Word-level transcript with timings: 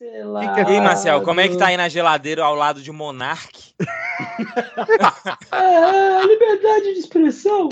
E 0.00 0.06
aí, 0.64 0.80
Marcel, 0.80 1.22
como 1.22 1.40
é 1.40 1.48
que 1.48 1.56
tá 1.58 1.66
aí 1.66 1.76
na 1.76 1.88
geladeira 1.88 2.44
ao 2.44 2.54
lado 2.54 2.80
de 2.80 2.92
Monark? 2.92 3.74
é, 5.50 6.24
liberdade 6.24 6.94
de 6.94 7.00
expressão. 7.00 7.68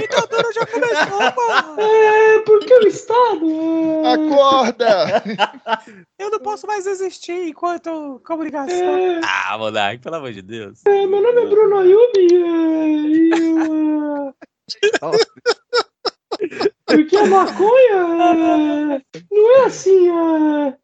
ditadura 0.00 0.52
já 0.54 0.64
começou, 0.66 1.32
porra! 1.32 1.82
É, 1.82 2.38
porque 2.42 2.74
o 2.74 2.86
Estado. 2.86 3.50
É... 4.04 4.12
Acorda! 4.12 5.24
Eu 6.16 6.30
não 6.30 6.38
posso 6.38 6.68
mais 6.68 6.86
existir 6.86 7.48
enquanto 7.48 8.22
comunicação. 8.24 8.96
É... 8.96 9.20
Ah, 9.24 9.58
Monark, 9.58 10.00
pelo 10.00 10.14
amor 10.14 10.32
de 10.32 10.42
Deus. 10.42 10.80
É, 10.86 11.06
meu 11.06 11.20
nome 11.20 11.42
é 11.42 11.46
Bruno 11.46 11.78
Ayubi. 11.78 12.28
É, 16.52 16.83
porque 16.86 17.16
a 17.16 17.26
maconha 17.26 19.02
não 19.30 19.56
é 19.56 19.64
assim. 19.64 20.08
É... 20.08 20.76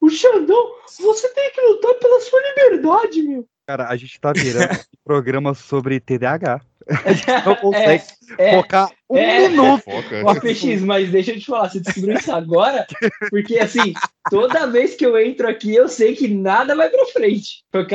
O 0.00 0.10
Xandão, 0.10 0.72
você 1.00 1.28
tem 1.28 1.50
que 1.52 1.60
lutar 1.62 1.94
pela 1.94 2.20
sua 2.20 2.40
liberdade, 2.48 3.22
meu. 3.22 3.46
Cara, 3.66 3.88
a 3.88 3.96
gente 3.96 4.20
tá 4.20 4.32
virando 4.32 4.68
programa 5.02 5.54
sobre 5.54 5.98
TDAH. 5.98 6.60
A 6.86 7.12
gente 7.12 7.46
não 7.46 7.56
consegue 7.56 8.04
é, 8.38 8.50
é, 8.50 8.56
focar 8.56 8.90
um 9.08 9.16
é, 9.16 9.48
minuto. 9.48 9.82
Ó, 10.26 10.34
PX, 10.34 10.82
mas 10.82 11.10
deixa 11.10 11.30
eu 11.30 11.40
te 11.40 11.46
falar, 11.46 11.70
você 11.70 11.80
descobriu 11.80 12.18
isso 12.18 12.30
agora? 12.30 12.86
Porque, 13.30 13.58
assim, 13.58 13.94
toda 14.28 14.66
vez 14.66 14.94
que 14.94 15.06
eu 15.06 15.18
entro 15.18 15.48
aqui, 15.48 15.74
eu 15.74 15.88
sei 15.88 16.14
que 16.14 16.28
nada 16.28 16.76
vai 16.76 16.90
pra 16.90 17.06
frente. 17.06 17.64
Foi 17.72 17.84
o 17.84 17.86
que 17.86 17.94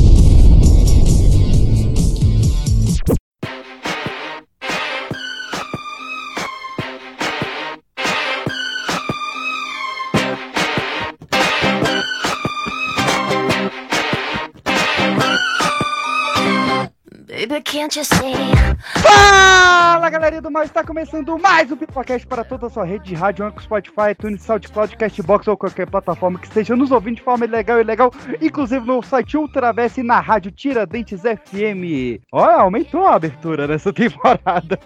Fala 19.01 20.09
galerinha 20.09 20.41
do 20.41 20.49
mal, 20.49 20.63
está 20.63 20.83
começando 20.83 21.37
mais 21.37 21.71
um 21.71 21.77
Pipocast 21.77 22.25
para 22.25 22.43
toda 22.43 22.67
a 22.67 22.69
sua 22.69 22.85
rede 22.85 23.05
de 23.05 23.13
rádio, 23.13 23.45
Anchor, 23.45 23.61
Spotify, 23.61 24.11
iTunes, 24.11 24.41
SoundCloud, 24.41 24.97
Castbox 24.97 25.47
ou 25.47 25.55
qualquer 25.55 25.87
plataforma 25.87 26.39
que 26.39 26.47
esteja 26.47 26.75
nos 26.75 26.91
ouvindo 26.91 27.17
de 27.17 27.21
forma 27.21 27.45
legal 27.45 27.79
e 27.79 27.83
legal, 27.83 28.11
inclusive 28.41 28.85
no 28.85 29.01
site 29.03 29.37
Ultraverse 29.37 29.99
e 29.99 30.03
na 30.03 30.19
rádio 30.19 30.51
Tiradentes 30.51 31.21
FM. 31.21 32.21
Olha, 32.31 32.61
aumentou 32.61 33.05
a 33.05 33.15
abertura 33.15 33.67
nessa 33.67 33.91
temporada. 33.93 34.79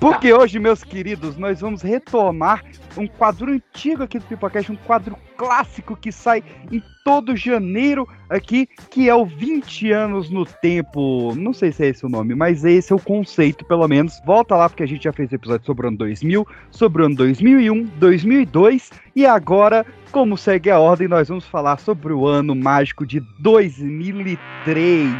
Porque 0.00 0.32
hoje, 0.32 0.58
meus 0.58 0.82
queridos, 0.82 1.36
nós 1.36 1.60
vamos 1.60 1.82
retomar 1.82 2.64
um 2.96 3.06
quadro 3.06 3.52
antigo 3.52 4.02
aqui 4.02 4.18
do 4.18 4.24
Pipocast, 4.24 4.72
um 4.72 4.76
quadro 4.76 5.16
clássico 5.36 5.96
que 5.96 6.10
sai 6.10 6.42
em 6.70 6.82
todo 7.04 7.36
janeiro 7.36 8.08
aqui, 8.28 8.68
que 8.90 9.08
é 9.08 9.14
o 9.14 9.24
20 9.24 9.92
anos 9.92 10.28
no 10.30 10.44
tempo. 10.44 11.34
Não 11.36 11.52
sei 11.52 11.70
se 11.70 11.84
é 11.84 11.88
esse 11.88 12.04
o 12.04 12.08
nome, 12.08 12.34
mas 12.34 12.64
esse 12.64 12.92
é 12.92 12.96
o 12.96 13.00
conceito, 13.00 13.64
pelo 13.64 13.86
menos. 13.86 14.20
Volta 14.26 14.56
lá, 14.56 14.68
porque 14.68 14.82
a 14.82 14.88
gente 14.88 15.04
já 15.04 15.12
fez 15.12 15.32
episódio 15.32 15.64
sobre 15.64 15.86
o 15.86 15.88
ano 15.88 15.98
2000, 15.98 16.46
sobre 16.70 17.02
o 17.02 17.06
ano 17.06 17.14
2001, 17.16 17.84
2002 17.98 18.90
e 19.14 19.24
agora, 19.24 19.86
como 20.10 20.36
segue 20.36 20.70
a 20.70 20.78
ordem, 20.78 21.08
nós 21.08 21.28
vamos 21.28 21.46
falar 21.46 21.78
sobre 21.78 22.12
o 22.12 22.26
ano 22.26 22.54
mágico 22.54 23.06
de 23.06 23.20
2003. 23.38 25.14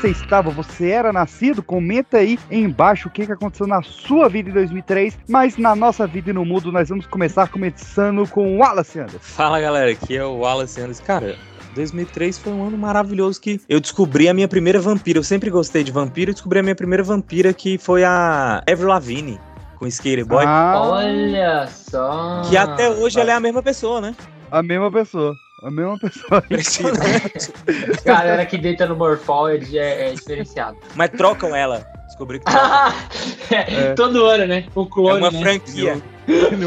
Você 0.00 0.08
estava, 0.08 0.50
você 0.50 0.88
era 0.88 1.12
nascido, 1.12 1.62
comenta 1.62 2.16
aí 2.16 2.38
embaixo 2.50 3.08
o 3.08 3.10
que, 3.10 3.26
que 3.26 3.32
aconteceu 3.32 3.66
na 3.66 3.82
sua 3.82 4.30
vida 4.30 4.48
em 4.48 4.52
2003, 4.54 5.18
mas 5.28 5.58
na 5.58 5.76
nossa 5.76 6.06
vida 6.06 6.30
e 6.30 6.32
no 6.32 6.42
mundo 6.42 6.72
nós 6.72 6.88
vamos 6.88 7.04
começar 7.04 7.48
começando 7.48 8.26
com 8.26 8.56
o 8.56 8.58
Wallace 8.60 8.98
Anderson. 8.98 9.18
Fala 9.20 9.60
galera, 9.60 9.90
aqui 9.90 10.16
é 10.16 10.24
o 10.24 10.38
Wallace 10.38 10.80
Anderson. 10.80 11.04
Cara, 11.04 11.36
2003 11.74 12.38
foi 12.38 12.50
um 12.50 12.66
ano 12.66 12.78
maravilhoso 12.78 13.38
que 13.38 13.60
eu 13.68 13.78
descobri 13.78 14.26
a 14.26 14.32
minha 14.32 14.48
primeira 14.48 14.80
vampira. 14.80 15.18
Eu 15.18 15.22
sempre 15.22 15.50
gostei 15.50 15.84
de 15.84 15.92
vampira, 15.92 16.30
eu 16.30 16.34
descobri 16.34 16.60
a 16.60 16.62
minha 16.62 16.74
primeira 16.74 17.02
vampira 17.02 17.52
que 17.52 17.76
foi 17.76 18.02
a 18.02 18.62
Avril 18.66 18.88
Lavigne 18.88 19.38
com 19.78 19.86
Skater 19.86 20.24
Boy. 20.24 20.44
Ah, 20.46 20.80
olha 20.80 21.66
só. 21.66 22.40
Que 22.48 22.56
até 22.56 22.88
hoje 22.88 23.20
ela 23.20 23.32
é 23.32 23.34
a 23.34 23.40
mesma 23.40 23.62
pessoa, 23.62 24.00
né? 24.00 24.14
A 24.50 24.62
mesma 24.62 24.90
pessoa. 24.90 25.34
A 25.62 25.70
mesma 25.70 25.98
pessoa. 25.98 26.42
Galera 28.04 28.46
que 28.46 28.56
deita 28.56 28.86
no 28.86 28.96
Morphoid 28.96 29.78
é, 29.78 30.08
é 30.08 30.12
diferenciado. 30.14 30.78
Mas 30.94 31.10
trocam 31.10 31.54
ela. 31.54 31.86
Descobri 32.06 32.40
que 32.40 32.46
é, 33.54 33.90
é. 33.90 33.94
Todo 33.94 34.24
ano, 34.24 34.46
né? 34.46 34.66
O 34.74 34.86
clone. 34.86 35.24
É 35.24 35.28
uma 35.28 35.30
né? 35.30 35.40
franquia. 35.40 36.02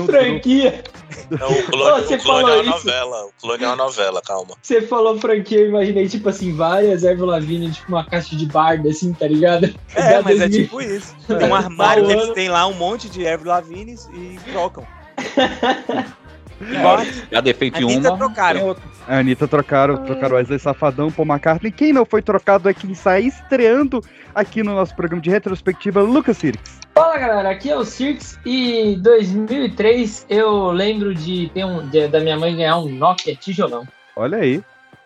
franquia. 0.06 0.84
Não, 1.30 1.52
o 1.52 1.64
clone, 1.66 2.06
oh, 2.10 2.14
o 2.14 2.18
clone 2.20 2.50
é 2.50 2.54
uma 2.54 2.62
isso. 2.62 2.70
novela. 2.72 3.26
O 3.26 3.32
clone 3.42 3.64
é 3.64 3.68
uma 3.68 3.76
novela, 3.76 4.22
calma. 4.22 4.56
Você 4.62 4.82
falou 4.82 5.20
franquia, 5.20 5.60
eu 5.60 5.70
imaginei, 5.70 6.08
tipo 6.08 6.30
assim, 6.30 6.54
várias 6.54 7.04
Ervo 7.04 7.26
Lavigne, 7.26 7.72
tipo 7.72 7.90
uma 7.90 8.06
caixa 8.06 8.36
de 8.36 8.46
barda, 8.46 8.90
assim, 8.90 9.14
tá 9.14 9.28
ligado? 9.28 9.74
É, 9.96 10.22
mas 10.22 10.40
é 10.40 10.50
tipo 10.50 10.82
isso. 10.82 11.16
Tem 11.28 11.50
um 11.50 11.56
armário 11.56 12.06
que 12.06 12.12
eles 12.12 12.30
têm 12.30 12.50
lá 12.50 12.68
um 12.68 12.74
monte 12.74 13.10
de 13.10 13.26
Ervo 13.26 13.48
Lavigne 13.48 13.96
e 14.14 14.40
trocam. 14.52 14.86
Igual 16.72 17.00
já 17.32 17.42
defeito 17.42 17.80
em 17.80 17.98
uma. 17.98 18.18
Trocaram. 18.18 18.76
A 19.08 19.18
Anitta 19.18 19.48
trocaram, 19.48 19.98
trocaram 19.98 20.36
Wesley 20.38 20.60
Safadão, 20.60 21.12
Paul 21.12 21.28
McCartney. 21.28 21.72
Quem 21.72 21.92
não 21.92 22.06
foi 22.06 22.22
trocado 22.22 22.70
é 22.70 22.74
quem 22.74 22.92
está 22.92 23.20
estreando 23.20 24.02
aqui 24.34 24.64
no 24.64 24.74
nosso 24.74 24.96
programa 24.96 25.22
de 25.22 25.30
retrospectiva, 25.30 26.02
Lucas 26.02 26.38
Sirks. 26.38 26.80
Fala 26.94 27.18
galera, 27.18 27.50
aqui 27.50 27.70
é 27.70 27.76
o 27.76 27.84
Sirks 27.84 28.40
e 28.46 28.98
2003 29.02 30.28
eu 30.30 30.72
lembro 30.72 31.14
de 31.14 31.50
ter 31.54 31.66
um 31.66 31.88
de, 31.88 32.08
da 32.08 32.20
minha 32.20 32.38
mãe 32.38 32.56
ganhar 32.56 32.78
um 32.78 32.90
Nokia 32.90 33.36
tijolão. 33.36 33.88
Olha 34.16 34.38
aí. 34.38 34.64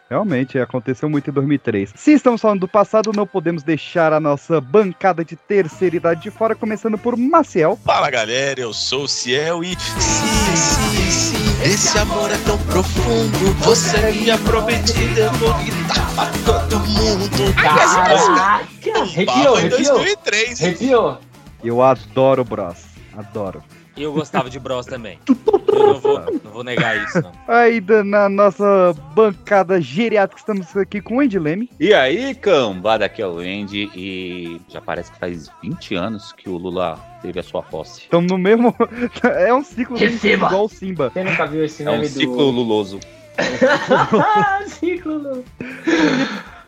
Realmente, 0.09 0.57
aconteceu 0.57 1.09
muito 1.09 1.29
em 1.29 1.34
2003. 1.34 1.91
Se 1.95 2.13
estamos 2.13 2.39
falando 2.39 2.62
do 2.62 2.68
passado, 2.68 3.12
não 3.13 3.28
podemos 3.28 3.62
deixar 3.62 4.13
a 4.13 4.19
nossa 4.22 4.62
bancada 4.62 5.24
de 5.24 5.35
terceira 5.35 5.97
idade 5.97 6.22
de 6.22 6.31
fora, 6.31 6.56
começando 6.56 6.97
por 6.97 7.18
Maciel. 7.18 7.78
Fala 7.84 8.09
galera, 8.09 8.62
eu 8.62 8.74
sou 8.74 9.03
o 9.03 9.07
Ciel 9.07 9.63
e. 9.63 9.78
Sim, 9.78 10.56
sim, 10.56 11.12
sim, 11.12 11.46
esse 11.63 11.97
amor 11.97 12.31
é 12.31 12.38
tão 12.38 12.57
profundo. 12.59 13.53
Você 13.63 13.97
é 13.97 14.12
minha 14.12 14.38
prometida, 14.38 15.22
eu 15.22 15.34
vou 15.34 15.53
gritar 15.56 16.12
pra 16.16 16.31
todo 16.45 16.79
mundo. 16.79 17.53
Caraca! 17.56 19.01
Arrepiou, 19.01 19.59
em 19.59 19.69
2003. 19.69 20.62
Arrepiou. 20.62 21.19
Eu 21.63 21.81
adoro 21.81 22.44
Bros. 22.44 22.78
Adoro. 23.18 23.63
Eu 23.97 24.13
gostava 24.13 24.49
de 24.49 24.59
Bros 24.59 24.85
também. 24.85 25.19
Eu 25.67 25.93
não 25.93 25.99
vou, 25.99 26.19
não 26.43 26.51
vou 26.51 26.63
negar 26.63 26.97
isso, 27.03 27.21
não. 27.21 27.31
Ainda 27.47 28.03
na 28.03 28.27
nossa 28.27 28.95
bancada 29.13 29.79
geriátrica, 29.79 30.39
estamos 30.39 30.75
aqui 30.75 31.01
com 31.01 31.17
o 31.17 31.19
Andy 31.19 31.37
Leme. 31.37 31.69
E 31.79 31.93
aí, 31.93 32.33
cambada, 32.33 33.05
aqui 33.05 33.21
é 33.21 33.27
o 33.27 33.37
Andy 33.37 33.91
e 33.95 34.59
já 34.69 34.81
parece 34.81 35.11
que 35.11 35.19
faz 35.19 35.51
20 35.61 35.95
anos 35.95 36.31
que 36.33 36.49
o 36.49 36.57
Lula 36.57 36.97
teve 37.21 37.39
a 37.39 37.43
sua 37.43 37.61
posse. 37.61 38.01
Estamos 38.01 38.31
no 38.31 38.37
mesmo... 38.37 38.73
é 39.23 39.53
um 39.53 39.63
ciclo 39.63 39.97
igual 39.97 40.65
o 40.65 40.69
Simba. 40.69 41.09
Você 41.09 41.23
nunca 41.23 41.45
viu 41.45 41.63
esse 41.63 41.83
nome 41.83 41.97
É 41.97 42.01
um 42.01 42.05
ciclo 42.05 42.49
luloso. 42.49 42.99
ciclo 44.67 45.13
luloso. 45.13 45.43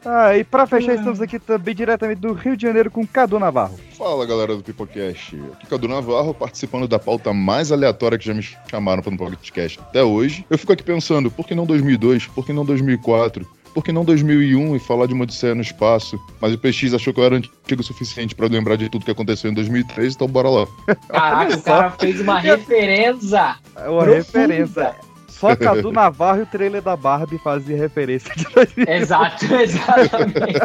Ah, 0.05 0.37
e 0.37 0.43
pra 0.43 0.65
fechar, 0.65 0.95
estamos 0.95 1.21
aqui 1.21 1.37
também 1.37 1.75
diretamente 1.75 2.21
do 2.21 2.33
Rio 2.33 2.55
de 2.55 2.63
Janeiro 2.63 2.89
com 2.89 3.05
Cadu 3.05 3.37
Navarro. 3.37 3.77
Fala 3.97 4.25
galera 4.25 4.55
do 4.55 4.63
Pipocast, 4.63 5.35
aqui 5.35 5.65
é 5.65 5.69
Cadu 5.69 5.87
Navarro 5.87 6.33
participando 6.33 6.87
da 6.87 6.97
pauta 6.97 7.33
mais 7.33 7.71
aleatória 7.71 8.17
que 8.17 8.25
já 8.25 8.33
me 8.33 8.41
chamaram 8.41 9.03
para 9.03 9.13
um 9.13 9.17
podcast 9.17 9.79
até 9.79 10.03
hoje. 10.03 10.45
Eu 10.49 10.57
fico 10.57 10.71
aqui 10.71 10.83
pensando, 10.83 11.29
por 11.29 11.45
que 11.45 11.53
não 11.53 11.65
2002? 11.65 12.27
Por 12.27 12.45
que 12.45 12.53
não 12.53 12.63
2004? 12.63 13.45
Por 13.73 13.83
que 13.83 13.91
não 13.91 14.03
2001 14.03 14.75
e 14.75 14.79
falar 14.79 15.05
de 15.05 15.13
uma 15.13 15.23
Odisseia 15.23 15.53
no 15.53 15.61
espaço? 15.61 16.19
Mas 16.41 16.53
o 16.53 16.57
PX 16.57 16.93
achou 16.93 17.13
que 17.13 17.19
eu 17.19 17.23
era 17.23 17.35
antigo 17.35 17.81
o 17.81 17.83
suficiente 17.83 18.33
para 18.33 18.47
lembrar 18.47 18.77
de 18.77 18.89
tudo 18.89 19.05
que 19.05 19.11
aconteceu 19.11 19.51
em 19.51 19.53
2003, 19.53 20.15
então 20.15 20.27
bora 20.27 20.49
lá. 20.49 20.67
Caraca, 21.07 21.55
o 21.55 21.61
cara 21.61 21.91
fez 21.91 22.19
uma 22.19 22.39
referência. 22.39 23.57
Uma 23.87 24.05
referência 24.05 24.95
Só 25.39 25.55
Cadu 25.55 25.89
Navarro 25.93 26.39
e 26.39 26.43
o 26.43 26.45
trailer 26.45 26.81
da 26.81 26.97
Barbie 26.97 27.37
fazia 27.37 27.77
referência 27.77 28.29
de 28.35 28.43
2000. 28.43 28.85
Exato, 28.89 29.45
exatamente. 29.55 30.59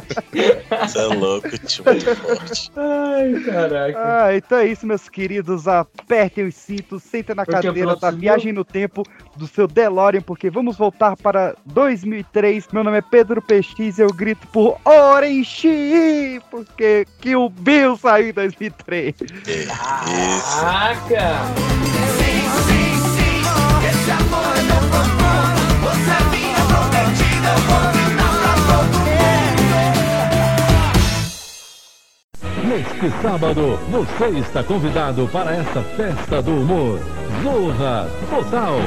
Você 0.82 0.99
é 0.99 1.06
louco, 1.06 1.49
muito 1.49 2.17
forte. 2.17 2.73
Ai, 2.75 3.41
caraca. 3.44 3.99
Ah, 3.99 4.37
então 4.37 4.59
é 4.59 4.67
isso, 4.67 4.85
meus 4.85 5.09
queridos. 5.09 5.69
Apertem 5.69 6.47
os 6.47 6.56
cintos, 6.56 7.05
sentem 7.05 7.37
na 7.37 7.44
Porque 7.44 7.62
cadeira 7.62 7.94
da 7.94 8.11
viagem 8.11 8.53
no 8.53 8.65
tempo 8.65 9.05
do 9.37 9.47
seu 9.47 9.69
DeLorean, 9.69 10.23
porque 10.23 10.50
vamos 10.50 10.77
voltar 10.77 11.17
para 11.17 11.55
2003. 11.67 12.67
Meu 12.73 12.82
nome 12.82 12.99
é 12.99 13.03
Pedro 13.03 13.41
PX 13.41 13.99
e 13.99 14.03
eu 14.03 14.12
grito 14.12 14.44
por 14.49 14.77
Orenchi, 14.85 16.43
porque 16.50 17.06
que 17.20 17.37
o 17.37 17.49
Bill 17.49 17.97
saiu 17.97 18.31
em 18.31 18.32
2003. 18.32 19.15
Isso. 19.47 20.61
Caraca! 20.61 21.65
Neste 32.75 33.23
sábado, 33.23 33.79
você 33.91 34.38
está 34.38 34.62
convidado 34.64 35.29
para 35.29 35.55
esta 35.55 35.82
festa 35.82 36.43
do 36.43 36.52
humor. 36.52 36.99
Zorra 37.43 38.08
Total. 38.31 38.79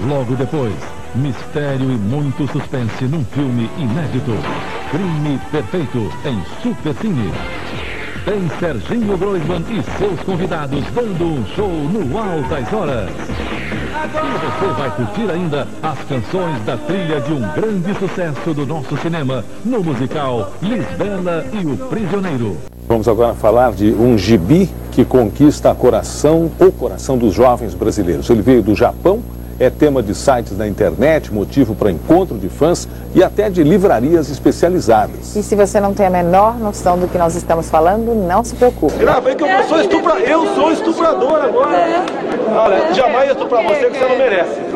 Logo 0.00 0.36
depois, 0.36 0.74
mistério 1.14 1.90
e 1.90 1.96
muito 1.96 2.46
suspense 2.46 3.04
num 3.04 3.24
filme 3.24 3.68
inédito. 3.76 4.32
Crime 4.90 5.38
Perfeito 5.50 6.10
em 6.24 6.42
Supercine. 6.62 7.32
Tem 8.28 8.46
Serginho 8.60 9.16
Groisman 9.16 9.64
e 9.70 9.82
seus 9.96 10.20
convidados 10.20 10.84
dando 10.94 11.24
um 11.24 11.46
show 11.56 11.66
no 11.66 12.18
Altas 12.18 12.70
Horas. 12.70 13.10
E 13.10 14.66
você 14.66 14.72
vai 14.76 14.90
curtir 14.90 15.30
ainda 15.30 15.66
as 15.82 15.98
canções 16.00 16.62
da 16.66 16.76
trilha 16.76 17.22
de 17.22 17.32
um 17.32 17.40
grande 17.40 17.98
sucesso 17.98 18.52
do 18.52 18.66
nosso 18.66 18.98
cinema 18.98 19.42
no 19.64 19.82
musical 19.82 20.52
Lisbela 20.60 21.42
e 21.54 21.66
o 21.66 21.74
Prisioneiro. 21.88 22.58
Vamos 22.86 23.08
agora 23.08 23.32
falar 23.32 23.72
de 23.72 23.94
um 23.94 24.18
gibi 24.18 24.68
que 24.92 25.06
conquista 25.06 25.74
coração, 25.74 26.50
o 26.60 26.70
coração 26.70 27.16
dos 27.16 27.32
jovens 27.32 27.72
brasileiros. 27.72 28.28
Ele 28.28 28.42
veio 28.42 28.62
do 28.62 28.74
Japão, 28.74 29.22
é 29.58 29.68
tema 29.68 30.02
de 30.02 30.14
sites 30.14 30.56
da 30.56 30.66
internet, 30.66 31.32
motivo 31.32 31.74
para 31.74 31.90
encontro 31.90 32.38
de 32.38 32.48
fãs 32.48 32.88
e 33.14 33.22
até 33.22 33.50
de 33.50 33.62
livrarias 33.62 34.30
especializadas. 34.30 35.34
E 35.34 35.42
se 35.42 35.56
você 35.56 35.80
não 35.80 35.92
tem 35.92 36.06
a 36.06 36.10
menor 36.10 36.58
noção 36.58 36.98
do 36.98 37.08
que 37.08 37.18
nós 37.18 37.34
estamos 37.34 37.68
falando, 37.68 38.14
não 38.14 38.44
se 38.44 38.54
preocupe. 38.54 38.96
Gravei 38.98 39.34
que 39.34 39.42
eu 39.42 39.64
sou 39.68 39.80
estuprador. 39.80 40.22
Eu 40.22 40.54
sou 40.54 40.72
estuprador 40.72 41.40
agora. 41.42 42.04
Olha, 42.50 42.94
jamais 42.94 43.30
estuprar 43.30 43.62
você 43.64 43.90
que 43.90 43.98
você 43.98 44.08
não 44.08 44.18
merece. 44.18 44.67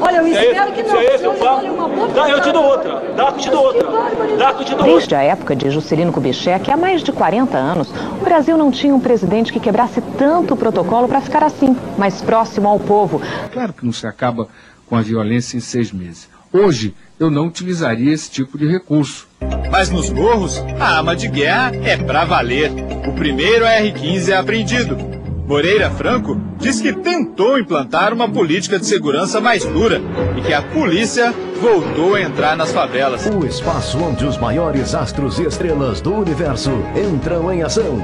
Olha, 0.00 0.16
eu 0.16 0.26
é 0.26 0.30
espero 0.30 0.72
que 0.72 0.84
se 0.84 0.88
não. 0.88 1.00
é 1.00 1.04
esse 1.04 1.14
o 1.14 1.18
senão 1.18 1.34
papo, 1.36 1.56
olha 1.58 1.72
uma 1.72 1.88
boa 1.88 2.08
dá, 2.08 2.28
eu 2.28 2.40
te 2.40 2.52
dou 2.52 2.64
outra. 2.64 3.02
Dá, 3.16 3.24
eu 3.28 3.36
te 3.36 3.50
dou 3.50 3.64
outra. 3.64 3.88
Dá, 4.36 4.50
eu 4.50 4.64
te 4.64 4.70
dou 4.70 4.78
outra. 4.78 4.84
Desde 4.84 5.14
a 5.14 5.22
época 5.22 5.56
de 5.56 5.70
Juscelino 5.70 6.12
Kubitschek, 6.12 6.70
há 6.70 6.76
mais 6.76 7.02
de 7.02 7.12
40 7.12 7.56
anos, 7.56 7.88
o 8.20 8.24
Brasil 8.24 8.56
não 8.56 8.70
tinha 8.70 8.94
um 8.94 9.00
presidente 9.00 9.52
que 9.52 9.60
quebrasse 9.60 10.00
tanto 10.18 10.54
o 10.54 10.56
protocolo 10.56 11.08
para 11.08 11.20
ficar 11.20 11.42
assim, 11.42 11.76
mais 11.96 12.20
próximo 12.22 12.68
ao 12.68 12.78
povo. 12.78 13.20
Claro 13.52 13.72
que 13.72 13.84
não 13.84 13.92
se 13.92 14.06
acaba 14.06 14.48
com 14.86 14.96
a 14.96 15.02
violência 15.02 15.56
em 15.56 15.60
seis 15.60 15.92
meses. 15.92 16.28
Hoje, 16.52 16.94
eu 17.18 17.30
não 17.30 17.46
utilizaria 17.46 18.12
esse 18.12 18.30
tipo 18.30 18.56
de 18.56 18.66
recurso. 18.66 19.26
Mas 19.70 19.90
nos 19.90 20.10
morros, 20.10 20.62
a 20.78 20.98
arma 20.98 21.16
de 21.16 21.28
guerra 21.28 21.72
é 21.84 21.96
pra 21.96 22.24
valer. 22.24 22.70
O 23.08 23.12
primeiro 23.12 23.64
R-15 23.64 24.28
é 24.28 24.36
apreendido. 24.36 24.96
Moreira 25.46 25.90
Franco 25.90 26.40
diz 26.58 26.80
que 26.80 26.90
tentou 26.90 27.58
implantar 27.58 28.14
uma 28.14 28.26
política 28.26 28.78
de 28.78 28.86
segurança 28.86 29.42
mais 29.42 29.62
dura 29.62 30.00
e 30.38 30.40
que 30.40 30.54
a 30.54 30.62
polícia 30.62 31.34
voltou 31.60 32.14
a 32.14 32.22
entrar 32.22 32.56
nas 32.56 32.72
favelas. 32.72 33.26
O 33.26 33.44
espaço 33.44 33.98
onde 33.98 34.24
os 34.24 34.38
maiores 34.38 34.94
astros 34.94 35.38
e 35.38 35.42
estrelas 35.44 36.00
do 36.00 36.14
universo 36.14 36.70
entram 36.96 37.52
em 37.52 37.62
ação. 37.62 37.98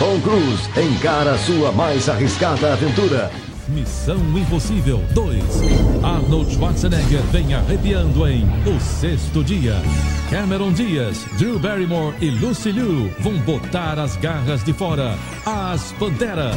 Tom 0.00 0.20
Cruise 0.20 0.68
encara 0.76 1.38
sua 1.38 1.70
mais 1.70 2.08
arriscada 2.08 2.72
aventura. 2.72 3.30
Missão 3.68 4.16
Impossível 4.36 5.02
2. 5.12 5.42
Arnold 6.02 6.54
Schwarzenegger 6.54 7.22
vem 7.32 7.52
arrepiando 7.52 8.26
em 8.28 8.44
O 8.64 8.80
Sexto 8.80 9.42
Dia. 9.42 9.74
Cameron 10.30 10.72
Diaz, 10.72 11.26
Drew 11.38 11.58
Barrymore 11.58 12.14
e 12.20 12.30
Lucy 12.30 12.70
Liu 12.70 13.12
vão 13.18 13.36
botar 13.38 13.98
as 13.98 14.16
garras 14.16 14.62
de 14.62 14.72
fora. 14.72 15.16
As 15.44 15.92
Panteras. 15.92 16.56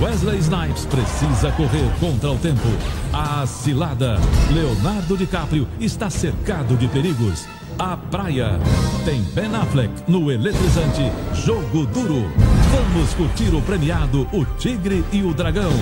Wesley 0.00 0.38
Snipes 0.38 0.86
precisa 0.86 1.52
correr 1.52 1.88
contra 2.00 2.30
o 2.30 2.38
tempo. 2.38 2.68
A 3.12 3.46
Cilada. 3.46 4.18
Leonardo 4.52 5.16
DiCaprio 5.16 5.68
está 5.78 6.10
cercado 6.10 6.76
de 6.76 6.88
perigos. 6.88 7.46
A 7.78 7.96
Praia. 7.96 8.58
Tem 9.04 9.22
Ben 9.34 9.54
Affleck 9.54 9.92
no 10.08 10.30
eletrizante 10.30 11.12
Jogo 11.44 11.86
Duro. 11.86 12.30
Vamos 12.70 13.14
curtir 13.14 13.54
o 13.54 13.62
premiado 13.62 14.26
O 14.32 14.44
Tigre 14.58 15.04
e 15.12 15.22
o 15.22 15.32
Dragão. 15.32 15.72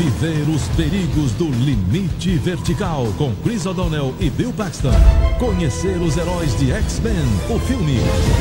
Viver 0.00 0.48
os 0.48 0.66
perigos 0.78 1.32
do 1.32 1.44
limite 1.44 2.34
vertical 2.38 3.06
com 3.18 3.34
Chris 3.44 3.66
O'Donnell 3.66 4.14
e 4.18 4.30
Bill 4.30 4.50
Paxton. 4.50 4.94
Conhecer 5.38 6.00
os 6.00 6.16
heróis 6.16 6.58
de 6.58 6.72
X-Men, 6.72 7.22
o 7.54 7.58
filme. 7.58 7.98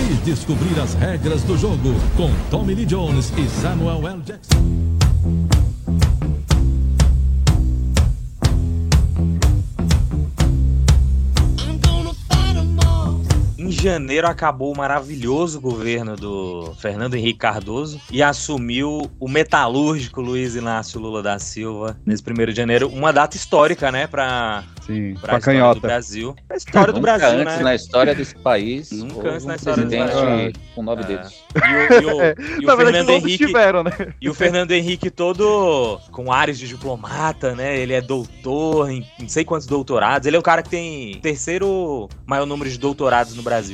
E 0.09 0.13
descobrir 0.23 0.79
as 0.79 0.93
regras 0.93 1.43
do 1.43 1.57
jogo 1.57 1.93
com 2.15 2.31
Tommy 2.49 2.75
Lee 2.75 2.85
Jones 2.85 3.33
e 3.37 3.45
Samuel 3.61 4.07
L. 4.07 4.21
Jackson. 4.25 5.58
Janeiro 13.83 14.27
acabou 14.27 14.73
o 14.73 14.77
maravilhoso 14.77 15.59
governo 15.61 16.15
do 16.15 16.73
Fernando 16.79 17.15
Henrique 17.15 17.39
Cardoso 17.39 17.99
e 18.11 18.21
assumiu 18.21 19.09
o 19.19 19.27
metalúrgico 19.29 20.19
Luiz 20.21 20.55
Inácio 20.55 20.99
Lula 20.99 21.23
da 21.23 21.39
Silva 21.39 21.97
nesse 22.05 22.21
primeiro 22.21 22.51
de 22.51 22.57
janeiro. 22.57 22.89
Uma 22.89 23.13
data 23.13 23.37
histórica, 23.37 23.89
né, 23.91 24.05
pra, 24.05 24.63
Sim, 24.85 25.13
pra 25.13 25.21
pra 25.21 25.37
história 25.37 25.39
do 25.39 25.41
canhota. 25.61 25.79
Brasil. 25.79 26.35
A 26.49 26.55
história 26.55 26.93
do 26.93 26.99
Nunca 26.99 27.17
Brasil, 27.17 27.39
antes 27.39 27.57
né? 27.57 27.63
na 27.63 27.75
história 27.75 28.13
desse 28.15 28.35
país. 28.35 28.91
Nunca 28.91 29.29
antes 29.29 29.45
na 29.45 29.53
um 29.53 29.55
história 29.55 29.83
do 29.83 29.87
presidente 29.89 30.11
Brasil. 30.13 30.53
com 30.75 30.83
nove 30.83 31.03
É. 31.03 31.05
dedos. 31.05 31.33
E 31.55 31.59
o, 31.59 32.01
e 32.01 32.05
o- 32.05 32.19
É, 32.29 32.35
e 32.59 32.65
o 32.65 32.67
na 32.67 32.75
Fernando 32.77 33.09
Henrique. 33.11 33.45
tiveram, 33.47 33.83
né? 33.83 33.91
E 34.21 34.29
o 34.29 34.33
Fernando 34.33 34.71
Henrique 34.71 35.09
todo 35.09 35.99
com 36.11 36.31
ares 36.33 36.59
de 36.59 36.67
diplomata, 36.67 37.55
né? 37.55 37.77
Ele 37.79 37.93
é 37.93 38.01
doutor 38.01 38.89
em 38.89 39.05
não 39.19 39.29
sei 39.29 39.45
quantos 39.45 39.67
doutorados. 39.67 40.27
Ele 40.27 40.35
é 40.35 40.39
o 40.39 40.43
cara 40.43 40.61
que 40.61 40.69
tem 40.69 41.15
o 41.15 41.21
terceiro 41.21 42.09
maior 42.25 42.45
número 42.45 42.69
de 42.69 42.77
doutorados 42.77 43.35
no 43.35 43.41
Brasil. 43.43 43.68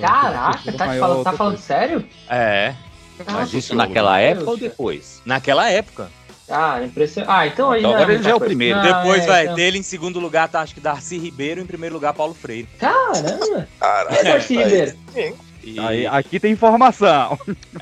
Caraca, 0.00 0.72
tá, 0.72 0.86
falando, 0.86 1.24
tá 1.24 1.32
falando 1.32 1.58
sério? 1.58 2.04
É. 2.28 2.74
Mas 3.30 3.52
isso 3.52 3.74
naquela 3.74 4.18
época 4.18 4.50
ou 4.50 4.56
depois? 4.56 5.20
Naquela 5.26 5.68
época. 5.70 6.10
Ah, 6.48 6.82
impressionante. 6.82 7.30
Ah, 7.32 7.46
então 7.46 7.70
aí. 7.70 7.78
Então 7.80 7.90
não 7.92 7.98
agora 7.98 8.14
ele 8.14 8.22
já 8.24 8.30
é 8.30 8.34
o 8.34 8.38
coisa. 8.38 8.48
primeiro. 8.48 8.76
Não, 8.82 8.82
Depois 8.84 9.22
é, 9.22 9.26
vai 9.26 9.42
então- 9.44 9.54
dele 9.54 9.78
em 9.78 9.82
segundo 9.82 10.18
lugar, 10.18 10.48
tá? 10.48 10.60
Acho 10.62 10.74
que 10.74 10.80
Darcy 10.80 11.16
Ribeiro, 11.18 11.60
em 11.60 11.66
primeiro 11.66 11.94
lugar, 11.94 12.12
Paulo 12.12 12.34
Freire. 12.34 12.66
Caramba! 12.78 13.68
Caralho. 13.78 14.16
É, 14.16 14.24
Darcy 14.24 14.56
Ribeiro. 14.56 14.96
E 15.62 15.78
Aí, 15.78 16.06
aqui 16.06 16.40
tem 16.40 16.50
informação. 16.52 17.38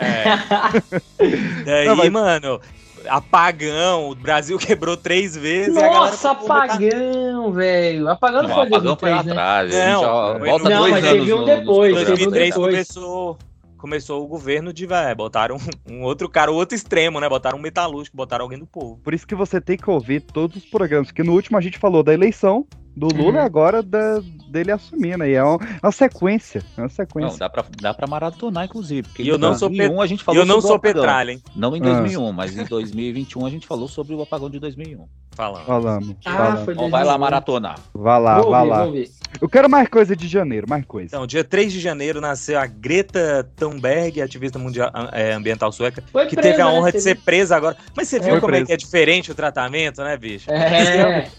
daí, 1.64 1.86
Não, 1.86 1.96
mas- 1.96 2.10
mano, 2.10 2.60
apagão, 3.08 4.10
o 4.10 4.14
Brasil 4.14 4.56
quebrou 4.58 4.96
três 4.96 5.36
vezes. 5.36 5.74
Nossa, 5.74 6.30
apagão, 6.32 7.52
velho. 7.52 8.08
Apagão 8.08 8.42
não 8.42 8.48
Não, 8.48 8.56
foi 8.56 8.66
apagão 8.66 8.96
foi 8.96 9.10
lá 9.10 9.22
2003, 9.22 9.24
né? 9.26 9.32
atrás. 9.32 9.74
a 9.74 9.78
gente 9.78 9.92
Não, 9.92 10.00
já 10.32 10.38
foi 10.38 10.48
volta 10.48 10.64
no- 10.64 10.70
Não, 10.70 10.78
dois 10.80 10.92
mas 10.92 11.04
anos 11.04 11.18
teve 11.18 11.32
um 11.34 11.36
nos 11.38 11.46
depois, 11.46 11.92
um 11.92 11.94
2003 12.04 12.48
depois. 12.54 12.72
começou, 12.72 13.38
começou 13.76 14.24
o 14.24 14.26
governo 14.26 14.72
de, 14.72 14.86
velho, 14.86 15.16
botaram 15.16 15.56
um, 15.88 15.94
um 15.94 16.02
outro 16.02 16.28
cara, 16.28 16.50
o 16.50 16.54
outro 16.54 16.74
extremo, 16.76 17.20
né? 17.20 17.28
Botaram 17.28 17.58
um 17.58 17.62
metalúrgico, 17.62 18.16
botaram 18.16 18.44
alguém 18.44 18.58
do 18.58 18.66
povo. 18.66 18.98
Por 19.02 19.14
isso 19.14 19.26
que 19.26 19.34
você 19.34 19.60
tem 19.60 19.76
que 19.76 19.88
ouvir 19.90 20.20
todos 20.20 20.56
os 20.56 20.64
programas. 20.64 21.08
Porque 21.08 21.22
no 21.22 21.32
último 21.32 21.56
a 21.58 21.60
gente 21.60 21.78
falou 21.78 22.02
da 22.02 22.12
eleição 22.12 22.66
do 22.96 23.06
Lula 23.14 23.30
Uhum. 23.30 23.36
e 23.36 23.38
agora 23.38 23.82
da, 23.82 24.20
dele 24.48 24.72
assumindo. 24.72 25.24
E 25.24 25.34
é 25.34 25.42
uma, 25.42 25.58
uma 25.82 25.92
sequência. 25.92 26.62
É 26.76 26.80
uma 26.82 26.88
sequência. 26.88 27.30
Não, 27.30 27.38
dá 27.38 27.48
pra, 27.50 27.64
dá 27.80 27.94
pra 27.94 28.06
maratonar, 28.06 28.64
inclusive. 28.64 29.02
Porque 29.08 29.22
E 29.22 29.28
eu 29.28 29.36
em 29.36 29.38
não 29.38 29.54
sou 29.54 29.68
2001 29.68 29.88
pet- 29.90 30.02
a 30.02 30.06
gente 30.06 30.20
E 30.20 30.24
falou 30.24 30.40
eu 30.42 30.46
não 30.46 30.54
sobre 30.60 30.64
o 30.64 30.68
sou 30.68 30.76
apagão. 30.76 31.02
petralha, 31.02 31.32
hein? 31.32 31.42
Não 31.54 31.76
em 31.76 31.80
Ah. 31.80 31.84
2001, 31.84 32.32
mas 32.32 32.56
em 32.56 32.64
2021 32.64 33.46
a 33.46 33.50
gente 33.50 33.66
falou 33.66 33.88
sobre 33.88 34.14
o 34.14 34.22
apagão 34.22 34.48
de 34.50 34.58
2001. 34.58 35.06
Falando. 35.32 35.64
Falando. 35.66 36.16
Ah, 36.24 36.32
falando. 36.36 36.64
foi 36.64 36.74
Então 36.74 36.90
vai 36.90 37.04
lá 37.04 37.12
2001. 37.12 37.18
maratonar. 37.20 37.78
Vai 37.94 38.20
lá, 38.20 38.40
vai 38.40 38.66
lá. 38.66 38.84
ouvir. 38.84 39.08
Eu 39.40 39.48
quero 39.48 39.68
mais 39.70 39.88
coisa 39.88 40.16
de 40.16 40.26
janeiro, 40.26 40.66
mais 40.68 40.84
coisa. 40.84 41.06
Então, 41.14 41.26
dia 41.26 41.44
3 41.44 41.72
de 41.72 41.78
janeiro 41.80 42.20
nasceu 42.20 42.58
a 42.58 42.66
Greta 42.66 43.48
Thunberg, 43.56 44.20
ativista 44.20 44.58
mundial, 44.58 44.90
é, 45.12 45.32
ambiental 45.32 45.70
sueca, 45.70 46.02
Foi 46.10 46.26
que 46.26 46.34
presa, 46.34 46.50
teve 46.50 46.62
a 46.62 46.66
né, 46.66 46.72
honra 46.72 46.90
de 46.92 46.98
você 46.98 47.02
ser 47.10 47.14
viu? 47.14 47.24
presa 47.24 47.56
agora. 47.56 47.76
Mas 47.96 48.08
você 48.08 48.18
viu 48.18 48.30
Foi 48.30 48.40
como 48.40 48.52
é 48.54 48.56
presa. 48.56 48.66
que 48.66 48.72
é 48.72 48.76
diferente 48.76 49.30
o 49.30 49.34
tratamento, 49.34 50.02
né, 50.02 50.16
bicho? 50.16 50.50
É. 50.50 51.30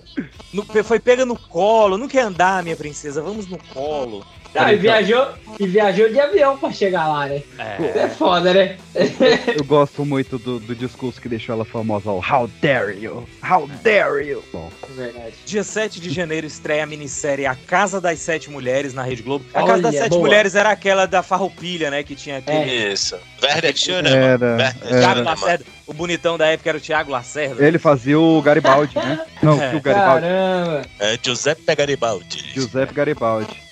No- 0.53 0.65
foi 0.83 0.99
pega 0.99 1.25
no 1.25 1.37
colo, 1.37 1.97
não 1.97 2.07
quer 2.07 2.21
andar, 2.23 2.63
minha 2.63 2.75
princesa, 2.75 3.21
vamos 3.21 3.47
no 3.47 3.57
colo. 3.73 4.25
Não, 4.55 4.69
e 4.71 4.75
viajou, 4.77 5.27
e 5.59 5.67
viajou 5.67 6.09
de 6.09 6.19
avião 6.19 6.57
pra 6.57 6.71
chegar 6.71 7.07
lá, 7.07 7.27
né? 7.27 7.41
É, 7.57 7.99
é 7.99 8.07
foda, 8.09 8.53
né? 8.53 8.77
Eu 9.55 9.63
gosto 9.63 10.03
muito 10.03 10.37
do, 10.39 10.59
do 10.59 10.75
discurso 10.75 11.21
que 11.21 11.29
deixou 11.29 11.53
ela 11.53 11.65
famosa, 11.65 12.09
o 12.09 12.17
How 12.19 12.49
dare 12.61 12.97
you? 12.99 13.27
How 13.47 13.67
dare 13.83 14.27
you? 14.27 14.43
Bom, 14.51 14.69
Verdade. 14.95 15.33
Dia 15.45 15.63
7 15.63 16.01
de 16.01 16.09
janeiro 16.09 16.47
estreia 16.47 16.83
a 16.83 16.85
minissérie 16.87 17.45
A 17.45 17.55
Casa 17.55 18.01
das 18.01 18.19
Sete 18.19 18.49
Mulheres 18.49 18.93
na 18.93 19.03
Rede 19.03 19.21
Globo. 19.21 19.45
A 19.53 19.59
Olha, 19.63 19.67
Casa 19.67 19.81
das 19.83 19.95
Sete 19.95 20.09
boa. 20.09 20.21
Mulheres 20.21 20.55
era 20.55 20.69
aquela 20.71 21.05
da 21.05 21.21
Farroupilha, 21.21 21.89
né? 21.91 22.03
Que 22.03 22.15
tinha 22.15 22.37
aquele. 22.37 22.91
Isso. 22.91 23.17
Werner 23.41 23.75
Schönemann. 23.77 24.17
Era. 24.17 24.75
Schönemann. 24.81 25.23
Lacerda. 25.23 25.65
O 25.85 25.93
bonitão 25.93 26.37
da 26.37 26.47
época 26.47 26.69
era 26.69 26.77
o 26.77 26.81
Thiago 26.81 27.11
Lacerda. 27.11 27.65
Ele 27.65 27.77
fazia 27.79 28.19
o 28.19 28.41
Garibaldi, 28.41 28.95
né? 28.95 29.19
Não, 29.41 29.61
É. 29.61 29.75
o 29.75 29.81
Garibaldi. 29.81 30.21
Caramba. 30.25 30.81
É 30.99 31.19
Giuseppe 31.21 31.75
Garibaldi. 31.75 32.43
Giuseppe 32.53 32.93
Garibaldi. 32.93 33.68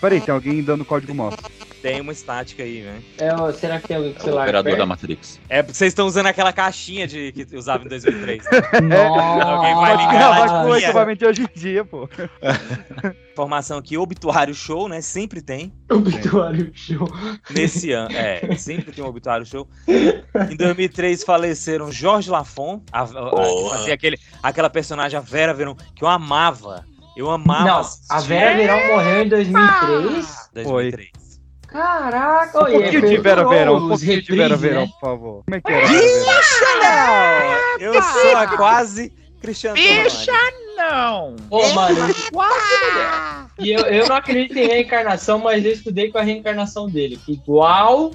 Peraí, 0.00 0.20
tem 0.20 0.32
alguém 0.32 0.62
dando 0.62 0.84
código 0.84 1.14
morto. 1.14 1.42
Tem 1.82 2.00
uma 2.00 2.12
estática 2.12 2.62
aí, 2.62 2.82
né? 2.82 3.02
É, 3.18 3.52
será 3.52 3.80
que 3.80 3.88
tem 3.88 3.96
alguém 3.96 4.12
com 4.12 4.20
o 4.20 4.22
celular 4.22 4.42
Operador 4.44 4.70
da 4.72 4.76
perto? 4.76 4.88
Matrix. 4.88 5.40
É 5.48 5.62
porque 5.62 5.76
vocês 5.76 5.88
estão 5.90 6.06
usando 6.06 6.26
aquela 6.26 6.52
caixinha 6.52 7.08
de, 7.08 7.32
que 7.32 7.56
usava 7.56 7.84
em 7.84 7.88
2003. 7.88 8.44
né? 8.44 8.80
Nossa. 8.82 9.42
Alguém 9.44 9.74
vai 9.74 9.96
ligar 9.96 10.28
lá 10.30 10.48
com 10.48 10.54
o 10.54 10.62
de 10.62 10.68
manhã. 10.70 10.84
equipamento 10.84 11.26
hoje 11.26 11.42
em 11.42 11.58
dia, 11.58 11.84
pô. 11.84 12.08
Informação 13.32 13.78
aqui, 13.78 13.96
obituário 13.96 14.54
show, 14.54 14.88
né? 14.88 15.00
Sempre 15.00 15.40
tem. 15.40 15.72
Obituário 15.90 16.70
show. 16.74 17.08
Nesse 17.50 17.90
ano, 17.90 18.14
é, 18.14 18.54
sempre 18.56 18.92
tem 18.92 19.02
um 19.02 19.08
obituário 19.08 19.44
show. 19.46 19.66
Em 19.88 20.56
2003 20.56 21.24
faleceram 21.24 21.90
Jorge 21.90 22.30
Lafon, 22.30 22.82
a, 22.92 23.00
a- 23.00 23.04
a- 23.04 23.70
fazia 23.70 23.94
aquele, 23.94 24.18
aquela 24.42 24.68
personagem, 24.70 25.18
a 25.18 25.22
Vera 25.22 25.52
Verão, 25.54 25.74
que 25.94 26.04
eu 26.04 26.08
amava. 26.08 26.84
Eu 27.16 27.30
amava. 27.30 27.64
Não, 27.64 27.82
a. 28.10 28.20
Vera 28.20 28.56
Verão 28.56 28.86
morreu 28.88 29.22
em 29.22 29.28
2003. 29.28 30.50
2003. 30.54 31.10
Caraca, 31.68 32.58
Um 32.58 32.62
pouquinho 32.62 33.00
de 33.08 33.16
Vera 33.18 33.48
Verão, 33.48 33.76
um 33.76 33.88
pouquinho 33.88 34.22
de 34.22 34.36
Vera 34.36 34.56
Verão, 34.56 34.82
né? 34.82 34.88
por 34.88 35.00
favor. 35.00 35.42
Como 35.44 35.56
é 35.56 35.60
que 35.60 35.72
era? 35.72 35.86
Vera 35.86 36.02
Verão? 36.02 36.42
Não, 36.82 37.58
eu 37.80 38.02
sou 38.02 38.36
a 38.36 38.46
quase 38.56 39.12
Cristiano 39.40 39.74
Bicha, 39.74 40.32
não! 40.76 41.34
Ô, 41.50 41.68
mano, 41.72 41.96
e 43.58 43.72
eu, 43.72 43.80
eu 43.86 44.06
não 44.06 44.16
acredito 44.16 44.56
em 44.56 44.66
reencarnação, 44.66 45.38
mas 45.38 45.64
eu 45.64 45.72
estudei 45.72 46.12
com 46.12 46.18
a 46.18 46.22
reencarnação 46.22 46.88
dele. 46.88 47.18
Igualzinho. 47.26 48.12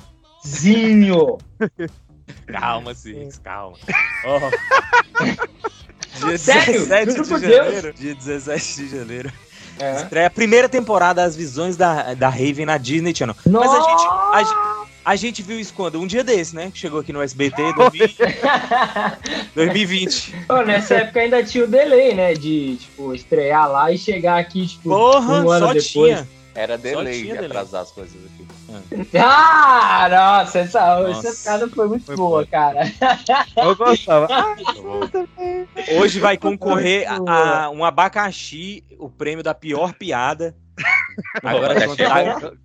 Calma, 2.48 2.94
Six, 2.94 3.40
calma. 3.40 3.78
Ó. 4.26 4.40
Dia 6.26 6.38
Sério? 6.40 6.74
17 6.86 7.12
Juro 7.16 7.40
de 7.40 7.48
Deus. 7.48 7.66
janeiro. 7.66 7.94
Dia 7.98 8.16
17 8.16 8.76
de 8.76 8.90
janeiro. 8.90 9.32
É. 9.80 9.96
Estreia 9.98 10.28
a 10.28 10.30
primeira 10.32 10.68
temporada 10.68 11.24
As 11.24 11.36
Visões 11.36 11.78
da, 11.78 12.14
da 12.16 12.30
Raven 12.30 12.66
na 12.66 12.78
Disney 12.78 13.14
Channel. 13.16 13.36
Mas 13.46 13.70
a 13.72 13.76
gente, 13.80 14.08
a, 14.34 14.44
gente- 14.44 14.88
a 15.06 15.16
gente 15.16 15.42
viu 15.44 15.60
isso 15.60 15.72
quando? 15.76 16.00
Um 16.02 16.08
dia 16.08 16.24
desse, 16.24 16.56
né? 16.56 16.72
Que 16.74 16.80
chegou 16.80 17.00
aqui 17.00 17.14
no 17.14 17.22
SBT 17.22 17.74
2000 17.74 18.10
2020. 19.56 20.36
Pô, 20.48 20.62
nessa 20.64 20.96
época 20.96 21.20
ainda 21.20 21.44
tinha 21.44 21.64
o 21.64 21.68
delay, 21.68 22.14
né? 22.16 22.34
De, 22.34 22.78
tipo, 22.78 23.14
estrear 23.14 23.70
lá 23.72 23.92
e 23.92 23.98
chegar 23.98 24.40
aqui, 24.40 24.66
tipo, 24.68 24.90
Porra, 24.90 25.44
um 25.44 25.50
ano 25.52 25.68
só 25.68 25.74
depois. 25.74 25.86
tinha. 25.88 26.28
Era 26.58 26.76
delay 26.76 27.22
de 27.22 27.38
atrasar 27.38 27.84
as 27.84 27.92
coisas 27.92 28.16
aqui. 28.26 28.48
Ah, 29.18 30.10
nossa, 30.10 30.60
essa, 30.60 31.00
Nossa. 31.02 31.30
essa 31.30 31.44
piada 31.44 31.70
foi 31.70 31.88
muito 31.88 32.06
Foi 32.06 32.16
boa, 32.18 32.30
boa. 32.30 32.46
cara. 32.48 32.82
Eu 33.56 33.76
gostava. 33.76 34.28
Hoje 35.98 36.20
vai 36.20 36.38
concorrer 36.38 37.08
a, 37.10 37.66
a 37.66 37.70
um 37.70 37.86
abacaxi, 37.86 38.84
o 39.00 39.10
prêmio 39.10 39.44
da 39.44 39.54
pior 39.54 39.94
piada. 39.94 40.54
Agora 41.44 41.72
Abacaxi 41.72 42.02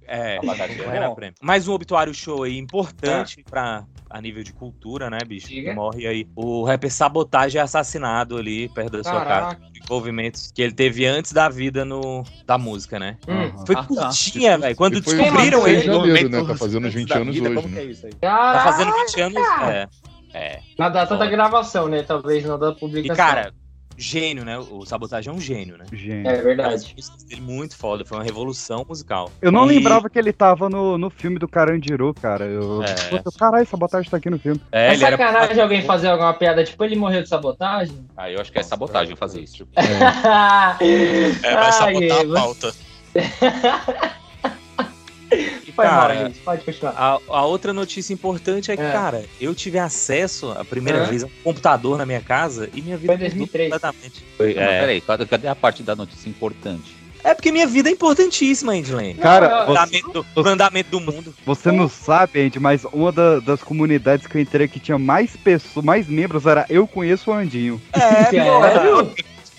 é 0.07 0.37
é, 0.37 0.37
é 0.37 1.15
prêmio. 1.15 1.35
Mais 1.41 1.69
um 1.69 1.73
obituário 1.73 2.13
show 2.15 2.43
aí 2.43 2.59
importante 2.59 3.45
pra, 3.49 3.85
a 4.11 4.21
nível 4.21 4.43
de 4.43 4.53
cultura, 4.53 5.09
né, 5.09 5.19
bicho? 5.27 5.49
Diga. 5.49 5.75
Morre 5.75 6.07
aí. 6.07 6.27
O 6.37 6.65
rapper 6.65 6.91
Sabotagem 6.93 7.59
é 7.61 7.63
assassinado 7.63 8.37
ali 8.37 8.69
perto 8.69 8.99
da 8.99 9.05
sua 9.05 9.25
Caraca. 9.25 9.57
casa. 9.57 9.73
Envolvimentos 9.83 10.53
que 10.55 10.63
ele 10.63 10.73
teve 10.73 11.05
antes 11.07 11.33
da 11.33 11.49
vida 11.49 11.85
no, 11.85 12.23
da 12.47 12.57
música, 12.57 12.99
né? 12.99 13.17
Hum. 13.29 13.65
Foi 13.67 13.75
Ah, 13.75 13.83
tá. 13.83 13.87
curtinha, 13.87 14.59
velho. 14.59 14.77
Quando 14.77 14.97
E 14.99 15.01
descobriram 15.01 15.67
ele. 15.67 15.81
janeiro, 15.81 15.93
Movimento 15.99 16.31
né? 16.31 16.45
Tá 16.47 16.55
fazendo 16.57 16.87
uns 16.87 16.95
20 16.95 17.09
da 17.09 17.17
anos 17.17 17.35
vida, 17.35 17.49
hoje, 17.49 17.57
como 17.57 17.69
né? 17.69 17.81
que 17.81 17.87
é 17.87 17.91
isso 17.91 18.07
aí? 18.07 18.13
Tá 18.15 18.61
fazendo 18.65 18.93
20 18.93 19.21
anos. 19.21 19.43
É. 19.69 19.89
É. 20.35 20.61
Na 20.79 20.89
data 20.89 21.17
da 21.17 21.27
gravação, 21.27 21.89
né? 21.89 22.03
Talvez 22.03 22.45
não 22.45 22.59
da 22.59 22.71
E, 22.71 22.75
publicação. 22.77 23.17
cara, 23.17 23.53
gênio, 24.03 24.45
né? 24.45 24.59
O 24.59 24.85
Sabotagem 24.85 25.33
é 25.33 25.35
um 25.37 25.41
gênio, 25.41 25.79
né? 25.79 25.85
Gente. 25.93 26.27
É 26.29 26.43
verdade. 26.43 26.95
dele 27.29 27.41
muito 27.41 27.77
foda, 27.77 28.05
foi 28.05 28.19
uma 28.19 28.25
revolução 28.25 28.85
musical. 28.89 29.31
Eu 29.41 29.53
não 29.53 29.65
E- 29.71 29.77
lembrava 29.77 30.11
que 30.11 30.19
ele 30.19 30.33
tava 30.33 30.69
no, 30.69 30.99
no 30.99 31.09
filme 31.09 31.39
do 31.39 31.49
Carandiru, 31.49 32.13
cara. 32.15 32.45
Eu... 32.45 32.83
É. 32.83 32.95
Puta, 33.09 33.31
Caralho, 33.39 33.67
sabotagem 33.67 34.11
tá 34.11 34.17
aqui 34.17 34.29
no 34.29 34.39
filme. 34.39 34.61
É, 34.73 34.89
É 34.89 34.93
ele 34.95 35.05
era 35.05 35.17
sacanagem 35.17 35.63
alguém 35.63 35.83
fazer 35.83 36.09
alguma 36.09 36.35
piada, 36.35 36.65
tipo, 36.65 36.85
ele 36.85 36.97
morreu 36.97 37.23
de 37.23 37.29
sabotagem? 37.29 38.05
Ah, 38.17 38.31
eu 38.31 38.41
acho 38.41 38.51
que 38.53 38.59
é 38.59 38.63
sabotagem 38.63 39.15
fazer 39.17 39.41
isso. 39.41 39.67
É, 40.81 41.55
vai 41.55 41.73
sabotar 41.73 42.19
Ai, 42.19 42.27
a 42.27 42.35
pauta. 42.35 42.75
Foi 45.75 45.85
mal, 45.87 45.95
Cara, 46.01 46.15
gente. 46.27 46.39
Pode 46.41 46.65
continuar. 46.65 46.93
A, 46.97 47.19
a 47.29 47.45
outra 47.45 47.73
notícia 47.73 48.13
importante 48.13 48.71
é 48.71 48.77
que, 48.77 48.83
É. 48.83 48.93
cara, 48.93 49.25
eu 49.41 49.55
tive 49.55 49.79
acesso 49.79 50.51
a 50.53 50.65
primeira 50.65 51.01
É. 51.01 51.05
vez 51.07 51.23
a 51.25 51.27
um 51.27 51.31
computador 51.45 51.97
na 51.99 52.05
minha 52.07 52.21
casa 52.21 52.69
e 52.75 52.83
minha 52.83 52.97
vida 52.97 53.15
Foi 53.17 53.27
em 53.27 53.31
mudou 53.31 53.39
2003. 53.49 53.71
completamente. 53.73 54.25
Mas 54.39 54.57
É. 54.57 54.81
peraí, 54.81 55.01
cadê, 55.01 55.49
a 55.49 55.55
parte 55.55 55.83
da 55.83 55.97
notícia 55.97 56.29
importante? 56.29 57.01
É 57.25 57.35
porque 57.35 57.53
minha 57.53 57.69
vida 57.69 57.89
é 57.89 57.93
importantíssima, 57.93 58.77
Endlane. 58.77 59.15
Cara, 59.15 59.65
você, 59.65 59.71
andamento, 59.71 60.27
do, 60.35 60.49
andamento 60.49 60.91
do 60.91 61.01
mundo. 61.01 61.33
você 61.47 61.71
não 61.71 61.89
sabe, 61.89 62.41
Andy, 62.45 62.59
mas 62.59 62.85
uma 62.93 63.13
da- 63.13 63.39
das 63.39 63.63
comunidades 63.63 64.27
que 64.27 64.37
eu 64.37 64.41
entrei 64.43 64.67
que 64.67 64.81
tinha 64.81 64.99
mais 64.99 65.37
pessoas, 65.37 65.85
mais 65.85 66.09
membros 66.09 66.47
era 66.47 66.67
Eu 66.69 66.85
Conheço 66.85 67.31
o 67.31 67.35
Andinho. 67.35 67.81
É, 67.93 67.99
Sério? 68.27 69.13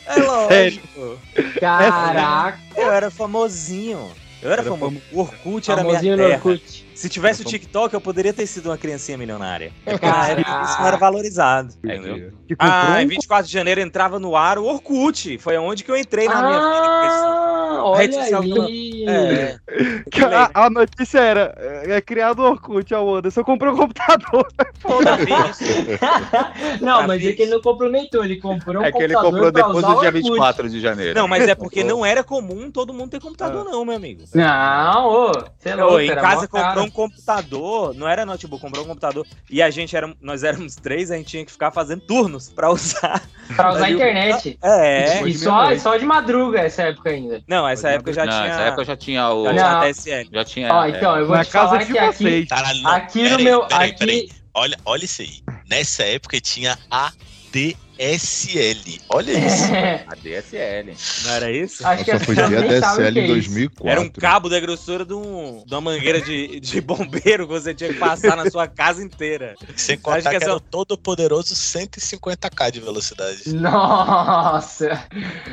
É 0.05 0.19
lógico. 0.19 1.17
Caraca. 1.57 2.59
Eu 2.75 2.91
era 2.91 3.09
famosinho. 3.09 4.09
Eu 4.43 4.51
era, 4.51 4.61
Era 4.61 4.69
famoso. 4.71 5.01
O 5.11 5.19
Orkut 5.21 5.71
era 5.71 5.83
minha 5.83 5.99
terra. 6.01 6.35
Orkut. 6.35 6.85
Se 7.03 7.09
tivesse 7.09 7.41
o 7.41 7.43
Era 7.43 7.49
TikTok, 7.49 7.93
eu 7.93 7.99
poderia 7.99 8.31
ter 8.31 8.47
sido 8.47 8.67
uma 8.69 8.77
criancinha 8.77 9.17
milionária. 9.17 9.73
É 9.85 9.91
época 9.91 10.61
isso 10.63 10.79
não 10.79 10.87
era 10.87 10.95
valorizado. 10.95 11.73
Entendeu? 11.83 12.31
Que 12.47 12.55
comprou 12.55 12.71
Ah, 12.73 13.01
em 13.01 13.05
um 13.05 13.09
24 13.09 13.45
de 13.45 13.51
janeiro 13.51 13.81
entrava 13.81 14.19
no 14.19 14.37
ar 14.37 14.57
o 14.57 14.63
Orkut. 14.63 15.37
Foi 15.37 15.57
onde 15.57 15.83
que 15.83 15.91
eu 15.91 15.97
entrei 15.97 16.29
na 16.29 16.41
minha 16.41 16.59
vida. 16.59 16.71
Ah, 16.71 17.93
Rede 17.97 18.15
olha 18.15 18.23
social 18.23 18.41
aí. 18.65 19.05
É. 19.05 19.57
A, 20.33 20.65
a 20.65 20.69
notícia 20.69 21.19
era: 21.19 21.53
é, 21.57 21.95
é 21.97 22.01
criado 22.01 22.39
o 22.39 22.51
Orkut, 22.51 22.93
a 22.95 22.99
Anderson. 22.99 23.41
Eu 23.41 23.45
comprei 23.45 23.69
um 23.69 23.75
computador. 23.75 24.47
Tá? 25.99 26.53
Não, 26.81 26.99
Tá 26.99 27.07
mas 27.07 27.25
é 27.25 27.31
que 27.31 27.41
ele 27.41 27.51
não 27.51 27.61
comprou 27.61 27.89
nem 27.89 28.07
tudo, 28.09 28.25
ele 28.25 28.37
comprou 28.37 28.81
um 28.81 28.85
É 28.85 28.91
que 28.91 29.01
ele 29.01 29.13
computador 29.13 29.51
comprou 29.51 29.51
depois 29.51 29.85
do 29.85 29.99
dia 29.99 30.09
Orkut. 30.09 30.23
24 30.23 30.69
de 30.69 30.81
janeiro. 30.81 31.19
Não, 31.19 31.27
mas 31.27 31.47
é 31.47 31.55
porque 31.55 31.83
não 31.83 32.05
era 32.05 32.23
comum 32.23 32.69
todo 32.69 32.93
mundo 32.93 33.11
ter 33.11 33.19
computador, 33.19 33.65
não, 33.65 33.83
meu 33.85 33.95
amigo. 33.95 34.23
Não, 34.33 35.07
ô, 35.07 35.31
você 35.57 35.69
é 35.69 35.75
Ô, 35.75 35.79
louco, 35.79 35.99
em 35.99 36.09
era 36.09 36.21
casa 36.21 36.47
comprou 36.47 36.85
um 36.85 36.89
computador, 36.93 37.93
não 37.95 38.07
era 38.07 38.25
notebook, 38.25 38.61
comprou 38.61 38.85
um 38.85 38.87
computador 38.87 39.25
e 39.49 39.61
a 39.61 39.69
gente 39.69 39.95
era, 39.95 40.13
nós 40.21 40.43
éramos 40.43 40.75
três, 40.75 41.11
a 41.11 41.17
gente 41.17 41.27
tinha 41.27 41.45
que 41.45 41.51
ficar 41.51 41.71
fazendo 41.71 42.01
turnos 42.01 42.49
pra 42.49 42.69
usar. 42.71 43.21
Pra 43.55 43.71
usar 43.73 43.85
a 43.87 43.89
o- 43.89 43.93
internet. 43.93 44.57
É. 44.63 45.21
E 45.27 45.33
só, 45.33 45.75
só 45.77 45.97
de 45.97 46.05
madruga 46.05 46.59
essa 46.61 46.83
época 46.83 47.09
ainda. 47.09 47.41
Não, 47.47 47.67
essa 47.67 47.89
época 47.89 48.13
já 48.13 48.25
Não, 48.25 48.31
tinha. 48.31 48.43
nessa 48.47 48.61
época 48.61 48.85
já 48.85 48.95
tinha 48.95 49.29
o. 49.29 49.45
já 49.45 49.53
Não. 49.53 49.93
tinha. 49.93 50.25
Já 50.31 50.45
tinha. 50.45 50.73
Ó, 50.73 50.85
é, 50.85 50.89
então, 50.89 51.17
eu 51.17 51.27
vou 51.27 51.35
Na 51.35 51.43
te 51.43 51.51
casa 51.51 51.67
falar 51.69 51.83
de 51.83 51.91
que 51.91 51.97
aqui. 51.99 52.45
Caralho, 52.45 52.87
aqui 52.87 53.23
no 53.23 53.29
Peraí, 53.29 53.43
meu. 53.43 53.61
Peraí, 53.67 53.89
aqui, 53.89 53.99
peraí. 53.99 54.29
Olha, 54.53 54.77
olha 54.85 55.03
isso 55.05 55.21
aí. 55.21 55.41
Nessa 55.69 56.03
época 56.03 56.39
tinha 56.39 56.77
a 56.91 57.11
DSL. 57.97 59.01
Olha 59.09 59.31
isso. 59.31 59.63
A 60.07 60.15
DSL. 60.15 60.93
Não 61.23 61.31
era 61.31 61.51
isso? 61.51 61.85
acho 61.85 62.03
que 62.03 62.11
Eu 62.11 62.19
ver 62.19 62.39
a 62.41 62.47
DSL 62.49 63.13
que 63.13 63.19
em 63.19 63.21
é 63.21 63.25
isso. 63.25 63.33
2004. 63.33 63.89
Era 63.89 64.01
um 64.01 64.09
cabo 64.09 64.49
da 64.49 64.59
grossura 64.59 65.05
de, 65.05 65.13
um, 65.13 65.63
de 65.65 65.73
uma 65.73 65.81
mangueira 65.81 66.21
de, 66.21 66.59
de 66.59 66.81
bombeiro 66.81 67.45
que 67.47 67.53
você 67.53 67.73
tinha 67.73 67.93
que 67.93 67.99
passar 67.99 68.35
na 68.35 68.49
sua 68.49 68.67
casa 68.67 69.03
inteira. 69.03 69.55
Sem 69.75 69.95
Acho 69.95 70.01
contar 70.03 70.21
que 70.21 70.29
que, 70.29 70.35
essa- 70.37 70.45
era 70.45 70.55
o 70.55 70.59
todo 70.59 70.97
poderoso 70.97 71.53
150k 71.55 72.71
de 72.71 72.79
velocidade. 72.79 73.53
Nossa! 73.53 75.05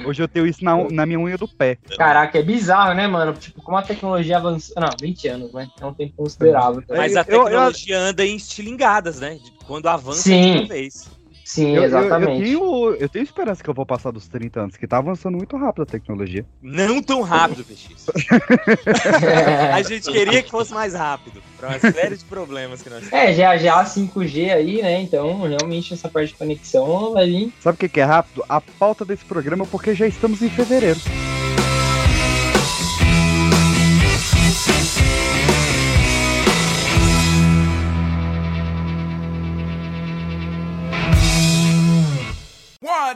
Hoje 0.05 0.23
eu 0.23 0.29
tenho 0.29 0.47
isso 0.47 0.65
na, 0.65 0.77
na 0.91 1.07
minha 1.07 1.19
unha 1.21 1.37
do 1.37 1.47
pé. 1.49 1.79
Caraca, 1.97 2.39
é 2.39 2.43
bizarro, 2.43 2.95
né, 2.95 3.07
mano? 3.07 3.33
Tipo, 3.35 3.61
como 3.63 3.77
a 3.77 3.83
tecnologia 3.83 4.39
avançou. 4.39 4.75
Não, 4.79 4.89
20 5.01 5.29
anos, 5.29 5.53
né? 5.53 5.69
É 5.81 5.85
um 5.87 5.93
tempo 5.95 6.15
considerável. 6.17 6.83
Mas 6.89 7.17
a 7.17 7.21
Eu- 7.29 7.37
eu- 7.39 7.45
tecnologia 7.45 7.99
anda 7.99 8.25
em 8.25 8.37
estilingadas, 8.37 9.21
né? 9.21 9.39
Quando 9.67 9.89
avança 9.89 10.23
Sim. 10.23 10.53
de 10.53 10.59
uma 10.61 10.69
vez. 10.69 11.20
Sim, 11.53 11.71
Eu, 11.71 11.75
eu- 11.75 11.81
eu 11.83 11.85
exatamente. 11.87 12.45
tenho, 12.45 12.95
eu 12.95 13.09
tenho 13.09 13.23
esperança 13.25 13.61
que 13.61 13.69
eu 13.69 13.75
vou 13.75 13.85
passar 13.85 14.13
dos 14.13 14.29
30 14.29 14.61
anos, 14.61 14.77
que 14.77 14.87
tá 14.87 14.99
avançando 14.99 15.37
muito 15.37 15.57
rápido 15.57 15.83
a 15.83 15.87
tecnologia. 15.87 16.47
Não 16.63 17.03
tão 17.03 17.23
rápido, 17.23 17.65
PX. 17.67 18.07
A 19.75 19.83
gente 19.83 20.11
queria 20.13 20.43
que 20.45 20.51
fosse 20.51 20.73
mais 20.73 20.95
rápido. 20.95 21.43
Pra 21.59 21.71
uma 21.71 21.79
série 21.81 22.17
de 22.17 22.25
problemas 22.25 22.83
que 22.83 22.89
nós 22.89 23.01
temos. 23.01 23.13
É, 23.13 23.35
já 23.35 23.57
já 23.57 23.85
5G 23.85 24.51
aí, 24.53 24.81
né? 24.81 25.01
Então, 25.01 25.41
realmente, 25.43 25.93
essa 25.93 26.09
parte 26.09 26.29
de 26.29 26.35
conexão 26.39 27.15
vai 27.15 27.27
vir. 27.27 27.53
Sabe 27.61 27.75
o 27.75 27.79
que, 27.79 27.89
que 27.89 28.01
é 28.01 28.05
rápido? 28.05 28.45
A 28.49 28.61
pauta 28.61 29.05
desse 29.05 29.25
programa, 29.25 29.67
porque 29.67 29.93
já 29.93 30.07
estamos 30.07 30.43
em 30.43 30.49
fevereiro. 30.49 31.01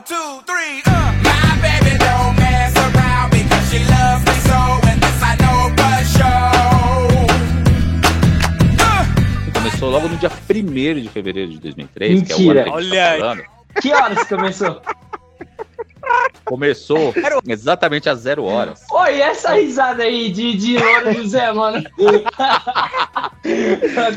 Two, 0.05 0.41
three, 0.45 0.81
uh. 0.87 1.13
My 1.23 1.55
baby 1.61 1.97
don't 1.97 2.35
mess 2.37 2.73
around 2.75 3.29
because 3.31 3.65
she 3.69 3.79
loves 3.85 4.25
me 4.25 4.33
so, 4.49 4.59
and 4.89 4.99
this 5.01 5.21
I 5.21 5.35
know 5.41 5.69
for 5.77 5.97
sure. 6.15 7.25
Começou 9.53 9.89
logo 9.89 10.07
no 10.07 10.17
dia 10.17 10.29
1 10.29 11.01
de 11.01 11.09
fevereiro 11.09 11.51
de 11.51 11.59
2003, 11.59 12.23
que 12.23 12.31
é 12.33 12.35
o 12.35 12.39
Mentira. 12.39 12.61
ano 12.61 12.71
que 12.71 12.75
a 12.75 12.81
gente 12.81 12.87
Olha 12.91 13.01
tá 13.01 13.11
aí. 13.11 13.19
falando. 13.19 13.43
Que 13.81 13.93
horas 13.93 14.23
começou? 14.27 14.81
Começou 16.45 17.13
exatamente 17.47 18.07
às 18.07 18.19
zero 18.19 18.43
horas. 18.45 18.83
Oi, 18.91 19.17
e 19.17 19.21
essa 19.21 19.55
risada 19.55 20.03
aí 20.03 20.29
de, 20.31 20.55
de 20.55 20.77
Louro 20.77 21.13
José, 21.13 21.51
mano? 21.51 21.83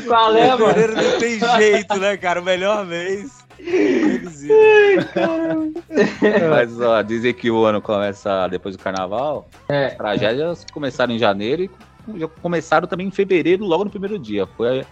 Qual 0.07 0.35
é, 0.37 0.55
mano? 0.55 0.95
Não 0.95 1.19
tem 1.19 1.39
jeito, 1.57 1.97
né, 1.99 2.15
cara? 2.17 2.39
O 2.39 2.43
melhor 2.43 2.85
mês. 2.85 3.38
Mas 6.49 6.79
ó, 6.79 7.01
dizem 7.01 7.33
que 7.33 7.51
o 7.51 7.65
ano 7.65 7.81
começa 7.81 8.47
depois 8.47 8.75
do 8.75 8.83
carnaval. 8.83 9.49
É. 9.67 9.87
As 9.87 9.95
tragédias 9.95 10.65
começaram 10.71 11.13
em 11.13 11.19
janeiro 11.19 11.63
e 11.63 12.19
já 12.19 12.27
começaram 12.27 12.87
também 12.87 13.07
em 13.07 13.11
fevereiro, 13.11 13.65
logo 13.65 13.83
no 13.83 13.89
primeiro 13.89 14.17
dia. 14.17 14.47
Foi 14.47 14.85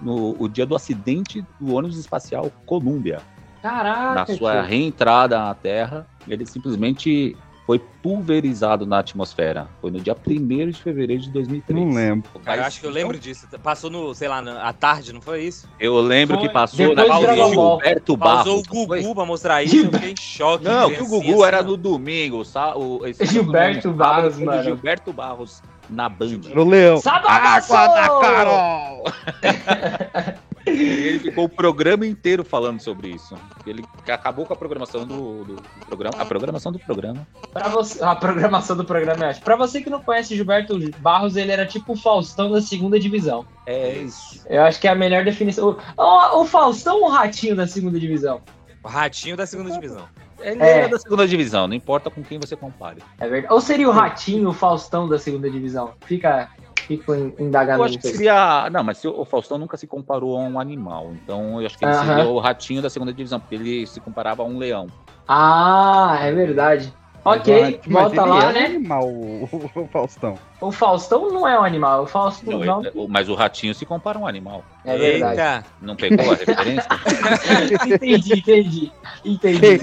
no, 0.00 0.36
o 0.38 0.48
dia 0.48 0.66
do 0.66 0.74
acidente 0.74 1.44
do 1.60 1.74
ônibus 1.74 1.98
espacial 1.98 2.50
Columbia. 2.66 3.20
Caraca, 3.62 4.14
na 4.14 4.26
sua 4.26 4.52
tio. 4.52 4.62
reentrada 4.62 5.50
à 5.50 5.54
Terra, 5.54 6.06
ele 6.28 6.46
simplesmente 6.46 7.36
foi 7.68 7.78
pulverizado 8.02 8.86
na 8.86 8.98
atmosfera. 9.00 9.68
Foi 9.82 9.90
no 9.90 10.00
dia 10.00 10.16
1 10.26 10.70
de 10.70 10.82
fevereiro 10.82 11.20
de 11.24 11.30
2003. 11.30 11.78
Não 11.86 11.92
lembro. 11.94 12.30
Cara, 12.42 12.62
eu 12.62 12.64
acho 12.64 12.80
que 12.80 12.86
eu 12.86 12.90
lembro 12.90 13.18
disso. 13.18 13.46
Passou 13.62 13.90
no, 13.90 14.14
sei 14.14 14.26
lá, 14.26 14.40
na, 14.40 14.62
à 14.62 14.72
tarde, 14.72 15.12
não 15.12 15.20
foi 15.20 15.42
isso? 15.42 15.68
Eu 15.78 16.00
lembro 16.00 16.38
Foi. 16.38 16.46
que 16.48 16.52
passou 16.54 16.94
Depois 16.96 17.06
na 17.26 17.36
Ball. 17.54 17.78
Gilberto 17.78 18.16
Pausou 18.16 18.62
Barros. 18.62 18.68
o 18.68 18.86
Gugu 18.86 19.14
pra 19.14 19.24
mostrar 19.26 19.62
isso, 19.62 19.76
eu 19.76 19.92
fiquei 19.92 20.12
em 20.12 20.16
choque. 20.16 20.64
Não, 20.64 20.88
que 20.88 21.02
o 21.02 21.04
ver 21.04 21.10
Gugu 21.10 21.32
assim, 21.34 21.42
era 21.44 21.58
assim, 21.58 21.66
no 21.68 21.76
domingo. 21.76 22.42
sa- 22.42 22.74
o- 22.74 23.06
esse 23.06 23.26
Gilberto 23.28 23.82
sábado, 23.82 23.98
Barros, 23.98 24.38
mano. 24.38 24.62
Gilberto 24.62 25.12
Barros 25.12 25.62
na 25.90 26.08
Band. 26.08 26.40
Era 26.50 26.62
o 26.62 26.64
leão. 26.66 26.96
Sababaço! 26.96 27.74
Água 27.76 27.94
da 28.00 28.08
Carol! 28.20 29.04
E 30.74 31.06
ele 31.08 31.18
ficou 31.18 31.44
o 31.44 31.48
programa 31.48 32.06
inteiro 32.06 32.44
falando 32.44 32.80
sobre 32.80 33.08
isso. 33.08 33.34
Ele 33.66 33.84
acabou 34.08 34.44
com 34.46 34.52
a 34.52 34.56
programação 34.56 35.06
do, 35.06 35.44
do 35.44 35.62
programa. 35.86 36.14
A 36.20 36.24
programação 36.24 36.72
do 36.72 36.78
programa. 36.78 37.26
Pra 37.52 37.68
você, 37.68 38.02
a 38.02 38.14
programação 38.14 38.76
do 38.76 38.84
programa 38.84 39.24
é 39.24 39.28
ótima. 39.30 39.44
Pra 39.44 39.56
você 39.56 39.80
que 39.80 39.90
não 39.90 40.02
conhece 40.02 40.34
Gilberto 40.36 40.78
Barros, 41.00 41.36
ele 41.36 41.50
era 41.52 41.66
tipo 41.66 41.92
o 41.92 41.96
Faustão 41.96 42.50
da 42.50 42.60
segunda 42.60 42.98
divisão. 42.98 43.44
É 43.66 43.92
isso. 43.98 44.42
Eu 44.48 44.62
acho 44.62 44.80
que 44.80 44.88
é 44.88 44.90
a 44.90 44.94
melhor 44.94 45.24
definição. 45.24 45.76
O, 45.96 46.02
o- 46.02 46.42
o 46.42 46.44
Faustão 46.46 46.96
ou 47.02 47.06
o 47.06 47.10
Ratinho 47.10 47.54
da 47.56 47.66
segunda 47.66 47.98
divisão? 47.98 48.40
O 48.82 48.88
ratinho 48.88 49.36
da 49.36 49.44
segunda 49.44 49.70
divisão. 49.72 50.04
Ele 50.40 50.62
É. 50.62 50.78
era 50.78 50.88
da 50.88 50.98
segunda 51.00 51.26
divisão, 51.26 51.66
não 51.66 51.74
importa 51.74 52.08
com 52.08 52.22
quem 52.22 52.38
você 52.38 52.54
compare. 52.54 53.02
É 53.18 53.28
verdade. 53.28 53.52
Ou 53.52 53.60
seria 53.60 53.88
o 53.88 53.92
Ratinho 53.92 54.48
o 54.48 54.52
Faustão 54.52 55.08
da 55.08 55.18
segunda 55.18 55.50
divisão? 55.50 55.94
Fica, 56.06 56.48
fica 56.80 57.16
em- 57.16 57.34
Eu 57.38 57.46
indagando 57.46 57.82
acho 57.84 57.98
que 57.98 58.08
seria. 58.08 58.68
Não, 58.70 58.82
mas 58.82 59.04
o 59.04 59.24
Faustão 59.24 59.58
nunca 59.58 59.76
se 59.76 59.86
comparou 59.86 60.36
a 60.36 60.40
um 60.40 60.58
animal. 60.58 61.12
Então 61.22 61.60
eu 61.60 61.66
acho 61.66 61.76
que 61.78 61.84
ele 61.84 61.92
Aham. 61.92 62.06
seria 62.16 62.26
o 62.30 62.38
ratinho 62.38 62.80
da 62.82 62.90
segunda 62.90 63.12
divisão, 63.12 63.38
porque 63.40 63.54
ele 63.54 63.86
se 63.86 64.00
comparava 64.00 64.42
a 64.42 64.46
um 64.46 64.58
leão. 64.58 64.86
Ah, 65.26 66.18
é 66.22 66.32
verdade. 66.32 66.92
Mas 67.24 67.40
Ok, 67.40 67.80
mas 67.88 68.02
volta 68.12 68.22
ele 68.22 68.30
lá, 68.30 68.50
é 68.50 68.52
né? 68.54 68.64
animal, 68.66 69.04
o, 69.06 69.44
o- 69.52 69.70
o 69.82 69.88
Faustão. 69.88 70.38
O 70.62 70.72
Faustão 70.72 71.28
não 71.30 71.46
é 71.46 71.60
um 71.60 71.64
animal, 71.64 72.04
o 72.04 72.06
Faustão 72.06 72.58
Não, 72.60 72.64
não. 72.64 72.80
ele- 72.84 73.06
mas 73.08 73.28
o 73.28 73.34
ratinho 73.34 73.74
se 73.74 73.84
compara 73.84 74.18
a 74.18 74.22
um 74.22 74.26
animal. 74.26 74.64
É 74.84 74.96
verdade. 74.96 75.32
Eita. 75.32 75.64
Não 75.82 75.94
pegou 75.94 76.30
a 76.30 76.34
referência? 76.36 76.88
entendi, 77.86 78.32
entendi. 78.38 78.92
Entendi. 79.24 79.78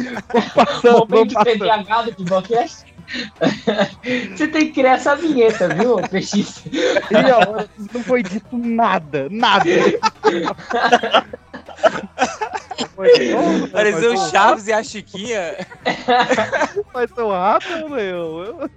Passando, 0.55 0.99
Momento 1.07 1.33
vamos 1.33 1.53
TDAH 1.53 2.01
do 2.03 2.11
Futbolcast. 2.13 2.84
Você 4.35 4.47
tem 4.47 4.67
que 4.67 4.73
criar 4.73 4.93
essa 4.93 5.15
vinheta, 5.15 5.69
viu? 5.69 5.97
E 7.11 7.31
hora 7.31 7.69
não 7.93 8.03
foi 8.03 8.23
dito 8.23 8.57
nada, 8.57 9.27
nada. 9.29 9.65
Pareceu 13.71 14.13
o 14.13 14.17
Chaves 14.29 14.67
e 14.67 14.73
a 14.73 14.83
Chiquinha. 14.83 15.55
Vai 16.93 17.07
ser 17.07 17.21
um 17.21 17.29
rato 17.29 17.65
ou 17.81 17.89
um 17.89 17.93
leão? 17.93 18.43
Eu- 18.43 18.69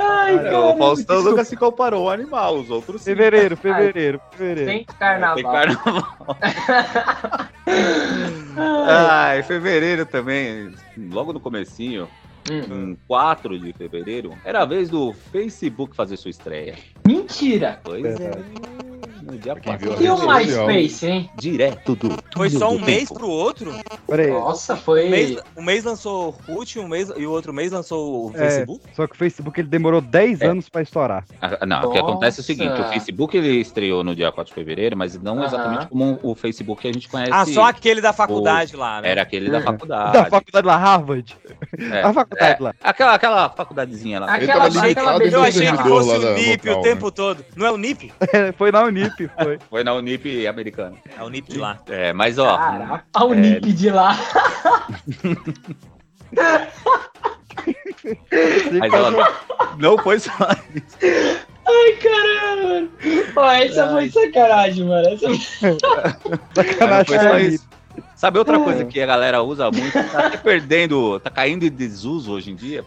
Ai, 0.00 0.54
o 0.54 0.76
Faustão 0.76 1.22
nunca 1.22 1.44
se 1.44 1.56
comparou 1.56 2.08
a 2.08 2.10
um 2.10 2.14
animal, 2.14 2.56
os 2.56 2.70
outros 2.70 3.02
sim. 3.02 3.10
Fevereiro, 3.10 3.56
fevereiro, 3.56 4.20
fevereiro. 4.30 4.70
Tem 4.70 4.84
carnaval. 4.98 5.34
Tem 5.34 5.44
carnaval. 5.44 6.36
Em 9.38 9.42
fevereiro 9.42 10.06
também, 10.06 10.72
logo 11.10 11.32
no 11.32 11.40
comecinho, 11.40 12.08
Hum. 12.50 12.92
em 12.92 12.98
4 13.06 13.58
de 13.58 13.72
fevereiro, 13.72 14.36
era 14.44 14.62
a 14.62 14.64
vez 14.64 14.88
do 14.88 15.12
Facebook 15.12 15.94
fazer 15.94 16.16
sua 16.16 16.30
estreia. 16.30 16.76
Mentira! 17.06 17.80
Pois 17.82 18.18
é. 18.18 18.87
No 19.30 19.36
dia 19.36 19.54
4 19.56 20.02
E 20.02 20.08
o 20.08 20.26
MySpace, 20.26 21.06
hein? 21.06 21.30
Direto 21.36 21.94
do 21.94 22.16
Foi 22.34 22.48
só 22.48 22.70
um 22.70 22.78
mês 22.78 23.08
tempo. 23.08 23.14
pro 23.20 23.28
outro? 23.28 23.74
Peraí. 24.06 24.30
Nossa, 24.30 24.74
foi. 24.74 25.06
Um 25.06 25.10
mês, 25.10 25.36
um 25.56 25.62
mês 25.62 25.84
lançou 25.84 26.34
o 26.48 26.52
Orkut 26.52 26.78
um 26.78 26.88
mês, 26.88 27.12
e 27.14 27.26
o 27.26 27.30
outro 27.30 27.52
mês 27.52 27.70
lançou 27.70 28.26
o 28.26 28.30
É, 28.34 28.38
Facebook? 28.38 28.80
só 28.94 29.06
que 29.06 29.14
o 29.14 29.16
Facebook 29.18 29.60
ele 29.60 29.68
demorou 29.68 30.00
10 30.00 30.40
anos 30.42 30.68
pra 30.70 30.80
estourar. 30.80 31.24
Ah, 31.42 31.66
Não, 31.66 31.88
o 31.88 31.92
que 31.92 31.98
acontece 31.98 32.40
é 32.40 32.42
o 32.42 32.44
seguinte, 32.44 32.72
o 32.72 32.78
Nossa. 32.78 32.88
Facebook 32.92 33.36
ele 33.36 33.60
estreou 33.60 34.02
no 34.02 34.16
dia 34.16 34.32
4 34.32 34.48
de 34.50 34.54
fevereiro, 34.54 34.96
mas 34.96 35.20
não 35.20 35.44
exatamente 35.44 35.86
como 35.88 36.18
o 36.22 36.34
Facebook 36.34 36.80
que 36.82 36.88
a 36.88 36.92
gente 36.92 37.08
conhece. 37.08 37.30
Ah, 37.32 37.44
só 37.44 37.64
aquele 37.64 38.00
da 38.00 38.12
faculdade 38.14 38.74
o- 38.74 38.78
lá, 38.78 39.02
né? 39.02 39.10
Era 39.10 39.22
aquele 39.22 39.50
da 39.50 39.60
faculdade. 39.60 40.12
Da 40.12 40.24
faculdade 40.24 40.66
lá, 40.66 40.76
Harvard. 40.78 41.36
É, 41.92 42.02
A 42.02 42.12
faculdade 42.14 42.56
é, 42.60 42.64
lá. 42.64 42.74
Aquela, 42.82 43.14
aquela 43.14 43.48
facudadezinha 43.50 44.20
lá. 44.20 44.34
Aquela, 44.34 44.66
Eu 44.66 44.72
no 44.72 44.80
achei 45.42 45.66
que 45.70 45.82
fosse 45.82 46.10
o 46.16 46.34
NIP 46.34 46.66
local, 46.68 46.80
o 46.80 46.82
tempo 46.82 47.06
né? 47.06 47.12
todo. 47.14 47.44
Não 47.56 47.66
é 47.66 47.70
o 47.70 47.76
NIP? 47.76 48.12
foi 48.56 48.72
na 48.72 48.82
Unip, 48.84 49.17
foi. 49.26 49.58
Foi 49.68 49.84
na 49.84 49.94
Unip 49.94 50.46
americana. 50.46 50.96
É 51.18 51.22
o 51.22 51.28
NIP 51.28 51.52
de 51.52 51.58
lá. 51.58 51.78
É, 51.88 52.12
mas 52.12 52.38
ó. 52.38 52.56
Caraca, 52.56 53.04
a 53.14 53.24
Unip 53.24 53.72
de 53.72 53.90
lá. 53.90 54.16
Mas 58.78 58.92
ó, 58.92 59.76
não 59.78 59.98
foi 59.98 60.18
só 60.18 60.32
isso. 60.74 60.98
Ai, 61.66 61.92
caramba. 62.02 62.88
Ó, 63.36 63.50
essa 63.50 63.88
foi 63.90 64.10
sacanagem, 64.10 64.86
mano. 64.86 65.08
Essa 65.08 65.28
foi... 65.28 65.76
Não 66.88 67.04
foi 67.04 67.18
só 67.18 67.38
isso. 67.38 67.68
Sabe 68.18 68.36
outra 68.36 68.58
coisa 68.58 68.84
que 68.84 69.00
a 69.00 69.06
galera 69.06 69.40
usa 69.44 69.70
muito? 69.70 69.92
Tá 69.92 70.26
até 70.26 70.36
perdendo, 70.42 71.20
tá 71.20 71.30
caindo 71.30 71.64
em 71.64 71.70
desuso 71.70 72.32
hoje 72.32 72.50
em 72.50 72.56
dia. 72.56 72.84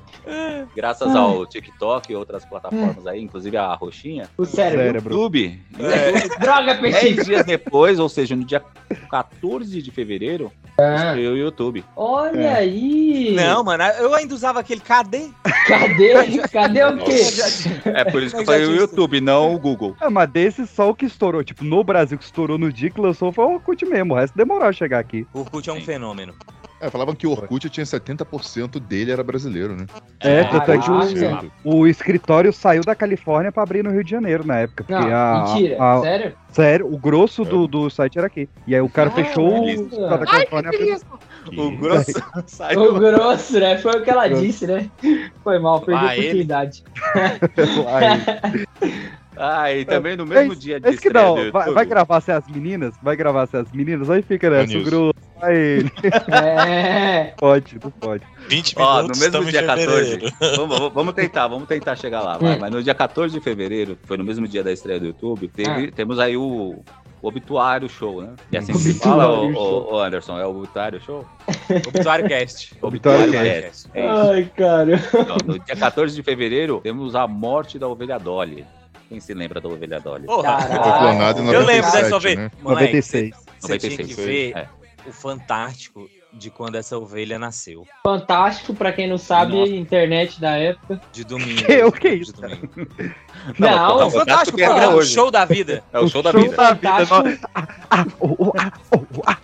Graças 0.75 1.15
ao 1.15 1.45
TikTok 1.45 2.11
e 2.11 2.15
outras 2.17 2.43
plataformas 2.43 3.07
aí, 3.07 3.21
inclusive 3.21 3.55
a 3.55 3.73
Roxinha. 3.73 4.27
O 4.37 4.43
cérebro. 4.43 5.13
YouTube. 5.13 5.61
Droga, 6.37 6.73
10 6.73 7.15
PX. 7.15 7.25
dias 7.25 7.45
depois, 7.45 7.97
ou 7.97 8.09
seja, 8.09 8.35
no 8.35 8.43
dia 8.43 8.61
14 9.09 9.81
de 9.81 9.89
fevereiro, 9.89 10.51
estreou 10.77 11.33
o 11.33 11.37
YouTube. 11.37 11.85
olha 11.95 12.55
aí. 12.55 13.33
Não, 13.33 13.63
mano, 13.63 13.85
eu 13.99 14.13
ainda 14.13 14.33
usava 14.35 14.59
aquele 14.59 14.81
KD. 14.81 15.29
Cadê? 15.65 16.41
Cadê 16.51 16.83
o 16.83 16.97
quê? 16.97 17.21
É 17.85 18.03
por 18.03 18.21
isso 18.21 18.35
que 18.35 18.41
eu 18.41 18.45
falei 18.45 18.65
o. 18.65 18.75
YouTube, 18.75 19.21
não 19.21 19.55
o 19.55 19.59
Google. 19.59 19.95
É, 20.01 20.09
mas 20.09 20.29
desse 20.29 20.67
só 20.67 20.89
o 20.89 20.95
que 20.95 21.05
estourou, 21.05 21.43
tipo, 21.43 21.63
no 21.63 21.83
Brasil 21.83 22.17
que 22.17 22.23
estourou 22.23 22.57
no 22.57 22.71
dia 22.71 22.89
que 22.89 22.99
lançou 22.99 23.31
foi 23.31 23.45
o 23.45 23.53
Orkut 23.53 23.85
mesmo. 23.85 24.13
O 24.13 24.17
resto 24.17 24.35
demorou 24.35 24.67
a 24.67 24.73
chegar 24.73 24.99
aqui. 24.99 25.20
O 25.33 25.39
Orkut 25.39 25.69
é 25.69 25.73
um 25.73 25.81
fenômeno. 25.81 26.33
É, 26.79 26.89
falavam 26.89 27.13
que 27.13 27.27
o 27.27 27.31
Orkut 27.31 27.69
tinha 27.69 27.85
70% 27.85 28.79
dele 28.79 29.11
era 29.11 29.23
brasileiro, 29.23 29.75
né? 29.75 29.85
É, 30.19 30.43
tanto 30.45 30.71
é 30.71 30.77
que 30.79 30.89
o, 31.63 31.79
o 31.79 31.87
escritório 31.87 32.51
saiu 32.51 32.83
da 32.83 32.95
Califórnia 32.95 33.51
pra 33.51 33.61
abrir 33.61 33.83
no 33.83 33.91
Rio 33.91 34.03
de 34.03 34.09
Janeiro 34.09 34.45
na 34.45 34.59
época. 34.59 34.85
Não, 34.89 34.97
porque 34.97 35.11
a- 35.13 35.45
mentira. 35.53 35.77
a- 35.83 36.01
Sério? 36.01 36.33
Sério, 36.51 36.91
o 36.93 36.97
grosso 36.97 37.45
do, 37.45 37.67
do 37.67 37.89
site 37.89 38.17
era 38.17 38.27
aqui. 38.27 38.49
E 38.67 38.75
aí 38.75 38.81
o 38.81 38.89
cara 38.89 39.09
fechou 39.11 39.63
o 39.63 39.69
escritório 39.69 40.19
da 40.19 40.25
Califórnia. 40.25 40.71
O 41.55 41.71
grosso 41.77 42.11
O 42.35 42.43
saiu. 42.47 42.99
grosso, 42.99 43.59
né? 43.59 43.77
Foi 43.77 43.99
o 43.99 44.03
que 44.03 44.09
ela 44.09 44.27
disse, 44.27 44.67
né? 44.67 44.89
Foi 45.43 45.59
mal, 45.59 45.81
perdi 45.81 46.03
a 46.05 46.09
Ah, 46.09 46.13
oportunidade. 46.13 46.83
Ah, 49.37 49.71
e 49.73 49.85
também 49.85 50.15
no 50.17 50.23
é 50.23 50.27
mesmo 50.27 50.51
isso- 50.53 50.61
dia 50.61 50.79
de 50.79 50.87
é 50.87 50.91
isso 50.91 51.01
que 51.01 51.07
estreia 51.07 51.25
não, 51.27 51.35
do 51.35 51.51
vai, 51.51 51.71
vai 51.71 51.85
gravar 51.85 52.19
se 52.21 52.31
as 52.31 52.45
meninas, 52.47 52.93
vai 53.01 53.15
gravar 53.15 53.47
se 53.47 53.55
as 53.57 53.71
meninas, 53.71 54.09
aí 54.09 54.21
fica 54.21 54.49
nessa, 54.49 54.77
o 54.77 54.83
grosso, 54.83 55.13
aí 55.41 55.85
É. 56.31 57.33
pode, 57.37 57.79
não 57.81 57.91
pode. 57.91 58.23
20 58.47 58.75
Ó, 58.77 59.01
no 59.03 59.07
mesmo 59.07 59.45
dia 59.45 59.61
em 59.61 59.65
14. 59.65 60.09
fevereiro. 60.11 60.35
Vamos, 60.57 60.93
vamos- 60.93 61.13
tentar, 61.13 61.47
vamos 61.47 61.67
tentar 61.67 61.95
chegar 61.95 62.21
lá, 62.21 62.37
vai. 62.37 62.55
Hum. 62.55 62.59
Mas 62.59 62.71
no 62.71 62.83
dia 62.83 62.93
14 62.93 63.33
de 63.33 63.39
fevereiro, 63.41 63.97
foi 64.03 64.17
no 64.17 64.23
mesmo 64.23 64.47
dia 64.47 64.63
da 64.63 64.71
estreia 64.71 64.99
do 64.99 65.05
YouTube, 65.07 65.47
teve- 65.47 65.87
Ah. 65.87 65.91
temos 65.95 66.19
aí 66.19 66.35
o, 66.35 66.83
o 67.21 67.27
Obituário 67.27 67.87
Show, 67.87 68.21
né? 68.21 68.33
E 68.51 68.57
assim 68.57 68.73
que 68.73 68.79
se 68.79 68.93
fala, 68.95 69.29
Obituário 69.29 69.87
o, 69.93 69.97
Anderson, 69.99 70.39
é 70.39 70.45
o 70.45 70.49
Obituário 70.57 71.01
Show? 71.01 71.25
Obituário 71.87 72.27
Cast. 72.27 72.75
Obituário 72.81 73.31
Cast. 73.31 73.45
É 73.45 73.69
isso. 73.69 73.89
Ai, 73.95 74.51
cara. 74.57 74.95
Então, 74.95 75.37
no 75.45 75.59
dia 75.59 75.75
14 75.75 76.13
de 76.15 76.21
fevereiro, 76.23 76.81
temos 76.83 77.15
a 77.15 77.27
morte 77.27 77.79
da 77.79 77.87
ovelha 77.87 78.17
Dolly. 78.19 78.65
Quem 79.11 79.19
se 79.19 79.33
lembra 79.33 79.59
da 79.59 79.67
ovelha 79.67 79.99
Dolly? 79.99 80.25
Porra, 80.25 80.57
Foi 80.61 80.77
clonado 80.77 81.41
em 81.41 81.47
eu 81.47 81.65
lembro 81.65 81.87
97, 81.87 82.03
dessa 82.03 82.19
vez. 82.19 82.37
né? 82.37 82.51
Moleque, 82.61 82.93
96. 82.93 83.35
Você 83.59 83.77
tinha 83.77 83.91
que 83.97 84.03
96, 84.03 84.25
ver 84.25 84.57
é. 84.57 84.69
o 85.05 85.11
Fantástico 85.11 86.09
de 86.31 86.49
quando 86.49 86.75
essa 86.75 86.97
ovelha 86.97 87.37
nasceu. 87.37 87.85
Fantástico, 88.01 88.73
pra 88.73 88.93
quem 88.93 89.09
não 89.09 89.17
sabe, 89.17 89.51
Nossa. 89.57 89.73
internet 89.73 90.39
da 90.39 90.51
época. 90.55 91.01
De 91.11 91.25
domingo. 91.25 91.61
Que- 91.67 91.83
o 91.83 91.91
que 91.91 92.07
é 92.07 92.13
isso, 92.13 92.31
Não, 93.57 93.99
Não, 93.99 94.11
fantástico, 94.11 94.57
que 94.57 94.63
era 94.63 94.73
programa, 94.73 94.95
hoje. 94.97 95.13
show 95.13 95.31
da 95.31 95.45
vida. 95.45 95.83
É 95.91 95.99
o 95.99 96.07
show 96.07 96.21
da 96.21 96.31
vida. 96.31 96.55
Fantástico. 96.55 97.23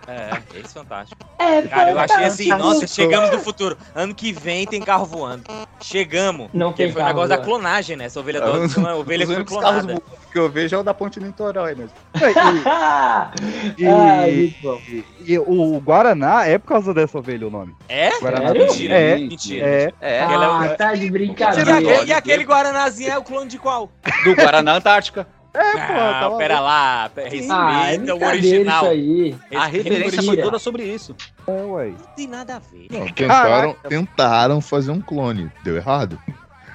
É, 0.07 0.41
esse 0.59 0.73
fantástico. 0.73 1.21
É, 1.39 1.61
Cara, 1.63 1.91
eu 1.91 1.99
achei 1.99 2.23
assim, 2.25 2.43
fantástico. 2.49 2.73
nossa, 2.73 2.87
chegamos 2.87 3.31
no 3.31 3.39
futuro. 3.39 3.77
Ano 3.95 4.13
que 4.15 4.31
vem 4.31 4.65
tem 4.65 4.81
carro 4.81 5.05
voando. 5.05 5.43
Chegamos. 5.81 6.49
Não 6.53 6.71
tem 6.73 6.91
foi 6.91 7.01
o 7.01 7.05
negócio 7.05 7.29
da 7.29 7.37
clonagem, 7.37 7.95
né? 7.97 8.05
Essa 8.05 8.19
ovelha 8.19 8.41
foi 8.41 8.81
uma 8.83 8.95
ovelha 8.95 9.25
foi 9.25 9.35
carros 9.35 9.49
clonada. 9.49 9.81
voando 9.87 10.03
que 10.31 10.37
eu 10.39 10.49
vejo 10.49 10.75
é 10.75 10.79
o 10.79 10.83
da 10.83 10.93
Ponte 10.93 11.19
Niterói 11.19 11.73
mesmo. 11.75 11.91
E, 13.77 14.53
bom. 14.61 14.79
e- 14.87 15.03
e 15.25 15.39
o 15.39 15.79
Guaraná 15.79 16.45
é 16.45 16.57
por 16.57 16.67
causa 16.67 16.93
dessa 16.93 17.17
ovelha 17.17 17.47
o 17.47 17.49
nome. 17.49 17.75
É? 17.87 18.09
Guaraná? 18.19 18.53
Mentira, 18.53 18.93
É, 18.95 19.15
mentira. 19.17 19.65
é. 19.67 19.93
É, 20.01 20.17
Ela 20.19 20.45
é 20.45 20.47
o- 20.47 20.51
Ah, 20.51 20.69
tá 20.75 20.93
de 20.93 21.05
E, 21.05 21.11
brincadeira. 21.11 21.77
aquele, 21.77 22.05
e 22.09 22.13
aquele 22.13 22.43
Guaranazinho 22.43 23.11
é 23.11 23.17
o 23.17 23.23
clone 23.23 23.49
de 23.49 23.57
qual? 23.57 23.76
Do 23.85 24.35
Guaraná 24.35 24.75
Antártica. 24.77 25.27
É, 25.53 25.71
pô, 25.71 25.93
Ah, 25.93 26.17
tava- 26.21 26.37
pera 26.37 26.59
lá, 26.59 27.09
pera- 27.15 27.29
Ah, 27.49 27.87
é 27.87 27.91
respeita 27.97 28.15
o 28.15 28.27
original. 28.27 28.83
isso 28.83 28.91
aí. 28.91 29.35
A 29.55 29.65
referência 29.65 30.21
foi 30.21 30.37
toda 30.37 30.59
sobre 30.59 30.83
isso. 30.83 31.15
É, 31.47 31.51
ué. 31.63 31.87
Não 31.87 32.05
tem 32.15 32.27
nada 32.27 32.55
a 32.57 32.59
ver. 32.59 32.87
Não, 32.91 33.07
tentaram, 33.07 33.73
Caraca. 33.73 33.89
tentaram 33.89 34.61
fazer 34.61 34.91
um 34.91 35.01
clone. 35.01 35.51
Deu 35.63 35.75
errado. 35.75 36.19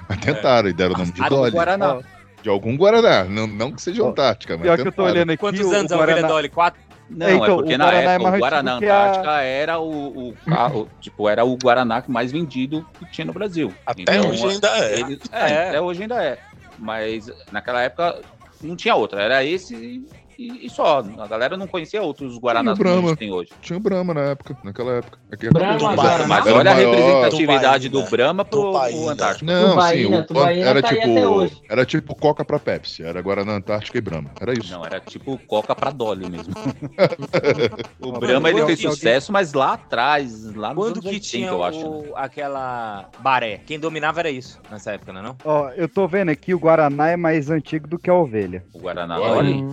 Mas 0.08 0.18
tentaram 0.18 0.68
e 0.68 0.72
deram 0.72 0.94
o 0.94 0.98
nome 0.98 1.12
de 1.12 1.28
Dolly. 1.28 1.52
Guaraná. 1.52 2.00
De 2.42 2.48
algum 2.48 2.76
Guaraná. 2.76 3.22
Não, 3.24 3.46
não 3.46 3.70
que 3.70 3.80
seja 3.80 4.02
Antártica, 4.04 4.54
mas 4.54 4.62
Pior 4.62 4.74
que 4.74 4.80
eu 4.80 4.84
tô 4.86 4.90
tentaram. 4.90 5.10
olhando 5.10 5.30
aqui. 5.30 5.38
Quantos 5.40 5.60
o, 5.60 5.72
anos 5.74 5.92
o 5.92 5.94
a 5.94 5.96
ovelha 5.98 6.12
Guaraná... 6.14 6.28
Dolly? 6.28 6.48
Quatro? 6.48 6.80
Não, 7.08 7.26
É, 7.26 7.34
então, 7.34 7.44
é 7.44 7.56
porque 7.56 7.74
o 7.74 7.78
na 7.78 7.84
Guaraná 7.84 8.10
é 8.10 8.14
época 8.14 8.30
mais 8.30 8.34
o 8.34 8.40
Guaraná 8.40 8.78
que 8.78 8.86
a- 8.88 9.00
Antártica 9.02 9.40
era 9.42 9.78
o, 9.78 10.28
o, 10.30 10.34
a- 10.48 10.68
o- 10.68 10.88
tipo, 11.00 11.28
era 11.28 11.44
o 11.44 11.56
Guaraná 11.56 12.02
mais 12.08 12.32
vendido 12.32 12.84
que 12.98 13.04
tinha 13.12 13.24
no 13.26 13.32
Brasil. 13.32 13.72
Até 13.86 14.20
hoje 14.20 14.44
ainda 14.46 14.68
é. 14.78 15.00
ele- 15.00 15.20
é, 15.30 15.50
É. 15.52 15.68
Até 15.68 15.80
hoje 15.80 16.02
ainda 16.02 16.24
é. 16.24 16.38
Mas 16.82 17.30
naquela 17.52 17.80
época 17.80 18.20
não 18.60 18.74
tinha 18.74 18.96
outra. 18.96 19.22
Era 19.22 19.44
esse 19.44 20.04
e, 20.38 20.66
e 20.66 20.70
só. 20.70 21.04
A 21.18 21.26
galera 21.26 21.56
não 21.56 21.66
conhecia 21.66 22.02
outros 22.02 22.36
Guaranás 22.38 22.76
que 22.78 22.82
a 22.82 22.86
Brahma. 22.88 23.08
gente 23.10 23.18
tem 23.18 23.32
hoje. 23.32 23.50
Tinha 23.60 23.76
o 23.76 23.80
Brahma 23.80 24.14
na 24.14 24.20
época, 24.22 24.56
naquela 24.64 24.92
época. 24.92 25.18
Aqui 25.32 25.48
Brahma, 25.50 25.74
era- 25.92 25.94
Guaraná. 25.94 26.26
Mas 26.26 26.46
Era 26.46 26.56
olha 26.58 26.70
a 26.70 26.74
representatividade 26.74 27.88
Tubaína. 27.88 28.06
do 28.06 28.10
Brahma 28.16 28.44
pro. 28.44 28.76
Antártico. 29.08 29.44
Não, 29.44 29.70
Tubaína, 29.70 30.08
sim, 30.16 30.22
o- 30.22 30.26
Tubaína 30.26 30.66
era 30.68 30.82
tá 30.82 30.88
tipo, 30.88 31.62
era 31.68 31.86
tipo 31.86 32.14
Coca 32.14 32.44
pra 32.44 32.58
Pepsi, 32.58 33.02
era 33.02 33.20
Guaraná 33.20 33.52
Antártica 33.54 33.98
e 33.98 34.00
Brahma, 34.00 34.30
era 34.40 34.52
isso. 34.52 34.72
Não, 34.72 34.84
era 34.84 35.00
tipo 35.00 35.38
Coca 35.46 35.74
pra 35.74 35.90
Dolly 35.90 36.28
mesmo. 36.30 36.52
o 38.00 38.12
Brahma 38.12 38.50
ele 38.50 38.64
fez 38.66 38.80
sucesso, 38.80 39.32
mas 39.32 39.52
lá 39.52 39.74
atrás, 39.74 40.54
lá 40.54 40.68
nos 40.74 40.76
Quando 40.84 41.00
que 41.00 41.08
80, 41.08 41.20
tinha 41.26 41.48
eu 41.48 41.62
acho. 41.62 41.78
né? 41.80 41.86
o- 42.10 42.16
aquela 42.16 43.08
baré? 43.20 43.60
Quem 43.66 43.78
dominava 43.78 44.20
era 44.20 44.30
isso 44.30 44.58
nessa 44.70 44.92
época, 44.92 45.12
não 45.12 45.20
é 45.20 45.22
não? 45.22 45.36
Ó, 45.44 45.68
eu 45.70 45.88
tô 45.88 46.06
vendo 46.06 46.30
aqui, 46.30 46.54
o 46.54 46.58
Guaraná 46.58 47.08
é 47.10 47.16
mais 47.16 47.50
antigo 47.50 47.86
do 47.88 47.98
que 47.98 48.10
a 48.10 48.14
ovelha. 48.14 48.64
O 48.72 48.78
Guaraná 48.80 49.18
Olha 49.20 49.34
Dolly. 49.34 49.64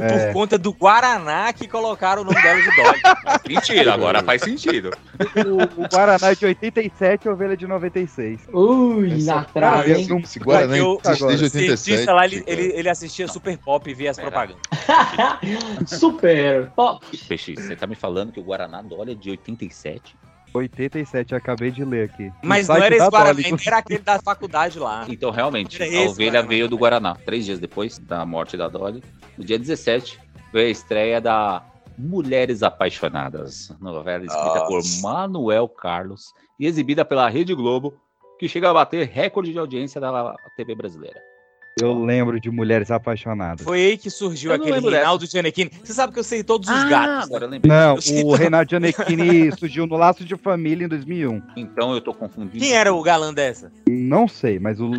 Foi 0.00 0.08
É. 0.08 0.26
por 0.26 0.32
conta 0.32 0.58
do 0.58 0.72
Guaraná 0.72 1.52
que 1.52 1.66
colocaram 1.68 2.22
o 2.22 2.24
nome 2.24 2.40
dela 2.42 2.60
de 2.60 2.76
Dolly. 2.76 3.00
Mentira, 3.48 3.94
agora 3.94 4.22
faz 4.22 4.42
sentido. 4.42 4.90
O, 5.36 5.82
o 5.84 5.88
Guaraná 5.88 6.30
é 6.30 6.34
de 6.34 6.46
87 6.46 7.24
e 7.24 7.28
a 7.28 7.32
ovelha 7.32 7.52
é 7.52 7.56
de 7.56 7.66
96. 7.66 8.40
Ui, 8.52 9.22
na 9.24 9.44
trave, 9.44 9.88
Cara, 9.88 9.98
hein? 10.00 10.06
não- 10.08 10.18
Esse 10.18 10.38
Guaraná 10.38 10.76
Eu- 10.76 11.00
existe 11.04 11.26
desde 11.26 11.44
O 11.46 11.50
cientista 11.50 12.12
87. 12.12 12.12
lá, 12.12 12.24
ele, 12.26 12.44
ele, 12.46 12.78
ele 12.78 12.88
assistia 12.88 13.28
Super 13.28 13.56
Pop 13.58 13.88
e 13.90 13.94
via 13.94 14.10
as 14.10 14.18
Era. 14.18 14.30
propagandas. 14.30 14.60
Super 15.86 16.70
top. 16.74 17.04
Peixe, 17.28 17.54
você 17.54 17.76
tá 17.76 17.86
me 17.86 17.94
falando 17.94 18.32
que 18.32 18.40
o 18.40 18.42
Guaraná 18.42 18.82
Dolly 18.82 19.12
é 19.12 19.14
de 19.14 19.30
87? 19.30 20.16
87, 20.58 21.32
eu 21.32 21.38
acabei 21.38 21.70
de 21.70 21.84
ler 21.84 22.10
aqui. 22.10 22.32
Mas 22.42 22.68
não 22.68 22.76
era 22.76 22.94
esse 22.94 23.10
Dolly. 23.10 23.44
era 23.66 23.78
aquele 23.78 24.00
da 24.00 24.18
faculdade 24.18 24.78
lá. 24.78 25.04
Então, 25.08 25.30
realmente, 25.30 25.82
a 25.82 25.86
ovelha 26.08 26.32
Guaraná. 26.32 26.48
veio 26.48 26.68
do 26.68 26.76
Guaraná. 26.76 27.14
Três 27.14 27.44
dias 27.44 27.58
depois 27.58 27.98
da 27.98 28.24
morte 28.24 28.56
da 28.56 28.68
Dolly, 28.68 29.02
no 29.36 29.44
dia 29.44 29.58
17, 29.58 30.18
veio 30.52 30.68
a 30.68 30.70
estreia 30.70 31.20
da 31.20 31.62
Mulheres 31.98 32.62
Apaixonadas, 32.62 33.72
novela 33.80 34.24
escrita 34.24 34.66
por 34.66 34.76
Nossa. 34.76 35.02
Manuel 35.02 35.68
Carlos 35.68 36.34
e 36.60 36.66
exibida 36.66 37.04
pela 37.04 37.28
Rede 37.28 37.54
Globo, 37.54 37.94
que 38.38 38.48
chega 38.48 38.70
a 38.70 38.74
bater 38.74 39.08
recorde 39.08 39.52
de 39.52 39.58
audiência 39.58 39.98
da 40.00 40.36
TV 40.56 40.74
brasileira. 40.74 41.18
Eu 41.78 41.92
lembro 41.92 42.40
de 42.40 42.50
mulheres 42.50 42.90
apaixonadas. 42.90 43.62
Foi 43.62 43.78
aí 43.78 43.98
que 43.98 44.08
surgiu 44.08 44.50
aquele. 44.50 44.80
Reinaldo 44.80 45.26
Gianecchini. 45.26 45.70
Você 45.84 45.92
sabe 45.92 46.10
que 46.10 46.18
eu 46.18 46.24
sei 46.24 46.42
todos 46.42 46.70
os 46.70 46.74
Ah, 46.74 46.88
gatos. 46.88 47.24
agora 47.26 47.44
eu 47.44 47.50
lembrei. 47.50 47.70
Não, 47.70 47.98
Eu 48.06 48.26
o. 48.28 48.34
Renato 48.34 48.70
Gianecchini 48.70 49.52
surgiu 49.58 49.86
no 49.86 49.94
Laço 49.94 50.24
de 50.24 50.34
Família 50.36 50.86
em 50.86 50.88
2001. 50.88 51.42
Então 51.54 51.92
eu 51.92 52.00
tô 52.00 52.14
confundindo. 52.14 52.64
Quem 52.64 52.72
era 52.72 52.94
o 52.94 53.02
galã 53.02 53.34
dessa? 53.34 53.70
Não 53.86 54.26
sei, 54.26 54.58
mas 54.58 54.80
o 54.80 54.86
o 54.88 54.96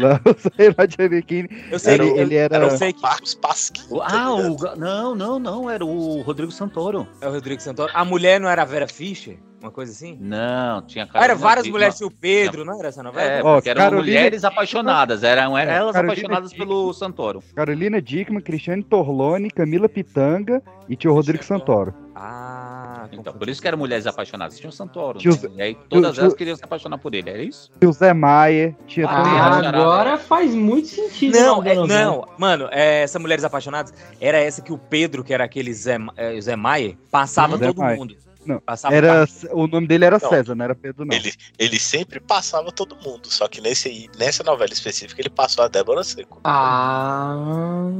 Renato 0.55 0.95
Gianecchini, 0.99 1.49
Eu 1.71 1.79
sei 1.79 1.95
ele, 1.95 2.09
ele 2.19 2.35
era... 2.35 2.57
eu 2.57 2.77
sei 2.77 2.93
que 2.93 3.01
Marcos 3.01 3.33
Pasquim. 3.33 3.81
Ah, 4.03 4.31
o... 4.35 4.75
não, 4.75 5.15
não, 5.15 5.39
não, 5.39 5.67
era 5.67 5.83
o 5.83 6.21
Rodrigo 6.21 6.51
Santoro. 6.51 7.07
é 7.21 7.27
o 7.27 7.31
Rodrigo 7.31 7.59
Santoro. 7.59 7.91
A 7.95 8.05
mulher 8.05 8.39
não 8.39 8.47
era 8.47 8.61
a 8.61 8.65
Vera 8.65 8.87
Fischer? 8.87 9.39
Uma 9.59 9.71
coisa 9.71 9.91
assim? 9.91 10.15
Não, 10.21 10.83
tinha 10.83 11.05
Ah, 11.05 11.07
era 11.07 11.13
Carolina 11.13 11.35
várias 11.35 11.63
Dickman. 11.63 11.71
mulheres, 11.79 11.97
tinha 11.97 12.07
o 12.07 12.11
Pedro, 12.11 12.63
não 12.63 12.77
era 12.77 12.89
essa 12.89 13.01
novela? 13.01 13.31
É, 13.31 13.43
Ó, 13.43 13.55
porque 13.55 13.69
eram 13.69 13.81
Carolina 13.81 14.03
mulheres 14.19 14.43
apaixonadas, 14.43 15.23
eram 15.23 15.57
elas 15.57 15.93
Carolina 15.93 15.99
apaixonadas 16.13 16.49
Dickman. 16.51 16.67
pelo 16.67 16.93
Santoro. 16.93 17.43
Carolina 17.55 17.99
Dickman, 18.01 18.41
Cristiane 18.41 18.83
Torlone, 18.83 19.49
Camila 19.49 19.89
Pitanga 19.89 20.61
e 20.87 20.95
tio 20.95 21.11
Rodrigo 21.11 21.43
Santoro. 21.43 21.91
Ah, 22.15 23.07
Então, 23.11 23.33
por 23.33 23.47
isso 23.49 23.61
que 23.61 23.67
eram 23.67 23.77
mulheres 23.77 24.05
apaixonadas. 24.05 24.57
Tinha 24.59 24.69
o 24.69 24.73
Santoro. 24.73 25.17
Tio 25.17 25.31
né? 25.31 25.37
Zé- 25.37 25.49
E 25.55 25.61
aí 25.61 25.75
todas 25.89 26.13
tio- 26.13 26.21
elas 26.21 26.33
queriam 26.33 26.55
se 26.55 26.63
apaixonar 26.63 26.97
por 26.97 27.15
ele, 27.15 27.29
era 27.29 27.41
isso? 27.41 27.71
Tio 27.79 27.91
Zé 27.93 28.13
Maia, 28.13 28.75
tia 28.85 29.07
Ah, 29.09 29.61
é. 29.63 29.67
Agora 29.67 30.17
faz 30.17 30.53
muito 30.53 30.87
sentido. 30.87 31.37
Não, 31.37 31.63
é- 31.63 31.75
não, 31.75 32.27
mano, 32.37 32.67
é, 32.71 33.01
essa 33.03 33.17
Mulheres 33.17 33.43
Apaixonadas 33.43 33.93
era 34.19 34.37
essa 34.37 34.61
que 34.61 34.71
o 34.73 34.77
Pedro, 34.77 35.23
que 35.23 35.33
era 35.33 35.43
aquele 35.45 35.73
Zé, 35.73 35.97
é, 36.15 36.39
Zé 36.41 36.55
Maier, 36.55 36.95
passava 37.09 37.57
Zé 37.57 37.67
todo 37.67 37.79
Maier. 37.81 37.97
mundo. 37.97 38.15
Não, 38.47 38.59
Passava 38.61 38.95
Era, 38.95 39.25
o 39.51 39.67
nome 39.67 39.87
dele 39.87 40.05
era 40.05 40.19
Não. 40.21 40.29
César, 40.29 40.55
não 40.55 40.65
era 40.65 40.75
Pedro, 40.75 41.05
não. 41.05 41.15
Ele, 41.15 41.33
ele 41.59 41.79
sempre 41.79 42.19
passava 42.19 42.71
todo 42.71 42.95
mundo, 42.95 43.27
só 43.27 43.47
que 43.47 43.59
nesse, 43.61 44.09
nessa 44.17 44.43
novela 44.43 44.71
específica 44.71 45.21
ele 45.21 45.29
passou 45.29 45.63
a 45.63 45.67
Débora 45.67 46.03
Seco. 46.03 46.39
Ah. 46.43 47.35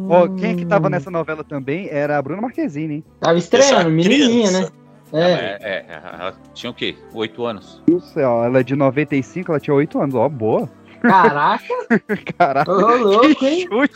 Ó, 0.09 0.27
quem 0.29 0.51
é 0.51 0.55
que 0.55 0.65
tava 0.65 0.89
nessa 0.89 1.11
novela 1.11 1.43
também 1.43 1.89
era 1.89 2.17
a 2.17 2.21
Bruna 2.21 2.41
Marquezine, 2.41 2.95
hein? 2.95 3.05
Tava 3.19 3.37
estreando, 3.37 3.89
menininha, 3.89 4.51
né? 4.51 4.69
É. 5.13 5.21
É, 5.21 5.57
é, 5.61 6.01
ela 6.19 6.35
tinha 6.53 6.69
o 6.69 6.73
quê? 6.73 6.95
Oito 7.13 7.45
anos. 7.45 7.81
Não 7.87 7.99
sei, 7.99 8.23
ó, 8.23 8.43
ela 8.43 8.59
é 8.59 8.63
de 8.63 8.75
95, 8.75 9.51
ela 9.51 9.59
tinha 9.59 9.73
8 9.73 10.01
anos, 10.01 10.15
ó, 10.15 10.27
boa. 10.27 10.69
Caraca, 11.01 11.63
Caraca, 12.37 12.71
ô 12.71 12.95
louco, 12.97 13.35
que 13.35 13.45
hein? 13.45 13.67
chute. 13.69 13.93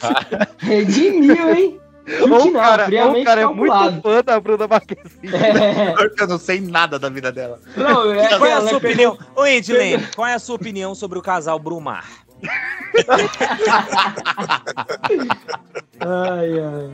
Redimiu, 0.59 1.53
hein? 1.53 1.80
Ou 2.21 2.25
o 2.25 2.27
não, 2.27 2.53
cara, 2.53 2.87
ou 3.07 3.23
cara 3.23 3.41
é 3.41 3.45
muito 3.45 4.01
fã 4.01 4.23
da 4.23 4.39
Bruna 4.39 4.67
Marquezine. 4.67 5.33
É. 5.33 5.93
Eu 6.19 6.27
não 6.27 6.39
sei 6.39 6.59
nada 6.59 6.97
da 6.97 7.09
vida 7.09 7.31
dela. 7.31 7.59
Não, 7.75 8.11
é, 8.11 8.37
Qual 8.37 8.45
é 8.45 8.53
a 8.53 8.61
sua 8.61 8.77
opinião? 8.77 9.17
Ô, 9.35 9.45
Edilene, 9.45 10.07
qual 10.15 10.27
é 10.27 10.33
a 10.33 10.39
sua 10.39 10.55
opinião 10.55 10.95
sobre 10.95 11.19
o 11.19 11.21
casal 11.21 11.59
Brumar? 11.59 12.05
Ai, 16.03 16.59
ai. 16.59 16.89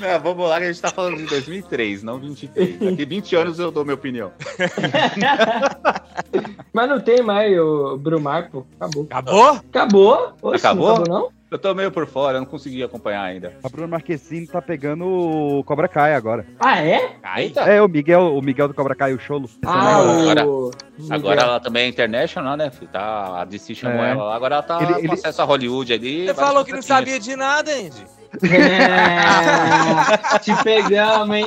Não, 0.00 0.20
vamos 0.22 0.48
lá 0.48 0.58
que 0.58 0.64
a 0.64 0.72
gente 0.72 0.80
tá 0.80 0.88
falando 0.88 1.18
de 1.18 1.26
2003, 1.26 2.02
não 2.02 2.18
23. 2.18 2.78
Daqui 2.78 3.04
20 3.04 3.36
anos 3.36 3.58
eu 3.58 3.70
dou 3.70 3.84
minha 3.84 3.94
opinião. 3.94 4.32
Mas 6.72 6.88
não 6.88 7.00
tem 7.00 7.22
mais 7.22 7.58
o 7.58 7.98
Brumar, 7.98 8.50
pô. 8.50 8.64
Acabou. 8.80 9.06
Acabou? 9.10 9.50
Acabou? 9.50 10.32
Oxe, 10.40 10.66
Acabou? 10.66 10.86
Não 10.86 10.94
acabou, 10.94 11.20
não? 11.20 11.37
Eu 11.50 11.58
tô 11.58 11.74
meio 11.74 11.90
por 11.90 12.06
fora, 12.06 12.36
eu 12.36 12.40
não 12.42 12.46
consegui 12.46 12.82
acompanhar 12.82 13.22
ainda. 13.22 13.54
A 13.64 13.68
Bruna 13.70 13.86
Marquezine 13.86 14.46
tá 14.46 14.60
pegando 14.60 15.06
o 15.06 15.64
Cobra 15.64 15.88
Kai 15.88 16.12
agora. 16.14 16.44
Ah, 16.60 16.82
é? 16.84 17.16
Eita. 17.38 17.62
É, 17.62 17.80
o 17.80 17.88
Miguel, 17.88 18.36
o 18.36 18.42
Miguel 18.42 18.68
do 18.68 18.74
Cobra 18.74 18.94
Kai, 18.94 19.14
o 19.14 19.18
Cholo. 19.18 19.48
Ah, 19.64 19.96
Agora- 19.96 20.46
o... 20.46 20.70
Agora 21.08 21.40
ela 21.42 21.58
também 21.60 21.84
é 21.84 21.88
international, 21.88 22.54
né? 22.54 22.70
Tá, 22.92 23.40
a 23.40 23.44
DC 23.46 23.74
chamou 23.74 24.04
É. 24.04 24.10
ela 24.10 24.24
lá, 24.24 24.36
agora 24.36 24.56
ela 24.56 24.62
tá 24.62 24.82
Ele- 24.82 24.92
com 24.92 24.98
ele- 24.98 25.12
acesso 25.12 25.40
a 25.40 25.44
Hollywood 25.46 25.90
ali. 25.92 26.26
Você 26.26 26.34
falou 26.34 26.64
que 26.66 26.72
não 26.72 26.82
sabia 26.82 27.18
de 27.18 27.34
nada, 27.34 27.70
Andy. 27.72 28.04
É, 28.42 30.38
te 30.38 30.54
pegamos, 30.62 31.36
hein? 31.36 31.46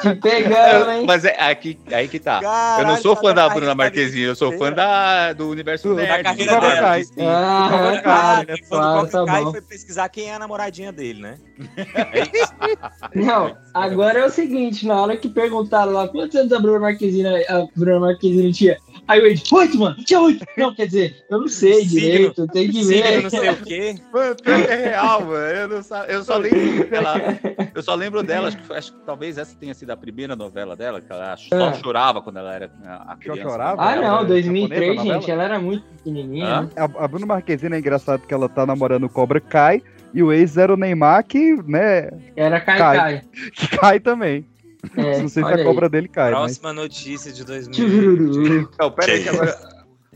Te 0.00 0.14
pegamos, 0.16 0.88
hein? 0.94 1.04
Mas 1.06 1.24
é 1.24 1.36
aqui, 1.40 1.78
aí 1.92 2.08
que 2.08 2.18
tá. 2.18 2.36
eu 2.36 2.42
não 2.42 2.50
Caralho, 2.50 3.02
sou 3.02 3.16
fã 3.16 3.28
tá 3.28 3.34
da 3.34 3.48
na 3.48 3.54
Bruna 3.54 3.74
Marquezine, 3.74 4.22
eu 4.24 4.34
sou 4.36 4.52
fã 4.58 4.72
da, 4.72 5.32
do 5.32 5.48
universo 5.48 5.88
Do- 5.88 5.94
nerd. 5.94 6.08
da 6.08 6.22
carreira 6.22 6.54
do 6.54 6.60
dela. 6.60 6.96
Ah, 7.20 7.68
Cobra 7.70 7.92
tá. 7.96 8.02
Kai, 8.02 8.46
quando 8.46 8.68
Claro, 8.68 8.98
o 8.98 9.10
Cobra 9.10 9.10
tá 9.10 9.32
Kai 9.32 9.44
bom. 9.44 9.50
foi 9.52 9.62
pesquisar 9.62 10.08
quem 10.08 10.30
é 10.30 10.34
a 10.34 10.38
namoradinha 10.38 10.92
dele, 10.92 11.22
né? 11.22 11.34
Não, 13.14 13.56
agora 13.74 14.20
é 14.20 14.24
o 14.26 14.30
seguinte, 14.30 14.86
na 14.86 15.00
hora 15.00 15.16
que 15.16 15.28
perguntaram 15.28 15.92
lá 15.92 16.08
quantos 16.08 16.34
anos 16.36 16.52
a 16.52 16.58
Bruna 16.60 16.80
Marquezine, 16.80 17.28
a 17.28 17.66
Bruna 17.76 18.00
Marquezine 18.00 18.52
tinha, 18.52 18.76
aí 19.08 19.20
o 19.20 19.26
Ed, 19.26 19.42
oito, 19.52 19.78
mano, 19.78 19.96
tinha 20.04 20.20
oito. 20.20 20.44
Não, 20.56 20.74
quer 20.74 20.86
dizer, 20.86 21.24
eu 21.30 21.40
não 21.40 21.48
sei 21.48 21.84
Signo. 21.84 22.00
direito, 22.00 22.46
tem 22.48 22.70
que 22.70 22.84
Signo, 22.84 23.02
ver. 23.02 23.22
não 23.22 23.30
sei 23.30 23.50
o 23.50 23.56
quê. 23.56 23.94
Mano, 24.12 24.36
é 24.46 24.74
real, 24.90 25.20
mano. 25.22 25.34
Eu 25.34 25.68
não, 25.68 25.82
sa- 25.82 26.04
eu 26.06 26.22
só 26.22 26.36
lembro 26.36 26.86
dela. 26.90 27.14
Eu 27.74 27.82
só 27.82 27.94
lembro 27.94 28.22
dela, 28.22 28.48
acho 28.48 28.58
que, 28.58 28.72
acho 28.72 28.92
que 28.92 28.98
talvez 29.04 29.38
essa 29.38 29.56
tenha 29.58 29.74
sido 29.74 29.90
a 29.90 29.96
primeira 29.96 30.36
novela 30.36 30.76
dela, 30.76 31.00
que 31.00 31.10
ela 31.12 31.36
só 31.36 31.68
Ah. 31.70 31.72
chorava 31.74 32.20
quando 32.22 32.38
ela 32.38 32.54
era 32.54 32.70
a 33.06 33.16
criança. 33.16 33.42
chorava? 33.42 33.82
Ah, 33.82 33.96
não, 33.96 34.04
Ela 34.04 34.22
é 34.22 34.26
2003, 34.26 34.94
japonesa, 34.96 35.14
gente, 35.20 35.30
ela 35.30 35.42
era 35.44 35.58
muito 35.58 35.84
pequenininha. 35.96 36.62
Né? 36.62 36.68
A, 36.76 37.04
a 37.04 37.08
Bruna 37.08 37.26
Marquezine 37.26 37.74
é 37.74 37.78
engraçado 37.78 38.26
que 38.26 38.34
ela 38.34 38.48
tá 38.48 38.66
namorando 38.66 39.04
o 39.04 39.08
Cobra 39.08 39.40
Kai 39.40 39.82
e 40.12 40.22
o 40.22 40.32
ex 40.32 40.56
era 40.56 40.72
o 40.72 40.76
Neymar 40.76 41.24
que, 41.24 41.56
né, 41.66 42.10
Era 42.34 42.60
Kai 42.60 42.78
Cai. 42.78 42.96
Kai. 42.98 43.22
que 43.54 43.76
cai 43.76 44.00
também. 44.00 44.46
É, 44.96 45.18
Não 45.20 45.28
sei 45.28 45.42
se 45.42 45.48
a 45.48 45.54
aí. 45.56 45.64
cobra 45.64 45.88
dele 45.88 46.08
cai, 46.08 46.30
mas... 46.32 46.40
Próxima 46.58 46.72
notícia 46.72 47.32
de 47.32 47.44
2000. 47.44 47.72
Tchururu. 47.74 48.70
Não, 48.78 48.90
pera 48.90 49.12
aí, 49.12 49.22
que 49.22 49.28
agora, 49.28 49.58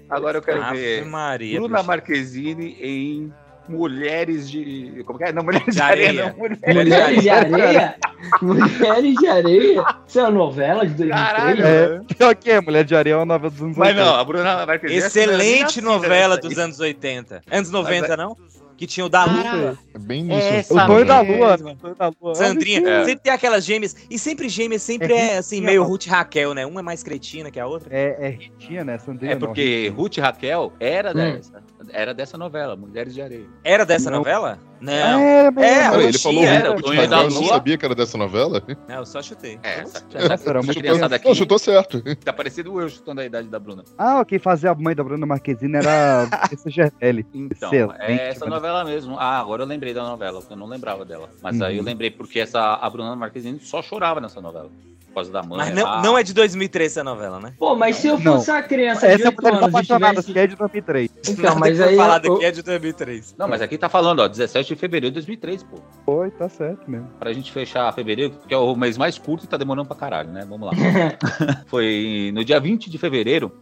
agora 0.09 0.39
eu 0.39 0.43
quero 0.43 0.63
Ave 0.63 0.79
ver. 0.79 1.05
Maria. 1.07 1.59
Bruna 1.61 1.77
bicho. 1.79 1.87
Marquezine 1.89 2.77
em 2.81 3.33
Mulheres 3.69 4.51
de. 4.51 5.05
Como 5.07 5.17
que 5.19 5.25
é? 5.25 5.33
Não, 5.33 5.45
Mulheres 5.45 5.67
de, 5.67 5.73
De 5.75 5.81
Areia, 5.81 6.09
Areia. 6.09 6.27
não. 6.31 6.37
Mulheres 6.37 6.61
Mulheres 6.67 7.23
de 7.23 7.31
Areia? 7.31 7.95
Mulheres 8.43 9.15
de 9.15 9.27
Areia? 9.29 9.85
Isso 10.07 10.19
é 10.19 10.23
uma 10.23 10.31
novela 10.33 10.87
de 10.87 10.95
2003? 10.95 11.11
Caralho. 11.15 11.65
É, 11.67 12.01
pior 12.15 12.35
que 12.35 12.51
é, 12.51 12.61
Mulher 12.61 12.85
de 12.85 12.95
Areia 12.97 13.15
é 13.15 13.17
uma 13.17 13.25
novela 13.25 13.51
dos 13.51 13.63
anos 13.63 13.77
Mas 13.77 13.89
80. 13.91 14.05
não, 14.05 14.17
a 14.19 14.25
Bruna 14.25 14.67
Marquezine. 14.67 14.99
nem 15.01 15.07
Excelente 15.07 15.63
nascida 15.63 15.87
novela 15.87 16.35
nessa 16.35 16.47
aí. 16.49 16.55
dos 16.55 16.59
anos 16.59 16.81
80. 16.81 17.43
Anos 17.51 17.71
90, 17.71 18.17
não? 18.17 18.37
Que 18.77 18.87
tinha 18.87 19.07
o 19.07 19.09
da 19.09 19.25
Lua. 19.25 19.79
É 19.95 19.99
bem 19.99 20.25
isso. 20.27 20.33
Essa 20.33 20.75
O 20.75 20.87
Tonho 20.87 21.05
da. 21.05 21.21
Lua, 21.21 21.55
o 21.55 21.77
Tonho 21.77 21.95
da 21.95 22.13
Lua. 22.21 22.35
Sandrinha. 22.35 22.81
É. 22.89 23.05
Sempre 23.05 23.23
tem 23.23 23.33
aquelas 23.33 23.65
gêmeas. 23.65 23.95
E 24.11 24.19
sempre 24.19 24.49
gêmeas, 24.49 24.83
sempre 24.83 25.13
É 25.13 25.35
é, 25.35 25.39
assim, 25.39 25.61
meio. 25.61 25.85
Ruth 25.85 26.07
e 26.07 26.09
Raquel, 26.09 26.55
né? 26.55 26.67
Uma 26.67 26.81
é 26.81 26.83
mais 26.83 27.03
cretina 27.03 27.51
que 27.51 27.61
a 27.61 27.67
outra. 27.67 27.89
É, 27.95 28.17
é 28.27 28.29
Ritinha, 28.31 28.85
né? 28.85 28.99
Sandrinha 28.99 29.33
É 29.33 29.37
porque 29.37 29.89
não, 29.91 29.97
Ruth 29.97 30.17
e 30.17 30.21
Raquel 30.21 30.73
era 30.81 31.11
Hum. 31.11 31.15
dessa. 31.15 31.63
Era 31.91 32.13
dessa 32.15 32.37
novela, 32.39 32.77
Mulheres 32.77 33.15
de 33.15 33.21
Areia. 33.23 33.47
Era 33.65 33.85
dessa 33.85 34.11
Não. 34.11 34.19
novela? 34.19 34.59
Não. 34.81 34.93
É, 34.93 35.51
mas- 35.51 35.65
É, 35.65 36.03
ele 36.09 36.19
falou 36.19 36.43
era, 36.45 36.73
o 36.73 36.83
Tonho 36.83 37.09
da 37.09 37.17
Raquel, 37.17 37.29
eu 37.31 37.35
não 37.35 37.41
Lua. 37.43 37.49
sabia 37.55 37.79
que 37.79 37.85
era 37.85 37.95
dessa 37.95 38.19
novela. 38.19 38.63
Não, 38.89 38.97
eu 38.97 39.07
só 39.07 39.23
chutei. 39.23 39.59
É, 39.63 39.81
essa, 39.81 40.05
essa, 40.15 40.51
era 40.51 40.59
essa 40.61 40.75
criançada 40.75 41.17
aqui 41.17 41.29
Não, 41.29 41.35
chutou 41.35 41.59
certo. 41.59 42.03
tá 42.25 42.33
parecendo 42.33 42.81
eu 42.81 42.89
chutando 42.89 43.21
a 43.21 43.25
idade 43.25 43.49
da 43.49 43.59
Bruna. 43.61 43.85
Ah, 43.97 44.25
quem 44.25 44.39
fazia 44.39 44.71
a 44.71 44.75
mãe 44.75 44.95
da 44.95 45.05
Bruna 45.05 45.25
Marquezine 45.25 45.77
era 45.77 46.27
esse 46.53 46.69
Gertelli. 46.69 47.25
Então, 47.33 47.71
é 47.99 48.29
essa 48.31 48.41
mano. 48.41 48.57
novela 48.57 48.85
mesmo. 48.85 49.17
Ah, 49.19 49.39
agora 49.39 49.63
eu 49.63 49.67
lembrei 49.67 49.95
da 49.95 50.03
novela, 50.03 50.41
porque 50.41 50.53
eu 50.53 50.59
não 50.59 50.67
lembrava 50.67 51.05
dela. 51.05 51.29
Mas 51.41 51.61
aí 51.63 51.77
eu 51.77 51.81
Uhum. 51.81 51.87
lembrei 51.87 52.11
porque 52.11 52.41
essa, 52.41 52.75
a 52.75 52.91
Bruna 52.91 53.15
Marquezine 53.15 53.61
só 53.61 53.81
chorava 53.83 54.21
nessa 54.21 54.41
novela. 54.41 54.71
Por 55.13 55.17
causa 55.17 55.31
da 55.31 55.43
mãe. 55.43 55.59
Mas 55.59 55.75
não, 55.75 55.87
ah, 55.87 56.03
não 56.03 56.17
é 56.17 56.23
de 56.23 56.33
2003 56.33 56.91
essa 56.91 57.05
novela, 57.05 57.39
né? 57.39 57.53
Pô, 57.59 57.77
mas 57.77 57.97
se 57.97 58.09
eu 58.09 58.19
Não. 58.19 58.37
fosse 58.39 58.51
uma 58.51 58.63
criança 58.63 59.07
de 59.07 59.13
Essa 59.13 59.25
é 59.25 59.27
8 59.27 59.37
mulher 59.43 59.53
anos 59.53 59.63
e 59.63 59.69
apaixonada, 59.69 60.23
tivesse... 60.23 60.33
que 60.33 60.39
é 60.39 60.47
de 60.47 60.57
2003. 60.57 61.11
Então, 61.29 61.59
mas 61.59 61.77
que 61.77 61.83
aí... 61.85 61.97
falado 61.97 62.25
eu- 62.27 62.35
aqui 62.37 62.45
é 62.47 62.51
de 62.51 62.63
2003. 62.63 63.35
Não, 63.39 63.47
mas 63.47 63.61
aqui 63.61 63.77
tá 63.77 63.89
falando, 63.91 64.21
ó, 64.21 64.29
17 64.29 64.69
de 64.75 64.81
fevereiro 64.81 65.13
de 65.13 65.15
2003, 65.21 65.63
pô. 65.65 65.77
Foi, 66.07 66.31
tá 66.31 66.49
certo 66.49 66.91
mesmo. 66.91 67.09
Pra 67.19 67.33
gente 67.33 67.53
fechar 67.53 67.93
fevereiro, 67.93 68.35
que 68.49 68.55
é 68.55 68.57
o 68.57 68.75
mês 68.75 68.97
mais 68.97 69.19
curto 69.19 69.45
e 69.45 69.49
tá 69.49 69.59
demorando 69.59 69.87
pra 69.87 69.97
caralho, 69.97 70.31
né? 70.31 70.47
Vamos 70.49 70.67
lá. 70.67 70.73
Foi 71.69 72.31
no 72.35 72.43
dia 72.45 72.59
20 72.59 72.89
de 72.89 72.97
fevereiro, 72.97 73.53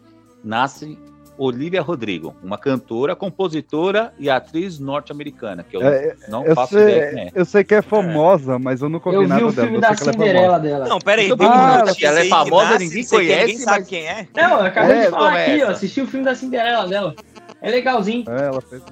nasce 0.44 0.96
Olivia 1.42 1.80
Rodrigo, 1.80 2.36
uma 2.42 2.58
cantora, 2.58 3.16
compositora 3.16 4.12
e 4.18 4.28
atriz 4.28 4.78
norte-americana, 4.78 5.62
que 5.62 5.76
eu 5.76 5.82
É, 5.82 6.14
não 6.28 6.44
Eu 6.44 6.54
faço 6.54 6.78
ideia 6.78 7.06
quem 7.06 7.14
sei, 7.14 7.22
é. 7.24 7.30
eu 7.34 7.44
sei 7.46 7.64
que 7.64 7.74
é 7.74 7.80
famosa, 7.82 8.58
mas 8.58 8.82
eu 8.82 8.88
nunca 8.90 9.08
ouvi 9.08 9.16
Eu 9.18 9.22
vi 9.22 9.28
nada 9.28 9.46
o 9.46 9.52
dela. 9.52 9.66
filme 9.66 9.76
eu 9.76 9.80
da 9.80 9.88
sei 9.88 9.96
que 9.96 10.02
ela 10.02 10.10
é 10.10 10.12
Cinderela 10.12 10.42
famosa. 10.56 10.60
dela. 10.62 10.88
Não, 10.88 10.98
pera 10.98 11.20
aí. 11.22 11.26
Então, 11.26 11.36
tem 11.38 11.46
ah, 11.48 11.78
ela- 11.80 11.96
ela 12.02 12.20
é 12.20 12.24
famosa, 12.26 12.64
nasce, 12.70 12.78
ninguém 12.84 13.02
não 13.02 13.08
quem, 13.08 13.18
conhece, 13.18 13.40
Ninguém 13.46 13.58
sabe 13.58 13.78
mas- 13.80 13.88
quem 13.88 14.06
é. 14.06 14.26
Não, 14.36 14.50
eu 14.58 14.66
acabei 14.66 14.96
É, 14.96 15.04
de 15.04 15.10
falar 15.10 15.38
é 15.38 15.46
aqui, 15.52 15.64
ó. 15.64 15.70
Assisti 15.70 16.00
o 16.02 16.06
filme 16.06 16.24
da 16.26 16.34
Cinderela 16.34 16.86
dela. 16.86 17.14
É 17.62 17.70
legalzinho. 17.70 18.24
É, 18.28 18.46
ela 18.46 18.60
fez. 18.60 18.82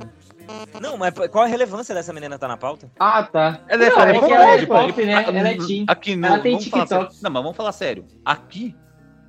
Não, 0.80 0.96
mas 0.96 1.12
qual 1.30 1.44
a 1.44 1.46
relevância 1.46 1.94
dessa 1.94 2.10
menina 2.12 2.38
tá 2.38 2.48
na 2.48 2.56
pauta? 2.56 2.90
Ah, 2.98 3.22
tá. 3.22 3.60
Ela 3.68 3.84
é 3.84 3.90
Não, 3.90 3.96
é 4.00 4.06
famosa, 4.14 4.26
que 4.26 4.32
ela 4.32 4.50
é 4.54 4.66
pop, 4.66 5.04
né? 5.04 5.24
Ela 5.28 5.48
é 5.50 5.54
teen. 5.58 5.84
Aqui 5.86 6.16
não, 6.16 6.28
Ela 6.28 6.38
tem 6.38 6.56
TikTok. 6.56 6.88
sério. 6.88 7.08
Não, 7.22 7.30
mas 7.30 7.42
vamos 7.42 7.56
falar 7.56 7.72
sério. 7.72 8.06
Aqui, 8.24 8.74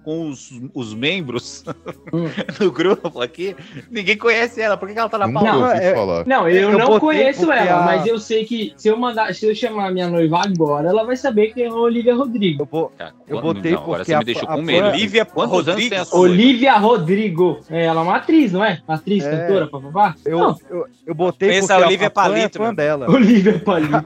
com 0.03 0.29
os, 0.29 0.49
os 0.73 0.93
membros 0.93 1.63
Hum. 2.13 2.25
do 2.59 2.71
grupo 2.71 3.21
aqui, 3.21 3.55
ninguém 3.91 4.17
conhece 4.17 4.59
ela. 4.61 4.75
Por 4.77 4.87
que 4.87 4.93
que 4.93 4.99
ela 4.99 5.09
tá 5.09 5.17
na 5.17 5.31
pauta? 5.31 5.51
Não, 5.51 5.61
ouvi 5.61 5.79
é-. 5.79 6.23
Não, 6.25 6.49
eu, 6.49 6.71
Eu 6.71 6.77
não 6.79 6.99
conheço 6.99 7.51
ela, 7.51 7.81
a- 7.81 7.85
mas 7.85 8.05
eu 8.07 8.17
sei 8.19 8.45
que 8.45 8.73
se 8.77 8.87
eu 8.87 8.97
mandar, 8.97 9.33
se 9.35 9.45
eu 9.45 9.53
chamar 9.53 9.91
minha 9.91 10.07
noiva 10.09 10.41
agora, 10.43 10.89
ela 10.89 11.03
vai 11.05 11.15
saber 11.15 11.53
quem 11.53 11.65
é 11.65 11.67
a 11.67 11.73
Olivia 11.73 12.15
Rodrigo. 12.15 12.63
Eu 12.63 12.67
vou. 12.69 12.89
Cara, 12.97 13.13
Eu 13.27 13.41
botei 13.41 13.71
não, 13.73 13.79
agora 13.83 13.99
porque 13.99 14.05
você 14.11 14.13
a- 14.15 14.19
me 14.19 14.25
deixou 14.25 14.49
a 14.49 14.55
com 14.55 14.61
medo. 14.61 14.87
Olivia 14.87 15.27
Rodrigo. 15.33 16.09
Olivia 16.13 16.77
Rodrigo. 16.77 17.59
É, 17.69 17.85
ela 17.85 18.01
é 18.01 18.03
uma 18.03 18.15
atriz, 18.17 18.51
não 18.51 18.63
é? 18.63 18.81
Atriz, 18.87 19.23
É. 19.25 19.29
cantora, 19.47 19.67
papapá? 19.67 20.15
Eu, 20.25 20.39
Não, 20.39 20.57
eu, 20.69 20.85
eu 21.05 21.13
botei 21.15 21.49
Pensa 21.49 21.67
porque 21.73 21.83
a 21.83 21.87
Olivia 21.87 22.07
a, 22.07 22.09
Pan 22.09 22.21
é 22.21 22.29
Palito, 22.29 22.57
fã 22.57 22.73
dela. 22.73 23.09
Olivia 23.11 23.59
Palito. 23.63 24.05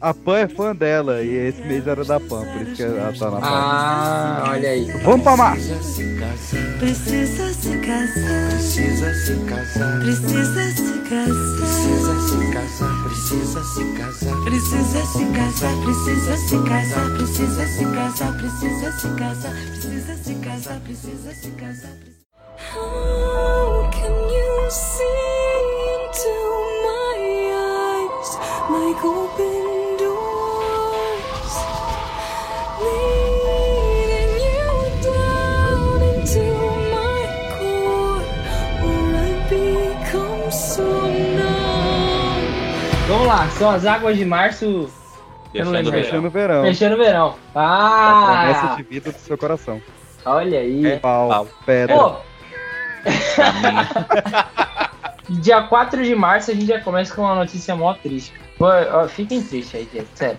A 0.00 0.14
Pan 0.14 0.38
é 0.38 0.48
fã 0.48 0.74
dela 0.74 1.22
e 1.22 1.28
esse 1.48 1.60
mês 1.62 1.86
era 1.86 2.04
da 2.04 2.18
Pan, 2.20 2.44
por 2.46 2.62
isso 2.62 2.76
que 2.76 2.82
ela 2.82 3.12
tá 3.18 3.30
na 3.30 3.40
Pan. 3.40 3.46
Ah, 3.50 4.44
olha 4.50 4.68
aí. 4.70 4.84
Vamos 5.04 5.17
pra 5.20 5.36
mar. 5.36 5.56
Precisa 5.56 5.82
se 5.82 6.04
casar. 6.18 6.78
Precisa 6.78 7.54
se 7.54 7.78
casar. 7.78 8.54
Precisa 8.58 9.14
se 9.14 9.34
casar. 9.44 10.00
Precisa 11.08 12.14
se 12.26 12.38
casar. 12.52 12.94
Precisa 13.04 13.62
se 13.64 13.84
casar. 13.96 14.34
Precisa 14.44 15.06
se 15.06 15.24
casar. 15.32 15.74
Precisa 15.84 16.36
se 16.36 16.56
casar. 16.62 17.06
Precisa 17.16 17.66
se 17.66 17.84
casar. 17.84 18.32
Precisa 18.36 18.92
se 18.92 19.08
casar. 19.14 19.54
Precisa 19.54 20.14
se 20.24 20.34
casar. 20.34 20.80
Precisa 20.80 21.34
se 21.34 21.50
casar. 21.52 21.96
How 22.58 23.88
can 23.92 24.14
you 24.28 24.68
see 24.68 25.38
into 25.94 26.34
my 26.82 27.18
eyes 27.54 28.30
like 28.68 29.04
open 29.04 29.47
Vamos 43.08 43.26
lá, 43.26 43.48
são 43.48 43.70
as 43.70 43.86
águas 43.86 44.16
de 44.18 44.24
março 44.24 44.88
Eu 45.54 45.64
não 45.64 45.72
Fechando 45.72 45.74
lembro. 45.74 45.88
o 45.88 45.92
verão. 45.92 46.04
Fechando 46.04 46.26
o 46.26 46.30
verão. 46.30 46.62
fechando 46.64 46.94
o 46.94 46.98
verão. 46.98 47.34
A 47.54 48.24
promessa 48.26 48.72
Ah, 48.72 48.74
de 48.76 48.82
vida 48.82 49.12
do 49.12 49.18
seu 49.18 49.38
coração. 49.38 49.80
olha 50.24 50.58
aí. 50.60 50.98
Pau, 51.00 51.28
pau. 51.28 51.48
pedra. 51.64 51.96
Pô, 51.96 52.16
dia 55.40 55.62
4 55.62 56.04
de 56.04 56.14
março 56.14 56.50
a 56.50 56.54
gente 56.54 56.66
já 56.66 56.80
começa 56.80 57.14
com 57.14 57.22
uma 57.22 57.34
notícia 57.34 57.74
mó 57.74 57.94
triste. 57.94 58.32
Pô, 58.58 58.66
ó, 58.66 59.08
fiquem 59.08 59.42
tristes 59.42 59.74
aí, 59.74 59.88
gente, 59.92 60.08
sério. 60.14 60.38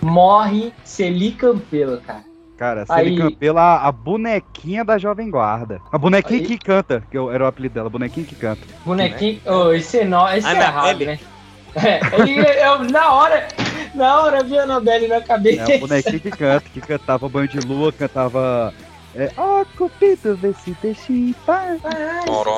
Morre 0.00 0.72
Celi 0.84 1.32
Campelo, 1.32 2.00
cara. 2.02 2.22
Cara, 2.56 2.84
Aí- 2.90 3.04
Celi 3.06 3.18
Campelo, 3.18 3.58
a, 3.58 3.88
a 3.88 3.90
bonequinha 3.90 4.84
da 4.84 4.96
Jovem 4.98 5.28
Guarda. 5.30 5.80
A 5.90 5.98
bonequinha 5.98 6.40
Aí- 6.40 6.46
que 6.46 6.58
canta, 6.58 7.02
que 7.10 7.16
era 7.18 7.42
o 7.42 7.46
apelido 7.48 7.74
dela, 7.74 7.90
bonequinha 7.90 8.24
que 8.26 8.34
canta. 8.36 8.60
Bonequinho. 8.86 9.40
Ô, 9.46 9.72
esse 9.72 9.98
é, 10.00 10.04
no... 10.04 10.28
esse 10.28 10.46
é 10.46 10.52
errado, 10.52 11.04
né? 11.04 11.18
É, 11.76 12.00
ele, 12.20 12.40
eu, 12.40 12.84
na 12.90 13.12
hora, 13.12 13.48
na 13.94 14.22
hora 14.22 14.42
vi 14.44 14.58
a 14.58 14.62
Annabelle 14.64 15.08
na 15.08 15.20
cabeça. 15.20 15.72
É 15.72 15.76
a 15.76 15.80
bonequinha 15.80 16.18
que 16.20 16.30
canta, 16.30 16.64
que 16.72 16.80
cantava 16.80 17.28
Banho 17.28 17.48
de 17.48 17.60
Lua, 17.60 17.92
cantava. 17.92 18.72
É, 19.16 19.30
ó, 19.36 19.64
cupido, 19.76 20.36
vê 20.36 20.52
se 20.52 20.76
deixa 20.82 21.12
em 21.12 21.32
paz. 21.46 21.80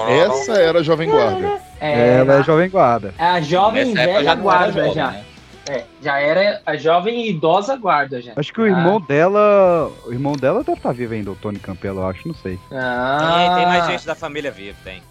Essa 0.08 0.52
era 0.54 0.78
a 0.80 0.82
Jovem 0.82 1.08
Guarda. 1.10 1.60
É, 1.80 2.18
Ela 2.18 2.38
é 2.40 2.42
Jovem 2.42 2.70
Guarda. 2.70 3.14
é 3.18 3.24
a 3.26 3.40
jovem 3.42 3.84
Nessa 3.86 4.06
velha 4.06 4.24
já 4.24 4.30
era 4.32 4.40
guarda 4.40 4.72
jovem, 4.72 4.94
já. 4.94 5.10
né? 5.10 5.24
É, 5.68 5.82
já 6.00 6.18
era 6.20 6.62
a 6.64 6.76
jovem 6.76 7.26
e 7.26 7.30
idosa 7.30 7.76
guarda 7.76 8.22
já. 8.22 8.32
Acho 8.36 8.52
que 8.52 8.60
o 8.60 8.66
irmão 8.66 9.00
dela. 9.00 9.90
O 10.06 10.12
irmão 10.12 10.32
dela 10.34 10.62
deve 10.62 10.78
estar 10.78 10.92
vivo 10.92 11.12
ainda, 11.12 11.32
o 11.32 11.34
Tony 11.36 11.58
Campelo, 11.58 12.00
eu 12.00 12.06
acho, 12.06 12.26
não 12.28 12.34
sei. 12.36 12.58
Ah, 12.72 13.34
Tem, 13.48 13.54
tem 13.56 13.66
mais 13.66 13.86
gente 13.88 14.06
da 14.06 14.14
família 14.14 14.50
viva, 14.52 14.76
tem. 14.84 15.02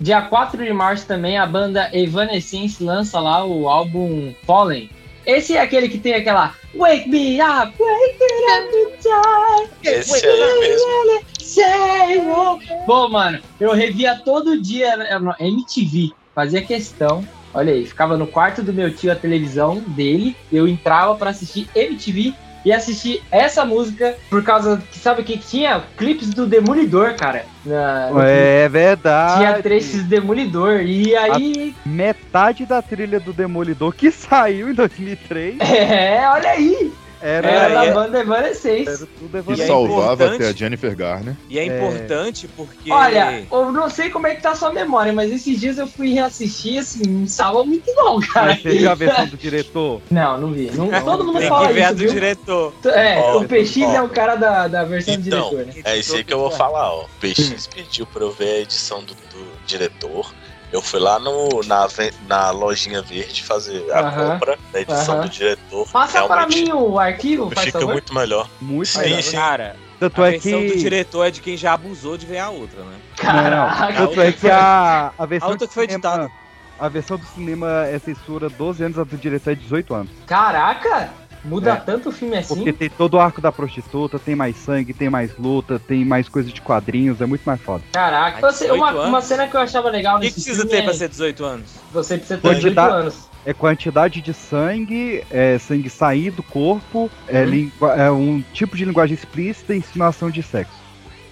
Dia 0.00 0.22
4 0.22 0.64
de 0.64 0.72
março 0.72 1.06
também 1.06 1.38
a 1.38 1.46
banda 1.46 1.88
Evanescence 1.92 2.82
lança 2.82 3.18
lá 3.20 3.44
o 3.44 3.68
álbum 3.68 4.34
Fallen. 4.46 4.90
Esse 5.24 5.56
é 5.56 5.60
aquele 5.60 5.88
que 5.88 5.98
tem 5.98 6.14
aquela 6.14 6.54
Wake 6.74 7.08
me 7.08 7.40
up, 7.40 7.72
wake 7.78 8.18
me 8.20 8.52
up 8.52 8.98
time. 9.02 9.68
Esse 9.82 10.24
aí 10.26 10.60
mesmo. 10.60 12.30
What- 12.30 12.66
Pô, 12.86 13.08
mano, 13.08 13.40
eu 13.58 13.72
revia 13.72 14.16
todo 14.24 14.60
dia 14.60 14.96
no 15.18 15.34
MTV, 15.38 16.12
fazia 16.34 16.62
questão. 16.62 17.26
Olha 17.54 17.72
aí, 17.72 17.86
ficava 17.86 18.16
no 18.16 18.26
quarto 18.26 18.62
do 18.62 18.72
meu 18.72 18.94
tio 18.94 19.10
a 19.10 19.16
televisão 19.16 19.82
dele, 19.88 20.36
eu 20.52 20.68
entrava 20.68 21.14
pra 21.16 21.30
assistir 21.30 21.68
MTV 21.74 22.34
e 22.66 22.72
assistir 22.72 23.22
essa 23.30 23.64
música 23.64 24.16
por 24.28 24.42
causa 24.42 24.82
que 24.90 24.98
sabe 24.98 25.20
o 25.22 25.24
que 25.24 25.38
tinha? 25.38 25.84
Clipes 25.96 26.30
do 26.30 26.46
Demolidor, 26.48 27.14
cara. 27.14 27.44
na- 27.64 28.10
É 28.26 28.68
verdade. 28.68 29.38
tinha 29.38 29.62
trechos 29.62 30.02
do 30.02 30.08
Demolidor. 30.08 30.80
E 30.80 31.14
aí. 31.14 31.72
Metade 31.86 32.66
da 32.66 32.82
trilha 32.82 33.20
do 33.20 33.32
Demolidor 33.32 33.94
que 33.94 34.10
saiu 34.10 34.68
em 34.68 34.74
2003. 34.74 35.60
É, 35.60 36.28
olha 36.28 36.50
aí. 36.50 36.92
Era, 37.20 37.48
Era 37.50 37.74
da 37.74 37.84
e 37.84 37.88
é- 37.88 37.92
banda 37.92 38.20
Evanescence. 38.20 39.08
E 39.48 39.52
é 39.62 39.66
salvava 39.66 40.12
importante- 40.24 40.34
até 40.42 40.48
a 40.48 40.52
Jennifer 40.52 40.94
Garner. 40.96 41.34
E 41.48 41.58
é 41.58 41.64
importante 41.64 42.46
porque. 42.48 42.90
Olha, 42.92 43.46
eu 43.50 43.72
não 43.72 43.88
sei 43.88 44.10
como 44.10 44.26
é 44.26 44.34
que 44.34 44.42
tá 44.42 44.50
a 44.50 44.54
sua 44.54 44.72
memória, 44.72 45.12
mas 45.12 45.32
esses 45.32 45.58
dias 45.58 45.78
eu 45.78 45.86
fui 45.86 46.12
reassistir, 46.12 46.78
assim, 46.78 47.02
não 47.06 47.24
estava 47.24 47.64
muito 47.64 47.92
bom, 47.94 48.20
cara. 48.20 48.48
Mas 48.52 48.62
você 48.62 48.70
viu 48.70 48.90
a 48.90 48.94
versão 48.94 49.26
do 49.26 49.36
diretor? 49.36 50.00
Não, 50.10 50.38
não 50.40 50.52
vi. 50.52 50.70
Não, 50.72 50.88
todo 51.04 51.24
mundo 51.24 51.38
tem 51.38 51.48
fala 51.48 51.68
que 51.68 51.72
ver 51.74 51.80
isso, 51.80 51.88
a 51.88 51.92
do 51.92 51.98
viu? 51.98 52.10
diretor. 52.12 52.74
É, 52.86 53.18
Ó, 53.18 53.38
o 53.40 53.44
PX 53.48 53.76
ó. 53.78 53.92
é 53.92 54.02
o 54.02 54.08
cara 54.08 54.36
da, 54.36 54.68
da 54.68 54.84
versão 54.84 55.14
do 55.16 55.26
Então, 55.26 55.50
diretor, 55.50 55.74
né? 55.74 55.82
é 55.84 55.98
isso 55.98 56.14
aí 56.16 56.22
que 56.24 56.32
eu 56.32 56.38
vou 56.38 56.50
falar, 56.50 56.92
ó. 56.92 57.04
O 57.04 57.08
PX 57.20 57.66
pediu 57.66 58.06
pra 58.06 58.22
eu 58.22 58.30
ver 58.32 58.48
a 58.56 58.58
edição 58.60 59.00
do, 59.00 59.14
do 59.14 59.46
diretor. 59.66 60.32
Eu 60.76 60.82
fui 60.82 61.00
lá 61.00 61.18
no, 61.18 61.62
na, 61.66 61.88
na 62.28 62.50
lojinha 62.50 63.00
verde 63.00 63.42
fazer 63.42 63.90
a 63.90 64.00
Aham. 64.00 64.32
compra 64.32 64.58
da 64.70 64.78
edição 64.82 65.14
Aham. 65.14 65.22
do 65.22 65.28
diretor. 65.30 65.88
Passa 65.88 66.22
para 66.26 66.34
Realmente 66.44 66.64
mim 66.64 66.72
o 66.72 66.98
arquivo, 66.98 67.50
faz 67.50 67.64
Fica 67.68 67.78
favor. 67.80 67.92
muito 67.94 68.12
melhor. 68.14 68.46
Muito 68.60 68.88
Sim, 68.88 68.98
melhor. 69.00 69.22
sim. 69.22 69.36
Cara, 69.36 69.74
Tanto 69.98 70.22
a 70.22 70.28
é 70.28 70.30
versão 70.32 70.50
que. 70.60 70.68
do 70.68 70.76
diretor 70.76 71.24
é 71.24 71.30
de 71.30 71.40
quem 71.40 71.56
já 71.56 71.72
abusou 71.72 72.18
de 72.18 72.26
ver 72.26 72.40
a 72.40 72.50
outra, 72.50 72.82
né? 72.82 72.98
Caraca. 73.16 73.94
Tanto 73.94 74.20
é 74.20 74.32
que 74.32 74.50
a, 74.50 75.12
a 75.18 75.24
versão 75.24 75.48
A 75.48 75.52
outra 75.52 75.66
do 75.66 75.68
que 75.70 75.74
foi 75.74 75.84
cinema- 75.88 76.08
editada. 76.14 76.30
A 76.78 76.88
versão 76.90 77.16
do 77.16 77.24
cinema 77.24 77.86
é 77.86 77.98
censura 77.98 78.50
12 78.50 78.84
anos, 78.84 78.98
a 78.98 79.04
do 79.04 79.16
diretor 79.16 79.52
é 79.52 79.54
18 79.54 79.94
anos. 79.94 80.10
Caraca! 80.26 81.08
Muda 81.46 81.72
É. 81.72 81.76
tanto 81.76 82.08
o 82.08 82.12
filme 82.12 82.36
assim? 82.36 82.54
Porque 82.54 82.72
tem 82.72 82.90
todo 82.90 83.14
o 83.14 83.20
arco 83.20 83.40
da 83.40 83.52
prostituta, 83.52 84.18
tem 84.18 84.34
mais 84.34 84.56
sangue, 84.56 84.92
tem 84.92 85.08
mais 85.08 85.30
luta, 85.38 85.78
tem 85.78 86.04
mais 86.04 86.28
coisa 86.28 86.50
de 86.50 86.60
quadrinhos, 86.60 87.20
é 87.20 87.26
muito 87.26 87.42
mais 87.44 87.60
foda. 87.60 87.82
Caraca, 87.92 88.40
você- 88.40 88.64
18 88.64 88.74
uma, 88.82 88.90
anos? 88.90 89.06
uma 89.08 89.20
cena 89.22 89.46
que 89.46 89.56
eu 89.56 89.60
achava 89.60 89.88
legal 89.88 90.16
O 90.16 90.18
que, 90.20 90.26
nesse 90.26 90.34
que 90.36 90.42
precisa 90.42 90.62
filme 90.62 90.76
ter 90.76 90.82
pra 90.84 90.92
é- 90.92 90.96
ser 90.96 91.08
18 91.08 91.44
anos? 91.44 91.70
Você 91.92 92.18
precisa 92.18 92.38
ter 92.40 92.48
18 92.48 92.62
Quantidade- 92.64 92.94
anos. 92.94 93.28
É 93.44 93.54
quantidade 93.54 94.20
de 94.20 94.34
sangue, 94.34 95.22
é 95.30 95.56
sangue 95.58 95.88
sair 95.88 96.32
do 96.32 96.42
corpo, 96.42 97.08
é, 97.28 97.42
Uhum. 97.42 97.46
lingua- 97.48 97.94
é 97.94 98.10
um 98.10 98.42
tipo 98.52 98.76
de 98.76 98.84
linguagem 98.84 99.14
explícita 99.14 99.72
e 99.72 99.78
insinuação 99.78 100.30
de 100.30 100.42
sexo. 100.42 100.74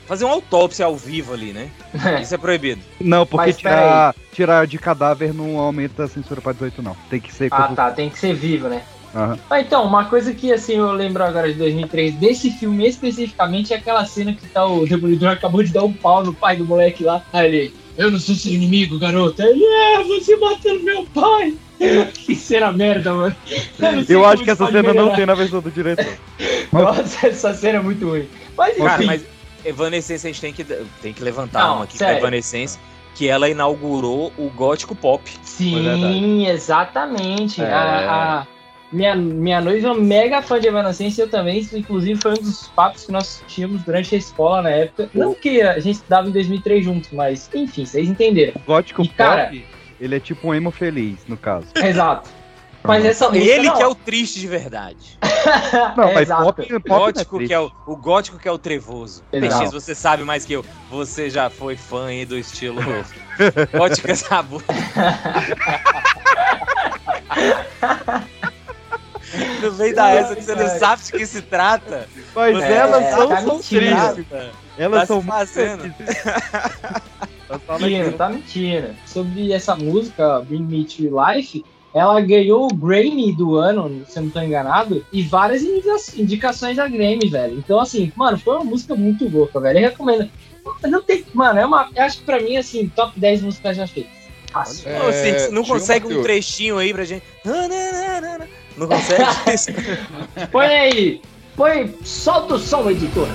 Fazer 0.07 0.25
uma 0.27 0.35
autópsia 0.35 0.85
ao 0.85 0.95
vivo 0.97 1.33
ali, 1.33 1.53
né? 1.53 1.71
Isso 2.23 2.35
é 2.35 2.39
proibido. 2.39 2.81
Não, 3.01 3.27
porque 3.27 3.47
Mas 3.47 3.57
tirar, 3.57 4.15
tirar 4.33 4.67
de 4.67 4.79
cadáver 4.79 5.33
não 5.35 5.59
aumenta 5.59 6.05
a 6.05 6.09
censura 6.09 6.41
pra 6.43 6.53
18, 6.53 6.83
não. 6.83 6.95
Tem 7.11 7.19
que 7.19 7.33
ser. 7.33 7.49
Ah, 7.51 7.63
como- 7.63 7.75
tá, 7.77 7.91
tem 7.91 8.11
que 8.11 8.19
ser 8.19 8.35
vivo, 8.35 8.69
né? 8.69 8.83
Aham. 9.15 9.39
Ah, 9.49 9.61
então, 9.61 9.85
uma 9.87 10.07
coisa 10.07 10.35
que 10.35 10.53
assim 10.53 10.75
eu 10.75 10.91
lembro 10.93 11.23
agora 11.23 11.53
de 11.53 11.59
2003, 11.59 12.15
desse 12.15 12.51
filme 12.51 12.87
especificamente, 12.89 13.73
é 13.73 13.77
aquela 13.77 14.05
cena 14.05 14.33
que 14.33 14.47
tá 14.47 14.67
o 14.67 14.87
Demolidor 14.87 15.31
acabou 15.31 15.63
de 15.63 15.73
dar 15.73 15.85
um 15.85 15.93
pau 15.93 16.25
no 16.25 16.35
pai 16.35 16.57
do 16.57 16.65
moleque 16.65 17.05
lá. 17.05 17.23
Aí 17.33 17.47
ele, 17.47 17.75
eu 17.97 18.11
não 18.11 18.19
sou 18.19 18.35
seu 18.35 18.53
inimigo, 18.53 18.99
garoto. 18.99 19.41
Aí 19.41 19.49
Ele, 19.51 19.65
é, 19.65 20.03
você 20.03 20.37
matando 20.37 20.83
meu 20.83 21.05
pai. 21.07 21.55
que 22.15 22.35
cena 22.35 22.73
merda, 22.73 23.13
mano. 23.13 23.37
Eu 24.09 24.21
como 24.21 24.25
acho 24.33 24.43
que 24.45 24.51
essa 24.51 24.71
cena 24.71 24.95
não 24.95 25.15
tem 25.15 25.27
na 25.27 25.35
versão 25.35 25.61
do 25.61 25.71
diretor. 25.71 26.19
Nossa, 26.73 27.29
essa 27.29 27.55
cena 27.55 27.79
é 27.79 27.83
muito 27.83 28.09
ruim. 28.09 28.29
Mas 28.57 28.77
enfim, 28.77 28.85
Cara, 28.87 29.03
mas 29.05 29.25
Evanescence 29.65 30.27
a 30.27 30.31
gente 30.31 30.41
tem 30.41 30.53
que, 30.53 30.65
tem 31.03 31.13
que 31.13 31.23
levantar 31.23 31.67
Não, 31.67 31.77
uma 31.77 31.85
aqui. 31.85 31.99
sério. 31.99 32.17
A 32.17 32.19
Evanescence, 32.19 32.79
que 33.15 33.29
ela 33.29 33.49
inaugurou 33.49 34.33
o 34.39 34.49
gótico 34.51 34.95
pop. 34.95 35.31
Sim, 35.43 36.47
exatamente. 36.49 37.63
É. 37.63 37.73
A, 37.73 38.41
a- 38.41 38.47
minha, 38.95 39.17
minha 39.17 39.61
noiva 39.61 39.89
é 39.89 39.91
uma 39.91 40.01
mega 40.01 40.41
fã 40.41 40.59
de 40.61 40.69
Evanescence, 40.69 41.21
eu 41.21 41.29
também. 41.29 41.67
Inclusive, 41.73 42.21
foi 42.21 42.33
um 42.33 42.43
dos 42.43 42.69
papos 42.69 43.05
que 43.07 43.13
nós 43.13 43.43
tínhamos 43.49 43.83
durante 43.83 44.15
a 44.15 44.19
escola 44.19 44.63
na 44.63 44.71
época. 44.71 45.11
Não 45.13 45.35
que 45.35 45.61
a 45.61 45.79
gente 45.81 45.97
estudava 45.97 46.29
em 46.29 46.33
2003 46.33 46.85
juntos, 46.85 47.11
mas 47.13 47.51
enfim, 47.55 47.85
vocês 47.85 48.09
entenderam. 48.09 48.53
O 48.57 48.61
gótico 48.67 49.03
E, 49.03 49.09
cara- 49.09 49.47
pop, 49.47 49.67
ele 50.01 50.17
é 50.17 50.21
tipo 50.21 50.49
um 50.49 50.55
emo 50.55 50.71
feliz, 50.71 51.19
no 51.27 51.37
caso. 51.37 51.67
Exato. 51.77 52.31
Mas 52.87 53.03
essa 53.05 53.31
música. 53.31 53.47
Ele 53.47 53.67
não. 53.69 53.77
que 53.77 53.83
é 53.83 53.87
o 53.87 53.95
triste 53.95 54.39
de 54.39 54.47
verdade. 54.47 55.19
Não, 55.97 56.13
mas 56.13 56.23
Exato. 56.29 56.45
pop, 56.45 56.63
pop 56.67 56.75
é 56.75 56.89
gótico 56.89 57.37
triste. 57.37 57.49
que 57.49 57.55
é 57.55 57.61
o, 57.61 57.71
o 57.87 57.97
gótico 57.97 58.39
que 58.39 58.47
é 58.47 58.53
o 58.53 58.59
trevoso. 58.59 59.23
Exato. 59.33 59.63
PX, 59.65 59.73
você 59.73 59.95
sabe 59.95 60.23
mais 60.23 60.45
que 60.45 60.53
eu. 60.53 60.65
Você 60.91 61.31
já 61.31 61.49
foi 61.49 61.77
fã 61.77 62.07
aí 62.07 62.27
do 62.27 62.37
estilo 62.37 62.81
gótica 63.73 64.15
sabu. 64.17 64.63
No 69.63 69.73
meio 69.73 69.95
da 69.95 70.11
essa 70.11 70.37
que 70.37 70.43
você 70.43 70.55
não 70.55 70.69
sabe 70.79 71.03
de 71.05 71.13
que 71.13 71.27
se 71.27 71.43
trata. 71.43 72.09
Mas 72.35 72.57
Você 72.57 72.73
elas 72.73 73.03
não 73.03 73.11
são, 73.11 73.29
sabe 73.29 73.43
são 73.47 73.59
tristes. 73.61 74.27
Elas 74.77 75.01
Tá 75.01 75.07
são 75.07 75.17
muito 75.17 75.33
fazendo. 75.33 75.95
Mentindo, 77.81 78.11
que- 78.13 78.19
tá 78.19 78.29
mentindo. 78.29 78.89
Sobre 79.07 79.53
essa 79.53 79.77
música, 79.77 80.41
Bring 80.41 80.63
Me 80.65 80.85
to 80.85 81.03
Life, 81.03 81.65
ela 81.95 82.21
ganhou 82.21 82.67
o 82.67 82.75
Grammy 82.75 83.33
do 83.35 83.57
ano, 83.57 84.05
se 84.09 84.19
eu 84.19 84.25
não 84.25 84.31
tô 84.31 84.41
enganado, 84.41 85.05
e 85.13 85.23
várias 85.23 85.63
indica- 85.63 85.97
indicações 86.21 86.79
a 86.79 86.89
Grammy, 86.89 87.29
velho. 87.31 87.57
Então, 87.59 87.79
assim, 87.79 88.13
mano, 88.17 88.37
foi 88.39 88.57
uma 88.57 88.65
música 88.65 88.95
muito 88.97 89.29
louca, 89.29 89.61
velho. 89.61 89.79
Eu 89.79 89.91
recomendo. 89.91 90.29
Não 90.83 91.03
tem. 91.03 91.25
Mano, 91.33 91.61
é 91.61 91.67
uma. 91.67 91.89
Eu 91.95 92.03
acho 92.03 92.19
que 92.19 92.25
pra 92.25 92.41
mim, 92.41 92.57
assim, 92.57 92.89
top 92.89 93.19
10 93.21 93.43
músicas 93.43 93.77
já 93.77 93.87
feitas. 93.87 94.13
Fácil. 94.51 94.89
É, 94.89 95.51
não 95.51 95.63
uma 95.63 95.69
consegue 95.75 96.07
um 96.15 96.23
trechinho 96.23 96.79
aí 96.79 96.93
pra 96.95 97.05
gente. 97.05 97.25
Não 98.77 98.89
consegue? 98.89 99.25
Põe 100.51 100.67
aí! 100.67 101.23
Põe. 101.57 101.95
Solta 102.03 102.55
o 102.55 102.59
som, 102.59 102.91
editor. 102.91 103.29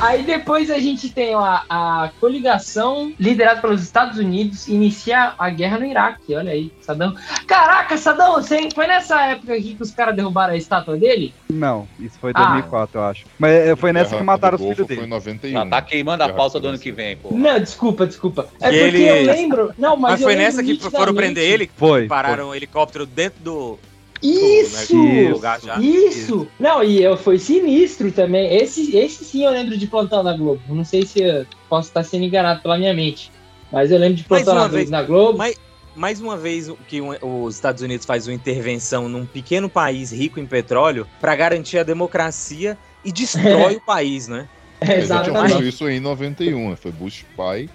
Aí 0.00 0.22
depois 0.22 0.70
a 0.70 0.78
gente 0.78 1.08
tem 1.10 1.34
lá 1.34 1.64
a 1.68 2.10
coligação 2.20 3.12
liderada 3.18 3.60
pelos 3.60 3.82
Estados 3.82 4.18
Unidos 4.18 4.68
inicia 4.68 5.34
a 5.38 5.50
guerra 5.50 5.78
no 5.78 5.86
Iraque. 5.86 6.34
Olha 6.34 6.52
aí, 6.52 6.72
Saddam. 6.80 7.14
Caraca, 7.46 7.96
Saddam 7.96 8.36
Hussein, 8.38 8.68
foi 8.74 8.86
nessa 8.86 9.20
época 9.26 9.54
aqui 9.54 9.74
que 9.74 9.82
os 9.82 9.90
caras 9.90 10.14
derrubaram 10.14 10.54
a 10.54 10.56
estátua 10.56 10.96
dele? 10.96 11.34
Não, 11.50 11.88
isso 11.98 12.18
foi 12.18 12.32
Ah. 12.34 12.44
2004, 12.44 12.98
eu 13.00 13.04
acho. 13.04 13.24
Mas 13.38 13.52
é, 13.52 13.76
foi 13.76 13.92
nessa 13.92 14.10
Guerra 14.10 14.20
que 14.20 14.26
mataram 14.26 14.54
os 14.56 14.62
filhos 14.62 14.76
Foi 14.76 14.84
em 14.84 14.98
dele. 15.00 15.06
91. 15.08 15.52
Já 15.52 15.66
tá 15.66 15.82
queimando 15.82 16.22
a 16.24 16.28
pauta 16.32 16.60
do 16.60 16.68
ano 16.68 16.78
que 16.78 16.92
vem, 16.92 17.16
pô. 17.16 17.30
Não, 17.32 17.58
desculpa, 17.58 18.06
desculpa. 18.06 18.48
É 18.60 18.68
E 18.68 18.80
porque 18.82 18.96
ele- 18.96 19.08
eu 19.08 19.26
lembro. 19.34 19.72
Não, 19.78 19.96
mas, 19.96 20.12
Mas 20.12 20.22
foi 20.22 20.36
nessa 20.36 20.62
que 20.62 20.78
foram 20.78 21.14
prender 21.14 21.44
ele? 21.44 21.70
Foi. 21.76 22.06
Pararam 22.06 22.48
o 22.50 22.54
helicóptero 22.54 23.06
dentro 23.06 23.40
do. 23.42 23.78
Isso! 24.22 24.96
lugar 25.32 25.60
já. 25.60 25.78
Isso! 25.80 26.48
Não, 26.58 26.82
e 26.82 27.02
eu 27.02 27.16
foi 27.16 27.38
sinistro 27.38 28.10
também. 28.12 28.54
Esse, 28.56 28.96
esse 28.96 29.24
sim 29.24 29.44
eu 29.44 29.50
lembro 29.50 29.76
de 29.76 29.86
plantão 29.86 30.22
na 30.22 30.36
Globo. 30.36 30.60
Não 30.68 30.84
sei 30.84 31.06
se 31.06 31.20
eu 31.20 31.46
posso 31.68 31.88
estar 31.88 32.02
sendo 32.02 32.24
enganado 32.24 32.60
pela 32.62 32.76
minha 32.78 32.94
mente. 32.94 33.30
Mas 33.70 33.90
eu 33.90 33.98
lembro 33.98 34.16
de 34.16 34.24
plantão 34.24 34.54
na, 34.54 34.66
vez. 34.66 34.90
na 34.90 35.02
Globo. 35.02 35.38
Mais, 35.38 35.56
mais 35.94 36.20
uma 36.20 36.36
vez 36.36 36.70
que 36.88 37.00
um- 37.00 37.14
os 37.44 37.54
Estados 37.54 37.82
Unidos 37.82 38.06
faz 38.06 38.26
uma 38.26 38.34
intervenção 38.34 39.08
num 39.08 39.26
pequeno 39.26 39.68
país 39.68 40.10
rico 40.10 40.40
em 40.40 40.46
petróleo 40.46 41.06
para 41.20 41.34
garantir 41.36 41.78
a 41.78 41.82
democracia 41.82 42.78
e 43.04 43.12
destrói 43.12 43.76
o 43.76 43.80
país, 43.80 44.26
né? 44.28 44.48
É, 44.80 44.98
exatamente. 44.98 45.52
feito 45.52 45.64
isso 45.68 45.88
em 45.88 46.00
91. 46.00 46.76
Foi 46.76 46.92
Bush 46.92 47.24
pai 47.36 47.68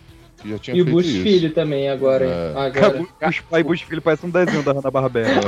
que 0.43 0.49
já 0.49 0.59
tinha 0.59 0.77
E 0.77 0.81
o 0.81 0.85
feito 0.85 0.95
Bush 0.95 1.07
isso. 1.07 1.23
Filho 1.23 1.53
também, 1.53 1.89
agora. 1.89 2.25
É. 2.25 2.53
agora. 2.55 3.07
Bush 3.25 3.41
pai 3.49 3.61
e 3.61 3.63
Bush 3.63 3.81
filho 3.81 4.01
parece 4.01 4.25
um 4.25 4.29
desenho 4.29 4.61
da 4.61 4.73
Hanna-Barbera. 4.73 5.41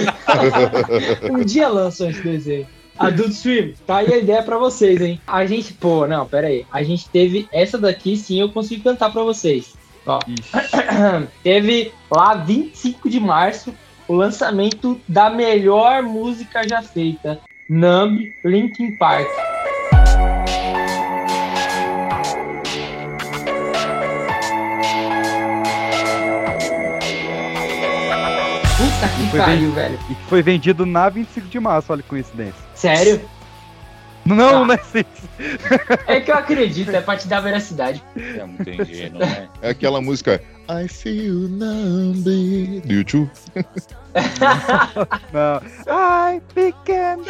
um 1.30 1.44
dia 1.44 1.68
lançam 1.68 2.08
esse 2.08 2.22
desenho. 2.22 2.66
Adult 2.96 3.32
Swim, 3.32 3.74
tá 3.84 3.96
aí 3.96 4.12
a 4.12 4.18
ideia 4.18 4.42
pra 4.42 4.56
vocês, 4.56 5.00
hein? 5.00 5.20
A 5.26 5.44
gente, 5.44 5.72
pô, 5.72 6.06
não, 6.06 6.26
pera 6.26 6.46
aí. 6.46 6.64
A 6.72 6.82
gente 6.84 7.08
teve 7.08 7.48
essa 7.52 7.76
daqui, 7.76 8.16
sim, 8.16 8.40
eu 8.40 8.48
consigo 8.50 8.84
cantar 8.84 9.12
pra 9.12 9.24
vocês. 9.24 9.74
Ó. 10.06 10.20
teve 11.42 11.92
lá 12.08 12.34
25 12.34 13.10
de 13.10 13.18
março 13.18 13.74
o 14.06 14.14
lançamento 14.14 15.00
da 15.08 15.28
melhor 15.28 16.02
música 16.02 16.66
já 16.68 16.82
feita, 16.82 17.40
Numb 17.68 18.32
Linkin 18.44 18.96
Park. 18.96 19.28
Foi 29.36 29.46
pariu, 29.46 29.60
bem- 29.60 29.70
velho. 29.72 29.98
E 30.10 30.14
que 30.14 30.24
foi 30.24 30.42
vendido 30.42 30.84
na 30.86 31.08
25 31.08 31.48
de 31.48 31.60
março, 31.60 31.92
olha 31.92 32.02
que 32.02 32.08
coincidência. 32.08 32.54
Sério? 32.74 33.20
Não, 34.24 34.62
Ah. 34.62 34.66
não 34.66 34.72
é 34.74 34.80
assim. 34.80 35.04
É 36.06 36.18
que 36.20 36.30
eu 36.30 36.34
acredito, 36.34 36.90
é 36.90 37.00
pra 37.02 37.14
te 37.16 37.28
dar 37.28 37.40
veracidade. 37.40 38.02
É 38.16 38.44
muito 38.44 38.70
ingênuo, 38.70 39.18
né? 39.18 39.48
É 39.60 39.68
aquela 39.70 40.00
música 40.00 40.40
I 40.66 40.88
feel 40.88 41.34
numb 41.48 42.22
do 42.24 42.92
YouTube. 42.92 43.30
Não. 45.32 45.60
Ai, 45.86 46.40
pequeno. 46.54 47.22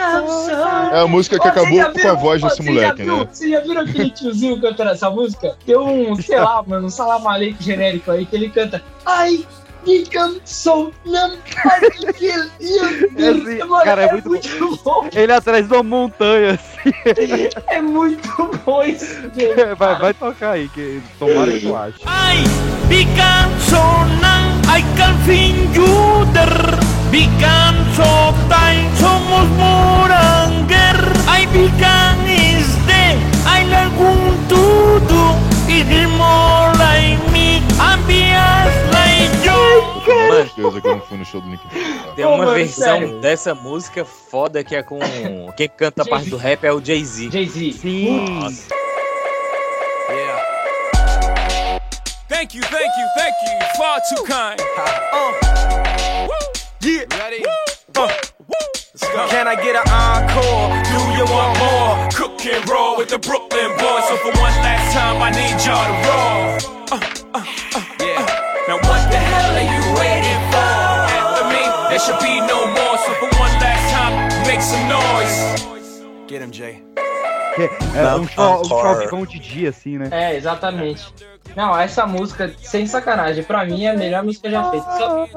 É 0.93 1.01
a 1.01 1.07
música 1.09 1.39
que 1.39 1.49
acabou 1.49 1.77
já 1.79 1.91
com 1.91 2.09
a 2.09 2.13
voz 2.15 2.43
desse 2.43 2.63
moleque, 2.63 3.03
viram- 3.03 3.19
né? 3.21 3.29
Vocês 3.33 3.51
já 3.51 3.61
viram 3.61 3.81
aquele 3.83 4.11
tiozinho 4.11 4.61
cantando 4.61 4.91
essa 4.91 5.11
música? 5.11 5.57
Tem 5.67 5.77
um, 5.77 6.15
sei 6.17 6.39
lá, 6.39 6.63
mano, 6.63 6.87
um 6.87 6.91
salamaleque 6.91 7.63
genérico 7.65 8.11
aí 8.11 8.25
que 8.27 8.37
ele 8.37 8.51
canta 8.51 8.83
Ai, 9.05 9.45
Ficam 9.85 10.41
soltando. 10.45 11.39
Esse 12.21 13.59
cara 13.85 14.03
é 14.03 14.13
muito, 14.13 14.83
bom. 14.83 15.09
Ele 15.13 15.33
atrás 15.33 15.69
de 15.69 15.75
uma 15.75 15.83
montanha, 15.83 16.53
assim. 16.53 17.49
É 17.69 17.83
muito 17.83 18.51
bom 18.65 18.83
isso. 18.83 19.05
Vai, 19.77 19.99
vai 19.99 20.15
tocar 20.15 20.53
aí, 20.53 20.69
que 20.69 21.03
tomara 21.19 21.53
que 21.59 21.67
eu 21.67 21.77
ache. 21.77 22.01
Bikan 22.89 23.49
sonang 23.65 24.61
Aikan 24.69 25.17
finjuder 25.25 26.53
Bikan 27.09 27.75
sotai 27.97 28.85
Somos 29.01 29.49
moranger 29.57 31.01
Ai 31.25 31.49
bikan 31.49 32.21
is 32.29 32.69
de 32.85 33.17
Ai 33.49 33.65
lagun 33.73 34.37
tudo 34.53 35.41
Idilmolai 35.65 37.17
mi 37.33 37.65
Ambias 37.81 38.75
lai 38.77 38.84
yo 40.07 40.35
Certeza 40.35 40.81
que 40.81 40.87
eu 40.89 40.97
não 40.97 41.01
fui 41.01 41.19
no 41.19 41.25
show 41.25 41.41
do 41.41 41.49
Nick 41.49 41.63
Park. 41.65 42.15
Tem 42.17 42.25
uma 42.25 42.39
mano, 42.39 42.53
versão 42.53 42.99
sério. 42.99 43.21
dessa 43.21 43.55
música 43.55 44.05
foda 44.05 44.63
que 44.63 44.75
é 44.77 44.83
com. 44.83 44.99
Quem 45.57 45.69
canta 45.69 46.03
a 46.03 46.07
parte 46.07 46.29
do 46.31 46.37
rap 46.37 46.65
é 46.65 46.73
o 46.73 46.85
Jay-Z. 46.85 47.31
Jay-Z. 47.31 47.73
Sim. 47.73 48.21
Nossa. 48.41 48.75
Thank 52.29 52.55
you, 52.57 52.63
thank 52.65 52.85
you, 52.85 53.09
thank 53.17 53.35
you. 53.45 53.79
Far 53.79 54.01
too 54.09 54.23
kind. 54.25 54.61
Uh. 54.77 56.29
Woo. 56.29 56.35
Yeah. 56.83 57.07
Ready? 57.19 57.43
Uh. 57.97 58.09
Can 59.31 59.49
I 59.49 59.55
get 59.57 59.77
an 59.77 59.89
encore? 59.89 60.83
Do 60.85 61.01
you 61.17 61.25
want 61.33 61.59
more? 61.59 62.09
Cook 62.13 62.45
and 62.47 62.69
roll 62.69 62.97
with 62.99 63.09
the 63.09 63.19
Brooklyn 63.19 63.71
boys. 63.79 64.05
So 64.09 64.17
for 64.17 64.33
one 64.41 64.55
last 64.63 64.93
time, 64.93 65.23
I 65.23 65.31
need 65.31 65.57
y'all 65.65 65.87
to 65.89 65.97
roll. 66.07 66.45
Uh, 66.93 67.01
uh, 67.35 67.45
uh, 67.75 67.85
yeah. 68.01 68.27
Now 68.69 68.77
what 68.77 69.11
the 69.11 69.19
hell 69.19 69.57
are 69.57 69.63
you 69.63 69.74
should 72.05 72.19
be 72.21 72.41
no 72.41 72.67
more. 72.69 72.99
So 72.99 73.13
for 73.21 73.29
one 73.41 73.53
last 73.61 73.93
time, 73.95 74.47
make 74.47 74.61
some 74.63 74.89
noise. 74.89 75.65
Get 76.29 76.43
him, 76.43 76.51
Jay. 76.51 76.83
É 77.95 78.17
um, 78.17 78.23
um 78.23 78.65
chovão 78.65 79.25
de 79.25 79.39
dia, 79.39 79.69
assim, 79.71 79.97
né? 79.97 80.09
É, 80.11 80.37
exatamente. 80.37 81.05
Não, 81.55 81.79
essa 81.79 82.05
música, 82.05 82.53
sem 82.61 82.85
sacanagem, 82.87 83.45
pra 83.45 83.65
mim 83.65 83.85
é 83.85 83.91
a 83.91 83.97
melhor 83.97 84.25
música 84.25 84.51
já 84.51 84.71
feita. 84.71 84.87
Só- 84.99 85.29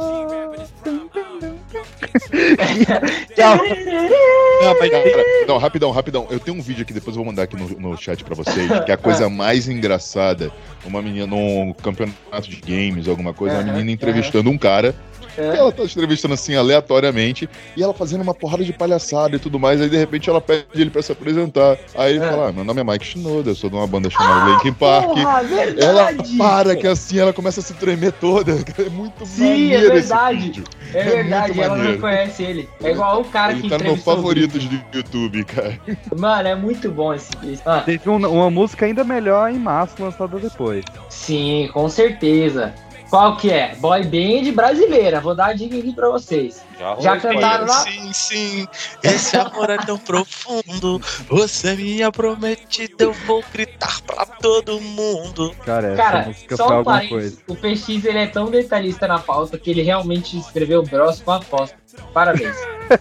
Não, 3.37 4.79
mas, 4.79 4.89
cara, 4.89 5.23
não, 5.47 5.57
rapidão, 5.57 5.91
rapidão. 5.91 6.27
Eu 6.31 6.39
tenho 6.39 6.57
um 6.57 6.61
vídeo 6.61 6.81
aqui, 6.81 6.91
depois 6.93 7.15
eu 7.15 7.23
vou 7.23 7.31
mandar 7.31 7.43
aqui 7.43 7.55
no, 7.55 7.67
no 7.91 7.95
chat 7.97 8.23
pra 8.23 8.33
vocês, 8.33 8.67
que 8.85 8.91
é 8.91 8.93
a 8.95 8.97
coisa 8.97 9.29
mais 9.29 9.67
engraçada. 9.67 10.51
Uma 10.85 11.01
menina 11.01 11.27
num 11.27 11.73
campeonato 11.73 12.49
de 12.49 12.55
games, 12.61 13.07
alguma 13.07 13.33
coisa, 13.33 13.57
uma 13.59 13.63
menina 13.73 13.91
entrevistando 13.91 14.49
um 14.49 14.57
cara. 14.57 14.95
É. 15.37 15.55
E 15.55 15.57
ela 15.57 15.71
tá 15.71 15.83
entrevistando 15.83 16.33
assim 16.33 16.55
aleatoriamente, 16.55 17.49
e 17.75 17.83
ela 17.83 17.93
fazendo 17.93 18.21
uma 18.21 18.33
porrada 18.33 18.63
de 18.63 18.73
palhaçada 18.73 19.35
e 19.35 19.39
tudo 19.39 19.59
mais, 19.59 19.81
aí 19.81 19.89
de 19.89 19.97
repente 19.97 20.29
ela 20.29 20.41
pede 20.41 20.65
ele 20.75 20.89
pra 20.89 21.01
se 21.01 21.11
apresentar. 21.11 21.77
Aí 21.95 22.15
ele 22.15 22.23
É. 22.25 22.29
fala: 22.29 22.49
ah, 22.49 22.51
meu 22.51 22.63
nome 22.63 22.81
é 22.81 22.83
Mike 22.83 23.05
Shinoda, 23.05 23.51
eu 23.51 23.55
sou 23.55 23.69
de 23.69 23.75
uma 23.75 23.87
banda 23.87 24.09
chamada 24.09 24.49
Linkin 24.51 24.73
Park. 24.73 25.05
Porra, 25.07 25.43
verdade. 25.43 25.81
Ela 25.81 26.07
para 26.37 26.75
que 26.75 26.87
assim, 26.87 27.19
ela 27.19 27.33
começa 27.33 27.59
a 27.59 27.63
se 27.63 27.73
tremer 27.73 28.11
toda. 28.13 28.57
É 28.77 28.89
muito 28.89 29.25
Sim, 29.25 29.73
é 29.73 29.79
verdade. 29.79 30.37
vídeo. 30.37 30.63
É 30.93 31.03
verdade, 31.03 31.51
ela 31.59 31.69
não 31.69 31.75
maneiro. 31.77 31.93
reconhece 31.95 32.43
ele. 32.43 32.69
É 32.83 32.91
igual 32.91 33.21
o 33.21 33.25
cara 33.25 33.53
que 33.53 33.59
Ele 33.61 33.69
tá 33.69 33.77
no 33.77 33.83
meu 33.83 33.93
entrevistou 33.93 34.13
o 34.13 34.15
favoritos 34.17 34.65
do 34.65 34.79
YouTube, 34.93 35.43
cara. 35.45 35.79
Mano, 36.15 36.47
é 36.47 36.55
muito 36.55 36.89
bom 36.91 37.13
esse. 37.13 37.29
Ah, 37.65 37.81
Teve 37.81 38.09
um- 38.09 38.15
uma 38.27 38.49
música 38.49 38.85
ainda 38.85 39.03
melhor 39.03 39.49
em 39.51 39.57
março 39.57 39.95
lançada 39.99 40.37
depois. 40.39 40.85
sim, 41.09 41.69
com 41.73 41.89
certeza. 41.89 42.73
Qual 43.09 43.37
que 43.37 43.49
é? 43.49 43.73
Boy 43.75 44.03
band 44.03 44.51
brasileira. 44.53 45.19
Vou 45.21 45.33
dar 45.35 45.47
a 45.47 45.53
dica 45.53 45.77
aqui 45.77 45.93
pra 45.93 46.09
vocês. 46.09 46.61
Já 46.77 46.93
rolou 47.15 47.19
cantaram 47.21 47.65
lá? 47.65 47.79
Sim, 47.83 48.13
sim, 48.13 48.67
esse 49.01 49.35
amor 49.35 49.69
é 49.69 49.77
tão 49.77 49.97
profundo. 49.97 51.01
Você 51.27 51.69
é 51.69 51.75
minha 51.75 52.11
prometida, 52.11 53.03
eu 53.05 53.13
vou 53.13 53.43
gritar 53.51 53.99
pra 54.05 54.25
todo 54.25 54.79
mundo. 54.79 55.55
Cara, 55.65 55.87
essa 55.93 55.95
Cara, 56.03 56.35
só 56.55 56.81
um 56.81 56.83
parênteses. 56.83 57.39
coisa. 57.39 57.41
O 57.47 57.55
PX 57.55 58.05
ele 58.05 58.19
é 58.19 58.27
tão 58.27 58.51
detalhista 58.51 59.07
na 59.07 59.17
pauta 59.17 59.57
que 59.57 59.71
ele 59.71 59.81
realmente 59.81 60.37
escreveu 60.37 60.83
Bros 60.83 61.19
com 61.21 61.31
aposta. 61.31 61.75
Parabéns. 62.13 62.55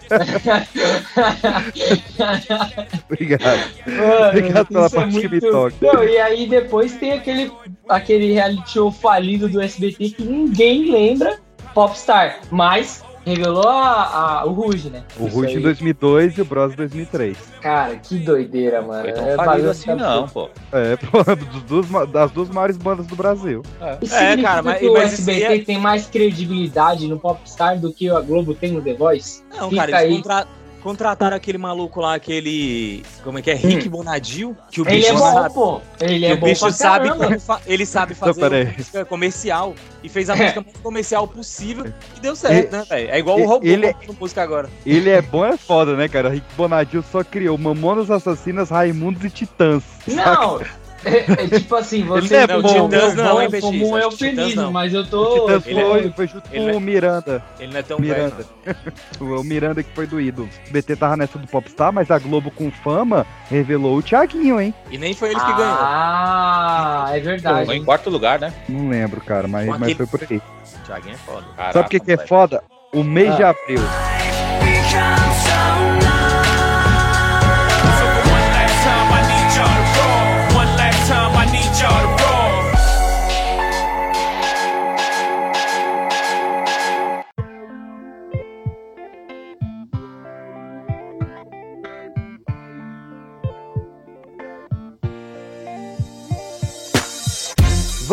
Obrigado. 3.09 3.59
Mano, 3.85 4.27
Obrigado 4.29 4.67
pela 4.67 4.85
é 4.85 4.89
parte 4.89 5.19
que 5.19 5.27
me 5.27 5.27
muito- 5.29 5.51
toca. 5.51 5.75
Não, 5.81 6.03
e 6.03 6.17
aí 6.17 6.47
depois 6.47 6.93
tem 6.95 7.13
aquele, 7.13 7.51
aquele 7.89 8.33
reality 8.33 8.71
show 8.73 8.91
falido 8.91 9.47
do 9.49 9.61
SBT 9.61 10.09
que 10.11 10.23
ninguém 10.23 10.91
lembra, 10.91 11.39
Popstar, 11.73 12.39
mas 12.49 13.03
revelou 13.25 13.67
a, 13.67 14.39
a- 14.39 14.45
o 14.45 14.51
Ruge, 14.53 14.89
né? 14.89 15.03
O 15.19 15.27
aí. 15.51 15.57
em 15.57 15.61
2002 15.61 16.37
e 16.37 16.41
o 16.41 16.45
Bros 16.45 16.71
em 16.71 16.75
2003. 16.77 17.37
Cara, 17.61 17.97
que 17.97 18.17
doideira, 18.19 18.81
mano. 18.81 19.03
Foi 19.03 19.11
tão 19.11 19.27
É 19.27 19.35
falido 19.35 19.69
assim, 19.69 19.93
não, 19.93 20.27
pô. 20.29 20.49
É, 20.71 20.95
pô, 21.11 21.21
dos 21.35 21.63
das 22.09 22.31
duas 22.31 22.49
maiores 22.49 22.77
bandas 22.77 23.05
do 23.05 23.17
Brasil. 23.17 23.61
É, 23.81 23.97
significa 24.05 24.41
cara, 24.41 24.63
mas- 24.63 24.79
que 24.79 24.87
o 24.87 24.97
SBT 24.97 25.43
é- 25.43 25.59
tem 25.59 25.77
mais 25.77 26.07
credibilidade 26.07 27.05
no 27.07 27.19
Popstar 27.19 27.77
do 27.77 27.91
que 27.91 28.09
a 28.09 28.21
Globo 28.21 28.53
tem 28.55 28.71
no 28.71 28.81
The 28.81 28.93
Voice? 28.93 29.43
Não, 29.53 29.69
Fica 29.69 29.81
cara, 29.87 29.91
eles 29.91 30.01
aí. 30.03 30.15
contra- 30.15 30.47
contrataram 30.87 31.35
aquele 31.35 31.57
maluco 31.57 31.99
lá, 31.99 32.15
aquele. 32.15 33.03
Como 33.23 33.37
é 33.37 33.41
que 33.41 33.51
é? 33.51 33.53
Rick 33.55 33.89
Bonadio. 33.89 34.55
Que 34.71 34.81
o 34.81 34.87
Ele 34.87 34.97
bicho 34.97 35.09
é 35.09 35.13
bom, 35.13 35.33
sabe, 35.33 35.53
pô. 35.53 35.81
Ele 35.99 36.25
é 36.25 36.33
o 36.33 36.37
bom 36.37 36.45
bicho 36.47 36.71
sabe 36.71 37.09
fa- 37.41 37.59
Ele 37.67 37.85
sabe 37.85 38.15
fazer 38.15 38.73
música 38.77 39.03
comercial. 39.03 39.75
E 40.01 40.07
fez 40.07 40.29
a 40.29 40.35
música 40.35 40.61
mais 40.61 40.77
comercial 40.77 41.27
possível. 41.27 41.91
E 42.15 42.19
deu 42.21 42.35
certo, 42.35 42.71
né, 42.71 42.85
velho? 42.89 43.09
É 43.11 43.19
igual 43.19 43.35
o 43.37 43.39
Ele- 43.39 43.47
robô 43.47 43.65
ele- 43.67 43.95
música 44.19 44.41
agora. 44.41 44.69
Ele 44.85 45.09
é 45.09 45.21
bom, 45.21 45.43
é 45.45 45.57
foda, 45.57 45.95
né, 45.97 46.07
cara? 46.07 46.29
Rick 46.29 46.45
Bonadil 46.55 47.03
só 47.11 47.21
criou 47.23 47.57
Mamonas 47.57 48.09
Assassinas, 48.09 48.69
Raimundos 48.69 49.25
e 49.25 49.29
Titãs. 49.29 49.83
Não, 50.07 50.61
é, 51.07 51.25
é 51.45 51.47
tipo 51.59 51.75
assim, 51.75 52.03
você 52.03 52.35
Ele 52.35 52.43
é 52.43 52.47
bom. 52.61 52.87
Titãs 52.89 53.15
não, 53.15 53.41
hein, 53.41 53.47
bom 53.47 53.51
PX? 53.51 53.61
como 53.61 53.91
um 53.91 53.97
eufemismo, 53.97 54.61
não. 54.63 54.71
mas 54.71 54.93
eu 54.93 55.01
O 55.01 55.05
tô. 55.07 55.39
Titãs 55.41 55.67
ele 55.67 55.79
é- 55.79 55.85
foi, 55.85 56.11
foi 56.11 56.27
junto 56.27 56.49
ele 56.51 56.63
com 56.65 56.69
é- 56.69 56.73
o 56.75 56.79
Miranda. 56.79 57.43
Ele 57.59 57.71
não 57.73 57.79
é 57.79 57.83
tão 57.83 57.99
Miranda. 57.99 58.35
velho. 58.35 58.77
O 59.39 59.43
Miranda 59.43 59.81
que 59.83 59.89
foi 59.93 60.05
do 60.07 60.19
ídolo. 60.21 60.47
O 60.69 60.71
BT 60.71 60.95
tava 60.95 61.17
nessa 61.17 61.37
do 61.39 61.47
Popstar, 61.47 61.91
mas 61.91 62.11
a 62.11 62.19
Globo 62.19 62.51
com 62.51 62.69
fama 62.71 63.25
revelou 63.49 63.97
o 63.97 64.01
Thiaguinho, 64.01 64.59
hein? 64.61 64.73
E 64.91 64.97
nem 64.97 65.13
foi 65.13 65.29
ele 65.31 65.39
que 65.39 65.53
ganhou. 65.53 65.77
Ah, 65.79 67.05
é 67.07 67.11
Foi 67.11 67.19
em 67.19 67.23
verdade. 67.23 67.79
quarto 67.81 68.09
lugar, 68.09 68.39
né? 68.39 68.53
Não 68.69 68.89
lembro, 68.89 69.21
cara, 69.21 69.47
mas, 69.47 69.65
mas 69.79 69.93
foi 69.93 70.05
por 70.07 70.21
aí. 70.29 70.37
O 70.37 70.85
Thiaguinho 70.85 71.15
é 71.15 71.17
foda. 71.17 71.45
Sabe 71.73 71.85
o 71.85 71.89
que, 71.89 71.99
que 71.99 72.11
é 72.11 72.17
foda? 72.17 72.63
O 72.93 73.03
mês 73.03 73.35
de 73.35 73.43
Ah. 73.43 73.49
abril. 73.49 73.79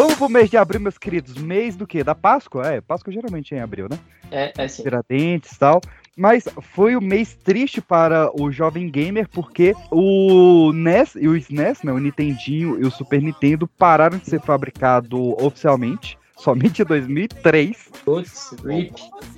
Vamos 0.04 0.18
pro 0.18 0.28
mês 0.28 0.50
de 0.50 0.58
abril, 0.58 0.82
meus 0.82 0.98
queridos. 0.98 1.34
Mês 1.38 1.76
do 1.76 1.86
quê? 1.86 2.04
Da 2.04 2.14
Páscoa? 2.14 2.66
É, 2.66 2.78
Páscoa 2.78 3.10
geralmente 3.10 3.54
é 3.54 3.56
em 3.56 3.60
abril, 3.62 3.88
né? 3.90 3.98
É, 4.30 4.52
é 4.58 4.64
assim. 4.66 4.82
Tiradentes 4.82 5.52
e 5.52 5.58
tal. 5.58 5.80
Mas 6.14 6.46
foi 6.60 6.94
o 6.94 7.00
mês 7.00 7.34
triste 7.42 7.80
para 7.80 8.30
o 8.38 8.52
jovem 8.52 8.90
gamer, 8.90 9.26
porque 9.30 9.74
o 9.90 10.72
NES 10.74 11.14
e 11.14 11.26
o 11.26 11.34
SNES, 11.34 11.82
né, 11.82 11.90
o 11.90 11.98
Nintendinho 11.98 12.78
e 12.78 12.84
o 12.84 12.90
Super 12.90 13.22
Nintendo, 13.22 13.66
pararam 13.66 14.18
de 14.18 14.28
ser 14.28 14.42
fabricados 14.42 15.18
oficialmente. 15.38 16.18
Somente 16.36 16.82
em 16.82 16.84
2003. 16.84 17.88
Putz, 18.04 18.54
RIP. 18.62 18.92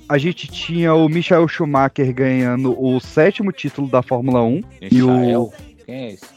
A 0.09 0.17
gente 0.17 0.47
tinha 0.47 0.93
o 0.93 1.07
Michael 1.07 1.47
Schumacher 1.47 2.13
ganhando 2.13 2.77
o 2.77 2.99
sétimo 2.99 3.53
título 3.53 3.87
da 3.87 4.03
Fórmula 4.03 4.43
1. 4.43 4.61
E 4.91 5.01
o. 5.01 5.17
Michael? 5.17 5.53
Quem 5.85 5.95
é 5.95 6.07
esse? 6.11 6.36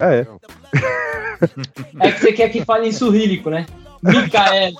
É. 0.00 0.26
É 2.00 2.12
que 2.12 2.20
você 2.20 2.32
quer 2.32 2.48
que 2.48 2.64
fale 2.64 2.88
em 2.88 2.92
surrílico, 2.92 3.50
né? 3.50 3.66
Micael. 4.02 4.72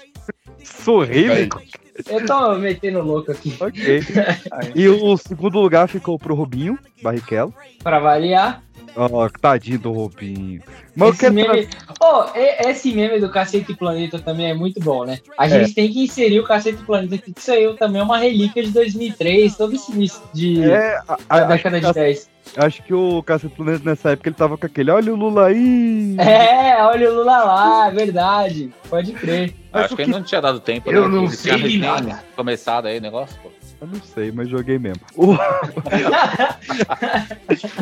Sorrílico. 0.65 1.61
Eu 2.09 2.25
tô 2.27 2.55
metendo 2.57 3.03
louco 3.03 3.31
aqui. 3.31 3.55
Ok. 3.61 4.01
E 4.75 4.89
o 4.89 5.17
segundo 5.17 5.59
lugar 5.61 5.87
ficou 5.89 6.19
pro 6.19 6.35
Rubinho 6.35 6.79
Barrichello. 7.03 7.53
Pra 7.83 7.99
variar. 7.99 8.63
Ó, 8.97 9.29
tadinho 9.41 9.79
do 9.79 9.93
Rubinho. 9.93 10.63
Mas 10.95 11.15
Esse 11.15 11.29
meme, 11.31 11.69
oh, 12.01 12.25
esse 12.35 12.93
meme 12.95 13.21
do 13.21 13.29
Cacete 13.31 13.75
Planeta 13.75 14.19
também 14.19 14.47
é 14.51 14.55
muito 14.55 14.81
bom, 14.81 15.05
né? 15.05 15.19
A 15.39 15.47
gente 15.47 15.75
tem 15.75 15.93
que 15.93 16.05
inserir 16.05 16.41
o 16.41 16.45
Cacete 16.45 16.83
Planeta 16.83 17.17
aqui, 17.17 17.33
que 17.35 17.43
saiu 17.43 17.77
também 17.77 18.01
é 18.01 18.05
uma 18.05 18.17
relíquia 18.17 18.63
de 18.63 18.71
2003, 18.71 19.55
todo 19.57 19.75
esse 19.75 19.93
início 19.93 20.23
de 20.33 20.63
É, 20.63 20.97
a- 20.97 21.03
da 21.05 21.17
a- 21.29 21.37
acho, 21.37 21.49
década 21.49 21.81
que, 21.81 21.87
de 21.87 21.93
10. 21.93 22.31
acho 22.57 22.83
que 22.85 22.95
o 22.95 23.23
Cássio 23.23 23.51
Planeta 23.51 23.83
nessa 23.85 24.13
época 24.13 24.31
ele 24.31 24.37
tava 24.37 24.57
com 24.57 24.65
aquele, 24.65 24.91
olha 24.91 25.13
o 25.13 25.17
Lula 25.17 25.49
aí. 25.49 26.17
É, 26.19 26.83
olha 26.83 27.11
o 27.11 27.15
Lula 27.17 27.45
lá, 27.45 27.89
é 27.89 27.91
verdade. 27.91 28.73
Pode 28.89 29.13
crer. 29.13 29.55
Acho 29.73 29.95
que 29.95 30.03
ainda 30.03 30.19
não 30.19 30.25
tinha 30.25 30.41
dado 30.41 30.59
tempo. 30.59 30.91
Eu 30.91 31.03
né? 31.07 31.15
não 31.17 31.25
Ele 31.25 31.33
sei 31.37 31.59
de 31.59 31.79
nada. 31.79 32.25
Começado 32.35 32.87
aí 32.87 32.97
o 32.97 33.03
negócio, 33.03 33.37
pô. 33.43 33.51
Eu 33.87 33.99
não 33.99 34.03
sei, 34.03 34.32
mas 34.32 34.49
joguei 34.49 34.78
mesmo. 34.78 35.01
O, 35.14 35.34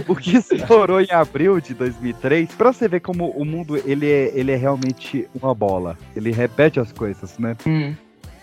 o 0.08 0.16
que 0.16 0.36
estourou 0.36 1.00
em 1.00 1.10
abril 1.10 1.60
de 1.60 1.74
2003, 1.74 2.50
pra 2.52 2.72
você 2.72 2.86
ver 2.88 3.00
como 3.00 3.28
o 3.30 3.44
mundo 3.44 3.76
ele 3.84 4.10
é, 4.10 4.30
ele 4.34 4.52
é 4.52 4.56
realmente 4.56 5.28
uma 5.34 5.54
bola. 5.54 5.96
Ele 6.14 6.30
repete 6.30 6.78
as 6.78 6.92
coisas, 6.92 7.38
né? 7.38 7.56
Hum. 7.66 7.94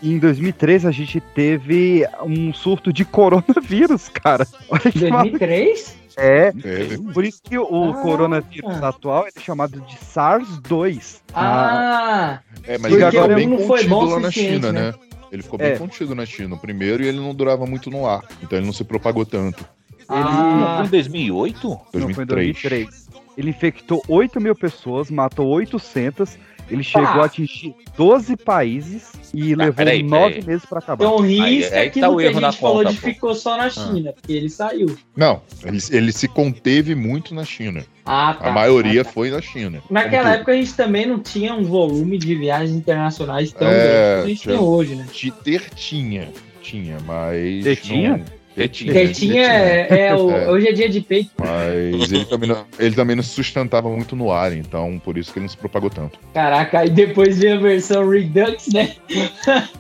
Em 0.02 0.18
2003 0.18 0.86
a 0.88 0.92
gente 0.92 1.20
teve 1.22 2.04
um 2.24 2.52
surto 2.54 2.92
de 2.92 3.06
coronavírus, 3.06 4.10
cara. 4.10 4.48
Olha 4.70 4.82
que 4.92 5.08
maluco. 5.10 5.38
2003? 5.38 6.02
É, 6.18 6.52
Teve. 6.52 6.98
por 7.14 7.24
isso 7.24 7.42
que 7.42 7.58
o 7.58 7.92
Ah. 7.92 7.94
coronavírus 8.02 8.84
atual 8.84 9.26
é 9.28 9.32
chamado 9.40 9.80
de 9.82 9.96
SARS-2. 9.98 11.22
Ah, 11.34 12.40
É, 12.68 12.78
mas 12.78 12.92
Porque 12.94 13.18
ele 13.18 13.46
não 13.46 13.60
foi 13.60 13.86
bom 13.88 14.04
o 14.06 14.10
lá 14.10 14.20
na 14.20 14.30
China, 14.32 14.72
né? 14.74 14.92
né? 14.92 14.94
Ele 15.32 15.42
ficou 15.44 15.58
bem 15.58 15.70
É. 15.70 15.78
contido 15.78 16.14
na 16.14 16.26
China. 16.26 16.56
O 16.56 16.60
primeiro 16.60 17.04
e 17.04 17.08
ele 17.08 17.18
não 17.20 17.34
durava 17.34 17.66
muito 17.66 17.90
no 17.90 18.06
ar. 18.06 18.22
Então 18.44 18.58
ele 18.58 18.66
não 18.66 18.74
se 18.74 18.84
propagou 18.84 19.26
tanto. 19.26 19.66
ah, 20.10 20.76
Foi 20.78 20.86
em 20.88 20.90
2008? 20.90 21.68
Não, 21.70 21.78
foi 21.92 22.02
em 22.02 22.04
2003. 22.26 22.62
2003. 22.62 23.10
Ele 23.38 23.50
infectou 23.50 24.04
8 24.10 24.42
mil 24.42 24.54
pessoas, 24.54 25.10
matou 25.10 25.48
800. 25.48 26.38
Ele 26.72 26.84
chegou 26.84 27.08
Ah. 27.08 27.22
a 27.24 27.26
atingir 27.26 27.76
12 27.98 28.38
países 28.38 29.12
e 29.34 29.54
levou 29.56 29.74
peraí, 29.74 30.02
9 30.02 30.34
peraí. 30.36 30.48
meses 30.48 30.66
pra 30.66 30.80
acabar. 30.80 31.04
então 31.06 31.22
Aí- 31.24 31.58
risca 31.60 31.76
aí 31.80 31.90
que 31.90 32.00
tá 32.00 32.06
aquilo 32.08 32.14
o 32.16 32.18
que 32.20 32.28
a 32.28 32.34
gente 32.50 32.58
falou 32.60 32.78
conta, 32.78 32.90
de 32.94 33.00
pô. 33.02 33.08
ficou 33.08 33.36
só 33.36 33.58
na 33.58 33.70
China, 33.70 34.14
porque 34.14 34.32
ele 34.34 34.50
saiu. 34.50 34.98
Não, 35.16 35.42
ele, 35.66 35.78
ele 35.92 36.12
se 36.12 36.28
conteve 36.28 36.96
muito 36.96 37.36
na 37.36 37.44
China. 37.44 37.84
Ah, 38.06 38.34
tá. 38.34 38.48
A 38.48 38.52
maioria 38.52 39.02
Ah, 39.02 39.06
tá. 39.06 39.12
foi 39.12 39.30
na 39.30 39.42
China. 39.42 39.82
Naquela 39.90 40.24
Como 40.24 40.36
época 40.36 40.52
a 40.54 40.56
gente 40.56 40.74
também 40.74 41.06
não 41.06 41.20
tinha 41.20 41.54
um 41.54 41.64
volume 41.64 42.18
de 42.18 42.34
viagens 42.36 42.72
internacionais 42.72 43.52
tão 43.52 43.68
É, 43.68 43.72
grande 43.72 43.92
como 44.16 44.24
a 44.24 44.28
gente 44.30 44.42
tinha- 44.42 44.58
tem 44.58 44.66
hoje, 44.66 44.96
né? 44.96 45.06
De 45.14 45.32
ter 45.32 45.70
tinha. 45.76 46.30
Tinha, 46.62 46.98
mas. 47.06 47.64
Ter 47.64 47.76
tinha? 47.78 48.18
não- 48.18 48.26
Ter 48.56 48.68
tinha. 48.68 48.92
Porque 48.94 49.08
tinha, 49.10 49.44
é, 49.48 50.08
é 50.08 50.16
o, 50.16 50.30
É. 50.32 50.50
hoje 50.52 50.68
é 50.68 50.72
dia 50.74 50.90
de 50.90 51.02
peito. 51.02 51.32
Mas 51.40 52.12
ele 52.12 52.26
também, 52.26 52.50
não, 52.50 52.66
ele 52.78 52.96
também 52.96 53.16
não 53.16 53.24
se 53.24 53.30
sustentava 53.30 53.90
muito 53.90 54.16
no 54.16 54.32
ar, 54.32 54.52
então 54.54 55.00
por 55.04 55.18
isso 55.18 55.32
que 55.32 55.40
ele 55.40 55.46
não 55.46 55.50
se 55.50 55.58
propagou 55.58 55.90
tanto. 55.90 56.20
Caraca, 56.34 56.80
aí 56.80 56.90
depois 56.90 57.38
veio 57.40 57.56
a 57.58 57.60
versão 57.62 58.08
Redux, 58.10 58.68
né? 58.74 58.96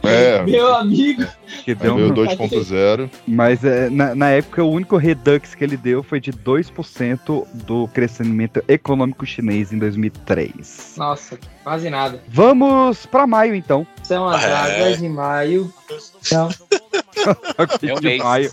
É, 0.03 0.41
Meu 0.49 0.74
amigo. 0.76 1.26
Que 1.65 1.76
deu 1.76 1.95
um- 1.95 2.07
o 2.07 2.13
2.0. 2.13 3.09
Mas 3.28 3.63
é, 3.63 3.89
na, 3.89 4.15
na 4.15 4.30
época 4.30 4.63
o 4.63 4.72
único 4.72 4.95
redux 4.95 5.53
que 5.53 5.63
ele 5.63 5.76
deu 5.76 6.01
foi 6.01 6.19
de 6.22 6.32
2% 6.32 7.45
do 7.65 7.88
crescimento 7.89 8.63
econômico 8.67 9.26
chinês 9.26 9.74
em 9.74 9.78
2003. 9.78 10.93
Nossa, 10.97 11.38
quase 11.63 11.89
nada. 11.89 12.22
Vamos 12.30 13.05
pra 13.05 13.28
maio 13.28 13.53
então. 13.53 13.86
São 14.03 14.28
as 14.30 14.43
É. 14.43 14.53
águas 14.53 14.97
de 14.99 15.09
maio. 15.09 15.74
Então, 16.26 16.49
É 17.88 17.93
o 17.93 17.99
De 17.99 18.05
mês. 18.07 18.24
maio. 18.24 18.49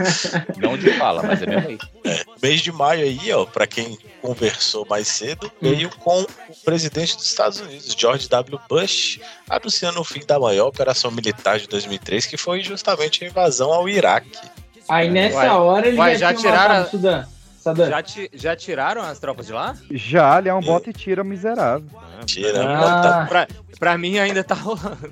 Não 0.57 0.77
de 0.77 0.93
fala, 0.95 1.23
mas 1.23 1.43
é 1.43 1.47
mesmo 1.47 1.69
aí. 1.69 1.79
Mês 2.43 2.61
de 2.61 2.71
maio 2.73 3.03
aí, 3.05 3.33
ó, 3.33 3.45
pra 3.45 3.67
quem 3.67 3.99
conversou 4.23 4.87
mais 4.89 5.09
cedo, 5.09 5.51
veio 5.61 5.91
com 5.99 6.23
o 6.23 6.27
presidente 6.65 7.17
dos 7.17 7.27
Estados 7.27 7.61
Unidos, 7.61 7.95
George 7.99 8.29
W. 8.29 8.61
Bush, 8.69 9.19
anunciando 9.49 10.01
o 10.01 10.05
fim 10.05 10.21
da 10.27 10.39
maior 10.39 10.69
operação 10.69 11.11
militar 11.11 11.59
de 11.59 11.67
2003, 11.69 12.27
que 12.27 12.37
foi 12.37 12.63
justamente 12.63 13.25
a 13.25 13.27
invasão 13.29 13.73
ao 13.73 13.89
Iraque. 13.89 14.39
aí 14.89 15.11
nessa 15.11 15.37
Uai, 15.37 15.49
hora 15.49 15.89
ele 15.89 15.99
uai, 15.99 16.17
já, 16.17 16.33
já 16.33 16.39
tiraram 16.39 16.89
Já, 17.77 18.03
ti- 18.03 18.31
já 18.33 18.57
tiraram 18.57 19.03
as 19.03 19.19
tropas 19.19 19.47
de 19.47 19.53
lá? 19.53 19.75
Já, 19.91 20.39
ele 20.39 20.49
é 20.49 20.55
um 20.55 20.61
bota 20.61 20.91
e 20.91 20.93
tira 20.93 21.23
miserável. 21.25 21.87
Tira, 22.27 22.63
Ah. 22.65 23.27
Pra, 23.29 23.49
pra 23.79 23.99
mim 23.99 24.19
ainda 24.19 24.43
tá 24.45 24.55
rolando. 24.55 25.11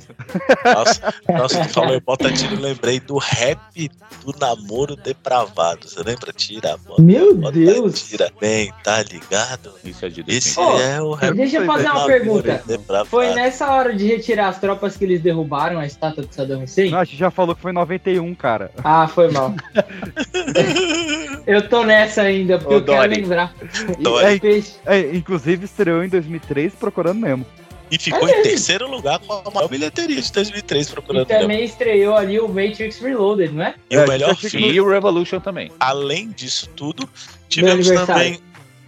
Nossa, 0.64 1.14
nossa, 1.28 1.60
tu 1.64 1.68
falou 1.70 1.94
em 1.94 2.00
bota 2.00 2.32
tiro, 2.32 2.54
eu 2.56 2.60
lembrei 2.60 2.98
do 3.00 3.16
rap 3.18 3.90
do 4.24 4.34
namoro 4.38 4.96
depravado. 4.96 5.88
Você 5.88 6.02
lembra? 6.02 6.32
Tira, 6.32 6.76
bota, 6.78 7.00
Meu 7.02 7.34
bota, 7.34 7.52
Deus. 7.52 8.02
tira. 8.08 8.30
Bem, 8.40 8.72
tá 8.82 9.02
ligado? 9.02 9.72
Isso 9.84 10.04
é 10.04 10.08
de 10.08 10.24
Esse 10.26 10.58
Ô, 10.58 10.80
é 10.80 11.00
o 11.00 11.12
rap 11.12 11.34
Deixa 11.34 11.58
eu 11.58 11.66
fazer 11.66 11.88
uma 11.90 12.06
pergunta. 12.06 12.62
depravado. 12.66 13.08
Foi 13.08 13.32
nessa 13.34 13.70
hora 13.72 13.94
de 13.94 14.06
retirar 14.06 14.48
as 14.48 14.58
tropas 14.58 14.96
que 14.96 15.04
eles 15.04 15.20
derrubaram 15.20 15.78
a 15.78 15.86
estátua 15.86 16.24
de 16.24 16.34
Saddam 16.34 16.62
Hussein? 16.64 16.90
Não, 16.90 16.98
a 16.98 17.04
gente 17.04 17.16
já 17.16 17.30
falou 17.30 17.54
que 17.54 17.62
foi 17.62 17.70
em 17.70 17.74
91, 17.74 18.34
cara. 18.34 18.70
Ah, 18.82 19.06
foi 19.08 19.30
mal. 19.30 19.54
eu 21.46 21.68
tô 21.68 21.84
nessa 21.84 22.22
ainda, 22.22 22.45
porque 22.58 22.74
Ô, 22.74 22.76
eu 22.78 22.84
quero 22.84 23.12
lembrar. 23.14 23.54
Dori. 24.00 24.40
Peixe. 24.40 24.72
É, 24.86 25.00
inclusive 25.14 25.64
estreou 25.64 26.02
em 26.04 26.08
2003 26.08 26.74
procurando 26.74 27.20
Nemo. 27.20 27.46
E 27.88 27.98
ficou 27.98 28.28
em 28.28 28.42
terceiro 28.42 28.90
lugar 28.90 29.20
com 29.20 29.32
a 29.32 29.50
maior 29.52 29.68
bilheteria 29.68 30.20
de 30.20 30.32
2003 30.32 30.88
E 30.88 30.90
procurando 30.90 31.28
Nemo. 31.28 31.40
também 31.42 31.64
estreou 31.64 32.16
ali 32.16 32.40
o 32.40 32.48
Matrix 32.48 32.98
Reloaded, 32.98 33.52
não 33.54 33.62
é? 33.64 33.74
E 33.88 33.94
É, 33.94 34.04
o 34.04 34.08
melhor 34.08 34.34
já 34.36 34.48
filme, 34.50 34.72
E 34.72 34.80
o 34.80 34.88
Revolution 34.90 35.38
também. 35.40 35.70
além 35.78 36.30
disso 36.30 36.68
tudo, 36.74 37.08
tivemos 37.48 37.88
também 37.88 38.40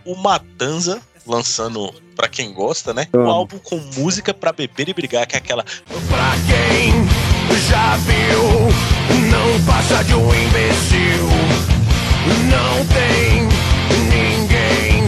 o 0.04 0.16
Matanza 0.16 1.00
lançando, 1.24 1.92
pra 2.16 2.26
quem 2.26 2.52
gosta, 2.52 2.92
né? 2.92 3.06
Um 3.14 3.28
álbum 3.28 3.59
com 3.59 3.76
música 3.98 4.34
pra 4.34 4.50
beber 4.52 4.88
e 4.88 4.94
brigar, 4.94 5.26
que 5.26 5.36
é 5.36 5.38
aquela 5.38 5.62
Pra 5.62 6.32
quem 6.48 6.90
já 7.68 7.96
viu, 7.98 9.28
não 9.30 9.64
passa 9.64 10.02
de 10.02 10.14
um 10.14 10.34
imbecil. 10.34 11.67
Não 12.50 12.86
tem 12.86 13.48
ninguém 14.10 15.02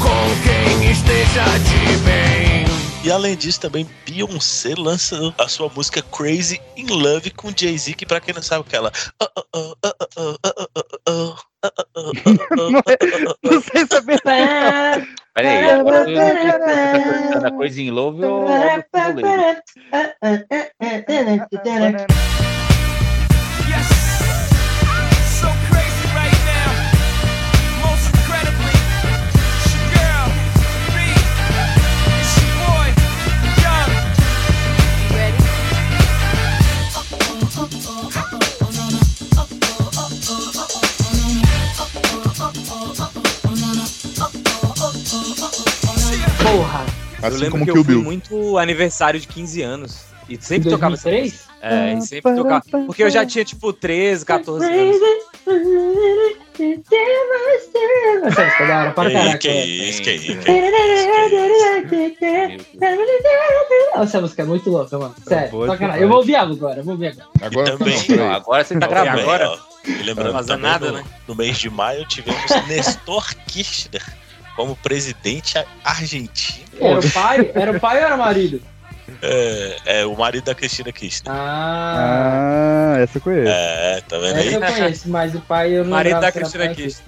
com 0.00 0.24
quem 0.42 0.90
esteja 0.90 1.44
de 1.58 1.96
bem. 2.04 2.64
E 3.04 3.10
além 3.12 3.36
disso, 3.36 3.60
também 3.60 3.86
Beyoncé 4.06 4.74
lança 4.78 5.34
a 5.36 5.46
sua 5.46 5.68
música 5.68 6.00
Crazy 6.00 6.58
in 6.74 6.86
Love 6.86 7.30
com 7.32 7.52
Jay-Z, 7.54 7.92
que 7.92 8.06
pra 8.06 8.18
quem 8.18 8.34
não 8.34 8.42
sabe, 8.42 8.64
aquela. 8.66 8.90
Não 13.42 13.60
sei 13.60 13.86
se 13.86 13.94
é 13.94 14.00
verdade. 14.00 15.06
Pera 15.34 15.50
aí, 15.50 15.70
agora 15.70 16.10
eu 16.10 16.16
não 16.16 16.24
sei 16.24 16.34
se 16.34 16.42
você 16.42 16.58
tá 16.58 17.02
perguntando 17.02 17.46
a 17.46 17.50
coisa 17.50 17.82
em 17.82 17.90
Love 17.90 18.24
ou 18.24 18.46
Porra. 46.44 46.84
eu 47.22 47.28
Assim 47.28 47.36
lembro 47.38 47.50
como 47.52 47.64
que 47.66 47.72
Kill 47.72 47.80
eu 47.80 47.84
fui 47.84 47.94
muito 47.96 48.58
aniversário 48.58 49.18
de 49.18 49.26
15 49.26 49.62
anos. 49.62 50.04
E 50.28 50.38
sempre 50.40 50.68
Em 50.68 50.72
tocava 50.72 50.94
essa 50.94 51.08
2003? 51.10 51.32
música. 51.32 51.54
É, 51.62 51.94
e 51.94 52.02
sempre 52.02 52.34
tocava. 52.36 52.62
Porque 52.86 53.02
eu 53.02 53.10
já 53.10 53.24
tinha, 53.26 53.44
tipo, 53.44 53.72
13, 53.72 54.24
14 54.24 54.66
anos. 54.66 54.96
Essa 58.24 58.44
música 58.44 58.62
é 58.62 58.66
da 58.66 58.78
hora 58.80 58.90
pra 58.92 59.10
Que, 59.10 59.38
que 59.38 59.48
é. 59.48 59.66
isso, 59.66 60.02
que 60.02 60.12
isso. 60.12 60.38
Essa 63.96 64.20
música 64.20 64.42
é 64.42 64.44
muito 64.44 64.70
louca, 64.70 64.98
mano. 64.98 65.14
Sério, 65.26 65.66
sacanagem. 65.66 66.02
Eu 66.02 66.08
vou 66.08 66.18
ouvir 66.18 66.36
agora, 66.36 66.80
eu 66.80 66.84
vou 66.84 66.94
ouvir 66.94 67.08
agora. 67.08 67.28
Agora 67.42 67.76
também- 67.78 68.04
não, 68.16 68.30
agora 68.32 68.64
você 68.64 68.78
tá 68.78 68.86
gravando. 68.86 69.20
agora? 69.22 69.50
ó, 69.50 69.58
e 69.86 70.02
lembrando 70.02 70.46
também, 70.46 70.62
nada, 70.62 70.86
no, 70.92 70.98
né? 70.98 71.04
no 71.28 71.34
mês 71.34 71.58
de 71.58 71.68
maio 71.70 72.06
tivemos 72.08 72.42
Nestor 72.68 73.34
Kirchner 73.46 74.02
como 74.54 74.76
presidente 74.76 75.58
argentino. 75.84 76.64
Era 76.80 76.98
o 77.00 77.10
pai? 77.10 77.50
Era 77.54 77.72
o 77.72 77.80
pai 77.80 77.98
ou 77.98 78.04
era 78.04 78.14
o 78.14 78.18
marido? 78.18 78.60
É, 79.22 79.76
é 80.00 80.06
o 80.06 80.16
marido 80.16 80.44
da 80.44 80.54
Cristina 80.54 80.90
Kirchner. 80.92 81.32
Ah, 81.34 82.94
Ah, 82.96 82.98
essa 83.00 83.18
eu 83.18 83.22
conheço. 83.22 83.48
É, 83.50 84.00
tá 84.08 84.18
vendo 84.18 84.38
essa 84.38 84.48
aí? 84.48 84.54
eu 84.54 84.60
conheço, 84.60 85.08
mas 85.10 85.34
o 85.34 85.40
pai 85.40 85.72
eu 85.76 85.84
não 85.84 85.90
Marido 85.90 86.20
da 86.20 86.32
Cristina 86.32 86.68
Kirchner. 86.74 87.04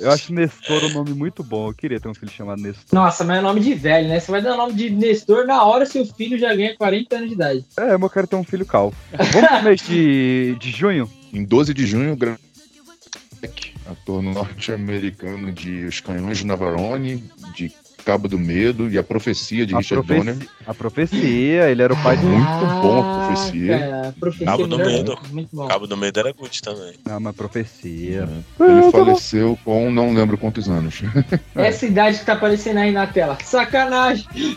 Eu 0.00 0.10
acho 0.10 0.32
Nestor 0.32 0.84
um 0.84 0.88
nome 0.90 1.14
muito 1.14 1.42
bom. 1.42 1.68
Eu 1.68 1.74
queria 1.74 1.98
ter 1.98 2.08
um 2.08 2.14
filho 2.14 2.30
chamado 2.30 2.60
Nestor. 2.60 2.84
Nossa, 2.92 3.24
mas 3.24 3.38
é 3.38 3.40
nome 3.40 3.60
de 3.60 3.72
velho, 3.74 4.08
né? 4.08 4.20
Você 4.20 4.30
vai 4.30 4.42
dar 4.42 4.54
o 4.54 4.56
nome 4.56 4.74
de 4.74 4.90
Nestor 4.90 5.46
na 5.46 5.64
hora 5.64 5.86
seu 5.86 6.04
filho 6.04 6.38
já 6.38 6.54
ganha 6.54 6.76
40 6.76 7.16
anos 7.16 7.28
de 7.28 7.34
idade. 7.34 7.64
É, 7.76 7.92
mas 7.92 8.02
eu 8.02 8.10
quero 8.10 8.26
ter 8.26 8.36
um 8.36 8.44
filho 8.44 8.66
calvo. 8.66 8.94
Vamos 9.32 9.48
pro 9.48 9.62
mês 9.62 9.80
de, 9.80 10.54
de 10.60 10.70
junho? 10.70 11.10
Em 11.32 11.44
12 11.44 11.72
de 11.72 11.86
junho, 11.86 12.14
Gra- 12.16 12.38
ator 13.90 14.22
norte-americano 14.22 15.52
de 15.52 15.84
Os 15.84 16.00
Canhões 16.00 16.38
de 16.38 16.46
Navarone, 16.46 17.24
de 17.54 17.72
Cabo 18.04 18.28
do 18.28 18.38
Medo 18.38 18.88
e 18.88 18.96
A 18.96 19.02
Profecia 19.02 19.66
de 19.66 19.74
A, 19.74 19.78
Richard 19.78 20.06
profecia, 20.06 20.32
Donner. 20.34 20.48
a 20.66 20.74
profecia, 20.74 21.70
ele 21.70 21.82
era 21.82 21.92
o 21.92 22.02
pai 22.02 22.16
de 22.16 22.24
Muito 22.24 22.66
bom 22.82 23.00
a 23.00 23.26
Profecia. 23.26 23.78
Cara, 23.78 24.14
profecia 24.18 24.46
Cabo 24.46 24.66
do 24.66 24.78
Medo. 24.78 25.18
Muito 25.30 25.54
bom. 25.54 25.68
Cabo 25.68 25.86
do 25.86 25.96
Medo 25.96 26.20
era 26.20 26.32
good 26.32 26.62
também. 26.62 26.94
Não, 27.04 27.18
uma 27.18 27.32
profecia. 27.32 28.28
Ele 28.58 28.90
faleceu 28.90 29.58
com 29.64 29.90
não 29.90 30.14
lembro 30.14 30.38
quantos 30.38 30.68
anos. 30.68 31.02
Essa 31.54 31.86
idade 31.86 32.18
que 32.18 32.24
tá 32.24 32.32
aparecendo 32.32 32.78
aí 32.78 32.90
na 32.90 33.06
tela. 33.06 33.36
Sacanagem! 33.44 34.26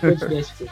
Podcast. 0.00 0.64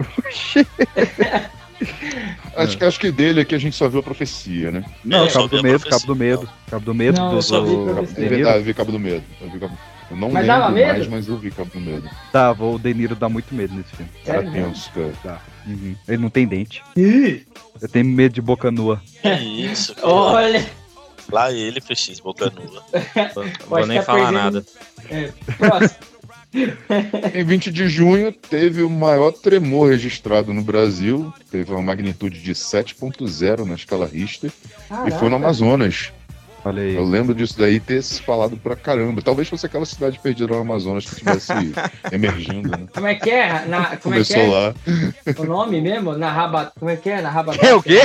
Acho, 2.56 2.76
que- 2.78 2.84
acho 2.84 3.00
que 3.00 3.10
dele 3.12 3.40
aqui 3.40 3.54
a 3.54 3.58
gente 3.58 3.74
só 3.76 3.88
viu 3.88 4.00
a 4.00 4.02
Profecia, 4.02 4.70
né? 4.70 4.84
Não, 5.04 5.24
Eu 5.24 5.30
só 5.30 5.38
Cabo 5.40 5.48
vi 5.48 5.56
do 5.56 5.62
Medo, 5.62 5.86
Cabo 5.86 6.06
do 6.06 6.14
Medo. 6.14 6.50
Cabo 6.68 6.84
do 6.84 6.94
Medo 6.94 7.18
Não, 7.20 7.30
do, 7.30 7.36
eu 7.36 7.42
só 7.42 7.62
vi 7.62 7.70
do 7.76 7.84
Profecia. 7.94 8.24
É 8.24 8.28
verdade, 8.28 8.58
eu 8.58 8.64
vi 8.64 8.74
Cabo 8.74 8.92
do 8.92 8.98
Medo. 8.98 9.24
Eu, 9.40 9.50
vi 9.50 9.58
Cabo... 9.60 9.78
eu 10.10 10.16
não 10.16 10.30
Mas 10.30 10.46
lembro 10.46 10.72
medo? 10.72 10.88
mais, 10.92 11.06
mas 11.08 11.28
eu 11.28 11.38
vi 11.38 11.50
Cabo 11.50 11.70
do 11.72 11.80
Medo. 11.80 12.10
Tava, 12.32 12.64
o 12.66 12.78
De 12.78 12.92
Niro 12.92 13.14
dá 13.14 13.28
muito 13.28 13.54
medo 13.54 13.74
nesse 13.74 13.96
filme. 13.96 14.10
Sério 14.24 14.52
tenso, 14.52 14.90
cara. 14.92 15.12
Tá. 15.22 15.40
Uhum. 15.66 15.94
Ele 16.08 16.18
não 16.22 16.28
tem 16.30 16.46
dente. 16.46 16.82
Ih, 16.96 17.46
Eu 17.80 17.88
tenho 17.88 18.04
medo 18.06 18.34
de 18.34 18.42
boca 18.42 18.70
nua. 18.70 19.00
Que 19.22 19.28
isso, 19.30 19.94
cara. 19.94 20.08
Olha! 20.08 20.66
Lá 21.32 21.52
ele, 21.52 21.80
PX, 21.80 22.18
boca 22.20 22.50
nua. 22.50 22.82
Vou 23.68 23.86
nem 23.86 23.98
tá 23.98 24.04
falar 24.04 24.32
perdendo- 24.32 24.34
nada. 24.42 24.64
É, 25.08 25.30
próximo. 25.56 26.09
Em 27.34 27.44
20 27.44 27.70
de 27.70 27.88
junho, 27.88 28.32
teve 28.32 28.82
o 28.82 28.90
maior 28.90 29.32
tremor 29.32 29.90
registrado 29.90 30.52
no 30.52 30.62
Brasil. 30.62 31.32
Teve 31.50 31.72
uma 31.72 31.82
magnitude 31.82 32.42
de 32.42 32.52
7.0 32.52 33.64
na 33.64 33.74
escala 33.74 34.06
Richter. 34.06 34.50
E 35.06 35.10
foi 35.12 35.28
no 35.28 35.36
Amazonas. 35.36 36.12
Olha 36.64 36.82
aí. 36.82 36.94
Eu 36.94 37.04
lembro 37.04 37.34
disso 37.34 37.58
daí 37.58 37.80
ter 37.80 38.02
se 38.02 38.20
falado 38.22 38.54
pra 38.56 38.76
caramba. 38.76 39.22
Talvez 39.22 39.48
fosse 39.48 39.64
aquela 39.64 39.86
cidade 39.86 40.18
perdida 40.18 40.52
no 40.54 40.60
Amazonas 40.60 41.04
que 41.06 41.12
estivesse 41.12 41.52
emergindo, 42.12 42.68
né? 42.70 42.86
Como 42.92 43.06
é 43.06 43.14
que 43.14 43.30
é? 43.30 43.64
Na, 43.66 43.96
como 43.96 44.14
é 44.14 44.22
que 44.22 44.34
Começou 44.34 44.36
é? 44.36 44.46
lá. 44.48 44.74
O 45.38 45.44
nome 45.44 45.80
mesmo? 45.80 46.12
Na 46.18 46.30
raba... 46.30 46.70
Como 46.78 46.90
é 46.90 46.96
que 46.96 47.08
é? 47.08 47.22
Na. 47.22 47.30
É 47.62 47.74
o 47.74 47.82
quê? 47.82 48.00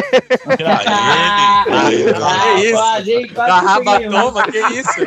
Ah, 0.85 1.65
Ah, 1.67 1.91
ele. 1.91 2.09
ah, 2.11 2.53
Que 2.55 2.61
isso? 2.65 2.73
quase, 2.73 3.11
hein? 3.11 3.27
Quase 3.33 3.83
mano. 3.83 4.11
rabatoma, 4.11 4.43
que 4.51 4.57
isso? 4.59 4.95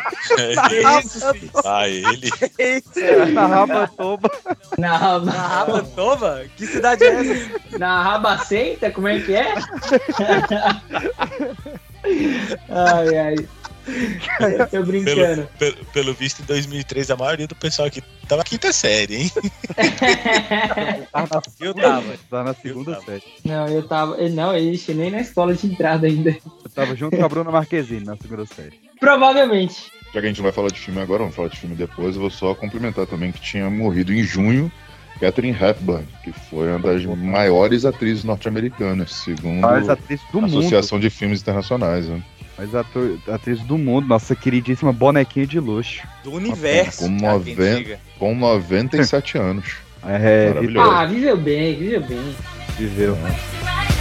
Que 0.69 0.81
isso, 1.07 1.33
filho? 1.35 1.51
Ah, 1.65 1.89
ele. 1.89 2.31
Que 2.31 2.65
isso? 2.77 3.01
Na 3.33 3.47
rabatoba. 3.47 4.31
Na 4.77 4.97
raba... 4.97 5.31
Da 5.33 5.47
rabatoma? 5.47 6.41
Que 6.57 6.67
cidade 6.67 7.05
é 7.05 7.09
essa? 7.15 7.79
Na 7.79 8.03
rabacenta? 8.03 8.91
Como 8.91 9.07
é 9.09 9.21
que 9.21 9.35
é? 9.35 9.55
ai, 12.69 13.17
ai. 13.19 13.37
Tô 14.59 14.67
Pelo, 14.67 14.85
brincando. 14.87 15.49
pelo, 15.59 15.85
pelo 15.87 16.15
visto, 16.15 16.43
em 16.43 16.45
2003, 16.45 17.11
a 17.11 17.17
maioria 17.17 17.47
do 17.47 17.55
pessoal 17.55 17.89
aqui 17.89 18.03
tava 18.29 18.41
na 18.41 18.45
quinta 18.45 18.71
série, 18.71 19.17
hein? 19.17 19.33
Eu 21.59 21.75
tava. 21.75 22.15
Tá 22.31 22.45
na 22.45 22.55
segunda 22.55 22.93
tava. 22.93 23.05
série. 23.07 23.23
Não, 23.45 23.67
eu 23.69 23.83
tava. 23.89 24.17
Não, 24.29 24.57
ixi, 24.57 24.93
nem 24.95 25.11
na 25.11 25.21
escola 25.21 25.55
de 25.55 25.67
entrada 25.67 26.07
ainda. 26.07 26.31
Eu 26.31 26.71
tava 26.75 26.95
junto 26.95 27.17
com 27.17 27.25
a 27.25 27.29
Bruna 27.29 27.51
Marquezine 27.51 28.05
na 28.05 28.17
segunda 28.17 28.45
série. 28.47 28.79
Provavelmente. 29.01 29.91
Já 30.13 30.21
que 30.21 30.27
a 30.27 30.29
gente 30.29 30.39
não 30.39 30.45
vai 30.45 30.53
falar 30.53 30.69
de 30.69 30.81
filme 30.81 31.01
agora, 31.01 31.21
vamos 31.21 31.35
falar 31.35 31.49
de 31.49 31.59
filme 31.59 31.75
depois. 31.75 32.15
Eu 32.15 32.21
vou 32.23 32.31
só 32.31 32.55
complementar 32.55 33.07
também 33.07 33.33
que 33.33 33.41
tinha 33.41 33.69
morrido 33.71 34.13
em 34.13 34.23
junho 34.23 34.71
Catherine 35.21 35.57
Hepburn, 35.59 36.07
que 36.23 36.33
foi 36.33 36.69
uma 36.69 36.79
das 36.79 37.05
maiores 37.05 37.85
atrizes 37.85 38.25
norte-americanas, 38.25 39.13
segundo 39.13 39.65
a 39.65 39.81
mundo. 39.81 40.47
Associação 40.47 41.01
de 41.01 41.11
Filmes 41.11 41.41
Internacionais. 41.41 42.07
Né? 42.09 42.23
Mas 42.57 42.75
ator, 42.75 43.19
atriz 43.29 43.61
do 43.61 43.79
mundo, 43.79 44.09
nossa 44.09 44.35
queridíssima 44.35 44.93
bonequinha 44.93 45.47
de 45.47 45.61
luxo. 45.61 46.07
Do 46.25 46.33
universo. 46.33 47.05
Com, 47.05 47.11
90, 47.11 47.77
diga. 47.77 48.01
com 48.19 48.35
97 48.35 49.39
anos. 49.39 49.77
É, 50.07 50.51
Maravilhoso. 50.51 50.91
Ah, 50.91 51.05
viveu 51.07 51.37
bem, 51.37 51.77
viveu 51.77 52.01
bem. 52.01 52.37
viveu. 52.79 53.17
Chegou 53.17 53.98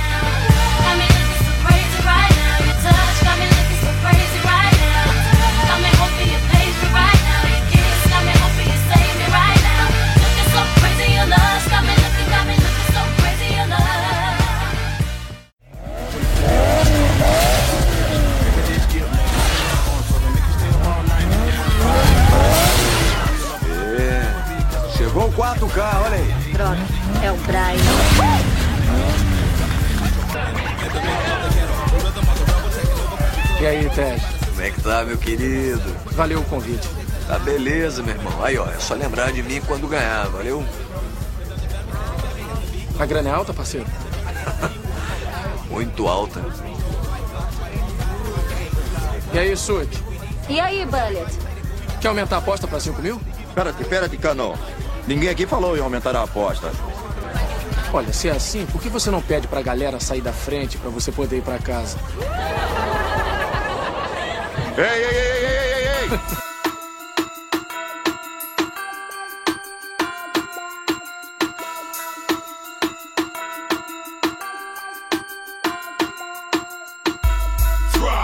meu 35.07 35.17
querido? 35.17 35.95
Valeu 36.11 36.39
o 36.39 36.43
convite. 36.43 36.87
Tá 37.27 37.39
beleza, 37.39 38.03
meu 38.03 38.13
irmão. 38.13 38.43
Aí, 38.43 38.57
ó, 38.57 38.67
é 38.67 38.79
só 38.79 38.93
lembrar 38.93 39.31
de 39.31 39.41
mim 39.41 39.61
quando 39.65 39.87
ganhar, 39.87 40.27
valeu? 40.27 40.63
A 42.99 43.05
grana 43.05 43.29
é 43.29 43.31
alta, 43.31 43.53
parceiro? 43.53 43.85
Muito 45.69 46.07
alta. 46.07 46.41
E 49.33 49.39
aí, 49.39 49.55
Sud? 49.55 49.89
E 50.49 50.59
aí, 50.59 50.85
Bullet? 50.85 51.37
Quer 52.01 52.07
aumentar 52.09 52.37
a 52.37 52.39
aposta 52.39 52.67
pra 52.67 52.79
5 52.79 53.01
mil? 53.01 53.21
Pera-te, 53.53 53.83
pera-te, 53.83 54.17
Cano. 54.17 54.55
Ninguém 55.05 55.29
aqui 55.29 55.45
falou 55.45 55.77
em 55.77 55.81
aumentar 55.81 56.15
a 56.15 56.23
aposta. 56.23 56.71
Olha, 57.93 58.11
se 58.11 58.27
é 58.27 58.31
assim, 58.31 58.65
por 58.65 58.81
que 58.81 58.89
você 58.89 59.09
não 59.09 59.21
pede 59.21 59.47
pra 59.47 59.61
galera 59.61 59.99
sair 59.99 60.21
da 60.21 60.33
frente 60.33 60.77
pra 60.77 60.89
você 60.89 61.11
poder 61.11 61.37
ir 61.37 61.41
pra 61.41 61.57
casa? 61.57 61.97
Ei, 64.77 64.83
ei, 64.83 64.93
ei, 64.93 65.05
ei, 65.07 65.47
ei, 65.47 65.73
ei, 65.73 65.87
ei! 65.87 66.09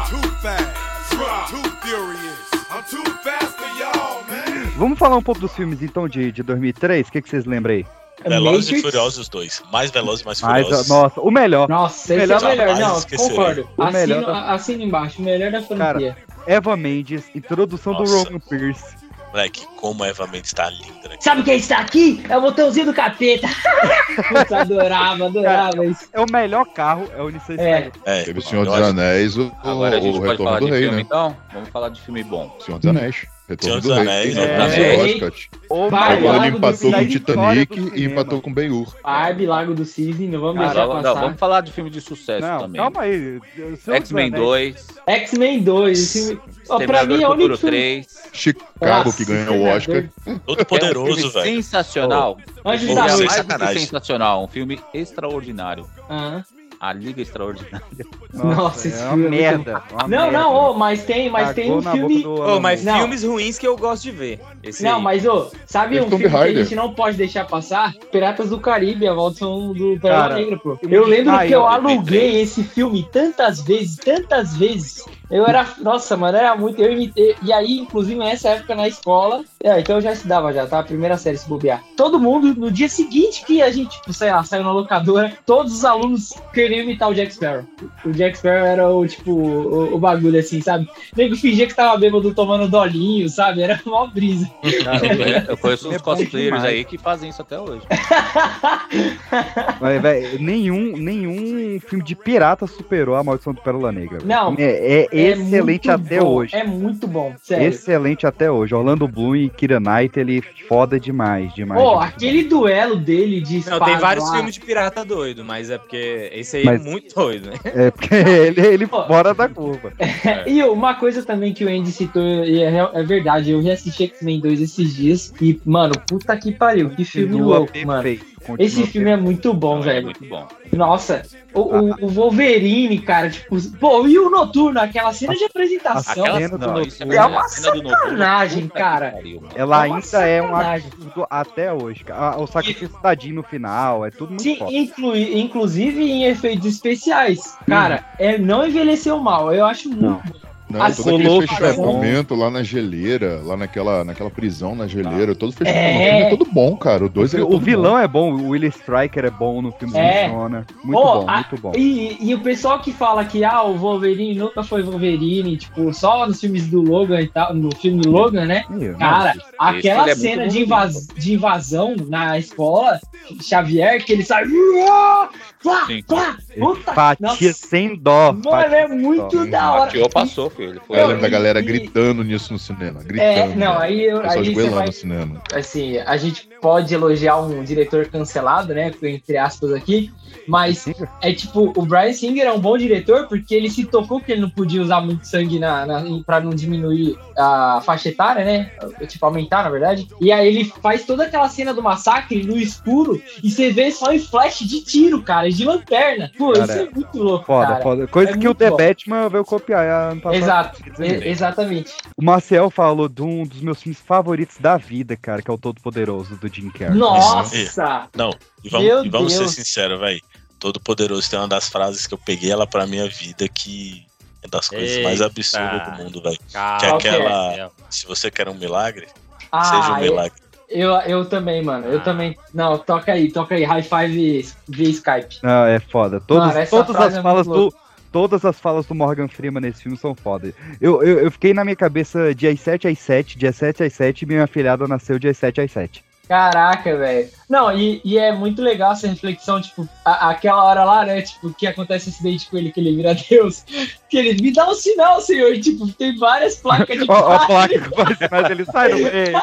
Too 0.10 0.22
fast, 0.44 1.50
too 1.50 1.64
furious. 1.82 2.52
I'm 2.70 2.84
too 2.84 3.04
fast 3.24 3.58
for 3.58 3.66
y'all, 3.80 4.24
man. 4.30 4.72
Vamos 4.78 5.00
falar 5.00 5.18
um 5.18 5.24
pouco 5.24 5.42
dos 5.42 5.56
filmes 5.56 5.82
então 5.82 6.08
de, 6.08 6.32
de 6.32 6.44
2003? 6.44 7.08
O 7.08 7.12
que, 7.12 7.22
que 7.24 7.30
vocês 7.30 7.46
lembram 7.46 7.74
aí? 7.74 7.86
Velozes 8.30 8.70
e 8.70 8.72
Matrix? 8.74 8.82
Furiosos 8.82 9.30
2. 9.30 9.64
Mais 9.72 9.92
Velozes 9.92 10.22
e 10.22 10.26
Mais 10.26 10.42
Mas, 10.42 10.64
Furiosos. 10.64 10.90
nossa, 10.90 11.22
o 11.22 11.32
melhor. 11.32 11.68
Nossa, 11.70 12.16
Melhor 12.16 12.36
esse 12.38 12.46
é 12.46 12.48
o 12.48 12.50
melhor. 12.58 12.80
Não, 12.80 12.98
esquecerei. 12.98 13.30
concordo. 13.36 13.70
O 13.78 13.84
Assino, 13.84 14.00
melhor 14.00 14.26
da- 14.26 14.52
assino 14.54 14.84
embaixo. 14.84 15.22
O 15.22 15.26
melhor 15.26 15.52
da 15.52 15.62
franquia. 15.62 16.18
Eva 16.48 16.76
Mendes, 16.78 17.24
introdução 17.36 17.94
do 17.94 18.00
Nossa. 18.00 18.24
Roman 18.26 18.40
Pierce. 18.40 19.04
Moleque, 19.32 19.66
como 19.78 20.04
a 20.04 20.08
Eva 20.10 20.28
Mendes 20.28 20.54
tá 20.54 20.70
linda, 20.70 21.10
né? 21.10 21.16
Sabe 21.20 21.42
quem 21.42 21.56
está 21.58 21.80
aqui? 21.80 22.24
É 22.30 22.38
o 22.38 22.42
botãozinho 22.42 22.86
do 22.86 22.94
capeta. 22.94 23.48
Putz, 24.30 24.52
adorava, 24.52 25.26
adorava 25.26 25.84
isso. 25.88 26.08
É 26.14 26.22
o 26.22 26.26
melhor 26.32 26.66
carro, 26.68 27.10
é 27.18 27.20
o 27.20 27.30
Nissan 27.30 27.56
É. 27.58 27.92
É, 28.06 28.24
Teve 28.26 28.38
o 28.38 28.42
Senhor 28.44 28.64
dos 28.64 28.76
Anéis, 28.76 29.36
o, 29.36 29.52
Agora 29.64 29.98
a 29.98 30.00
gente 30.00 30.18
o 30.18 30.22
pode 30.22 30.32
Retorno 30.34 30.46
falar 30.46 30.60
do 30.60 30.66
de 30.68 30.72
Rei, 30.72 30.82
filme, 30.82 30.96
né? 30.98 31.02
então? 31.02 31.36
Vamos 31.52 31.70
falar 31.70 31.90
de 31.90 32.00
filme 32.02 32.24
bom. 32.24 32.56
Senhor 32.64 32.78
dos 32.78 32.88
Anéis. 32.88 33.26
Retorno 33.48 33.82
Senhor 33.82 33.82
do 33.82 33.88
dos 33.90 33.98
Rei. 33.98 34.08
Anéis, 34.08 34.34
Tem 34.36 34.84
é. 34.84 34.96
É. 35.20 35.26
Oscar. 35.26 36.12
Agora 36.12 36.48
ele 36.48 36.52
do 36.52 36.58
empatou 36.58 36.92
com 36.92 37.08
Titanic 37.08 37.80
do 37.82 37.96
e 37.98 38.06
empatou 38.06 38.42
com 38.42 38.50
o 38.50 38.54
Ben-Hur. 38.54 38.96
Barbie, 39.04 39.46
Lago 39.46 39.74
do 39.74 39.84
Cisne, 39.84 40.28
não 40.28 40.40
vamos 40.40 40.62
Cara, 40.62 40.74
deixar 40.74 40.88
não, 40.88 40.94
passar. 41.02 41.22
vamos 41.22 41.40
falar 41.40 41.62
de 41.62 41.72
filme 41.74 41.90
de 41.90 42.00
sucesso 42.00 42.48
Não, 42.48 42.60
também. 42.60 42.82
calma 42.82 43.02
aí. 43.02 43.40
X-Men 43.86 44.32
dos 44.32 44.40
Anéis. 44.40 44.86
2, 44.86 44.88
X-Men 45.08 45.64
2. 45.64 46.00
Esse 46.00 46.28
filme... 46.28 46.42
Ó, 46.70 46.78
pra 46.86 47.04
mim 47.06 47.22
é 47.22 47.28
o 47.28 47.34
do 47.36 47.44
único 47.44 47.58
filme... 47.58 47.78
3. 47.78 48.24
Chicago, 48.32 49.06
Nossa, 49.06 49.18
que 49.18 49.26
ganhou 49.26 49.56
o 49.58 49.64
Oscar. 49.66 50.10
Todo 50.46 50.60
É 50.60 50.62
um 50.62 50.66
poderoso, 50.66 51.30
velho. 51.32 51.56
sensacional. 51.56 52.38
Anjos 52.66 52.88
Pô, 52.88 52.96
da 52.96 53.06
É 53.06 53.10
sem 53.10 53.18
Noite. 53.18 53.20
mais 53.20 53.20
do 53.20 53.28
que 53.28 53.34
sacanagem. 53.52 53.80
sensacional, 53.86 54.44
um 54.44 54.48
filme 54.48 54.80
extraordinário. 54.94 55.86
Aham. 56.10 56.46
A 56.84 56.92
Liga 56.92 57.22
Extraordinária. 57.22 57.82
Nossa, 58.34 58.90
esse 58.90 59.02
é 59.02 59.08
filme 59.08 59.26
é 59.28 59.30
muito 59.30 59.42
merda. 59.42 59.84
uma 59.90 60.02
Não, 60.02 60.08
merda. 60.24 60.32
não, 60.38 60.54
ô, 60.54 60.74
mas 60.74 61.06
tem, 61.06 61.30
mas 61.30 61.54
tem 61.54 61.72
um 61.72 61.82
filme... 61.82 62.26
Alan 62.26 62.60
mas 62.60 62.84
Não. 62.84 62.98
filmes 63.00 63.24
ruins 63.24 63.58
que 63.58 63.66
eu 63.66 63.78
gosto 63.78 64.04
de 64.04 64.12
ver. 64.12 64.42
Esse 64.62 64.84
Não, 64.84 64.98
aí. 64.98 65.02
mas, 65.04 65.26
ô, 65.26 65.50
sabe 65.66 65.96
Tem 65.96 66.04
um 66.06 66.10
filme 66.10 66.30
que 66.30 66.36
a 66.36 66.54
gente 66.54 66.76
não 66.76 66.94
pode 66.94 67.16
deixar 67.16 67.46
passar? 67.46 67.94
Piratas 68.12 68.50
do 68.50 68.60
Caribe, 68.60 69.08
a 69.08 69.14
volta 69.14 69.46
do 69.46 69.98
Pérola 70.02 70.36
Negra, 70.36 70.58
pô. 70.58 70.78
Eu 70.82 71.08
lembro 71.08 71.32
Ah, 71.34 71.46
que 71.48 71.54
eu 71.54 71.60
eu- 71.62 71.68
aluguei 71.68 72.42
esse 72.42 72.64
filme 72.66 73.08
tantas 73.14 73.62
vezes, 73.62 73.96
tantas 73.96 74.58
vezes. 74.58 75.06
Eu 75.34 75.48
era. 75.48 75.66
Nossa, 75.82 76.16
mano, 76.16 76.38
era 76.38 76.56
muito. 76.56 76.80
Eu 76.82 76.92
imitei. 76.94 77.36
E 77.42 77.52
aí, 77.52 77.80
inclusive, 77.80 78.20
nessa 78.20 78.50
época 78.50 78.76
na 78.76 78.88
escola. 78.88 79.44
É, 79.64 79.80
então 79.80 79.96
eu 79.96 80.02
já 80.02 80.12
estudava 80.12 80.52
já, 80.54 80.68
tá? 80.68 80.84
Primeira 80.84 81.18
série 81.18 81.38
se 81.38 81.48
bobear. 81.48 81.82
Todo 81.98 82.20
mundo, 82.20 82.54
no 82.54 82.70
dia 82.70 82.90
seguinte 82.90 83.46
que 83.46 83.62
a 83.62 83.72
gente, 83.72 83.92
tipo, 83.98 84.12
sei 84.14 84.30
lá, 84.30 84.44
saiu 84.44 84.64
na 84.64 84.72
locadora, 84.74 85.34
todos 85.46 85.74
os 85.74 85.86
alunos 85.86 86.34
queriam 86.54 86.84
imitar 86.84 87.10
o 87.10 87.14
Jack 87.16 87.34
Sparrow. 87.34 87.64
O 88.06 88.12
Jack 88.12 88.38
Sparrow 88.38 88.66
era 88.66 88.90
o, 88.90 89.08
tipo, 89.08 89.32
o, 89.32 89.96
o 89.96 89.98
bagulho 90.00 90.38
assim, 90.38 90.62
sabe? 90.62 90.88
Nego 91.16 91.36
fingia 91.38 91.66
que 91.66 91.74
tava 91.74 91.98
bêbado 91.98 92.34
tomando 92.34 92.68
dolinho, 92.68 93.28
sabe? 93.30 93.62
Era 93.62 93.80
mó 93.86 94.06
brisa. 94.06 94.50
Cara, 94.84 95.46
eu 95.50 95.58
conheço- 95.58 95.88
uns 95.90 95.96
É 95.96 96.00
cosplayers 96.00 96.64
aí 96.64 96.84
que 96.86 96.98
fazem 96.98 97.30
isso 97.30 97.42
até 97.42 97.58
hoje. 97.60 97.82
Mas, 99.80 100.02
velho, 100.02 100.40
nenhum, 100.42 100.98
nenhum 100.98 101.80
filme 101.80 102.04
de 102.04 102.16
pirata 102.16 102.68
superou 102.68 103.16
a 103.16 103.24
Maldição 103.24 103.54
do 103.54 103.62
Pérola 103.62 103.92
Negra. 103.92 104.18
velho. 104.18 104.28
Não, 104.28 104.56
É, 104.58 105.08
é 105.08 105.08
excelente 105.32 105.88
muito 105.88 105.92
até 105.92 106.20
bom, 106.20 106.28
hoje. 106.28 106.56
É 106.56 106.64
muito 106.64 107.08
bom, 107.08 107.34
sério. 107.42 107.68
Excelente 107.68 108.28
até 108.28 108.52
hoje. 108.52 108.74
Orlando 108.76 109.08
Bloom 109.08 109.36
e 109.36 109.50
Kira 109.50 109.80
Knightley, 109.80 110.44
foda 110.68 111.00
demais, 111.00 111.54
demais. 111.54 111.82
Pô, 111.82 111.92
demais. 111.92 112.10
aquele 112.14 112.44
duelo 112.44 112.96
dele 112.98 113.42
de 113.42 113.58
espada 113.58 113.80
Não, 113.80 113.86
tem 113.86 113.98
vários 113.98 114.26
lá. 114.30 114.36
filmes 114.36 114.54
de 114.56 114.62
pirata 114.62 115.04
doido, 115.06 115.44
mas 115.44 115.70
é 115.70 115.78
porque 115.78 116.30
esse 116.34 116.58
aí 116.58 116.66
Mas- 116.66 116.86
é 116.86 116.90
muito 116.90 117.16
doido, 117.16 117.50
né? 117.50 117.58
É 117.64 117.92
porque 117.92 118.14
ele, 118.16 118.62
ele 118.62 118.88
fora 118.88 119.34
da 119.34 119.48
curva. 119.50 119.92
E 120.48 120.62
uma 120.64 120.96
coisa 120.96 121.24
também 121.24 121.54
que 121.54 121.64
o 121.64 121.70
Andy 121.70 121.92
citou, 121.92 122.22
e 122.46 122.62
é, 122.62 122.90
é 122.94 123.04
verdade, 123.04 123.52
eu 123.52 123.62
reassisti 123.62 124.04
X-Men 124.06 124.40
2 124.40 124.62
esses 124.62 124.96
dias 124.96 125.34
e, 125.42 125.60
mano, 125.66 125.94
puta 126.08 126.36
que 126.38 126.52
pariu, 126.52 126.90
que 126.90 127.04
filme 127.06 127.30
Continua 127.34 127.58
louco, 127.60 127.74
mano. 127.86 128.04
perfeito, 128.04 128.26
continua 128.46 128.58
Esse 128.66 128.86
filme 128.88 129.10
é 129.12 129.18
muito 129.18 129.54
bom, 129.54 129.80
É 129.80 129.82
velho. 129.82 130.06
muito 130.06 130.26
bom. 130.26 130.48
Nossa, 130.76 131.22
o, 131.54 131.60
o- 131.62 132.06
o 132.06 132.08
Wolverine, 132.08 133.00
cara, 133.00 133.30
tipo, 133.30 133.56
pô, 133.80 134.08
e 134.08 134.18
o 134.18 134.30
Noturno, 134.30 134.80
aquela 134.80 135.14
cena 135.14 135.36
de 135.36 135.44
apresentação. 135.44 136.24
Aquela 136.24 136.40
cena 136.40 136.58
do 136.58 136.66
é 136.66 136.68
Noturno- 136.68 137.28
uma 137.28 137.40
a 137.42 137.48
cena 137.48 137.72
do 137.72 137.84
Noturno, 137.84 137.98
sacanagem, 137.98 138.62
puta 138.64 138.74
que 138.74 138.80
cara. 138.80 139.14
Ela 139.56 139.86
É 139.86 139.88
uma 139.88 139.96
ainda 139.96 140.28
é 140.28 140.42
um 140.42 140.48
sacanagem. 140.48 140.88
absurdo 140.92 141.28
até 141.30 141.74
hoje. 141.74 142.04
cara. 142.04 142.20
Ah, 142.36 142.42
O 142.42 142.48
sacrifício 142.48 142.98
da 143.02 143.14
Jean 143.16 143.34
no 143.34 143.44
final, 143.44 144.06
é 144.06 144.12
tudo 144.12 144.30
muito 144.30 144.44
Sim, 144.44 144.56
foda. 144.58 144.72
inclui, 144.74 145.40
inclusive 145.40 146.02
em 146.04 146.24
efeitos 146.26 146.66
especiais. 146.68 147.58
Cara, 147.68 148.04
é, 148.18 148.38
não 148.38 148.66
envelheceu 148.66 149.20
mal. 149.20 149.54
Eu 149.54 149.66
acho 149.66 149.90
muito 149.90 150.02
Não. 150.02 150.22
Não, 150.70 150.82
Assim, 150.82 151.04
todo 151.04 151.16
aquele 151.18 151.48
fechamento 151.48 152.34
lá 152.36 152.50
na 152.50 152.64
geleira, 152.64 153.42
lá 153.44 153.56
naquela, 153.56 154.04
naquela 154.04 154.30
prisão 154.32 154.74
na 154.76 154.88
geleira, 154.88 155.36
todo 155.36 155.52
fechamento 155.52 155.78
É. 155.80 155.94
no 155.94 156.00
filme 156.00 156.22
é 156.22 156.30
todo 156.30 156.46
bom, 156.52 156.76
cara. 156.78 157.06
O 157.06 157.10
dois 157.10 157.34
ele 157.34 157.44
é 157.44 157.46
O 157.46 157.60
vilão 157.60 157.98
é 158.00 158.08
bom, 158.08 158.32
o 158.34 158.50
Willie 158.50 158.70
Striker 158.70 159.26
é 159.26 159.30
bom 159.30 159.62
no 159.62 159.72
filme 159.74 159.98
É. 159.98 160.28
funciona. 160.30 160.66
Muito 160.84 161.00
Pô, 161.02 161.22
bom, 161.22 161.30
a- 161.30 161.34
muito 161.36 161.58
bom. 161.62 161.72
E, 161.76 162.18
e 162.20 162.34
o 162.34 162.40
pessoal 162.40 162.80
que 162.80 162.92
fala 162.92 163.24
que 163.26 163.44
ah, 163.44 163.62
o 163.64 163.76
Wolverine 163.78 164.36
nunca 164.40 164.64
foi 164.64 164.82
Wolverine, 164.82 165.58
tipo, 165.58 165.94
só 165.94 166.26
nos 166.26 166.40
filmes 166.40 166.66
do 166.68 166.82
Logan 166.82 167.22
e 167.22 167.28
tal, 167.28 167.54
no 167.54 167.76
filme 167.76 168.02
do 168.02 168.10
Logan, 168.10 168.46
né? 168.46 168.64
Ih, 168.80 168.94
Cara, 168.98 169.32
esse 169.32 169.42
aquela 169.60 170.10
é 170.10 170.16
cena 170.16 170.48
de, 170.48 170.62
invas- 170.62 171.08
de 171.16 171.34
invasão 171.34 171.96
na 172.08 172.38
escola, 172.40 173.00
Xavier, 173.42 174.04
que 174.04 174.14
ele 174.14 174.24
sai. 174.24 174.44
"Uá, 174.48 175.30
Plá, 175.62 175.86
Sim. 175.88 176.04
plá, 176.06 176.36
puta, 176.60 176.94
Fatia 176.94 177.28
nossa, 177.28 177.54
sem 177.54 177.96
dó. 177.96 178.34
Mano, 178.34 178.76
é 178.76 178.86
muito 178.86 179.30
dó. 179.38 179.46
da 179.46 179.72
hora. 179.72 179.86
Fatiou, 179.86 180.10
passou, 180.10 180.50
filho. 180.56 180.70
Ele 180.72 180.80
foi 180.86 181.00
Eu 181.00 181.08
lembro 181.08 181.22
da 181.22 181.30
galera 181.30 181.60
e- 181.60 181.64
gritando 181.64 182.24
nisso 182.24 182.54
no 182.54 182.60
cinema. 182.60 183.04
Gritando. 183.04 183.22
É, 183.52 183.56
não, 183.56 183.78
aí 183.80 184.04
eu- 184.06 184.22
Pessoas 184.22 184.38
aí 184.38 184.46
você 184.46 184.52
goelando 184.54 184.76
vai- 184.76 184.86
no 184.88 184.92
cinema. 184.94 185.42
assim, 185.54 185.98
a 185.98 186.18
gente 186.18 186.48
pode 186.64 186.94
elogiar 186.94 187.42
um 187.42 187.62
diretor 187.62 188.08
cancelado, 188.08 188.74
né? 188.74 188.90
Entre 189.04 189.38
aspas 189.38 189.74
aqui, 189.74 190.10
mas 190.48 190.86
é 191.22 191.34
tipo, 191.34 191.74
o 191.76 191.86
Brian 191.86 192.14
Singer 192.14 192.46
é 192.48 192.54
um 192.54 192.60
bom 192.60 192.78
diretor 192.78 193.28
porque 193.28 193.54
ele 193.54 193.70
se 193.70 193.84
tocou 193.84 194.22
que 194.22 194.32
ele 194.32 194.40
não 194.42 194.50
podia 194.50 194.82
usar 194.82 195.02
muito 195.02 195.28
sangue 195.28 195.60
na, 195.60 195.86
na, 195.86 196.04
pra 196.26 196.40
não 196.40 196.52
diminuir 196.52 197.18
a 197.38 197.82
faixa 197.86 198.08
etária, 198.10 198.46
né? 198.46 198.72
Tipo, 199.08 199.26
aumentar, 199.26 199.64
na 199.64 199.70
verdade. 199.70 200.08
E 200.22 200.32
aí 200.32 200.48
ele 200.48 200.66
faz 200.82 201.06
toda 201.06 201.26
aquela 201.26 201.50
cena 201.50 201.74
do 201.74 201.84
massacre 201.84 202.42
no 202.44 202.56
escuro 202.58 203.22
e 203.44 203.52
você 203.52 203.70
vê 203.70 203.92
só 203.92 204.14
em 204.14 204.20
flash 204.20 204.60
de 204.60 204.82
tiro, 204.86 205.22
cara, 205.22 205.50
de 205.52 205.66
lanterna. 205.66 206.32
Pô, 206.38 206.54
Cara, 206.54 206.64
isso 206.64 206.78
é 206.82 206.90
muito 206.90 207.18
louco, 207.18 207.46
Foda, 207.46 207.68
cara. 207.68 207.82
foda. 207.84 208.08
Coisa 208.08 208.32
É 208.32 208.38
que 208.38 208.48
o 208.48 208.56
The 208.56 208.70
bom. 208.70 208.78
Batman 208.78 209.28
veio 209.30 209.44
copiar 209.44 210.16
passado. 210.22 210.34
Exato, 210.36 210.82
e- 211.02 211.28
exatamente. 211.28 211.92
O 212.18 212.24
Marcel 212.24 212.70
falou 212.70 213.10
de 213.10 213.22
um 213.22 213.44
dos 213.44 213.60
meus 213.60 213.82
filmes 213.82 214.00
favoritos 214.00 214.58
da 214.60 214.78
vida, 214.78 215.18
cara, 215.18 215.42
que 215.42 215.52
é 215.52 215.54
o 215.54 215.58
Todo 215.58 215.82
Poderoso 215.82 216.38
do 216.38 216.50
Jim 216.54 216.70
Carrey. 216.70 216.98
Nossa! 216.98 218.10
Não, 218.16 218.32
e 218.64 218.70
vamos, 218.70 218.88
Meu 218.88 219.06
e 219.06 219.10
vamos 219.10 219.34
ser 219.34 219.48
sinceros, 219.50 220.00
velho. 220.00 220.22
Todo 220.60 220.80
Poderoso 220.80 221.30
tem 221.30 221.38
uma 221.40 221.48
das 221.48 221.68
frases 221.68 222.08
que 222.08 222.14
eu 222.14 222.18
peguei 222.18 222.52
ela 222.52 222.66
pra 222.66 222.88
minha 222.88 223.10
vida 223.10 223.48
que 223.50 224.06
é 224.42 224.48
das 224.48 224.70
coisas 224.70 225.04
mais 225.04 225.20
Eita. 225.20 225.26
absurdas 225.26 225.84
do 225.98 226.04
mundo, 226.04 226.22
velho. 226.22 226.40
Que 226.50 226.86
é 226.86 226.90
aquela. 226.90 227.48
Gabriel. 227.48 227.72
Se 227.90 228.06
você 228.06 228.32
quer 228.32 228.48
um 228.48 228.54
milagre, 228.54 229.08
Ah, 229.52 229.64
seja 229.64 229.94
um 229.94 229.98
é- 229.98 230.02
milagre. 230.02 230.44
Eu, 230.70 230.92
eu 231.02 231.26
também, 231.26 231.62
mano. 231.64 231.86
Eu 231.86 232.02
também. 232.02 232.36
Não, 232.54 232.80
toca 232.80 233.12
aí, 233.14 233.32
toca 233.32 233.54
aí. 233.54 233.64
High 233.64 233.84
five 233.84 234.50
via 234.68 234.90
Skype. 234.90 235.38
Não, 235.44 235.66
é 235.66 235.80
foda. 235.80 236.20
Todos, 236.20 236.48
Mano, 236.54 236.68
todas 236.68 236.96
as 236.96 237.16
é 237.16 237.22
falas 237.22 237.46
do. 237.46 237.74
Todas 238.12 238.46
as 238.46 238.60
falas 238.60 238.86
do 238.86 238.94
Morgan 238.94 239.28
Freeman 239.28 239.62
nesse 239.62 239.82
filme 239.84 239.98
são 239.98 240.14
foda. 240.14 240.54
Eu, 240.80 241.02
eu, 241.04 241.20
eu 241.20 241.32
fiquei 241.32 241.52
na 241.52 241.64
minha 241.64 241.76
cabeça 241.76 242.34
dia 242.34 242.56
7 242.56 242.88
às 242.88 243.00
7, 243.00 243.40
dia 243.40 243.52
7 243.52 243.84
às 243.84 243.94
7 243.94 244.22
e 244.22 244.26
minha 244.28 244.44
afilhada 244.44 244.88
nasceu 244.88 245.18
dia 245.18 245.34
7 245.34 245.62
às 245.62 245.72
7. 245.72 246.04
Caraca, 246.28 246.98
velho. 246.98 247.30
Não, 247.50 247.72
e, 247.78 248.02
e 248.06 248.18
é 248.18 248.32
muito 248.32 248.62
legal 248.62 248.94
essa 248.94 249.08
reflexão, 249.08 249.62
tipo, 249.62 249.88
a- 250.06 250.30
aquela 250.30 250.64
hora 250.64 250.84
lá, 250.86 251.06
né? 251.06 251.22
Tipo, 251.22 251.54
que 251.54 251.68
acontece 251.68 252.10
acidente 252.10 252.50
com 252.50 252.58
ele, 252.58 252.72
que 252.72 252.80
ele 252.80 252.96
vira 252.96 253.14
Deus. 253.30 253.64
Que 254.10 254.18
ele 254.18 254.42
me 254.42 254.52
dá 254.54 254.70
um 254.70 254.74
sinal, 254.74 255.20
senhor. 255.22 255.54
E, 255.54 255.60
tipo, 255.60 255.86
tem 255.94 256.18
várias 256.18 256.56
placas 256.56 256.98
de 256.98 257.06
Ó, 257.10 257.46
padre. 257.48 257.80
placa 257.80 258.16
que 258.16 258.28
faz 258.30 258.48
sinais, 258.48 258.50
ele 258.52 258.66
sai 258.66 258.90
do 258.90 258.96
meio. 258.98 259.14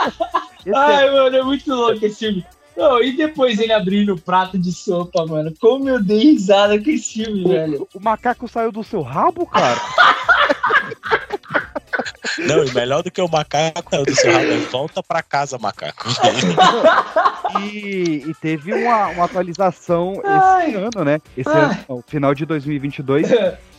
Esse 0.60 0.68
é- 0.70 0.74
Ai, 0.76 1.10
mano, 1.10 1.36
é 1.36 1.42
muito 1.42 1.74
louco 1.74 2.04
esse 2.04 2.18
filme. 2.18 2.44
Não, 2.76 3.02
e 3.02 3.12
depois 3.16 3.58
ele 3.58 3.72
abrindo 3.72 4.14
o 4.14 4.20
prato 4.20 4.56
de 4.58 4.72
sopa, 4.72 5.26
mano. 5.26 5.52
Como 5.60 5.88
eu 5.88 6.02
dei 6.02 6.18
risada 6.32 6.82
com 6.82 6.88
esse 6.90 7.12
filme, 7.24 7.44
velho. 7.46 7.86
O 7.94 8.00
macaco 8.00 8.46
saiu 8.48 8.70
do 8.72 8.82
seu 8.84 9.02
rabo, 9.02 9.46
cara? 9.46 9.78
Não, 12.38 12.64
e 12.64 12.72
melhor 12.72 13.02
do 13.02 13.10
que 13.10 13.20
o 13.20 13.28
macaco 13.28 13.94
é 13.94 14.00
o 14.00 14.04
do 14.04 14.14
seu 14.14 14.32
rabo. 14.32 14.44
é 14.44 14.58
Volta 14.70 15.02
pra 15.02 15.22
casa, 15.22 15.58
macaco. 15.58 16.08
E, 17.58 18.24
e 18.28 18.34
teve 18.40 18.72
uma, 18.72 19.08
uma 19.08 19.24
atualização 19.24 20.20
Ai. 20.24 20.68
esse 20.68 20.76
ano, 20.76 21.04
né? 21.04 21.20
Esse 21.36 21.48
Ai. 21.48 21.64
ano, 21.64 21.76
não, 21.88 22.04
final 22.06 22.34
de 22.34 22.46
2022, 22.46 23.28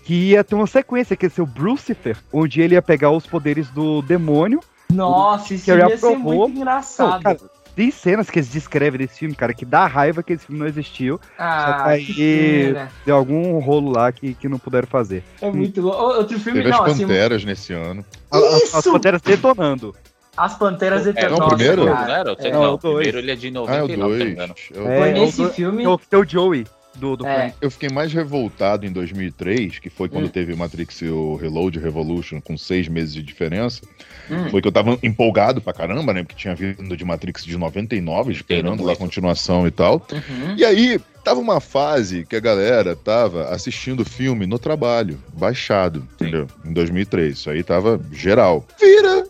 que 0.03 0.13
ia 0.13 0.43
ter 0.43 0.55
uma 0.55 0.67
sequência, 0.67 1.15
que 1.15 1.25
ia 1.25 1.29
ser 1.29 1.41
o 1.41 1.45
Brucifer, 1.45 2.17
onde 2.33 2.61
ele 2.61 2.75
ia 2.75 2.81
pegar 2.81 3.11
os 3.11 3.25
poderes 3.25 3.69
do 3.69 4.01
demônio. 4.01 4.59
Nossa, 4.91 5.53
isso 5.53 5.71
ele 5.71 5.87
ia 5.87 5.97
ser 5.97 6.17
muito 6.17 6.57
engraçado. 6.57 7.13
Não, 7.13 7.21
cara, 7.21 7.39
tem 7.75 7.89
cenas 7.91 8.29
que 8.29 8.39
eles 8.39 8.49
descrevem 8.49 8.99
desse 8.99 9.19
filme, 9.19 9.33
cara, 9.35 9.53
que 9.53 9.65
dá 9.65 9.85
raiva 9.87 10.21
que 10.21 10.33
esse 10.33 10.45
filme 10.45 10.59
não 10.59 10.67
existiu. 10.67 11.19
só 11.37 11.43
ah, 11.43 11.93
que 11.97 12.13
que 12.13 12.75
deu 13.05 13.15
algum 13.15 13.57
rolo 13.59 13.91
lá 13.91 14.11
que, 14.11 14.33
que 14.33 14.47
não 14.49 14.59
puderam 14.59 14.87
fazer. 14.87 15.23
É 15.41 15.49
muito 15.49 15.81
louco. 15.81 16.01
Outro 16.01 16.39
filme, 16.39 16.59
Teve 16.59 16.71
não, 16.71 16.83
as 16.83 16.91
assim, 16.91 17.01
Panteras 17.07 17.43
nesse 17.45 17.73
ano. 17.73 18.05
A- 18.31 18.37
As, 18.37 18.43
as 18.45 18.73
Isso! 18.85 18.91
panteras 18.91 19.21
detonando. 19.21 19.95
As 20.37 20.57
Panteras 20.57 21.05
É, 21.05 21.09
Eternas. 21.09 21.39
não, 21.39 21.45
o 21.45 21.49
primeiro? 21.49 21.85
Não 21.85 21.93
cara. 21.93 22.13
era? 22.13 22.33
O 22.33 22.37
É. 22.39 22.47
É, 22.47 22.51
não, 22.51 22.73
o 22.73 22.77
dois. 22.77 22.95
primeiro 22.95 23.17
ele 23.19 23.31
é 23.31 23.35
de 23.35 23.47
Ah, 23.47 23.49
é 23.49 23.53
99, 23.53 23.83
o 23.83 23.87
se 23.87 23.93
eu 23.93 23.97
não 23.99 24.09
me 24.09 24.17
2. 24.17 24.31
engano. 24.31 24.55
Eu, 24.73 24.87
É, 24.87 24.97
Foi 24.99 25.11
nesse 25.11 25.49
filme. 25.49 25.77
que 25.79 25.85
é 25.85 25.89
o- 25.89 25.97
que 25.97 26.07
tem 26.07 26.19
o 26.19 26.25
Joey 26.27 26.65
do, 26.95 27.15
do 27.17 27.27
É. 27.27 27.53
Eu 27.61 27.71
fiquei 27.71 27.89
mais 27.89 28.13
revoltado 28.13 28.85
em 28.85 28.91
2003, 28.91 29.79
que 29.79 29.89
foi 29.89 30.09
quando 30.09 30.25
Hum. 30.25 30.29
teve 30.29 30.55
Matrix 30.55 31.01
e 31.01 31.07
o 31.07 31.35
Reload 31.35 31.79
Revolution, 31.79 32.41
com 32.41 32.57
seis 32.57 32.87
meses 32.87 33.13
de 33.13 33.23
diferença. 33.23 33.81
Hum. 34.29 34.49
Foi 34.49 34.61
que 34.61 34.67
eu 34.67 34.71
tava 34.71 34.97
empolgado 35.01 35.61
pra 35.61 35.73
caramba, 35.73 36.13
né? 36.13 36.23
Porque 36.23 36.35
tinha 36.35 36.55
vindo 36.55 36.95
de 36.95 37.05
Matrix 37.05 37.43
de 37.45 37.57
99, 37.57 38.31
esperando 38.31 38.83
lá 38.83 38.93
a 38.93 38.97
continuação 38.97 39.67
e 39.67 39.71
tal. 39.71 40.05
Uhum. 40.11 40.55
E 40.57 40.65
aí, 40.65 40.99
tava 41.23 41.39
uma 41.39 41.59
fase 41.59 42.25
que 42.25 42.35
a 42.35 42.39
galera 42.39 42.95
tava 42.95 43.49
assistindo 43.49 44.01
o 44.01 44.05
filme 44.05 44.45
no 44.45 44.57
trabalho, 44.59 45.17
baixado, 45.33 46.07
entendeu? 46.13 46.47
Em 46.65 46.73
2003. 46.73 47.37
Isso 47.37 47.49
aí 47.49 47.63
tava 47.63 47.99
geral. 48.11 48.65
Vira 48.79 49.25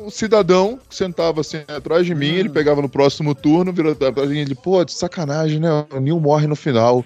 um 0.00 0.10
cidadão 0.10 0.78
que 0.88 0.94
sentava 0.94 1.40
assim 1.40 1.58
atrás 1.68 2.06
de 2.06 2.14
mim, 2.14 2.34
ele 2.34 2.48
pegava 2.48 2.82
no 2.82 2.88
próximo 2.88 3.34
turno, 3.34 3.72
virou 3.72 3.92
atrás 3.92 4.28
de 4.28 4.34
mim, 4.34 4.40
ele, 4.40 4.54
pô, 4.54 4.84
de 4.84 4.92
sacanagem, 4.92 5.60
né? 5.60 5.68
O 5.92 6.00
Neil 6.00 6.18
morre 6.20 6.46
no 6.46 6.56
final. 6.56 7.04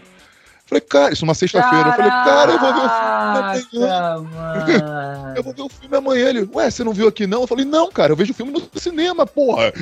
Falei, 0.67 0.81
cara, 0.81 1.13
isso 1.13 1.25
numa 1.25 1.35
sexta-feira. 1.35 1.91
Eu 1.91 1.93
falei, 1.93 2.11
cara, 2.11 2.53
eu 2.53 2.59
vou 2.59 2.75
ver 2.75 2.81
o 2.81 3.71
filme 3.71 3.87
amanhã. 3.87 5.35
Eu 5.37 5.43
vou 5.43 5.53
ver 5.53 5.63
o 5.63 5.69
filme 5.69 5.97
amanhã. 5.97 6.29
Ele, 6.29 6.49
ué, 6.53 6.71
você 6.71 6.83
não 6.83 6.93
viu 6.93 7.07
aqui 7.07 7.25
não? 7.25 7.43
Eu 7.43 7.47
falei, 7.47 7.65
não, 7.65 7.89
cara, 7.89 8.13
eu 8.13 8.17
vejo 8.17 8.33
o 8.33 8.35
filme 8.35 8.51
no 8.51 8.81
cinema, 8.81 9.27
porra. 9.27 9.73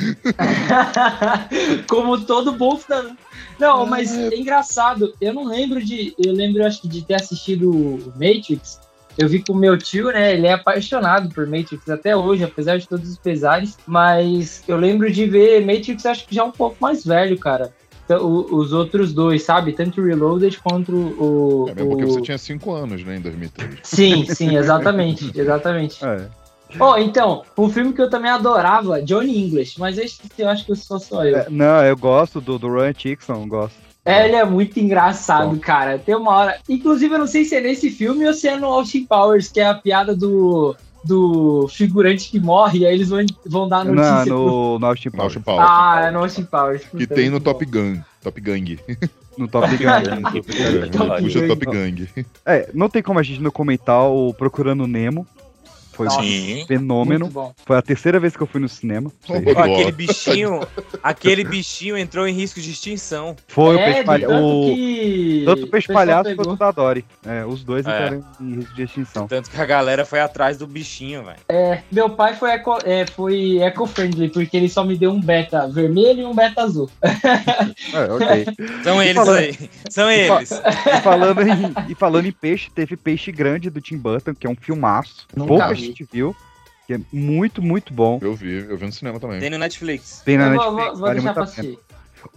Como 1.88 2.20
todo 2.26 2.52
bom. 2.52 2.78
Não, 3.58 3.86
mas 3.86 4.12
é 4.14 4.36
engraçado. 4.36 5.14
Eu 5.20 5.32
não 5.32 5.44
lembro 5.44 5.82
de. 5.82 6.14
Eu 6.18 6.34
lembro, 6.34 6.66
acho 6.66 6.82
que, 6.82 6.88
de 6.88 7.02
ter 7.02 7.14
assistido 7.14 7.70
o 7.70 8.12
Matrix. 8.16 8.80
Eu 9.16 9.28
vi 9.28 9.42
com 9.44 9.52
o 9.52 9.56
meu 9.56 9.78
tio, 9.78 10.06
né? 10.12 10.34
Ele 10.34 10.46
é 10.46 10.52
apaixonado 10.54 11.28
por 11.32 11.46
Matrix 11.46 11.88
até 11.88 12.16
hoje, 12.16 12.42
apesar 12.44 12.78
de 12.78 12.88
todos 12.88 13.08
os 13.08 13.18
pesares. 13.18 13.76
Mas 13.86 14.62
eu 14.66 14.76
lembro 14.76 15.10
de 15.10 15.24
ver 15.26 15.64
Matrix, 15.64 16.04
acho 16.06 16.26
que 16.26 16.34
já 16.34 16.44
um 16.44 16.50
pouco 16.50 16.76
mais 16.80 17.04
velho, 17.04 17.38
cara. 17.38 17.72
t- 18.06 18.14
o- 18.16 18.54
os 18.56 18.70
outros 18.72 19.14
dois, 19.14 19.42
sabe? 19.44 19.72
Tanto 19.72 19.98
o 20.00 20.04
Reloaded 20.04 20.60
quanto 20.60 20.92
o. 20.94 21.66
É 21.70 21.74
mesmo 21.74 21.88
porque 21.90 22.04
o- 22.04 22.10
você 22.10 22.20
tinha 22.20 22.36
5 22.36 22.70
anos, 22.72 23.02
né, 23.02 23.16
em 23.16 23.20
2003. 23.20 23.78
Sim, 23.82 24.26
sim, 24.26 24.56
exatamente. 24.58 25.30
Exatamente. 25.34 26.04
É. 26.04 26.28
Oh, 26.78 26.98
então, 26.98 27.44
um 27.56 27.70
filme 27.70 27.92
que 27.94 28.02
eu 28.02 28.10
também 28.10 28.30
adorava, 28.30 29.00
Johnny 29.00 29.38
English, 29.46 29.78
mas 29.80 29.96
esse 29.96 30.20
eu 30.36 30.48
acho 30.50 30.66
que 30.66 30.74
só 30.74 30.98
sou 30.98 31.24
eu. 31.24 31.36
É, 31.38 31.46
Não, 31.48 31.82
eu 31.84 31.96
gosto 31.96 32.40
do, 32.42 32.58
do 32.58 32.68
Ryan 32.70 32.90
Atkinson, 32.90 33.48
gosto. 33.48 33.76
É, 34.04 34.26
ele 34.26 34.36
é 34.36 34.44
muito 34.44 34.78
engraçado, 34.78 35.56
cara. 35.58 35.98
Tem 35.98 36.14
uma 36.14 36.30
hora. 36.32 36.58
Inclusive, 36.68 37.14
eu 37.14 37.18
não 37.18 37.26
sei 37.26 37.44
se 37.44 37.54
é 37.56 37.60
nesse 37.60 37.90
filme 37.90 38.26
ou 38.26 38.34
se 38.34 38.46
é 38.46 38.56
no 38.56 38.66
Austin 38.66 39.06
Powers, 39.06 39.48
que 39.48 39.60
é 39.60 39.66
a 39.66 39.74
piada 39.74 40.14
do, 40.14 40.76
do 41.02 41.66
figurante 41.68 42.30
que 42.30 42.38
morre, 42.38 42.80
e 42.80 42.86
aí 42.86 42.94
eles 42.94 43.08
vão, 43.08 43.24
vão 43.46 43.68
dar 43.68 43.82
Não, 43.84 43.94
notícia. 43.94 44.26
pro- 44.26 44.44
no, 44.46 44.78
no 44.78 44.86
Austin 44.86 45.08
No 45.08 45.12
Powers. 45.12 45.24
Austin 45.36 45.40
Powers. 45.40 45.68
Ah, 45.70 46.00
é 46.06 46.10
no 46.10 46.18
Austin 46.18 46.44
Powers. 46.44 46.82
Que 46.84 47.06
tem 47.06 47.26
no 47.26 47.32
muito 47.32 47.44
Top 47.44 47.64
bom. 47.64 47.70
Gun. 47.70 48.00
Top 48.22 48.40
Gang. 48.40 48.78
No 49.38 49.48
Top 49.48 49.68
Gun. 49.76 49.88
É, 49.88 50.86
Top 50.88 51.22
Puxa 51.22 51.40
Gang. 51.40 51.48
Top 51.48 51.66
Gang. 51.66 52.08
É, 52.44 52.70
não 52.74 52.88
tem 52.90 53.02
como 53.02 53.18
a 53.18 53.22
gente 53.22 53.40
não 53.40 53.50
comentar 53.50 54.02
o 54.04 54.34
Procurando 54.34 54.86
Nemo. 54.86 55.26
Foi 55.94 56.06
Nossa, 56.06 56.20
um 56.20 56.66
fenômeno. 56.66 57.54
Foi 57.64 57.76
a 57.76 57.82
terceira 57.82 58.18
vez 58.18 58.36
que 58.36 58.42
eu 58.42 58.46
fui 58.46 58.60
no 58.60 58.68
cinema. 58.68 59.10
Aquele 59.56 59.92
bichinho, 59.92 60.60
aquele 61.02 61.44
bichinho 61.44 61.96
entrou 61.96 62.26
em 62.26 62.32
risco 62.34 62.60
de 62.60 62.70
extinção. 62.70 63.36
Foi 63.48 63.76
o 63.76 63.78
É, 63.78 63.84
peixe 63.84 64.00
de 64.00 64.04
palhaço. 64.06 64.32
tanto 64.34 64.46
O... 64.46 64.74
que 64.74 65.42
Tanto 65.46 65.64
o 65.64 65.66
peixe 65.68 65.92
palhaço 65.92 66.34
quanto 66.36 66.50
o 66.50 66.56
da 66.56 66.70
Dory. 66.70 67.04
É, 67.26 67.44
os 67.44 67.62
dois 67.62 67.86
É. 67.86 67.90
entraram 67.90 68.24
em 68.40 68.54
risco 68.56 68.74
de 68.74 68.82
extinção. 68.82 69.26
Tanto 69.28 69.50
que 69.50 69.60
a 69.60 69.64
galera 69.66 70.04
foi 70.04 70.20
atrás 70.20 70.58
do 70.58 70.66
bichinho, 70.66 71.24
velho. 71.24 71.38
É, 71.48 71.82
meu 71.92 72.10
pai 72.10 72.34
foi 72.34 72.50
eco, 72.50 72.78
é, 72.84 73.06
foi 73.06 73.58
eco-friendly, 73.58 74.30
porque 74.30 74.56
ele 74.56 74.68
só 74.68 74.82
me 74.84 74.96
deu 74.96 75.10
um 75.12 75.20
beta 75.20 75.68
vermelho 75.68 76.20
e 76.22 76.24
um 76.24 76.34
beta 76.34 76.62
azul. 76.62 76.90
É, 77.94 78.12
ok. 78.12 78.46
São 78.82 79.02
eles 79.02 79.14
falando- 79.14 79.38
aí. 79.38 79.70
São 79.88 80.10
eles. 80.10 80.50
E 80.50 81.00
falando, 81.00 81.42
em, 81.42 81.74
e 81.90 81.94
falando 81.94 82.26
em 82.26 82.32
peixe, 82.32 82.70
teve 82.74 82.96
Peixe 82.96 83.30
Grande 83.30 83.70
do 83.70 83.80
Tim 83.80 83.96
Burton, 83.96 84.34
que 84.34 84.46
é 84.46 84.50
um 84.50 84.56
filmaço. 84.56 85.26
Nunca 85.36 85.48
Pouca 85.48 85.74
vi. 85.74 85.83
Gente 85.86 86.06
viu. 86.12 86.34
Que 86.86 86.94
é 86.94 87.00
muito, 87.12 87.62
muito 87.62 87.94
bom. 87.94 88.18
Eu 88.20 88.34
vi, 88.34 88.56
eu 88.68 88.76
vi 88.76 88.84
no 88.86 88.92
cinema 88.92 89.18
também. 89.18 89.40
Tem 89.40 89.48
no 89.48 89.56
Netflix. 89.58 90.20
Tem 90.24 90.36
na 90.36 90.48
Eu 90.48 90.50
Netflix, 90.50 90.74
vou, 90.76 90.86
vou 90.92 90.96
vale 91.00 91.14
deixar 91.20 91.24
muito 91.24 91.34
pra 91.34 91.44
a 91.44 91.46
pena. 91.46 91.68
assistir. 91.68 91.78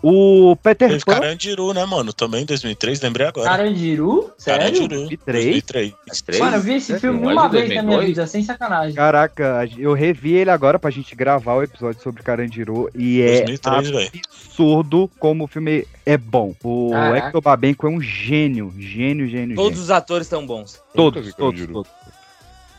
O 0.04 0.54
Peter 0.62 0.90
Teve 0.90 1.06
Pan, 1.06 1.14
Carandiru, 1.14 1.74
né, 1.74 1.86
mano? 1.86 2.12
Também 2.12 2.44
em 2.44 2.46
2003, 2.46 3.00
lembrei 3.02 3.26
agora. 3.28 3.50
Carandiru? 3.50 4.30
Sério? 4.38 4.60
Carandiru. 4.62 4.88
2003? 4.90 5.44
2003. 5.46 5.94
Três? 6.26 6.40
Mano, 6.42 6.58
eu 6.58 6.62
vi 6.62 6.74
esse 6.74 6.94
É, 6.94 7.00
filme 7.00 7.20
uma 7.20 7.48
vez 7.48 7.64
na 7.64 7.70
minha 7.70 7.84
2002? 7.84 8.08
vida, 8.10 8.28
sem 8.28 8.44
sacanagem. 8.44 8.96
caraca, 8.96 9.66
eu 9.78 9.94
revi 9.94 10.34
ele 10.34 10.50
agora 10.50 10.78
pra 10.78 10.90
gente 10.92 11.16
gravar 11.16 11.54
o 11.56 11.64
episódio 11.64 12.02
sobre 12.02 12.22
Carandiru 12.22 12.90
e 12.94 13.22
é 13.22 13.44
2003, 13.46 13.90
velho. 13.90 14.12
absurdo 14.26 15.10
como 15.20 15.46
o 15.46 15.48
filme 15.48 15.88
é 16.06 16.18
bom. 16.18 16.54
O 16.64 16.90
Caraca. 16.92 17.28
Hector 17.28 17.42
Babenco 17.42 17.88
é 17.88 17.90
um 17.90 18.02
gênio, 18.02 18.74
gênio, 18.78 19.26
gênio, 19.28 19.56
Todos 19.56 19.72
gênio. 19.72 19.84
os 19.84 19.92
atores 19.92 20.28
estão 20.28 20.46
bons. 20.46 20.82
Todos, 20.94 21.34
todos, 21.34 21.66
todos. 21.66 21.92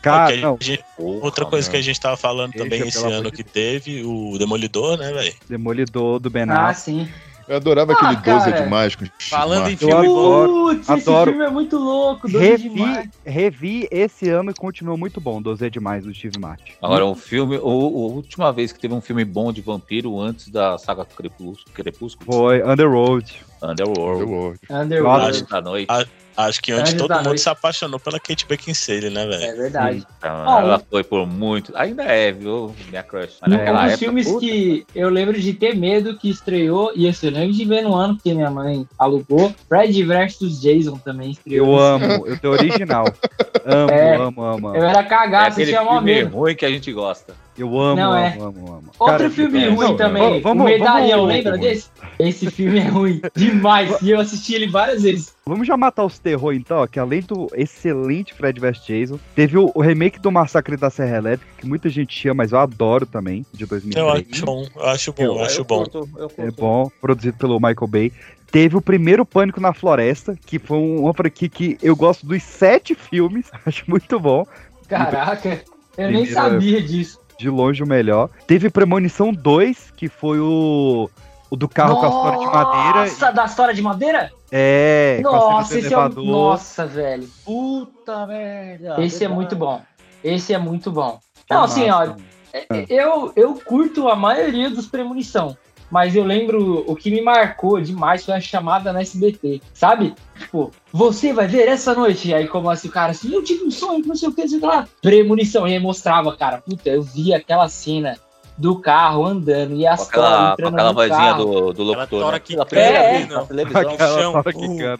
Cara, 0.01 0.35
não, 0.37 0.57
a 0.59 0.63
gente- 0.63 0.83
Porra, 0.97 1.25
outra 1.25 1.45
coisa 1.45 1.69
que 1.69 1.77
a 1.77 1.81
gente 1.81 1.99
tava 1.99 2.15
falando 2.17 2.51
Deixa, 2.51 2.63
também 2.63 2.87
esse 2.87 3.03
ano 3.05 3.31
que 3.31 3.43
teve, 3.43 4.03
o 4.03 4.37
Demolidor, 4.37 4.97
né, 4.97 5.11
velho? 5.11 5.33
Demolidor 5.49 6.19
do 6.19 6.29
Ben 6.29 6.45
Ah, 6.49 6.73
sim. 6.73 7.07
Eu 7.47 7.55
adorava 7.55 7.93
Ah, 7.93 7.95
aquele 8.11 8.15
12 8.35 8.47
é 8.47 8.51
cara. 8.51 8.63
demais 8.63 8.95
com 8.95 9.05
Falando 9.19 9.69
em 9.69 9.71
X-Mark. 9.71 10.03
filme 10.03 10.07
bom. 10.07 10.45
Putz, 10.67 10.81
esse 10.87 11.09
adoro. 11.09 11.31
filme 11.31 11.45
é 11.45 11.49
muito 11.49 11.77
louco, 11.79 12.29
doido 12.29 12.43
Revi, 12.43 12.69
demais. 12.69 13.09
revi 13.25 13.87
esse 13.89 14.29
ano 14.29 14.51
e 14.51 14.53
continuou 14.53 14.95
muito 14.95 15.19
bom. 15.19 15.41
12 15.41 15.65
é 15.65 15.69
demais 15.69 16.03
do 16.05 16.13
Steve 16.13 16.37
Martin. 16.39 16.73
Agora, 16.79 17.07
um 17.07 17.15
filme. 17.15 17.57
O, 17.57 17.61
a 17.67 18.13
última 18.13 18.53
vez 18.53 18.71
que 18.71 18.79
teve 18.79 18.93
um 18.93 19.01
filme 19.01 19.25
bom 19.25 19.51
de 19.51 19.61
vampiro 19.61 20.19
antes 20.21 20.47
da 20.49 20.77
saga 20.77 21.03
Crepúsculo, 21.03 21.73
Crepúsculo 21.73 22.31
Foi 22.31 22.61
Underworld. 22.61 23.33
Underworld. 23.63 24.21
Underworld. 24.23 24.59
Underworld. 24.69 25.25
Anjos 25.25 25.41
da 25.47 25.59
Noite. 25.61 25.87
Ah, 25.89 26.05
Acho 26.47 26.61
que 26.61 26.71
antes 26.71 26.93
todo 26.93 27.13
mundo 27.13 27.25
Noite. 27.25 27.41
se 27.41 27.49
apaixonou 27.49 27.99
pela 27.99 28.17
Kate 28.19 28.45
Beckinsale, 28.47 29.09
né, 29.09 29.25
velho? 29.27 29.43
É 29.43 29.53
verdade. 29.53 30.05
Então, 30.17 30.31
ela 30.59 30.77
um- 30.77 30.81
foi 30.89 31.03
por 31.03 31.27
muito. 31.27 31.73
Ainda 31.75 32.03
é, 32.03 32.31
viu? 32.31 32.73
Minha 32.89 33.03
crush. 33.03 33.33
Mas 33.41 33.51
Um 33.53 33.57
naquela 33.57 33.79
dos 33.83 33.87
época, 33.91 33.97
filmes 33.97 34.27
puta, 34.27 34.39
que 34.39 34.85
eu 34.95 35.09
lembro 35.09 35.37
de 35.39 35.53
ter 35.53 35.75
medo 35.75 36.17
que 36.17 36.29
estreou, 36.29 36.93
e 36.95 37.07
esse 37.07 37.25
eu 37.25 37.31
lembro 37.33 37.53
de 37.53 37.65
ver 37.65 37.81
no 37.81 37.93
ano 37.93 38.17
que 38.23 38.33
minha 38.33 38.49
mãe 38.49 38.87
alugou, 38.97 39.53
Fred 39.67 40.01
vs 40.03 40.61
Jason 40.61 40.97
também 40.97 41.31
estreou. 41.31 41.67
Eu 41.67 41.77
amo, 41.79 42.25
eu 42.27 42.39
tenho 42.39 42.53
original. 42.53 43.05
Amo, 43.65 43.91
É. 43.91 44.15
amo, 44.15 44.41
amo, 44.43 44.67
Eu 44.69 44.81
amo. 44.81 44.89
era 44.89 44.99
é 45.01 45.03
cagaço, 45.03 45.51
aquele 45.51 45.71
tinha 45.71 45.83
mó 45.83 45.97
filme 45.97 46.13
medo. 46.15 46.35
ruim 46.35 46.55
que 46.55 46.65
a 46.65 46.69
gente 46.69 46.91
gosta. 46.91 47.35
Eu 47.57 47.67
amo, 47.79 47.97
Não, 47.97 48.11
amo, 48.13 48.17
é. 48.17 48.33
amo, 48.39 48.67
amo. 48.67 48.83
Outro 48.97 49.17
Cara, 49.17 49.29
filme 49.29 49.63
é, 49.63 49.69
ruim 49.69 49.87
não, 49.89 49.97
também, 49.97 50.41
vamos- 50.41 50.63
o 50.63 50.65
Medalhão, 50.69 51.19
vamos- 51.19 51.27
lembra 51.35 51.57
desse? 51.57 51.89
Esse 52.17 52.49
filme 52.49 52.79
é 52.79 52.87
ruim 52.87 53.21
demais, 53.35 54.01
e 54.01 54.09
eu 54.11 54.19
assisti 54.19 54.55
ele 54.55 54.67
várias 54.67 55.03
vezes. 55.03 55.35
Vamos 55.49 55.67
já 55.67 55.75
matar 55.75 56.05
os 56.05 56.19
terror 56.19 56.53
então, 56.53 56.77
ó, 56.77 56.87
que 56.87 56.99
além 56.99 57.21
do 57.21 57.47
excelente 57.55 58.33
Fred 58.33 58.59
vs 58.59 58.85
Jason, 58.85 59.19
teve 59.35 59.57
o, 59.57 59.71
o 59.73 59.81
remake 59.81 60.19
do 60.19 60.31
Massacre 60.31 60.77
da 60.77 60.89
Serra 60.89 61.17
Elétrica, 61.17 61.51
que 61.57 61.67
muita 61.67 61.89
gente 61.89 62.27
ama, 62.29 62.43
mas 62.43 62.51
eu 62.51 62.59
adoro 62.59 63.05
também, 63.05 63.45
de 63.53 63.63
Eu 63.63 63.67
2003. 63.67 64.27
acho 64.31 64.45
bom, 64.45 64.67
eu 64.75 64.85
acho 64.85 65.13
bom, 65.13 65.23
eu 65.23 65.43
acho 65.43 65.59
eu 65.61 65.65
bom. 65.65 65.77
curto, 65.83 65.97
eu 66.17 66.29
curto. 66.29 66.41
É 66.41 66.51
bom, 66.51 66.91
produzido 67.01 67.37
pelo 67.37 67.55
Michael 67.59 67.87
Bay. 67.87 68.11
Teve 68.51 68.77
o 68.77 68.81
primeiro 68.81 69.25
Pânico 69.25 69.59
na 69.59 69.73
Floresta, 69.73 70.37
que 70.45 70.57
foi 70.59 70.77
um- 70.77 71.01
uma 71.03 71.13
franquia 71.13 71.49
que 71.49 71.77
eu 71.81 71.95
gosto 71.95 72.25
dos 72.25 72.41
sete 72.43 72.95
filmes, 72.95 73.47
acho 73.65 73.83
muito 73.87 74.19
bom. 74.19 74.45
Caraca, 74.87 75.61
eu 75.97 76.11
nem 76.11 76.23
Primeira- 76.25 76.33
sabia 76.33 76.81
disso. 76.81 77.19
De 77.37 77.49
longe 77.49 77.81
o 77.83 77.87
melhor. 77.87 78.29
Teve 78.47 78.69
Premonição 78.69 79.31
2, 79.31 79.91
que 79.95 80.09
foi 80.09 80.39
o, 80.39 81.09
o 81.49 81.55
do 81.55 81.69
carro 81.69 81.95
com 81.97 82.05
a 82.05 82.09
história 82.09 82.39
de 82.39 82.45
madeira. 82.45 82.99
Nossa, 83.01 83.31
da 83.31 83.45
história 83.45 83.73
de 83.73 83.81
madeira? 83.81 84.31
É, 84.51 85.19
Nossa, 85.21 85.73
do 85.75 85.79
esse 85.79 85.93
é 85.93 85.97
um... 85.97 86.01
elevador. 86.01 86.25
Nossa, 86.25 86.85
velho. 86.85 87.29
Puta 87.45 88.27
merda. 88.27 89.01
Esse 89.03 89.23
é 89.23 89.27
muito 89.27 89.55
bom. 89.55 89.81
Esse 90.23 90.53
é 90.53 90.57
muito 90.57 90.91
bom. 90.91 91.19
Que 91.47 91.53
Não, 91.53 91.63
assim, 91.63 91.89
ó, 91.89 92.15
é- 92.53 92.85
eu, 92.89 93.31
eu 93.35 93.53
curto 93.55 94.07
a 94.07 94.15
maioria 94.15 94.69
dos 94.69 94.87
premonição. 94.87 95.55
Mas 95.91 96.15
eu 96.15 96.23
lembro, 96.23 96.83
o 96.87 96.95
que 96.95 97.09
me 97.09 97.19
marcou 97.19 97.81
demais 97.81 98.23
foi 98.23 98.35
a 98.35 98.39
chamada 98.39 98.93
na 98.93 99.01
SBT, 99.01 99.59
sabe? 99.73 100.13
Tipo, 100.37 100.71
você 100.93 101.33
vai 101.33 101.47
ver 101.47 101.67
essa 101.67 101.95
noite. 101.95 102.29
E 102.29 102.33
aí 102.33 102.47
começa 102.47 102.87
o 102.87 102.91
cara 102.91 103.11
assim, 103.11 103.33
eu 103.33 103.43
tive 103.43 103.63
um 103.63 103.71
sonho, 103.71 104.05
não 104.05 104.15
sei 104.15 104.29
o 104.29 104.33
que, 104.33 104.47
sei 104.47 104.59
lá. 104.59 104.87
Premonição. 105.01 105.67
E 105.67 105.73
aí 105.73 105.79
mostrava, 105.79 106.35
cara, 106.37 106.61
puta, 106.61 106.89
eu 106.89 107.01
vi 107.01 107.33
aquela 107.33 107.67
cena 107.67 108.15
do 108.59 108.77
carro 108.77 109.25
andando 109.25 109.73
e 109.73 109.87
as 109.87 110.07
aquela, 110.07 110.51
entrando 110.51 110.73
aquela 110.75 110.89
no 110.89 110.93
vozinha 110.95 111.17
carro. 111.17 111.45
do, 111.45 111.73
do 111.73 111.83
locutor. 111.83 112.19
tora 112.19 112.31
né? 112.33 112.39
que 112.39 112.55
é, 112.75 113.11
vez 113.13 113.29
na 113.29 113.45
televisão. 113.45 113.81
Aquela 113.81 114.19
chão, 114.21 114.33
tora. 114.43 114.99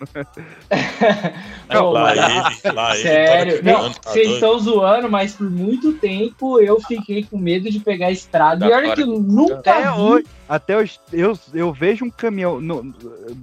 Não, 1.70 1.92
lá 1.92 2.12
ele, 2.12 2.74
lá 2.74 2.94
ele. 2.96 3.02
Sério, 3.04 3.64
não, 3.64 3.92
tá 3.92 4.12
vocês 4.12 4.32
estão 4.32 4.58
zoando, 4.60 5.10
mas 5.10 5.34
por 5.34 5.50
muito 5.50 5.94
tempo 5.94 6.60
eu 6.60 6.80
fiquei 6.82 7.24
com 7.24 7.38
medo 7.38 7.70
de 7.70 7.80
pegar 7.80 8.08
a 8.08 8.12
estrada. 8.12 8.66
E 8.66 8.70
Da 8.70 8.76
olha 8.76 8.84
tora 8.86 8.96
que 8.96 9.02
eu 9.04 9.20
nunca 9.20 9.56
Até 9.72 9.82
vi. 9.92 10.00
hoje, 10.00 10.26
até 10.48 10.78
hoje, 10.78 11.00
eu, 11.12 11.38
eu 11.54 11.74
vejo 11.74 12.06
um 12.06 12.10
caminhão 12.10 12.60
no- 12.62 12.94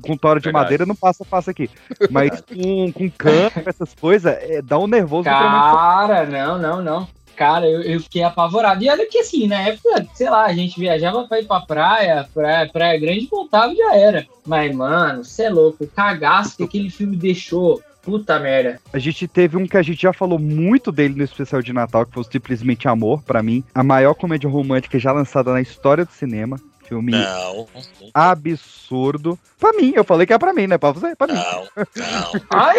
com 0.03 0.17
tora 0.17 0.41
de 0.41 0.45
Verdade. 0.45 0.64
madeira, 0.64 0.87
não 0.87 0.97
passa, 0.97 1.25
passa 1.25 1.51
aqui. 1.51 1.71
Mas 2.11 2.41
com, 2.41 2.91
com 2.93 3.11
campo, 3.11 3.62
essas 3.67 3.95
coisas, 3.95 4.33
é, 4.41 4.61
dá 4.62 4.79
um 4.79 4.87
nervoso. 4.87 5.25
Cara, 5.25 6.25
não, 6.27 6.59
não, 6.59 6.83
não. 6.83 7.09
Cara, 7.37 7.68
eu, 7.68 7.82
eu 7.82 8.01
fiquei 8.01 8.22
apavorado. 8.22 8.82
E 8.82 8.89
olha 8.89 9.07
que 9.07 9.18
assim, 9.18 9.47
na 9.47 9.61
época, 9.61 10.07
sei 10.14 10.30
lá, 10.30 10.47
a 10.47 10.53
gente 10.55 10.80
viajava 10.80 11.26
pra 11.28 11.39
ir 11.41 11.45
pra 11.45 11.61
praia, 11.61 12.26
praia, 12.32 12.68
praia 12.72 12.99
grande, 12.99 13.28
voltava 13.30 13.72
e 13.72 13.76
já 13.76 13.95
era. 13.95 14.26
Mas, 14.47 14.74
mano, 14.74 15.24
você 15.24 15.45
é 15.45 15.51
louco, 15.51 15.84
o 15.84 15.89
cagaço 15.89 16.57
que 16.57 16.64
aquele 16.64 16.91
filme 16.91 17.16
deixou. 17.16 17.82
Puta 18.03 18.39
merda. 18.39 18.80
A 18.93 19.01
gente 19.01 19.26
teve 19.26 19.57
um 19.57 19.66
que 19.66 19.76
a 19.76 19.82
gente 19.82 20.01
já 20.01 20.12
falou 20.12 20.39
muito 20.39 20.93
dele 20.93 21.16
no 21.16 21.24
especial 21.24 21.61
de 21.61 21.72
Natal, 21.72 22.07
que 22.07 22.14
foi 22.14 22.22
o 22.22 22.30
Simplesmente 22.30 22.87
Amor, 22.87 23.20
pra 23.22 23.43
mim. 23.43 23.64
A 23.74 23.82
maior 23.82 24.14
comédia 24.14 24.49
romântica 24.49 24.97
já 24.97 25.11
lançada 25.11 25.53
na 25.53 25.61
história 25.61 26.05
do 26.05 26.12
cinema. 26.12 26.57
Filme 26.89 27.11
Não, 27.11 27.66
absurdo. 28.14 29.37
Pra 29.59 29.72
mim, 29.72 29.93
eu 29.97 30.05
falei 30.05 30.24
que 30.24 30.32
é 30.32 30.39
pra 30.39 30.53
mim, 30.53 30.68
né? 30.68 30.78
Pra 30.78 30.93
você, 30.93 31.16
pra 31.16 31.26
mim. 31.26 31.34
não, 31.34 31.68
não, 31.97 32.41
Ai! 32.51 32.76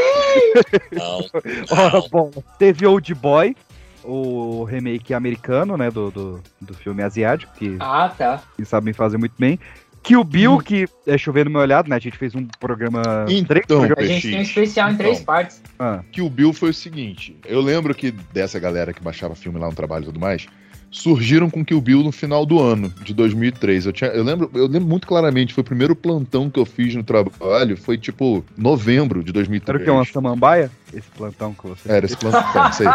não. 0.94 1.18
Ora, 1.78 2.00
não. 2.00 2.10
bom, 2.10 2.32
teve 2.58 2.86
Old 2.86 3.14
Boy, 3.16 3.54
o 4.08 4.64
remake 4.64 5.14
americano, 5.14 5.76
né, 5.78 5.92
do, 5.92 6.10
do, 6.10 6.42
do 6.62 6.74
filme 6.74 7.04
asiático, 7.04 7.54
que 7.58 7.76
Ah, 7.80 8.12
tá. 8.18 8.42
eles 8.58 8.70
sabem 8.70 8.94
fazer 8.94 9.18
muito 9.18 9.34
bem. 9.38 9.60
Kill 10.04 10.24
Bill, 10.24 10.60
que 10.60 10.88
é 11.06 11.18
chover 11.18 11.44
no 11.44 11.52
meu 11.52 11.60
olhado, 11.60 11.90
né? 11.90 11.98
A 11.98 12.00
gente 12.00 12.18
fez 12.18 12.34
um 12.34 12.48
programa. 12.60 13.26
três 13.46 13.66
Então, 13.66 13.84
A 13.84 13.88
programas- 13.88 14.08
gente 14.10 14.30
tem 14.30 14.40
um 14.40 14.42
especial 14.42 14.90
em 14.92 14.96
três 14.96 15.16
Então. 15.20 15.26
partes. 15.26 15.62
Ah, 15.78 16.02
que 16.12 16.22
o 16.22 16.30
Bill 16.30 16.54
foi 16.54 16.70
o 16.70 16.74
seguinte. 16.74 17.38
Eu 17.46 17.60
lembro 17.60 17.94
que 17.94 18.12
dessa 18.32 18.58
galera 18.58 18.94
que 18.94 19.02
baixava 19.04 19.36
filme 19.36 19.60
lá 19.60 19.68
no 19.68 19.76
trabalho 19.76 20.04
e 20.04 20.06
tudo 20.06 20.20
mais, 20.20 20.48
surgiram 20.98 21.50
com 21.50 21.64
Kill 21.64 21.80
Bill 21.80 22.04
no 22.04 22.12
final 22.12 22.46
do 22.46 22.60
ano 22.60 22.94
de 23.04 23.14
2003. 23.14 23.86
Eu, 23.86 23.94
tinha, 23.94 24.10
eu, 24.10 24.24
lembro, 24.24 24.50
eu 24.54 24.68
lembro 24.68 24.88
muito 24.88 25.08
claramente, 25.08 25.54
foi 25.54 25.62
o 25.62 25.66
primeiro 25.66 25.96
plantão 25.96 26.50
que 26.50 26.60
eu 26.60 26.66
fiz 26.66 26.96
no 26.96 27.04
trabalho, 27.04 27.78
foi 27.78 27.98
tipo 27.98 28.44
novembro 28.58 29.24
de 29.24 29.32
2003. 29.32 29.68
era 29.70 29.82
o 29.82 29.86
que? 29.86 29.92
Uma 29.92 30.06
samambaia? 30.06 30.72
Esse 30.94 31.10
plantão 31.16 31.54
que 31.54 31.68
você. 31.68 31.92
Era 31.92 32.06
esse 32.06 32.18
plantão, 32.18 32.74
sei. 32.74 32.88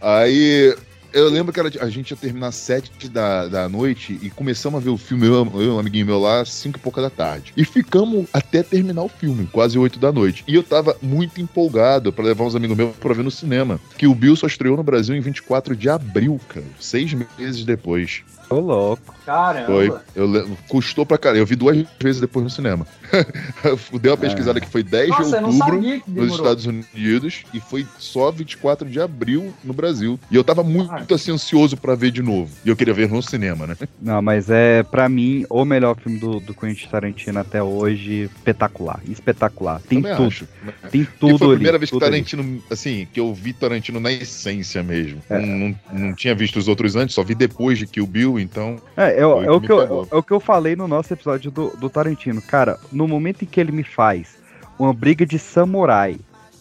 Aí 0.00 0.74
Eu 1.12 1.28
lembro 1.28 1.52
que 1.52 1.60
era, 1.60 1.70
a 1.80 1.90
gente 1.90 2.10
ia 2.10 2.16
terminar 2.16 2.52
sete 2.52 3.08
da, 3.08 3.48
da 3.48 3.68
noite 3.68 4.18
e 4.22 4.30
começamos 4.30 4.80
a 4.80 4.84
ver 4.84 4.90
o 4.90 4.96
filme, 4.96 5.26
eu, 5.26 5.34
eu 5.60 5.74
um 5.74 5.78
amiguinho 5.78 6.06
meu 6.06 6.20
lá, 6.20 6.44
cinco 6.44 6.78
e 6.78 6.80
pouca 6.80 7.02
da 7.02 7.10
tarde. 7.10 7.52
E 7.56 7.64
ficamos 7.64 8.26
até 8.32 8.62
terminar 8.62 9.02
o 9.02 9.08
filme, 9.08 9.48
quase 9.50 9.78
oito 9.78 9.98
da 9.98 10.12
noite. 10.12 10.44
E 10.46 10.54
eu 10.54 10.62
tava 10.62 10.96
muito 11.02 11.40
empolgado 11.40 12.12
pra 12.12 12.24
levar 12.24 12.44
uns 12.44 12.54
amigos 12.54 12.76
meus 12.76 12.96
pra 12.96 13.14
ver 13.14 13.24
no 13.24 13.30
cinema. 13.30 13.80
Que 13.96 14.06
o 14.06 14.14
Bill 14.14 14.36
só 14.36 14.46
estreou 14.46 14.76
no 14.76 14.82
Brasil 14.82 15.14
em 15.16 15.20
24 15.20 15.74
de 15.74 15.88
abril, 15.88 16.40
cara. 16.48 16.66
Seis 16.78 17.12
meses 17.12 17.64
depois. 17.64 18.22
Ô, 18.50 18.58
louco. 18.58 19.14
Caramba. 19.24 19.66
Foi. 19.66 19.92
Eu, 20.14 20.50
custou 20.68 21.06
pra 21.06 21.16
caralho. 21.16 21.40
Eu 21.40 21.46
vi 21.46 21.54
duas 21.54 21.86
vezes 22.00 22.20
depois 22.20 22.42
no 22.42 22.50
cinema. 22.50 22.84
Eu 23.62 23.78
Dei 24.00 24.10
uma 24.10 24.16
pesquisada 24.16 24.60
que 24.60 24.68
foi 24.68 24.82
10 24.82 25.08
Nossa, 25.10 25.38
de 25.38 25.44
outubro 25.44 26.02
nos. 26.08 26.34
Estados 26.34 26.66
Unidos 26.66 27.44
e 27.54 27.60
foi 27.60 27.86
só 27.98 28.30
24 28.30 28.88
de 28.88 29.00
abril 29.00 29.52
no 29.62 29.72
Brasil. 29.72 30.18
E 30.30 30.36
eu 30.36 30.42
tava 30.42 30.62
muito 30.62 31.14
assim 31.14 31.32
ansioso 31.32 31.76
pra 31.76 31.94
ver 31.94 32.10
de 32.10 32.22
novo. 32.22 32.50
E 32.64 32.68
eu 32.68 32.76
queria 32.76 32.94
ver 32.94 33.08
no 33.08 33.22
cinema, 33.22 33.66
né? 33.66 33.76
Não, 34.00 34.22
mas 34.22 34.48
é, 34.48 34.82
pra 34.82 35.08
mim, 35.08 35.44
o 35.50 35.64
melhor 35.64 35.96
filme 35.96 36.18
do, 36.18 36.40
do 36.40 36.54
Quentin 36.54 36.88
Tarantino 36.88 37.38
até 37.38 37.62
hoje, 37.62 38.30
espetacular. 38.36 39.00
Espetacular. 39.08 39.80
Tem 39.82 40.00
Também 40.00 40.16
tudo. 40.16 40.28
acho. 40.28 40.48
Tem 40.90 41.02
E 41.02 41.06
tudo 41.06 41.38
foi 41.38 41.46
a 41.46 41.50
ali, 41.50 41.56
primeira 41.56 41.78
vez 41.78 41.90
que 41.90 41.96
tudo 41.96 42.04
ali. 42.04 42.12
Tarantino, 42.12 42.62
assim, 42.70 43.06
que 43.12 43.20
eu 43.20 43.32
vi 43.34 43.52
Tarantino 43.52 44.00
na 44.00 44.10
essência 44.10 44.82
mesmo. 44.82 45.20
É. 45.28 45.38
Não, 45.38 45.46
não, 45.58 45.76
não 45.92 46.14
tinha 46.14 46.34
visto 46.34 46.58
os 46.58 46.68
outros 46.68 46.96
antes, 46.96 47.14
só 47.14 47.22
vi 47.22 47.34
depois 47.34 47.78
de 47.78 47.86
Kill 47.86 48.06
Bill, 48.06 48.39
então. 48.40 48.76
É, 48.96 49.20
é, 49.20 49.26
o- 49.26 49.42
é 49.42 49.50
o 49.50 49.60
que 49.60 49.70
eu, 49.70 49.78
pegou. 49.78 50.08
é 50.10 50.16
o 50.16 50.22
que 50.22 50.32
eu 50.32 50.40
falei 50.40 50.74
no 50.76 50.88
nosso 50.88 51.12
episódio 51.12 51.50
do, 51.50 51.70
do 51.76 51.88
Tarantino. 51.90 52.40
Cara, 52.42 52.78
no 52.92 53.06
momento 53.06 53.42
em 53.42 53.46
que 53.46 53.60
ele 53.60 53.72
me 53.72 53.84
faz 53.84 54.38
uma 54.78 54.92
briga 54.94 55.24
de 55.26 55.38
samurai 55.38 56.16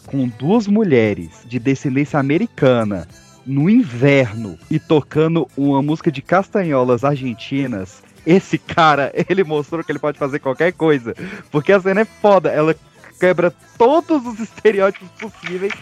com 0.06 0.28
duas 0.28 0.68
mulheres 0.68 1.42
de 1.46 1.60
descendência 1.60 2.20
americana 2.20 3.08
no 3.46 3.70
inverno 3.70 4.58
e 4.70 4.80
tocando 4.80 5.48
uma 5.58 5.82
música 5.82 6.12
de 6.12 6.22
castanholas 6.22 7.04
argentinas, 7.04 8.04
esse 8.26 8.58
cara, 8.58 9.12
ele 9.30 9.44
mostrou 9.44 9.84
que 9.84 9.92
ele 9.92 10.00
pode 10.00 10.20
fazer 10.20 10.40
qualquer 10.40 10.72
coisa. 10.74 11.16
Porque 11.52 11.72
a 11.72 11.80
cena 11.80 12.02
é 12.02 12.06
foda, 12.06 12.50
ela 12.50 12.76
quebra 13.20 13.54
todos 13.78 14.26
os 14.26 14.40
estereótipos 14.40 15.10
possíveis 15.20 15.74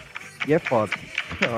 e 0.46 0.52
é 0.52 0.58
foda. 0.58 0.92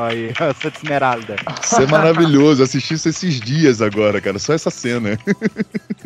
Aí, 0.01 0.31
essa 0.39 0.71
de 0.71 0.77
esmeralda. 0.79 1.37
Isso 1.62 1.83
é 1.83 1.87
maravilhoso. 1.87 2.62
Assisti 2.62 2.95
isso 2.95 3.09
esses 3.09 3.41
dias 3.41 3.81
agora, 3.81 4.21
cara. 4.21 4.39
Só 4.39 4.53
essa 4.53 4.71
cena. 4.71 5.18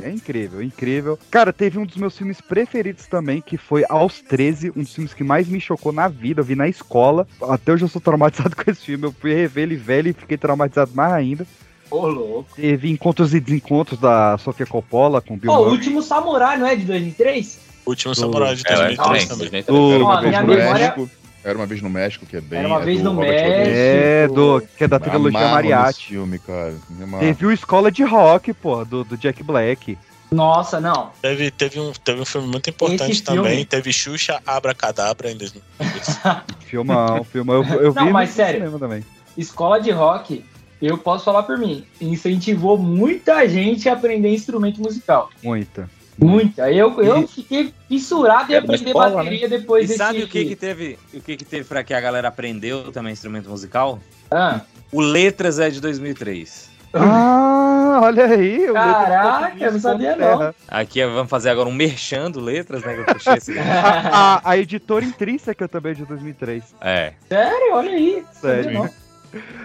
É 0.02 0.10
incrível, 0.10 0.62
incrível. 0.62 1.18
Cara, 1.30 1.52
teve 1.52 1.78
um 1.78 1.86
dos 1.86 1.96
meus 1.96 2.16
filmes 2.16 2.40
preferidos 2.40 3.06
também, 3.06 3.40
que 3.40 3.56
foi 3.56 3.84
Aos 3.88 4.20
13, 4.20 4.70
um 4.76 4.82
dos 4.82 4.94
filmes 4.94 5.14
que 5.14 5.24
mais 5.24 5.48
me 5.48 5.60
chocou 5.60 5.92
na 5.92 6.08
vida. 6.08 6.40
Eu 6.40 6.44
vi 6.44 6.54
na 6.54 6.68
escola. 6.68 7.26
Até 7.42 7.72
hoje 7.72 7.84
eu 7.84 7.88
sou 7.88 8.00
traumatizado 8.00 8.54
com 8.56 8.70
esse 8.70 8.82
filme. 8.84 9.04
Eu 9.04 9.12
fui 9.18 9.32
rever 9.34 9.64
ele 9.64 9.76
velho 9.76 10.08
e 10.08 10.12
fiquei 10.12 10.36
traumatizado 10.36 10.92
mais 10.94 11.12
ainda. 11.12 11.46
Ô, 11.90 12.06
louco. 12.08 12.48
Teve 12.56 12.90
Encontros 12.90 13.34
e 13.34 13.40
Desencontros 13.40 14.00
da 14.00 14.36
Sofia 14.38 14.66
Coppola 14.66 15.20
com 15.20 15.36
Bill 15.36 15.50
Ó, 15.52 15.60
o 15.64 15.70
último 15.70 16.02
Samurai, 16.02 16.58
não 16.58 16.66
é 16.66 16.74
de 16.74 16.84
2003? 16.84 17.60
Último 17.86 18.14
Samurai 18.14 18.56
de 18.56 18.62
É, 18.66 18.74
2003 18.74 19.28
também, 19.28 19.48
também. 19.48 19.62
Do- 19.62 20.06
vez 20.20 20.28
minha 20.28 20.42
memória- 20.42 20.72
México. 20.96 21.10
Era 21.44 21.58
uma 21.58 21.66
vez 21.66 21.82
no 21.82 21.90
México, 21.90 22.24
que 22.24 22.36
é 22.36 22.40
bem. 22.40 22.60
Era 22.60 22.68
uma 22.68 22.80
é 22.80 22.84
vez 22.84 22.98
do 23.02 23.04
no 23.04 23.16
Robert 23.16 23.30
México. 23.30 23.48
Rodrigues. 23.50 23.78
É, 23.78 24.28
do, 24.28 24.62
que 24.78 24.84
é 24.84 24.88
da 24.88 24.98
trilogia 24.98 25.38
Amarro 25.38 25.54
Mariachi. 25.54 25.86
nesse 25.86 26.02
filme, 26.04 26.38
cara. 26.38 26.74
Amarro. 27.02 27.24
Teve 27.24 27.46
o 27.46 27.52
Escola 27.52 27.92
de 27.92 28.02
Rock, 28.02 28.52
pô, 28.54 28.84
do, 28.84 29.04
do 29.04 29.16
Jack 29.16 29.42
Black. 29.42 29.98
Nossa, 30.32 30.80
não. 30.80 31.10
Teve, 31.20 31.50
teve, 31.50 31.78
um, 31.78 31.92
teve 31.92 32.20
um 32.20 32.24
filme 32.24 32.48
muito 32.48 32.68
importante 32.70 33.10
Esse 33.12 33.22
filme- 33.22 33.42
também. 33.42 33.64
Teve 33.64 33.92
Xuxa 33.92 34.40
Abracadabra 34.46 35.30
em 35.30 35.36
2003. 35.36 36.20
Filmão, 36.66 37.22
filmão. 37.24 37.62
Eu, 37.62 37.80
eu 37.82 37.94
Não, 37.94 38.06
vi 38.06 38.12
mas 38.12 38.30
sério. 38.30 38.78
também. 38.78 39.04
Escola 39.36 39.80
de 39.80 39.90
rock, 39.90 40.44
eu 40.82 40.96
posso 40.98 41.24
falar 41.24 41.42
por 41.44 41.58
mim, 41.58 41.84
incentivou 42.00 42.76
muita 42.78 43.46
gente 43.48 43.88
a 43.88 43.92
aprender 43.92 44.32
instrumento 44.34 44.80
musical. 44.80 45.30
Muita. 45.42 45.88
Muita. 46.18 46.70
Eu, 46.70 47.00
eu 47.02 47.26
fiquei 47.26 47.72
fissurado 47.88 48.52
em 48.52 48.56
uma 48.56 48.60
aprender 48.64 48.86
escola, 48.86 49.10
bateria 49.10 49.48
depois 49.48 49.84
E 49.84 49.86
desse 49.88 49.98
sabe 49.98 50.22
o 50.22 50.28
que 50.28 50.44
que 50.44 50.56
teve, 50.56 50.98
o 51.12 51.20
que 51.20 51.36
que 51.36 51.44
teve 51.44 51.64
pra 51.64 51.82
que 51.82 51.92
a 51.92 52.00
galera 52.00 52.28
aprendeu 52.28 52.92
também 52.92 53.12
instrumento 53.12 53.50
musical? 53.50 53.98
Ah. 54.30 54.60
O 54.92 55.00
Letras 55.00 55.58
é 55.58 55.70
de 55.70 55.80
2003. 55.80 56.70
Ah, 56.96 58.00
olha 58.04 58.26
aí. 58.26 58.70
o 58.70 58.74
Caraca, 58.74 59.64
eu 59.64 59.72
não 59.72 59.80
sabia 59.80 60.14
não. 60.14 60.54
Aqui 60.68 61.00
é- 61.00 61.06
vamos 61.06 61.28
fazer 61.28 61.50
agora 61.50 61.68
um 61.68 61.72
merchan 61.72 62.30
do 62.30 62.40
Letras, 62.40 62.84
né? 62.84 62.94
Que 62.94 63.00
eu 63.00 63.04
puxei 63.06 63.34
esse 63.34 63.52
A, 63.58 64.36
a, 64.36 64.50
a 64.50 64.56
editora 64.56 65.04
intrínseca 65.04 65.66
também 65.66 65.92
é 65.92 65.94
de 65.96 66.04
2003. 66.04 66.62
É. 66.80 67.12
Sério? 67.28 67.74
Olha 67.74 67.90
aí. 67.90 68.24
Sério. 68.40 68.88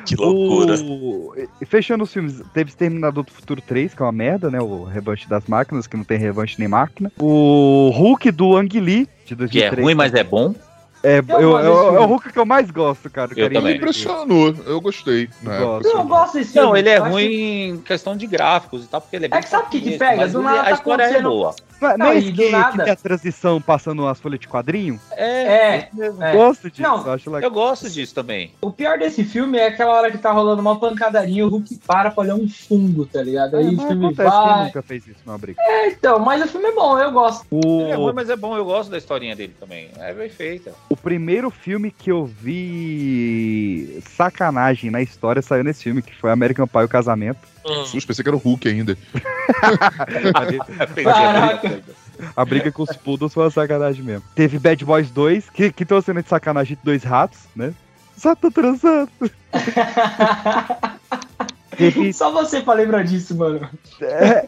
Que 0.05 0.15
loucura. 0.15 0.75
O... 0.81 1.33
Fechando 1.65 2.03
os 2.03 2.13
filmes, 2.13 2.41
teve 2.53 2.69
Exterminador 2.69 3.23
do 3.23 3.31
Futuro 3.31 3.61
3, 3.61 3.93
que 3.93 4.01
é 4.01 4.05
uma 4.05 4.11
merda, 4.11 4.49
né? 4.49 4.59
O 4.59 4.83
revanche 4.83 5.27
das 5.27 5.45
máquinas, 5.47 5.87
que 5.87 5.97
não 5.97 6.03
tem 6.03 6.17
revanche 6.17 6.55
nem 6.59 6.67
máquina. 6.67 7.11
O 7.19 7.91
Hulk 7.93 8.31
do 8.31 8.55
Ang 8.55 8.79
Lee, 8.79 9.07
de 9.25 9.35
2003. 9.35 9.51
Que 9.51 9.63
é 9.63 9.83
ruim, 9.83 9.95
mas 9.95 10.13
é 10.13 10.23
bom. 10.23 10.53
É, 11.01 11.19
Eu 11.19 11.39
eu- 11.39 11.57
eu- 11.59 11.95
é 11.95 11.99
o. 11.99 12.05
Hulk 12.07 12.31
que 12.33 12.37
eu 12.39 12.45
mais 12.45 12.69
gosto, 12.69 13.09
cara. 13.09 13.31
Eu 13.31 13.37
carinho. 13.45 13.61
também. 13.61 13.77
Impressionou, 13.77 14.53
eu 14.65 14.81
gostei. 14.81 15.23
época, 15.23 15.59
Gosto. 15.59 15.87
Eu 15.87 15.97
assim. 15.99 16.07
gosto 16.07 16.33
desse 16.33 16.55
Não, 16.55 16.63
filme. 16.63 16.79
ele 16.79 16.89
é 16.89 16.97
ruim 16.97 17.27
que- 17.27 17.63
em 17.69 17.77
questão 17.81 18.17
de 18.17 18.27
gráficos 18.27 18.83
e 18.83 18.87
tal, 18.87 18.99
porque 19.01 19.15
ele 19.15 19.25
é 19.25 19.29
bem 19.29 19.39
É 19.39 19.41
que 19.41 19.49
sabe 19.49 19.67
o 19.67 19.69
que 19.69 19.79
que 19.81 19.97
pega? 19.97 20.27
Do 20.27 20.37
ele- 20.39 20.45
nada 20.45 20.59
a 20.61 20.63
tá 20.65 20.71
história 20.71 21.03
é 21.03 21.05
acontecendo- 21.05 21.29
boa. 21.29 21.55
Não, 21.81 21.89
Não, 21.91 21.97
não 21.97 22.05
é 22.07 22.17
e 22.19 22.31
do 22.31 22.33
que, 22.33 22.49
nada- 22.49 22.71
que 22.77 22.83
tem 22.83 22.91
a 22.91 22.95
transição 22.97 23.61
passando 23.61 24.05
as 24.05 24.19
folhas 24.19 24.37
de 24.41 24.49
quadrinho? 24.49 24.99
É, 25.15 25.87
Eu 25.97 26.21
é. 26.21 26.33
gosto 26.35 26.69
disso, 26.69 26.81
Não, 26.81 27.05
eu 27.05 27.13
acho 27.13 27.29
legal. 27.31 27.49
Eu 27.49 27.53
gosto 27.53 27.89
disso 27.89 28.13
também. 28.13 28.51
O 28.61 28.69
pior 28.69 28.97
desse 28.99 29.23
filme 29.23 29.57
é 29.57 29.67
aquela 29.67 29.93
hora 29.93 30.11
que 30.11 30.17
tá 30.17 30.29
rolando 30.33 30.59
uma 30.61 30.77
pancadarinha, 30.77 31.45
o 31.45 31.49
Hulk 31.49 31.79
para 31.87 32.11
pra 32.11 32.21
olhar 32.23 32.35
um 32.35 32.49
fungo, 32.49 33.05
tá 33.05 33.23
ligado? 33.23 33.55
Aí 33.55 33.65
É, 33.65 33.69
o 33.69 33.77
filme 33.87 34.05
acontece, 34.07 34.29
quem 34.29 34.39
vai. 34.49 34.65
nunca 34.65 34.81
fez 34.81 35.07
isso 35.07 35.19
numa 35.25 35.37
briga. 35.37 35.61
É, 35.61 35.87
então, 35.87 36.19
mas 36.19 36.43
o 36.43 36.47
filme 36.49 36.67
é 36.67 36.71
bom, 36.73 36.99
eu 36.99 37.11
gosto. 37.13 37.45
Ele 37.49 37.91
é 37.91 37.95
ruim, 37.95 38.11
O, 38.11 38.13
mas 38.13 38.29
é 38.29 38.35
bom. 38.35 38.57
Eu 38.57 38.65
gosto 38.65 38.89
da 38.89 38.97
historinha 38.97 39.33
dele 39.33 39.55
também. 39.57 39.89
É 39.99 40.13
bem 40.13 40.29
feita. 40.29 40.73
O 40.89 40.97
primeiro 40.97 41.49
filme 41.51 41.91
que 41.91 42.11
eu 42.11 42.25
vi 42.25 44.01
sacanagem 44.15 44.89
na 44.89 45.01
história 45.01 45.41
saiu 45.41 45.63
nesse 45.63 45.83
filme, 45.83 46.01
que 46.01 46.15
foi 46.15 46.31
American 46.31 46.67
Pie 46.67 46.83
o 46.83 46.89
Casamento. 46.89 47.39
Hum, 47.65 47.85
Sus, 47.85 48.03
pensei 48.05 48.23
que 48.23 48.29
era 48.29 48.35
o 48.35 48.39
Hulk 48.39 48.67
ainda. 48.67 48.97
A 52.35 52.43
briga 52.43 52.71
com 52.71 52.83
os 52.83 52.97
poodles 52.97 53.33
foi 53.33 53.43
uma 53.43 53.51
sacanagem 53.51 54.03
mesmo. 54.03 54.23
Teve 54.35 54.59
Bad 54.59 54.83
Boys 54.83 55.09
2, 55.11 55.49
que, 55.51 55.71
que 55.71 55.85
tem 55.85 55.95
uma 55.95 56.01
cena 56.01 56.21
de 56.23 56.27
sacanagem 56.29 56.75
de 56.75 56.83
dois 56.83 57.03
ratos, 57.03 57.39
né? 57.55 57.73
Só 58.17 58.35
tô 58.35 58.51
transando. 58.51 59.09
Teve, 61.77 62.11
Só 62.11 62.29
você 62.29 62.59
pra 62.59 62.73
lembrar 62.73 63.03
disso, 63.03 63.33
mano. 63.37 63.69
é, 64.01 64.45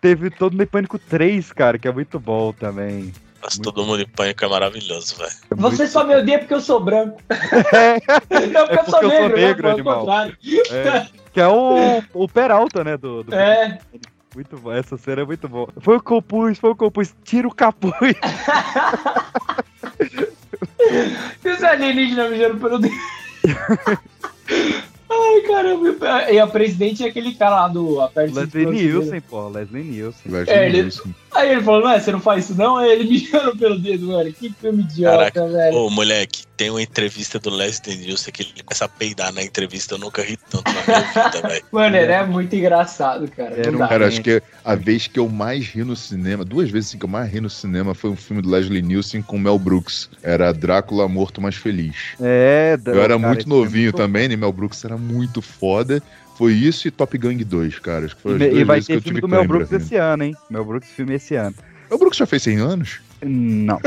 teve 0.00 0.30
todo 0.30 0.56
no 0.56 0.64
Pânico 0.64 0.96
3, 0.96 1.52
cara, 1.52 1.76
que 1.76 1.88
é 1.88 1.92
muito 1.92 2.20
bom 2.20 2.52
também. 2.52 3.12
Nossa, 3.42 3.60
todo 3.60 3.84
mundo 3.84 4.02
em 4.02 4.06
pânico 4.08 4.44
é 4.44 4.48
maravilhoso, 4.48 5.16
velho. 5.16 5.30
É 5.50 5.54
Você 5.56 5.76
muito 5.82 5.92
só 5.92 6.04
me 6.04 6.14
odeia 6.16 6.38
porque 6.38 6.54
eu 6.54 6.60
sou 6.60 6.78
branco. 6.80 7.18
Não, 8.52 8.66
porque 8.68 8.78
É 8.78 8.80
eu 8.80 8.84
sou 8.84 9.00
porque 9.00 9.06
eu 9.06 9.10
sou 9.10 9.28
negro, 9.30 9.66
né? 9.68 9.72
animal. 9.74 10.06
É, 10.70 11.06
que 11.32 11.40
é 11.40 11.48
o, 11.48 12.02
o 12.14 12.28
Peralta, 12.28 12.84
né? 12.84 12.96
Do, 12.96 13.22
do- 13.24 13.34
É. 13.34 13.78
Muito 14.34 14.56
bom, 14.56 14.72
essa 14.72 14.96
cena 14.96 15.22
é 15.22 15.24
muito 15.26 15.46
boa. 15.48 15.68
Foi 15.80 15.96
o 15.96 16.02
capuz, 16.02 16.58
foi 16.58 16.70
o 16.70 16.76
capuz, 16.76 17.14
tira 17.24 17.46
o 17.48 17.54
capuz. 17.54 17.92
E 21.44 21.48
os 21.48 21.62
alienígenas 21.62 22.30
mijando 22.30 22.56
pelo 22.58 22.78
dedo. 22.78 22.94
Ai, 25.14 25.40
caramba. 25.46 26.30
E 26.30 26.38
a 26.38 26.46
presidente 26.46 27.04
é 27.04 27.08
aquele 27.08 27.34
cara 27.34 27.62
lá 27.62 27.68
do 27.68 27.98
Leslie 28.14 28.66
Nielsen, 28.66 29.20
pô, 29.20 29.48
Leslie 29.48 29.82
Nielsen. 29.84 30.32
Leslie 30.32 30.54
É, 30.56 30.66
ele- 30.68 30.82
Nielsen. 30.82 31.14
Aí 31.34 31.50
ele 31.50 31.62
falou, 31.62 31.88
não, 31.88 31.98
você 31.98 32.12
não 32.12 32.20
faz 32.20 32.44
isso 32.44 32.54
não? 32.54 32.76
Aí 32.76 32.90
ele 32.90 33.08
mijando 33.10 33.56
pelo 33.56 33.78
dedo, 33.78 34.06
mano. 34.06 34.32
Que 34.32 34.52
filme 34.52 34.82
idiota, 34.82 35.30
Caraca. 35.30 35.46
velho. 35.46 35.76
Ô, 35.76 35.90
moleque, 35.90 36.44
tem 36.56 36.70
uma 36.70 36.82
entrevista 36.82 37.38
do 37.38 37.50
Leslie 37.50 37.96
Nielsen 37.96 38.32
que 38.32 38.42
ele 38.42 38.62
começa 38.62 38.84
a 38.84 38.88
peidar 38.88 39.32
na 39.32 39.42
entrevista. 39.42 39.94
Eu 39.94 39.98
nunca 39.98 40.22
ri 40.22 40.38
tanto 40.50 40.64
na 40.72 40.82
minha 40.86 41.00
vida, 41.30 41.42
velho. 41.48 41.64
Mano, 41.72 41.96
ele 41.96 42.12
é 42.12 42.26
muito 42.26 42.54
engraçado, 42.54 43.30
cara. 43.30 43.54
Era 43.56 43.76
um. 43.76 43.78
Cara, 43.78 44.06
acho 44.06 44.22
que 44.22 44.42
a 44.64 44.74
vez 44.74 45.06
que 45.06 45.18
eu 45.18 45.28
mais 45.28 45.66
ri 45.66 45.82
no 45.84 45.96
cinema, 45.96 46.44
duas 46.44 46.70
vezes 46.70 46.90
assim, 46.90 46.98
que 46.98 47.04
eu 47.04 47.08
mais 47.08 47.30
ri 47.30 47.40
no 47.40 47.50
cinema 47.50 47.94
foi 47.94 48.10
um 48.10 48.16
filme 48.16 48.42
do 48.42 48.50
Leslie 48.50 48.82
Nielsen 48.82 49.22
com 49.22 49.38
Mel 49.38 49.58
Brooks. 49.58 50.10
Era 50.22 50.52
Drácula 50.52 51.08
Morto 51.08 51.40
Mais 51.40 51.56
Feliz. 51.56 51.96
É, 52.20 52.78
Eu 52.84 53.00
era 53.02 53.18
cara, 53.18 53.18
muito 53.18 53.46
é 53.46 53.48
novinho 53.48 53.84
muito 53.84 53.96
também, 53.96 54.28
né? 54.28 54.36
Mel 54.36 54.52
Brooks 54.52 54.84
era 54.84 54.96
muito 54.96 55.40
foda. 55.40 56.02
Foi 56.42 56.54
isso 56.54 56.88
e 56.88 56.90
Top 56.90 57.16
Gang 57.16 57.44
2, 57.44 57.78
cara. 57.78 58.04
Acho 58.04 58.16
que 58.16 58.22
foi 58.22 58.36
E, 58.36 58.58
e 58.58 58.64
vai 58.64 58.82
ter 58.82 59.00
filme 59.00 59.20
do 59.20 59.28
Mel 59.28 59.46
Brooks 59.46 59.70
né? 59.70 59.76
esse 59.76 59.94
ano, 59.94 60.24
hein? 60.24 60.34
Mel 60.50 60.64
Brooks 60.64 60.90
filme 60.90 61.14
esse 61.14 61.36
ano. 61.36 61.54
Mel 61.88 62.00
Brooks 62.00 62.18
já 62.18 62.26
fez 62.26 62.42
100 62.42 62.58
anos? 62.58 63.00
Não. 63.24 63.78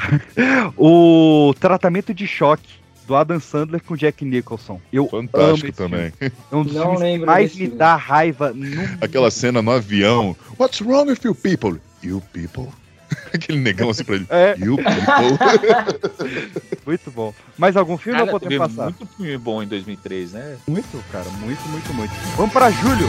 o 0.78 1.52
tratamento 1.60 2.14
de 2.14 2.26
choque 2.26 2.76
do 3.06 3.14
Adam 3.14 3.38
Sandler 3.38 3.82
com 3.82 3.96
Jack 3.96 4.24
Nicholson. 4.24 4.80
Eu 4.90 5.10
amo 5.12 5.28
Fantástico 5.28 5.72
também. 5.72 6.10
filme. 6.12 6.32
É 6.50 6.56
um 6.56 6.62
dos 6.62 6.72
Não 6.72 6.94
lembro 6.94 7.26
mais 7.26 7.54
me 7.54 7.68
dá 7.68 7.96
raiva 7.96 8.50
no 8.54 8.64
Aquela 9.02 9.30
cena 9.30 9.60
no 9.60 9.70
avião. 9.70 10.34
What's 10.58 10.80
wrong 10.80 11.10
with 11.10 11.18
you 11.22 11.34
people? 11.34 11.78
You 12.02 12.22
people. 12.32 12.72
Aquele 13.32 13.58
negão 13.58 13.90
assim 13.90 14.04
pra 14.04 14.16
ele. 14.16 14.26
É. 14.30 14.54
You 14.58 14.76
people. 14.76 16.54
Muito 16.86 17.10
bom. 17.10 17.34
Mais 17.56 17.76
algum 17.76 17.96
filme 17.96 18.18
Cara, 18.18 18.32
ou 18.32 18.40
podemos 18.40 18.68
passar? 18.68 18.84
muito 18.84 19.06
filme 19.16 19.38
bom 19.38 19.62
em 19.62 19.66
2003, 19.66 20.32
né? 20.32 20.56
Muito, 20.66 21.02
cara. 21.10 21.24
Muito, 21.40 21.66
muito, 21.68 21.94
muito. 21.94 22.12
Vamos 22.36 22.52
pra 22.52 22.70
Júlio. 22.70 23.08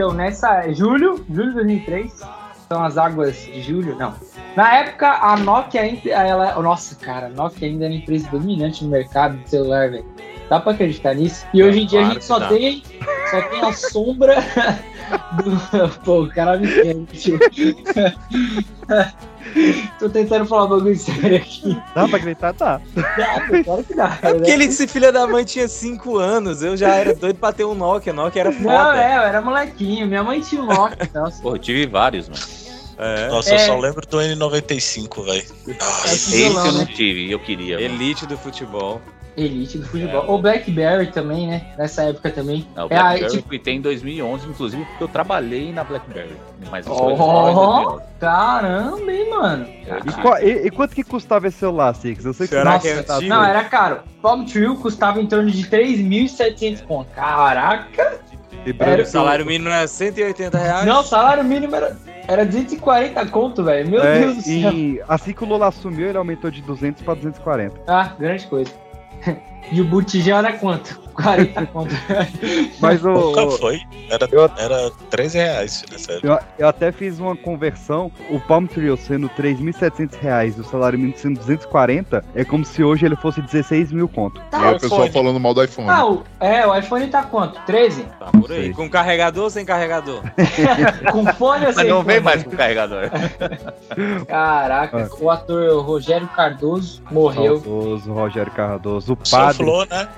Então 0.00 0.14
nessa. 0.14 0.72
Julho, 0.72 1.24
julho 1.30 1.48
de 1.48 1.54
2003. 1.54 2.20
São 2.72 2.82
as 2.84 2.96
águas 2.96 3.36
de 3.36 3.60
julho? 3.62 3.96
Não. 3.96 4.14
Na 4.56 4.76
época, 4.76 5.08
a 5.08 5.36
Nokia 5.36 5.82
ainda. 5.82 6.08
Ela, 6.08 6.62
nossa, 6.62 6.94
cara, 6.96 7.26
a 7.26 7.30
Nokia 7.30 7.68
ainda 7.68 7.84
era 7.84 7.92
uma 7.92 8.00
empresa 8.00 8.28
dominante 8.30 8.84
no 8.84 8.90
mercado 8.90 9.36
de 9.38 9.50
celular, 9.50 9.90
velho. 9.90 10.04
Dá 10.48 10.58
pra 10.58 10.72
acreditar 10.72 11.14
nisso? 11.14 11.46
E 11.52 11.62
hoje 11.62 11.82
em 11.82 11.86
dia 11.86 12.00
a 12.00 12.02
Claro 12.02 12.14
gente 12.14 12.20
que 12.20 12.26
só 12.26 12.38
dá. 12.38 12.48
tem. 12.48 12.82
Só 13.30 13.42
tem 13.42 13.62
a 13.62 13.72
sombra 13.72 14.36
do. 15.44 15.88
Pô, 16.04 16.22
o 16.22 16.28
cara 16.28 16.56
me 16.56 16.66
quente. 16.66 17.32
Tô 19.98 20.08
tentando 20.08 20.46
falar 20.46 20.66
um 20.66 20.68
bagulho 20.68 20.96
sério 20.96 21.36
aqui. 21.36 21.76
Dá 21.94 22.08
pra 22.08 22.16
acreditar? 22.18 22.52
Tá. 22.54 22.80
Dá, 22.94 23.62
claro 23.64 23.84
que 23.84 23.94
dá. 23.94 24.18
É 24.22 24.32
porque 24.34 24.50
ele, 24.50 24.64
esse 24.64 24.86
filho 24.86 25.12
da 25.12 25.26
mãe 25.26 25.44
tinha 25.44 25.68
5 25.68 26.16
anos, 26.18 26.62
eu 26.62 26.76
já 26.76 26.94
era 26.94 27.14
doido 27.14 27.36
pra 27.36 27.52
ter 27.52 27.64
um 27.64 27.74
Nokia, 27.74 28.12
Nokia 28.12 28.40
era 28.42 28.50
Não, 28.50 28.58
foda. 28.62 29.02
é, 29.02 29.16
eu 29.16 29.22
era 29.22 29.40
molequinho. 29.40 30.06
Minha 30.06 30.22
mãe 30.22 30.40
tinha 30.40 30.62
um 30.62 30.66
Nokia. 30.66 31.08
Pô, 31.42 31.54
eu 31.54 31.58
tive 31.58 31.86
vários, 31.86 32.28
mano. 32.28 32.69
É. 33.02 33.28
Nossa, 33.28 33.50
eu 33.50 33.56
É. 33.56 33.58
só 33.60 33.78
lembro 33.78 34.06
do 34.06 34.18
N95, 34.18 35.24
velho. 35.24 35.44
Esse 36.04 36.42
eu 36.42 36.52
não 36.52 36.78
né? 36.78 36.86
tive, 36.94 37.30
eu 37.30 37.38
queria. 37.38 37.76
mano. 37.80 37.94
Elite 37.94 38.26
do 38.26 38.36
futebol. 38.36 39.00
Elite 39.36 39.78
do 39.78 39.86
futebol. 39.86 40.24
O 40.28 40.38
Blackberry 40.42 41.06
também, 41.06 41.46
né? 41.46 41.72
Nessa 41.78 42.02
época 42.02 42.30
também. 42.30 42.66
Não, 42.74 42.82
o 42.84 42.86
é, 42.92 42.98
BlackBerry 42.98 43.30
tipo, 43.36 43.46
eu 43.46 43.58
quitei 43.58 43.74
em 43.74 43.80
2011, 43.80 44.46
inclusive, 44.48 44.84
porque 44.84 45.04
eu 45.04 45.08
trabalhei 45.08 45.72
na 45.72 45.82
BlackBerry. 45.84 46.34
Mas 46.70 46.84
Oh, 46.86 46.94
foi 46.94 47.16
só 47.16 47.50
em 47.50 47.54
2011. 47.54 48.02
caramba, 48.20 49.12
hein, 49.12 49.30
mano. 49.30 49.66
E, 50.04 50.12
qual- 50.20 50.38
e- 50.42 50.66
e 50.66 50.70
quanto 50.70 50.94
que 50.94 51.04
custava 51.04 51.46
esse 51.48 51.58
celular, 51.58 51.94
Six? 51.94 52.24
Eu 52.24 52.34
sei 52.34 52.48
que 52.48 52.54
Será 52.54 52.78
você 52.78 52.92
que 52.92 52.98
é 52.98 53.02
tá- 53.02 53.16
antigo? 53.16 53.30
Não, 53.30 53.44
era 53.44 53.64
caro. 53.64 54.00
Palm 54.20 54.44
Tree 54.44 54.76
custava 54.76 55.20
em 55.22 55.26
torno 55.26 55.50
de 55.50 55.64
3.700 55.68 56.82
pontos. 56.82 57.14
Caraca! 57.14 58.20
Lembrando 58.66 59.00
O 59.02 59.06
salário 59.06 59.46
mínimo 59.46 59.70
era 59.70 59.86
180 59.88 60.58
reais. 60.58 60.84
Não, 60.84 61.00
o 61.00 61.04
salário 61.04 61.42
mínimo 61.44 61.74
era, 61.74 61.96
era 62.30 62.44
240 62.46 63.26
conto, 63.26 63.64
velho. 63.64 63.88
Meu 63.90 64.02
É, 64.02 64.20
Deus 64.20 64.36
do 64.36 64.42
céu. 64.42 64.72
e 64.72 65.02
assim 65.08 65.32
que 65.32 65.42
o 65.42 65.46
Lula 65.46 65.66
assumiu, 65.68 66.08
ele 66.08 66.18
aumentou 66.18 66.50
de 66.50 66.62
200 66.62 67.02
pra 67.02 67.14
240. 67.14 67.80
Ah, 67.86 68.14
grande 68.18 68.46
coisa. 68.46 68.70
E 69.72 69.80
o 69.80 69.84
botijão 69.84 70.38
era 70.38 70.54
quanto? 70.54 70.98
40 71.22 71.66
conto. 71.66 71.94
Mas 72.80 73.04
o, 73.04 73.10
Nunca 73.10 73.50
foi. 73.58 73.80
Era, 74.08 74.28
Eu- 74.30 74.50
era 74.56 74.90
13 75.10 75.38
reais 75.38 75.84
nessa 75.90 76.12
época. 76.12 76.26
eu, 76.28 76.38
eu 76.64 76.68
até 76.68 76.90
fiz 76.92 77.18
uma 77.18 77.36
conversão. 77.36 78.10
O 78.30 78.40
Palm 78.40 78.66
Trio 78.66 78.96
sendo 78.96 79.28
3.700 79.30 80.14
reais 80.20 80.56
e 80.56 80.60
o 80.60 80.64
salário 80.64 80.98
mínimo 80.98 81.16
sendo 81.18 81.38
240, 81.38 82.24
é 82.34 82.44
como 82.44 82.64
se 82.64 82.82
hoje 82.82 83.06
ele 83.06 83.16
fosse 83.16 83.40
16 83.42 83.92
mil 83.92 84.08
conto. 84.08 84.40
E 84.52 84.56
aí 84.56 84.74
o 84.74 84.80
pessoal 84.80 85.08
falando 85.10 85.38
mal 85.40 85.54
do 85.54 85.62
iPhone. 85.62 85.88
Ah, 85.88 86.06
o, 86.06 86.22
é, 86.40 86.66
o 86.66 86.76
iPhone 86.76 87.06
tá 87.08 87.22
quanto? 87.22 87.60
13? 87.66 88.02
Tá 88.18 88.26
por 88.26 88.50
aí. 88.50 88.72
Com 88.72 88.88
carregador 88.88 89.44
ou 89.44 89.50
sem 89.50 89.64
carregador? 89.64 90.22
Com 91.12 91.24
fone 91.34 91.60
ou 91.66 91.72
Mas 91.72 91.76
sem 91.76 91.88
não 91.88 92.02
vem 92.02 92.20
mais 92.20 92.42
com 92.42 92.50
carregador. 92.50 93.10
Caraca, 94.26 95.08
Ah. 95.10 95.16
o 95.20 95.30
ator 95.30 95.82
Rogério 95.84 96.28
Cardoso 96.28 97.02
morreu. 97.10 97.60
Saudoso, 97.60 98.12
Rogério 98.12 98.52
Cardoso, 98.52 99.12
o 99.12 99.16
padre. 99.16 99.56
Soflou, 99.56 99.86
né? 99.90 100.08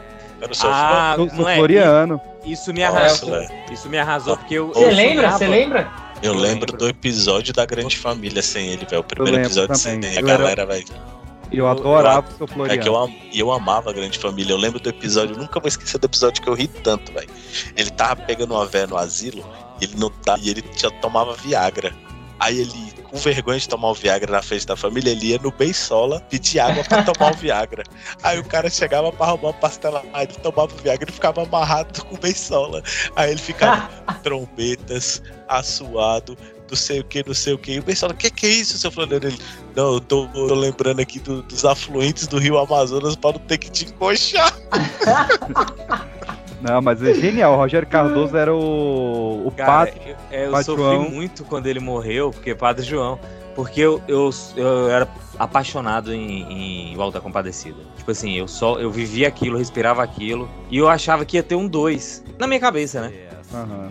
Era 0.42 0.52
o 0.52 0.54
Soflor. 0.54 0.74
Ah, 0.74 1.12
Sou, 1.16 1.26
não 1.26 1.36
sou 1.36 1.44
floriano. 1.54 2.20
Isso 2.44 2.72
me 2.74 2.82
arrasou. 2.82 3.30
Isso 3.70 3.88
me 3.88 3.98
arrasou 3.98 4.36
porque 4.36 4.54
eu. 4.54 4.68
Você 4.68 4.84
eu 4.84 4.90
lembra? 4.90 5.30
Você 5.30 5.46
lembra? 5.46 5.90
Eu 6.22 6.32
Eu 6.34 6.38
lembro 6.38 6.60
lembro. 6.72 6.76
do 6.76 6.88
episódio 6.88 7.52
da 7.54 7.64
Grande 7.64 7.96
Família 7.96 8.42
sem 8.42 8.68
ele, 8.68 8.84
velho. 8.84 9.00
O 9.00 9.04
primeiro 9.04 9.38
episódio 9.40 9.68
também. 9.76 10.02
sem 10.02 10.10
ele. 10.10 10.18
A 10.18 10.20
Eu 10.20 10.28
era- 10.28 10.38
galera, 10.38 10.66
velho. 10.66 10.84
Eu 11.52 11.68
adorava 11.68 12.26
o 12.28 12.32
seu 12.36 12.44
É 12.44 12.48
que 12.48 12.54
Floriano. 12.54 12.86
eu, 12.86 12.96
am- 12.96 13.14
e 13.32 13.38
eu 13.38 13.52
amava 13.52 13.90
a 13.90 13.92
Grande 13.92 14.18
Família. 14.18 14.52
Eu 14.52 14.56
lembro 14.56 14.80
do 14.80 14.88
episódio, 14.88 15.34
eu 15.34 15.38
nunca 15.40 15.60
vou 15.60 15.68
esquecer 15.68 15.98
do 15.98 16.06
episódio 16.06 16.42
que 16.42 16.48
eu 16.48 16.54
ri 16.54 16.66
tanto, 16.66 17.12
velho. 17.12 17.28
Ele 17.76 17.90
tava 17.90 18.16
pegando 18.22 18.54
uma 18.54 18.64
véia 18.66 18.86
no 18.86 18.96
asilo 18.96 19.44
e 19.80 19.84
ele, 19.84 19.94
não 19.96 20.08
tá, 20.10 20.36
e 20.40 20.48
ele 20.48 20.64
já 20.76 20.90
tomava 20.90 21.34
Viagra. 21.34 21.92
Aí 22.40 22.58
ele, 22.60 22.94
com 23.12 23.18
vergonha 23.18 23.58
de 23.60 23.68
tomar 23.68 23.90
o 23.90 23.94
Viagra 23.94 24.32
na 24.32 24.42
frente 24.42 24.66
da 24.66 24.74
família, 24.74 25.10
ele 25.10 25.26
ia 25.26 25.38
no 25.38 25.52
Beisola 25.52 26.18
pedir 26.30 26.58
água 26.60 26.82
pra 26.82 27.02
tomar 27.04 27.32
o 27.32 27.36
Viagra. 27.36 27.82
Aí 28.24 28.38
o 28.38 28.44
cara 28.44 28.70
chegava 28.70 29.12
pra 29.12 29.26
arrumar 29.26 29.48
uma 29.48 29.52
pastela, 29.52 30.02
aí 30.14 30.24
ele 30.26 30.32
tomava 30.42 30.72
o 30.72 30.76
Viagra 30.78 31.08
e 31.08 31.12
ficava 31.12 31.42
amarrado 31.42 32.04
com 32.06 32.14
o 32.14 32.18
Beisola. 32.18 32.82
Aí 33.14 33.30
ele 33.30 33.40
ficava 33.40 33.88
trombetas, 34.24 35.22
assuado, 35.46 36.36
não 36.70 36.76
sei 36.76 37.00
o 37.00 37.04
que, 37.04 37.22
não 37.26 37.34
sei 37.34 37.52
o 37.52 37.58
que. 37.58 37.72
E 37.72 37.78
o 37.80 37.82
Beisola, 37.82 38.14
o 38.14 38.16
que 38.16 38.30
que 38.30 38.46
é 38.46 38.50
isso, 38.50 38.78
seu 38.78 38.90
Floriano? 38.90 39.26
Ele, 39.26 39.38
não, 39.76 39.94
eu 39.94 40.00
tô, 40.00 40.26
tô 40.28 40.54
lembrando 40.54 41.00
aqui 41.00 41.18
do- 41.20 41.42
dos 41.42 41.64
afluentes 41.66 42.26
do 42.26 42.38
rio 42.38 42.56
Amazonas 42.58 43.14
pra 43.14 43.32
não 43.32 43.38
ter 43.40 43.58
que 43.58 43.70
te 43.70 43.84
encoxar. 43.84 44.52
Não, 46.62 46.80
mas 46.80 47.02
é 47.02 47.12
genial. 47.14 47.54
O 47.54 47.56
Rogério 47.56 47.88
Cardoso 47.88 48.36
era 48.36 48.54
o, 48.54 49.46
o 49.46 49.50
Cara, 49.56 49.70
padre. 49.90 49.94
eu, 50.06 50.16
é, 50.30 50.46
eu 50.46 50.50
Padre 50.52 50.64
sofri 50.66 50.82
João. 50.84 51.10
muito 51.10 51.44
quando 51.44 51.66
ele 51.66 51.80
morreu, 51.80 52.30
porque 52.30 52.54
Padre 52.54 52.84
João. 52.84 53.18
Porque 53.54 53.80
eu, 53.82 54.00
eu, 54.08 54.30
eu 54.56 54.88
era 54.90 55.06
apaixonado 55.38 56.14
em, 56.14 56.92
em 56.92 56.96
Volta 56.96 57.20
Compadecida. 57.20 57.76
Tipo 57.98 58.10
assim, 58.10 58.32
eu 58.38 58.48
só 58.48 58.78
eu 58.78 58.90
vivia 58.90 59.28
aquilo, 59.28 59.58
respirava 59.58 60.02
aquilo. 60.02 60.48
E 60.70 60.78
eu 60.78 60.88
achava 60.88 61.24
que 61.24 61.36
ia 61.36 61.42
ter 61.42 61.54
um 61.54 61.68
dois 61.68 62.24
Na 62.38 62.46
minha 62.46 62.58
cabeça, 62.60 63.02
né? 63.02 63.12
Aham. 63.52 63.90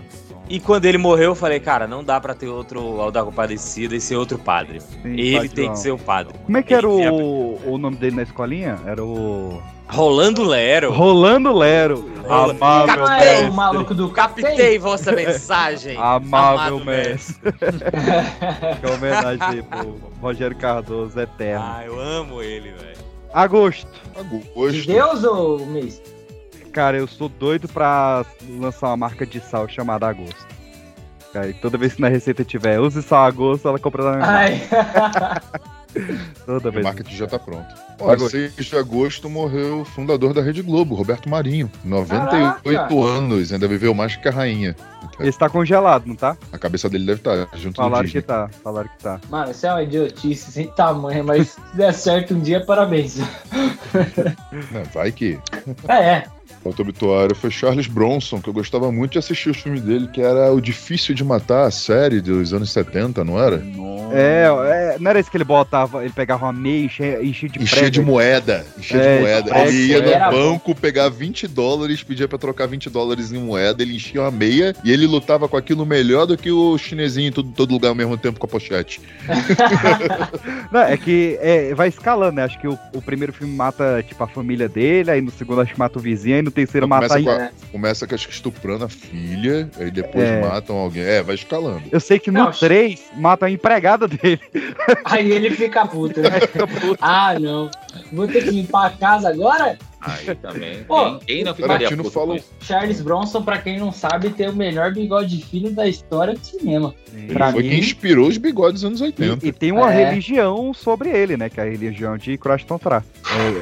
E 0.49 0.59
quando 0.59 0.85
ele 0.85 0.97
morreu, 0.97 1.25
eu 1.31 1.35
falei, 1.35 1.59
cara, 1.61 1.87
não 1.87 2.03
dá 2.03 2.19
pra 2.19 2.33
ter 2.33 2.47
outro 2.47 2.99
Alda 2.99 3.23
Compadecida 3.23 3.95
e 3.95 4.01
ser 4.01 4.15
outro 4.17 4.37
padre. 4.39 4.81
Sim, 4.81 4.97
ele 5.05 5.33
Padre 5.35 5.49
tem 5.49 5.63
João. 5.65 5.75
que 5.75 5.79
ser 5.79 5.91
o 5.91 5.97
padre. 5.99 6.33
Como 6.43 6.57
é 6.57 6.63
que 6.63 6.73
era 6.73 6.87
Ele- 6.87 7.09
o, 7.09 7.59
o 7.67 7.77
nome 7.77 7.95
dele 7.97 8.15
na 8.17 8.23
escolinha? 8.23 8.77
Era 8.85 9.01
o. 9.05 9.61
Rolando 9.91 10.43
Lero. 10.43 10.91
Rolando 10.91 11.53
Lero. 11.53 12.09
Amável 12.29 12.95
Não 12.97 13.11
é 13.11 13.17
o 13.17 13.19
mestre. 13.19 13.51
maluco 13.51 13.93
do 13.93 14.09
Captei 14.09 14.79
vossa 14.79 15.11
mensagem. 15.11 15.97
Amável 15.97 16.79
mestre. 16.79 17.51
que 18.79 18.87
homenagem 18.87 19.41
aí 19.41 19.61
pro 19.63 19.99
Rogério 20.21 20.55
Cardoso, 20.55 21.19
eterno. 21.19 21.65
Ah, 21.67 21.83
eu 21.85 21.99
amo 21.99 22.41
ele, 22.41 22.71
velho. 22.71 22.97
Agosto. 23.33 23.87
Agosto. 24.15 24.87
Deus 24.87 25.23
ou 25.25 25.65
mês? 25.65 26.01
Cara, 26.71 26.97
eu 26.97 27.07
sou 27.07 27.27
doido 27.27 27.67
pra 27.67 28.25
lançar 28.59 28.87
uma 28.87 28.97
marca 28.97 29.25
de 29.25 29.41
sal 29.41 29.67
chamada 29.67 30.07
Agosto. 30.07 30.47
Cara, 31.33 31.49
e 31.49 31.53
toda 31.53 31.77
vez 31.77 31.95
que 31.95 32.01
na 32.01 32.07
receita 32.07 32.45
tiver 32.45 32.79
use 32.79 33.01
sal 33.03 33.25
Agosto, 33.25 33.67
ela 33.67 33.79
compra 33.79 34.03
da 34.03 34.11
minha. 34.13 35.41
Toda 36.45 36.69
O 36.69 36.83
marketing 36.83 37.15
já 37.15 37.27
tá 37.27 37.37
pronto. 37.37 37.67
Olha, 37.99 38.13
Agosto. 38.13 38.31
6 38.31 38.53
de 38.65 38.75
agosto 38.77 39.29
morreu 39.29 39.81
o 39.81 39.85
fundador 39.85 40.33
da 40.33 40.41
Rede 40.41 40.61
Globo, 40.61 40.95
Roberto 40.95 41.29
Marinho. 41.29 41.69
98 41.83 42.63
Caraca. 42.63 42.95
anos, 42.95 43.51
ainda 43.53 43.67
viveu 43.67 43.93
mais 43.93 44.15
que 44.15 44.27
a 44.27 44.31
rainha. 44.31 44.75
Esse 45.19 45.37
tá 45.37 45.49
congelado, 45.49 46.05
não 46.05 46.15
tá? 46.15 46.35
A 46.51 46.57
cabeça 46.57 46.89
dele 46.89 47.05
deve 47.05 47.19
estar 47.19 47.47
junto 47.55 47.73
do 47.73 47.77
Falaram 47.77 48.05
Disney. 48.05 48.21
que 48.21 48.27
tá, 48.27 48.49
falaram 48.63 48.89
que 48.89 49.03
tá. 49.03 49.19
Mano, 49.29 49.51
isso 49.51 49.65
é 49.67 49.71
uma 49.71 49.83
idiotice 49.83 50.51
sem 50.51 50.67
tamanho, 50.67 51.23
mas 51.23 51.49
se 51.49 51.77
der 51.77 51.93
certo 51.93 52.33
um 52.33 52.39
dia, 52.39 52.63
parabéns. 52.65 53.17
Né, 54.71 54.83
Vai 54.93 55.11
que. 55.11 55.37
É, 55.87 55.93
é. 55.93 56.23
Outro 56.63 56.83
obituário 56.83 57.35
foi 57.35 57.49
Charles 57.49 57.87
Bronson, 57.87 58.39
que 58.39 58.47
eu 58.47 58.53
gostava 58.53 58.91
muito 58.91 59.13
de 59.13 59.17
assistir 59.19 59.49
os 59.49 59.57
filmes 59.57 59.81
dele, 59.81 60.07
que 60.07 60.21
era 60.21 60.51
O 60.53 60.61
Difícil 60.61 61.15
de 61.15 61.23
Matar, 61.23 61.65
a 61.65 61.71
série 61.71 62.21
dos 62.21 62.53
anos 62.53 62.71
70, 62.71 63.23
não 63.23 63.41
era? 63.41 63.63
É, 64.13 64.45
é, 64.45 64.80
não 64.99 65.09
era 65.11 65.19
isso 65.19 65.29
que 65.31 65.37
ele 65.37 65.43
botava, 65.43 66.03
ele 66.03 66.13
pegava 66.13 66.45
uma 66.45 66.53
meia 66.53 66.81
e 66.81 66.85
enchia, 66.85 67.23
enchia 67.23 67.49
de 67.49 67.61
Enchia 67.63 67.77
prego. 67.79 67.91
de 67.91 68.01
moeda, 68.01 68.65
enchia 68.77 68.97
É, 69.01 69.15
de 69.15 69.21
moeda. 69.21 69.49
prego, 69.51 69.69
Ele 69.69 69.85
ia 69.87 70.25
no 70.25 70.31
banco 70.31 70.75
pegar 70.75 71.09
20 71.09 71.47
dólares, 71.47 72.03
pedia 72.03 72.27
pra 72.27 72.37
trocar 72.37 72.67
20 72.67 72.89
dólares 72.89 73.31
em 73.31 73.37
moeda, 73.39 73.81
ele 73.83 73.95
enchia 73.95 74.21
uma 74.21 74.31
meia 74.31 74.75
e 74.83 74.91
ele 74.91 75.05
lutava 75.07 75.47
com 75.47 75.57
aquilo 75.57 75.85
melhor 75.85 76.25
do 76.25 76.37
que 76.37 76.51
o 76.51 76.77
chinesinho 76.77 77.29
em 77.29 77.31
todo, 77.31 77.51
todo 77.51 77.71
lugar 77.71 77.89
ao 77.89 77.95
mesmo 77.95 78.17
tempo 78.17 78.39
com 78.39 78.45
a 78.45 78.49
pochete. 78.49 79.01
Não, 80.71 80.81
é 80.81 80.97
que 80.97 81.37
é, 81.41 81.73
vai 81.73 81.87
escalando, 81.89 82.35
né? 82.35 82.43
Acho 82.43 82.59
que 82.59 82.67
o, 82.67 82.77
o 82.93 83.01
primeiro 83.01 83.33
filme 83.33 83.53
mata, 83.53 84.03
tipo, 84.07 84.23
a 84.23 84.27
família 84.27 84.67
dele, 84.69 85.11
aí 85.11 85.21
no 85.21 85.31
segundo 85.31 85.61
acho 85.61 85.73
que 85.73 85.79
mata 85.79 85.99
o 85.99 86.01
vizinho, 86.01 86.35
aí 86.37 86.41
no 86.41 86.51
terceiro 86.51 86.87
mata 86.87 87.07
Começa, 87.09 87.31
a... 87.31 87.37
com 87.37 87.43
a, 87.43 87.49
começa 87.71 88.07
com 88.07 88.15
acho 88.15 88.27
que 88.27 88.33
estuprando 88.33 88.85
a 88.85 88.89
filha, 88.89 89.69
aí 89.79 89.91
depois 89.91 90.23
É. 90.23 90.41
matam 90.41 90.75
alguém. 90.77 91.03
É, 91.03 91.21
vai 91.23 91.35
escalando. 91.35 91.83
Eu 91.91 91.99
sei 91.99 92.19
que 92.19 92.31
no 92.31 92.39
Não, 92.39 92.51
3 92.51 92.99
mata 93.17 93.45
a 93.45 93.51
empregada 93.51 94.07
dele. 94.07 94.39
Aí 95.05 95.31
ele 95.31 95.51
fica 95.51 95.85
puto, 95.85 96.19
né? 96.21 96.29
ah, 97.01 97.37
não. 97.39 97.69
Vou 98.11 98.27
ter 98.27 98.43
que 98.43 98.51
limpar 98.51 98.87
a 98.87 98.89
casa 98.91 99.29
agora? 99.29 99.77
Aí 100.01 100.33
também. 100.35 100.83
Pô, 100.85 101.17
quem, 101.19 101.19
quem 101.27 101.43
não 101.43 101.51
o 101.51 101.55
ficaria 101.55 101.95
puto 101.95 102.35
isso? 102.35 102.49
Charles 102.61 103.01
Bronson, 103.01 103.43
pra 103.43 103.59
quem 103.59 103.77
não 103.79 103.91
sabe, 103.91 104.31
tem 104.31 104.49
o 104.49 104.53
melhor 104.55 104.91
bigode 104.93 105.43
fino 105.45 105.69
da 105.69 105.87
história 105.87 106.33
do 106.33 106.43
cinema. 106.43 106.95
Ele 107.13 107.31
Pra 107.33 107.51
foi 107.51 107.61
mim- 107.61 107.69
quem 107.69 107.79
inspirou 107.79 108.27
os 108.27 108.37
bigodes 108.37 108.81
dos 108.81 108.85
anos 108.85 109.01
80. 109.01 109.45
E, 109.45 109.49
e 109.49 109.51
tem 109.51 109.71
uma 109.71 109.93
É. 109.93 110.05
religião 110.05 110.73
sobre 110.73 111.09
ele, 111.11 111.37
né? 111.37 111.49
Que 111.49 111.59
é 111.59 111.63
a 111.63 111.69
religião 111.69 112.17
de 112.17 112.35
Croston 112.37 112.79
Tra. 112.79 113.03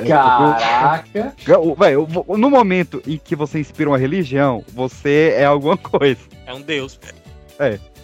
É, 0.01 0.05
é, 0.05 0.07
Caraca. 0.07 1.33
eu- 1.45 1.75
eu 2.27 2.37
no 2.37 2.49
momento 2.49 3.01
em 3.05 3.17
que 3.17 3.35
você 3.35 3.59
inspira 3.59 3.89
uma 3.89 3.97
religião, 3.97 4.63
você 4.73 5.33
é 5.35 5.43
alguma 5.43 5.75
coisa. 5.77 6.21
É 6.45 6.53
um 6.53 6.61
deus. 6.61 6.97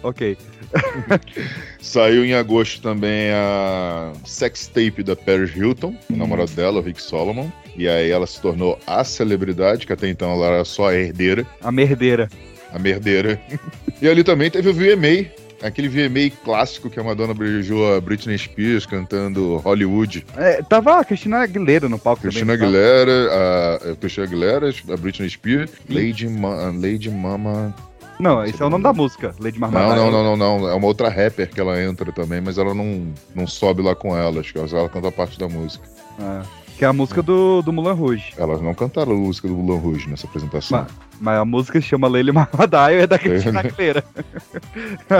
Ok. 0.06 0.38
Saiu 1.82 2.24
em 2.24 2.32
agosto 2.32 2.80
também 2.80 3.30
a 3.32 4.12
sex 4.24 4.68
tape 4.68 5.02
da 5.02 5.16
Paris 5.16 5.54
Hilton, 5.56 5.96
o 6.08 6.16
namorado 6.16 6.52
dela, 6.52 6.78
o 6.78 6.82
Rick 6.82 7.02
Solomon. 7.02 7.50
E 7.76 7.88
aí 7.88 8.10
ela 8.10 8.26
se 8.26 8.40
tornou 8.40 8.78
a 8.86 9.02
celebridade, 9.02 9.84
que 9.84 9.92
até 9.92 10.08
então 10.08 10.30
ela 10.32 10.46
era 10.46 10.64
só 10.64 10.90
a 10.90 10.94
herdeira, 10.94 11.44
A 11.60 11.72
merdeira. 11.72 12.28
a 12.72 12.78
merdeira. 12.78 13.40
e 14.00 14.08
ali 14.08 14.22
também 14.22 14.48
teve 14.48 14.68
o 14.68 14.72
VMA, 14.72 15.28
aquele 15.60 15.88
VMA 15.88 16.30
clássico 16.44 16.88
que 16.88 17.00
a 17.00 17.02
Madonna 17.02 17.34
beijou 17.34 17.94
a 17.96 18.00
Britney 18.00 18.38
Spears 18.38 18.86
cantando 18.86 19.56
Hollywood. 19.56 20.24
É, 20.36 20.62
tava 20.62 21.00
a 21.00 21.04
Cristina 21.04 21.38
Aguilera 21.38 21.88
no 21.88 21.98
palco 21.98 22.22
Cristina 22.22 22.52
também. 22.52 22.68
Aguilera, 22.68 23.32
a, 23.32 23.74
a 23.92 23.96
Cristina 23.96 24.26
Aguilera, 24.26 24.70
a 24.92 24.96
Britney 24.96 25.28
Spears, 25.28 25.70
Lady, 25.90 26.28
Ma, 26.28 26.70
Lady 26.70 27.10
Mama. 27.10 27.74
Não, 28.18 28.44
esse 28.44 28.62
é 28.62 28.64
o 28.64 28.70
nome 28.70 28.82
da 28.82 28.92
música, 28.92 29.34
Lady 29.38 29.58
Não, 29.60 29.70
Marmalade. 29.70 30.00
não, 30.00 30.10
não, 30.10 30.36
não, 30.36 30.58
não. 30.58 30.68
É 30.68 30.74
uma 30.74 30.86
outra 30.86 31.08
rapper 31.08 31.48
que 31.50 31.60
ela 31.60 31.80
entra 31.82 32.10
também, 32.12 32.40
mas 32.40 32.58
ela 32.58 32.74
não, 32.74 33.12
não 33.34 33.46
sobe 33.46 33.82
lá 33.82 33.94
com 33.94 34.16
ela. 34.16 34.40
Acho 34.40 34.52
que 34.52 34.58
ela 34.58 34.88
canta 34.88 35.12
parte 35.12 35.38
da 35.38 35.48
música. 35.48 35.86
Ah, 36.18 36.42
que 36.78 36.84
é 36.84 36.88
a 36.88 36.92
música 36.92 37.22
do, 37.22 37.62
do 37.62 37.72
Mulan 37.72 37.94
Rouge. 37.94 38.32
Elas 38.36 38.60
não 38.60 38.74
cantaram 38.74 39.12
a 39.12 39.14
música 39.14 39.48
do 39.48 39.54
Mulan 39.54 39.78
Rouge 39.80 40.08
nessa 40.08 40.26
apresentação. 40.26 40.80
Mas, 40.82 40.92
mas 41.20 41.38
a 41.38 41.44
música 41.44 41.80
chama 41.80 42.06
Lady 42.08 42.30
Marmalade 42.32 42.94
e 42.94 43.00
é 43.02 43.06
da 43.06 43.18
Cristina 43.18 43.60
Aguilera. 43.60 44.04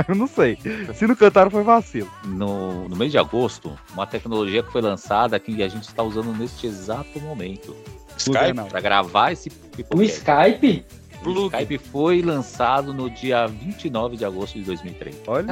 eu 0.09 0.14
não 0.14 0.27
sei. 0.27 0.59
Se 0.94 1.06
não 1.06 1.14
cantaram, 1.16 1.51
foi 1.51 1.62
vacilo. 1.62 2.10
No, 2.24 2.89
no 2.89 2.97
mês 2.97 3.10
de 3.10 3.18
agosto, 3.18 3.73
uma 3.94 4.06
tecnologia 4.06 4.62
que 4.62 4.70
foi 4.70 4.82
lançada 4.82 5.39
que 5.39 5.62
a 5.62 5.68
gente 5.68 5.85
está 5.89 6.02
usando 6.02 6.32
neste 6.36 6.66
exato 6.66 7.20
momento. 7.20 7.74
Skype? 8.18 8.68
Para 8.70 8.81
gravar 8.81 9.32
esse 9.32 9.51
O. 9.94 10.02
Skype? 10.02 10.85
O 11.25 11.47
Skype 11.47 11.79
foi 11.79 12.23
lançado 12.23 12.93
no 12.95 13.09
dia 13.11 13.47
29 13.47 14.17
de 14.17 14.25
agosto 14.25 14.59
de 14.59 14.65
2003. 14.65 15.23
Olha, 15.27 15.47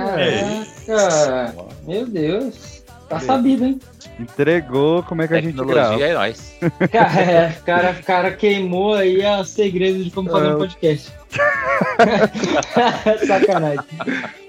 Caraca. 0.87 1.65
Meu 1.87 2.07
Deus. 2.07 2.83
Tá 3.09 3.21
sabido, 3.21 3.65
hein? 3.67 3.79
entregou 4.19 5.03
como 5.03 5.21
é 5.23 5.29
que 5.29 5.35
a 5.35 5.41
gente 5.41 5.55
grava. 5.57 5.73
Tecnologia 5.75 6.07
é 6.07 6.15
nóis. 6.15 6.57
Cara, 6.91 7.21
é, 7.21 7.49
o 7.51 7.63
cara, 7.65 7.95
cara 7.95 8.33
queimou 8.33 8.95
aí 8.95 9.19
o 9.27 9.45
segredo 9.45 10.03
de 10.03 10.11
como 10.11 10.31
fazer 10.31 10.49
um 10.49 10.53
Ah. 10.55 10.57
podcast. 10.57 11.13
Sacanagem. 13.27 13.85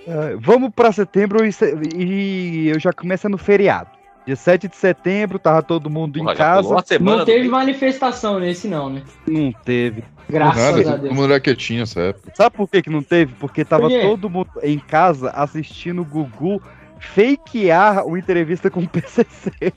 É, 0.07 0.35
vamos 0.39 0.71
pra 0.75 0.91
setembro 0.91 1.39
e, 1.45 1.49
e 1.97 2.69
eu 2.69 2.79
já 2.79 2.93
começo 2.93 3.27
no 3.27 3.37
feriado. 3.37 3.89
Dia 4.25 4.35
7 4.35 4.67
de 4.67 4.75
setembro, 4.75 5.37
tava 5.37 5.61
todo 5.61 5.89
mundo 5.89 6.17
Porra, 6.17 6.33
em 6.33 6.35
casa. 6.35 6.83
Não 6.99 7.23
teve 7.23 7.47
manifestação 7.47 8.39
nesse, 8.39 8.67
não, 8.67 8.89
né? 8.89 9.03
Não 9.27 9.51
teve. 9.51 10.03
Graças 10.27 10.63
Nada, 10.63 10.79
a 10.79 10.83
todo 10.93 11.01
Deus. 11.03 11.15
mundo 11.15 11.25
era 11.25 11.39
quietinho 11.39 11.81
nessa 11.81 12.01
época. 12.01 12.31
Sabe 12.35 12.57
por 12.57 12.67
que, 12.67 12.81
que 12.81 12.89
não 12.89 13.03
teve? 13.03 13.33
Porque 13.39 13.63
tava 13.63 13.87
todo 13.89 14.29
mundo 14.29 14.49
em 14.63 14.79
casa 14.79 15.29
assistindo 15.29 16.01
o 16.01 16.05
Gugu 16.05 16.59
fakear 16.99 18.05
uma 18.05 18.17
entrevista 18.17 18.69
com 18.71 18.81
o 18.81 18.89
PCC. 18.89 19.73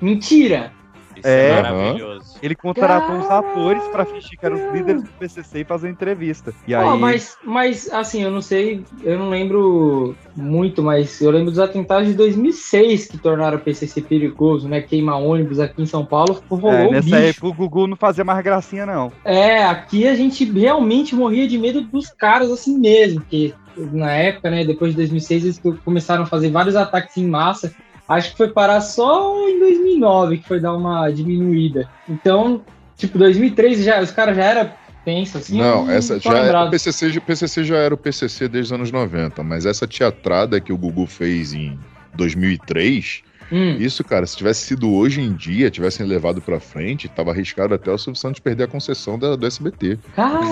Mentira! 0.00 0.72
Isso 1.16 1.26
É. 1.26 1.48
é 1.50 1.62
maravilhoso. 1.62 2.36
Ele 2.42 2.54
contratou 2.54 3.16
uns 3.16 3.30
atores 3.30 3.82
pra 3.88 4.04
fingir 4.04 4.38
que 4.38 4.44
eram 4.44 4.56
os 4.56 4.74
líderes 4.74 5.02
do 5.02 5.08
PCC 5.10 5.60
e 5.60 5.64
fazer 5.64 5.88
entrevista. 5.88 6.52
E 6.66 6.74
aí, 6.74 6.84
Ó, 6.84 6.96
mas, 6.96 7.36
mas, 7.44 7.90
assim, 7.92 8.22
eu 8.22 8.30
não 8.30 8.42
sei, 8.42 8.84
eu 9.02 9.18
não 9.18 9.28
lembro 9.30 10.14
muito, 10.36 10.82
mas 10.82 11.20
eu 11.20 11.30
lembro 11.30 11.50
dos 11.50 11.58
atentados 11.58 12.06
de 12.08 12.14
2006 12.14 13.06
que 13.06 13.18
tornaram 13.18 13.56
o 13.56 13.60
PCC 13.60 14.00
perigoso, 14.02 14.68
né? 14.68 14.80
Queimar 14.80 15.18
ônibus 15.20 15.58
aqui 15.58 15.82
em 15.82 15.86
São 15.86 16.04
Paulo, 16.04 16.42
rolou 16.48 16.70
é, 16.70 16.86
o 16.86 16.90
nessa 16.90 17.04
bicho. 17.04 17.16
época 17.16 17.46
o 17.48 17.54
Gugu 17.54 17.86
não 17.86 17.96
fazia 17.96 18.24
mais 18.24 18.42
gracinha, 18.44 18.84
não. 18.84 19.10
É, 19.24 19.64
aqui 19.64 20.06
a 20.06 20.14
gente 20.14 20.44
realmente 20.44 21.14
morria 21.14 21.48
de 21.48 21.56
medo 21.58 21.80
dos 21.80 22.08
caras 22.10 22.50
assim 22.50 22.78
mesmo, 22.78 23.20
porque 23.20 23.54
na 23.76 24.12
época, 24.12 24.50
né, 24.50 24.64
depois 24.64 24.92
de 24.92 24.96
2006, 24.96 25.44
eles 25.44 25.60
começaram 25.84 26.22
a 26.22 26.26
fazer 26.26 26.50
vários 26.50 26.76
ataques 26.76 27.16
em 27.16 27.26
massa. 27.26 27.74
Acho 28.08 28.30
que 28.30 28.36
foi 28.36 28.48
parar 28.48 28.80
só 28.82 29.48
em 29.48 29.58
2009 29.98 30.38
que 30.38 30.48
foi 30.48 30.60
dar 30.60 30.74
uma 30.74 31.10
diminuída. 31.10 31.88
Então, 32.08 32.62
tipo, 32.96 33.18
2003 33.18 33.84
já, 33.84 34.00
os 34.00 34.10
caras 34.10 34.36
já 34.36 34.44
eram 34.44 34.70
tensos 35.04 35.36
assim. 35.36 35.58
Não, 35.58 35.90
essa 35.90 36.18
já 36.18 36.38
é, 36.38 36.48
o. 36.48 36.70
PCC, 36.70 37.10
já- 37.10 37.20
PCC 37.20 37.64
já 37.64 37.76
era 37.76 37.94
o 37.94 37.98
PCC 37.98 38.48
desde 38.48 38.72
os 38.72 38.78
anos 38.78 38.90
90, 38.90 39.42
mas 39.42 39.64
essa 39.66 39.86
teatrada 39.86 40.60
que 40.60 40.72
o 40.72 40.76
Gugu 40.76 41.06
fez 41.06 41.52
em 41.52 41.78
2003, 42.14 43.22
Hum. 43.52 43.76
isso, 43.78 44.02
cara, 44.02 44.26
se 44.26 44.36
tivesse 44.36 44.62
sido 44.66 44.92
hoje 44.92 45.20
em 45.20 45.32
dia, 45.34 45.70
tivessem 45.70 46.04
levado 46.06 46.40
pra 46.40 46.58
frente, 46.58 47.08
tava 47.08 47.30
arriscado 47.30 47.74
até 47.74 47.90
o 47.90 47.98
Silvio 47.98 48.18
Santos 48.20 48.40
perder 48.40 48.64
a 48.64 48.68
concessão 48.68 49.18
da, 49.18 49.36
do 49.36 49.46
SBT. 49.46 49.98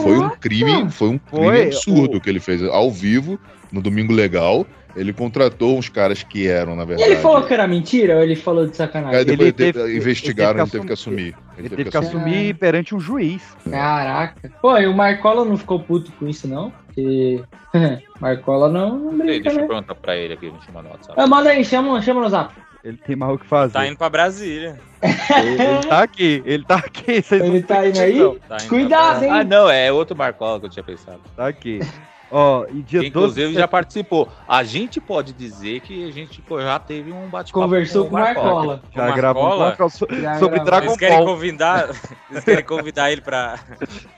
Foi 0.03 0.19
um 0.19 0.29
crime, 0.31 0.91
foi 0.91 1.09
um 1.09 1.19
crime 1.19 1.47
Foi, 1.47 1.67
absurdo 1.67 2.21
que 2.21 2.29
ele 2.31 2.41
fez 2.41 2.63
ao 2.63 2.91
vivo, 2.91 3.39
no 3.73 3.81
Domingo 3.83 4.13
Legal. 4.13 4.67
Ele 4.97 5.13
contratou 5.13 5.77
uns 5.77 5.89
caras 5.89 6.23
que 6.23 6.47
eram, 6.47 6.77
na 6.77 6.85
E 6.85 6.87
verdade. 6.87 7.11
ele 7.11 7.21
falou 7.21 7.43
que 7.43 7.53
era 7.53 7.67
mentira 7.67 8.15
ou 8.17 8.23
ele 8.23 8.37
falou 8.37 8.65
de 8.65 8.77
sacanagem? 8.77 9.19
Aí 9.19 9.25
depois 9.25 9.49
Ele 9.49 9.53
teve- 9.73 9.97
investigaram, 9.97 10.53
ele 10.53 10.63
ele 10.63 10.71
teve 10.71 10.87
que 10.87 10.93
assumir. 10.93 11.35
Ele 11.59 11.69
teve 11.69 11.91
que 11.91 11.97
assumir 11.97 12.55
perante 12.55 12.95
um 12.95 13.01
juiz. 13.01 13.43
Caraca. 13.69 14.37
Pô, 14.63 14.79
e 14.79 14.87
o 14.87 14.95
Marcola 14.95 15.45
não 15.45 15.57
ficou 15.59 15.81
puto 15.81 16.13
com 16.13 16.29
isso, 16.29 16.47
não? 16.47 16.71
Porque. 16.71 17.43
Marcola 18.21 18.69
não, 18.71 18.97
não 18.97 19.19
brinca, 19.19 19.33
Deixa 19.43 19.51
eu 19.51 19.63
né? 19.63 19.67
perguntar 19.67 19.95
pra 19.97 20.17
ele 20.17 20.35
aqui, 20.35 20.49
deixa 20.49 20.69
eu 20.71 20.75
mandar 20.75 20.91
no 20.91 20.95
WhatsApp. 20.95 21.21
Ah, 21.21 21.27
manda 21.27 21.51
aí, 21.51 21.65
chama, 21.65 22.01
chama 22.01 22.21
no 22.21 22.29
zap. 22.29 22.55
Ele 22.85 22.99
tem 22.99 23.17
mais 23.17 23.33
o 23.35 23.39
que 23.39 23.47
fazer. 23.47 23.73
Tá 23.73 23.87
indo 23.87 23.97
pra 23.97 24.11
Brasília. 24.11 24.79
Ele, 25.03 25.63
ele 25.63 25.87
tá 25.89 26.03
aqui, 26.03 26.43
ele 26.45 26.65
tá 26.65 26.75
aqui. 26.77 27.23
Vocês 27.23 27.43
Ele 27.43 27.63
tá 27.63 27.87
indo 27.89 27.99
aí? 27.99 28.39
Tá 28.47 28.57
indo 28.57 28.69
Cuidado, 28.69 29.25
hein? 29.25 29.31
Ah, 29.31 29.43
não, 29.43 29.71
é 29.71 29.91
outro 29.91 30.15
Marcola 30.15 30.61
que 30.61 30.67
eu 30.67 30.71
tinha 30.71 30.83
pensado. 30.85 31.21
Tá 31.35 31.49
aqui. 31.49 31.81
Ó, 32.31 32.67
e 32.69 32.83
dia 32.83 33.01
Que, 33.01 33.11
12 33.11 33.29
inclusive 33.41 33.55
já 33.55 33.67
participou. 33.69 34.29
A 34.47 34.65
gente 34.65 35.01
pode 35.01 35.33
dizer 35.33 35.81
que 35.81 36.09
a 36.09 36.13
gente 36.13 36.43
já 36.63 36.79
teve 36.79 37.13
um 37.13 37.29
bate-papo 37.29 37.65
Conversou 37.65 38.05
com 38.07 38.17
o 38.17 38.19
Marcola. 38.19 38.83
Já 38.95 39.11
gravou? 39.13 39.59
Marcola 39.59 39.89
so- 39.91 40.07
Já 40.11 40.39
sobre 40.39 40.57
gravou. 40.57 40.65
Dragon 40.65 40.87
Vocês 40.87 40.99
querem 40.99 41.17
Ball. 41.17 41.27
convidar, 41.27 41.87
vocês 42.29 42.45
querem 42.45 42.65
convidar 42.65 43.13
ele 43.13 43.21
pra. 43.21 43.59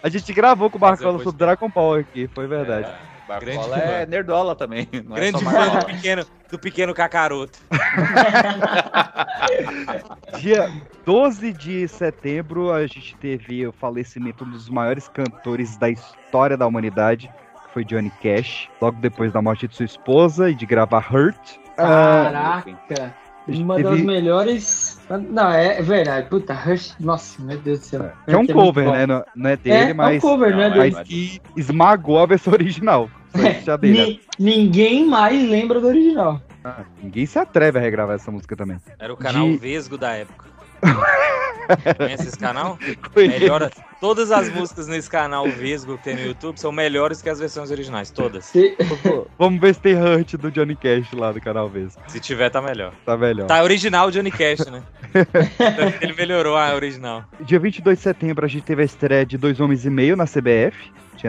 A 0.02 0.08
gente 0.08 0.32
gravou 0.32 0.70
com 0.70 0.78
o 0.78 0.80
Marcola 0.80 1.18
um 1.18 1.22
sobre 1.22 1.38
Dragon 1.38 1.68
Ball 1.68 1.94
aqui, 1.96 2.28
foi 2.34 2.46
verdade. 2.46 2.82
Marcola 2.88 3.15
Grande 3.40 3.58
é 3.72 4.04
fã. 4.04 4.10
nerdola 4.10 4.54
também. 4.54 4.88
Não 5.04 5.16
Grande 5.16 5.44
é 5.44 5.50
fã 5.50 5.78
do 5.78 5.86
pequeno, 5.86 6.26
do 6.50 6.58
pequeno 6.58 6.94
cacaroto. 6.94 7.58
Dia 10.38 10.70
12 11.04 11.52
de 11.52 11.88
setembro, 11.88 12.72
a 12.72 12.86
gente 12.86 13.16
teve 13.16 13.66
o 13.66 13.72
falecimento 13.72 14.44
de 14.44 14.50
um 14.50 14.52
dos 14.52 14.68
maiores 14.68 15.08
cantores 15.08 15.76
da 15.76 15.88
história 15.88 16.56
da 16.56 16.66
humanidade, 16.66 17.30
que 17.66 17.72
foi 17.72 17.84
Johnny 17.84 18.10
Cash, 18.22 18.68
logo 18.80 18.98
depois 19.00 19.32
da 19.32 19.40
morte 19.42 19.66
de 19.68 19.76
sua 19.76 19.86
esposa 19.86 20.50
e 20.50 20.54
de 20.54 20.66
gravar 20.66 21.06
Hurt. 21.12 21.36
Ah, 21.78 22.62
Caraca. 22.64 23.14
gente 23.48 23.62
Uma 23.62 23.76
teve- 23.76 23.90
das 23.90 24.00
melhores. 24.00 25.00
Não, 25.30 25.50
é 25.52 25.80
verdade. 25.82 26.28
Puta, 26.28 26.54
Rush. 26.54 26.96
Nossa, 26.98 27.40
meu 27.42 27.58
Deus 27.58 27.80
do 27.80 27.84
céu. 27.84 28.12
que 28.24 28.30
é 28.32 28.34
um 28.34 28.38
muito 28.40 28.54
cover, 28.54 28.90
né? 28.90 29.06
Não, 29.06 29.24
não 29.36 29.50
é 29.50 29.56
dele, 29.56 29.76
É, 29.76 29.90
é 29.90 29.92
um 29.92 29.96
mas, 29.96 30.22
cover, 30.22 30.56
né, 30.56 30.68
mas 30.74 30.94
dele. 30.94 31.04
que 31.04 31.40
esmagou 31.56 32.18
a 32.18 32.26
versão 32.26 32.52
original. 32.54 33.10
Foi. 33.32 33.56
Ni- 33.82 34.20
ninguém 34.38 35.04
mais 35.06 35.48
lembra 35.48 35.80
do 35.80 35.86
original. 35.88 36.40
Ah, 36.64 36.84
ninguém 37.02 37.26
se 37.26 37.38
atreve 37.38 37.78
a 37.78 37.82
regravar 37.82 38.16
essa 38.16 38.30
música 38.30 38.56
também. 38.56 38.78
Era 38.98 39.12
o 39.12 39.16
canal 39.16 39.46
De- 39.48 39.56
Vesgo 39.58 39.96
da 39.96 40.12
época. 40.12 40.46
Conhece 41.96 42.28
esse 42.28 42.38
canal? 42.38 42.78
Melhora. 43.16 43.70
Todas 44.00 44.30
as 44.30 44.48
músicas 44.50 44.86
nesse 44.86 45.08
canal 45.10 45.48
Vesgo 45.48 45.96
que 45.98 46.04
tem 46.04 46.14
no 46.14 46.22
YouTube 46.22 46.58
são 46.58 46.70
melhores 46.70 47.20
que 47.22 47.28
as 47.28 47.38
versões 47.40 47.70
originais, 47.70 48.10
todas. 48.10 48.52
Vamos 49.38 49.60
ver 49.60 49.74
se 49.74 49.80
tem 49.80 49.96
Hunt 49.96 50.34
do 50.34 50.50
Johnny 50.50 50.76
Cash 50.76 51.12
lá 51.12 51.32
do 51.32 51.40
canal 51.40 51.68
Vesgo. 51.68 52.00
Se 52.06 52.20
tiver, 52.20 52.50
tá 52.50 52.60
melhor. 52.62 52.92
Tá 53.04 53.16
melhor. 53.16 53.46
Tá 53.46 53.62
original 53.62 54.10
Johnny 54.10 54.30
Cash, 54.30 54.66
né? 54.66 54.82
Ele 56.00 56.12
melhorou 56.14 56.56
a 56.56 56.74
original. 56.74 57.24
Dia 57.40 57.58
22 57.58 57.98
de 57.98 58.02
setembro 58.04 58.44
a 58.44 58.48
gente 58.48 58.62
teve 58.64 58.82
a 58.82 58.84
estreia 58.84 59.26
de 59.26 59.36
Dois 59.38 59.58
Homens 59.58 59.84
e 59.84 59.90
Meio 59.90 60.14
na 60.16 60.24
CBF, 60.26 60.76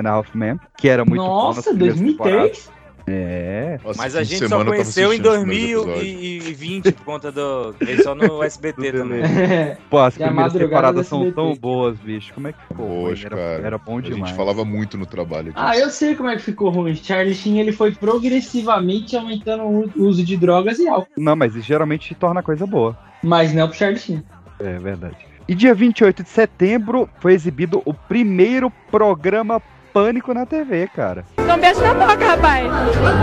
Halfman, 0.06 0.60
que 0.78 0.88
era 0.90 1.04
muito 1.06 1.22
bom 1.24 1.48
nas 1.48 1.56
Nossa, 1.58 1.70
primeiras 1.72 1.98
2003? 2.00 2.34
temporadas. 2.36 2.78
É. 3.10 3.80
Mas 3.96 4.18
a 4.18 4.24
gente 4.24 4.50
só 4.50 4.66
conheceu 4.66 5.14
em 5.14 5.20
2020 5.22 6.92
por 6.92 7.06
conta 7.06 7.32
do. 7.32 7.74
Veio 7.80 8.04
só 8.04 8.14
no 8.14 8.44
SBT 8.44 8.92
também. 8.92 9.22
Pô, 9.90 10.00
as 10.00 10.18
E 10.18 10.24
a 10.24 10.28
primeiras 10.28 10.52
temporadas 10.52 11.08
são 11.08 11.32
tão 11.32 11.56
boas, 11.56 11.98
bicho. 12.00 12.34
Como 12.34 12.50
é 12.50 12.52
que 12.52 12.60
ficou? 12.68 12.86
Poxa, 13.08 13.28
era, 13.28 13.36
cara. 13.38 13.66
era 13.68 13.78
bom 13.78 14.00
A 14.00 14.02
demais. 14.02 14.28
gente 14.28 14.36
falava 14.36 14.66
muito 14.66 14.98
no 14.98 15.06
trabalho 15.06 15.54
disso. 15.54 15.56
Ah, 15.58 15.78
eu 15.78 15.90
sei 15.90 16.16
como 16.16 16.28
é 16.28 16.36
que 16.36 16.42
ficou 16.42 16.70
ruim. 16.70 16.96
Charlie 16.96 17.34
Sheen 17.34 17.62
ele 17.62 17.72
foi 17.72 17.94
progressivamente 17.94 19.16
aumentando 19.16 19.64
o 19.64 19.90
uso 20.04 20.22
de 20.22 20.36
drogas 20.36 20.78
e 20.80 20.88
álcool. 20.90 21.08
Não, 21.18 21.36
mas 21.36 21.56
isso 21.56 21.66
geralmente 21.66 22.14
torna 22.14 22.42
a 22.42 22.44
coisa 22.44 22.66
boa. 22.68 22.98
Mas 23.24 23.54
não 23.54 23.70
pro 23.70 23.78
Charlie 23.78 24.00
Sheen. 24.02 24.22
É 24.60 24.78
verdade. 24.80 25.16
E 25.48 25.56
dia 25.56 25.74
28 25.74 26.24
de 26.24 26.30
setembro 26.30 27.10
foi 27.22 27.34
exibido 27.34 27.82
o 27.86 27.94
primeiro 27.94 28.70
programa 28.92 29.62
Pânico 29.98 30.32
na 30.32 30.46
TV, 30.46 30.88
cara. 30.96 31.26
Dá 31.36 31.56
um 31.56 31.60
beijo 31.60 31.82
na 31.82 31.92
boca, 31.92 32.24
rapaz. 32.24 32.72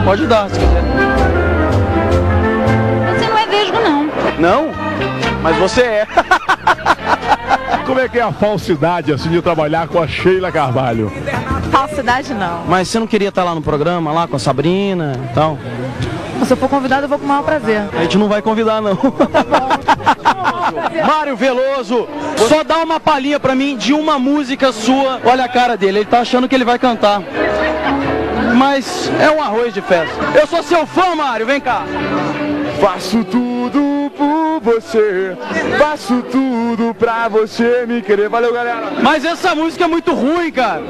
Pode 0.05 0.26
dar, 0.26 0.51
se 0.51 0.59
quiser. 0.59 0.82
Você 3.16 3.28
não 3.28 3.38
é 3.38 3.46
vesgo, 3.46 3.76
não. 3.78 4.10
Não? 4.40 4.70
Mas 5.40 5.56
você 5.56 5.82
é. 5.82 6.06
Como 7.86 8.01
é 8.01 8.09
que 8.09 8.18
é 8.18 8.22
a 8.22 8.32
falsidade 8.32 9.12
assim 9.12 9.30
de 9.30 9.40
trabalhar 9.40 9.86
com 9.86 10.02
a 10.02 10.09
Sheila 10.09 10.51
Carvalho? 10.51 11.12
Falsidade, 11.70 12.34
não. 12.34 12.64
Mas 12.66 12.88
você 12.88 12.98
não 12.98 13.06
queria 13.06 13.28
estar 13.28 13.44
lá 13.44 13.55
no 13.55 13.62
programa, 13.62 14.10
lá 14.10 14.26
com 14.26 14.34
a 14.34 14.40
Sabrina 14.40 15.12
e 15.30 15.32
tal? 15.32 15.56
Se 16.44 16.55
eu 16.55 16.56
for 16.56 16.68
convidado, 16.68 17.05
eu 17.05 17.09
vou 17.09 17.20
com 17.20 17.24
o 17.24 17.28
maior 17.28 17.44
prazer. 17.44 17.82
A 17.92 18.02
gente 18.02 18.18
não 18.18 18.26
vai 18.26 18.42
convidar, 18.42 18.82
não. 18.82 18.98
Mário 21.07 21.36
Veloso, 21.36 22.09
só 22.49 22.62
dá 22.62 22.78
uma 22.78 23.01
palhinha 23.01 23.39
pra 23.41 23.55
mim 23.55 23.77
de 23.77 23.93
uma 23.93 24.19
música 24.19 24.73
sua. 24.73 25.20
Olha 25.24 25.45
a 25.45 25.49
cara 25.49 25.77
dele, 25.77 26.01
ele 26.01 26.07
tá 26.07 26.20
achando 26.20 26.49
que 26.49 26.55
ele 26.55 26.65
vai 26.65 26.78
cantar. 26.78 27.23
Mas 28.57 29.11
é 29.20 29.31
um 29.31 29.43
arroz 29.43 29.74
de 29.74 29.81
festa. 29.81 30.15
Eu 30.39 30.47
sou 30.47 30.62
seu 30.62 30.86
fã, 30.86 31.15
Mário, 31.15 31.47
vem 31.47 31.61
cá. 31.61 31.85
Faço 32.81 33.24
tudo 33.24 34.11
por 34.16 34.61
você, 34.61 35.36
faço 35.78 36.23
tudo 36.23 36.95
pra 36.95 37.28
você 37.28 37.85
me 37.86 38.03
querer. 38.03 38.28
Valeu, 38.28 38.53
galera. 38.53 38.93
Mas 39.03 39.24
essa 39.24 39.55
música 39.55 39.85
é 39.85 39.89
muito 39.89 40.12
ruim, 40.15 40.51
cara. 40.51 40.82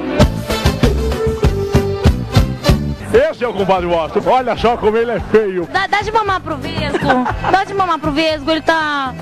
Esse 3.14 3.44
é 3.44 3.48
o 3.48 3.52
compadre 3.54 3.86
Washington. 3.86 4.28
Olha 4.28 4.56
só 4.56 4.76
como 4.76 4.96
ele 4.96 5.12
é 5.12 5.20
feio. 5.20 5.68
Dá, 5.72 5.86
dá 5.86 6.02
de 6.02 6.10
mamar 6.10 6.40
pro 6.40 6.56
Vesgo. 6.56 6.98
dá 7.50 7.62
de 7.62 7.72
mamar 7.72 8.00
pro 8.00 8.10
Vesgo, 8.10 8.50
ele 8.50 8.62
tá... 8.62 9.14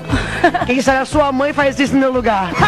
Quem 0.65 0.81
sabe 0.81 0.97
a 0.97 1.05
sua 1.05 1.31
mãe 1.31 1.53
faz 1.53 1.79
isso 1.79 1.93
no 1.93 1.99
meu 1.99 2.11
lugar. 2.11 2.49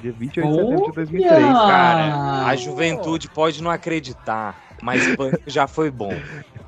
Dia 0.00 0.12
28 0.12 0.48
de 0.48 0.54
setembro 0.54 0.86
de 0.86 0.92
2003. 0.92 1.44
Cara, 1.52 2.46
a 2.46 2.56
juventude 2.56 3.28
pode 3.28 3.62
não 3.62 3.70
acreditar, 3.70 4.54
mas 4.82 5.16
Pânico 5.16 5.42
já 5.46 5.66
foi 5.66 5.90
bom. 5.90 6.14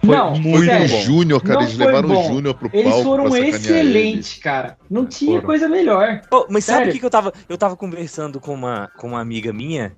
Foi 0.04 0.16
não, 0.16 0.42
Foi 0.42 0.64
sério, 0.66 0.84
o 0.84 1.00
Júnior, 1.02 1.42
cara. 1.42 1.54
não 1.60 1.62
Eles 1.66 1.76
levaram 1.78 2.08
bom. 2.08 2.24
o 2.24 2.28
Júnior 2.34 2.54
pro 2.54 2.70
Eles 2.72 2.84
palco 2.90 3.02
foram 3.04 3.24
pra 3.24 3.32
sacanear 3.32 3.54
excelentes, 3.54 4.38
cara. 4.38 4.78
Não 4.90 5.04
tinha 5.06 5.32
Foram. 5.32 5.46
coisa 5.46 5.68
melhor. 5.68 6.22
Ô, 6.32 6.46
mas 6.48 6.64
sabe 6.64 6.76
o 6.76 6.80
Sério? 6.80 6.92
que, 6.94 6.98
que 7.00 7.04
eu 7.06 7.10
tava. 7.10 7.32
Eu 7.48 7.58
tava 7.58 7.76
conversando 7.76 8.40
com 8.40 8.54
uma, 8.54 8.88
com 8.96 9.08
uma 9.08 9.20
amiga 9.20 9.52
minha. 9.52 9.92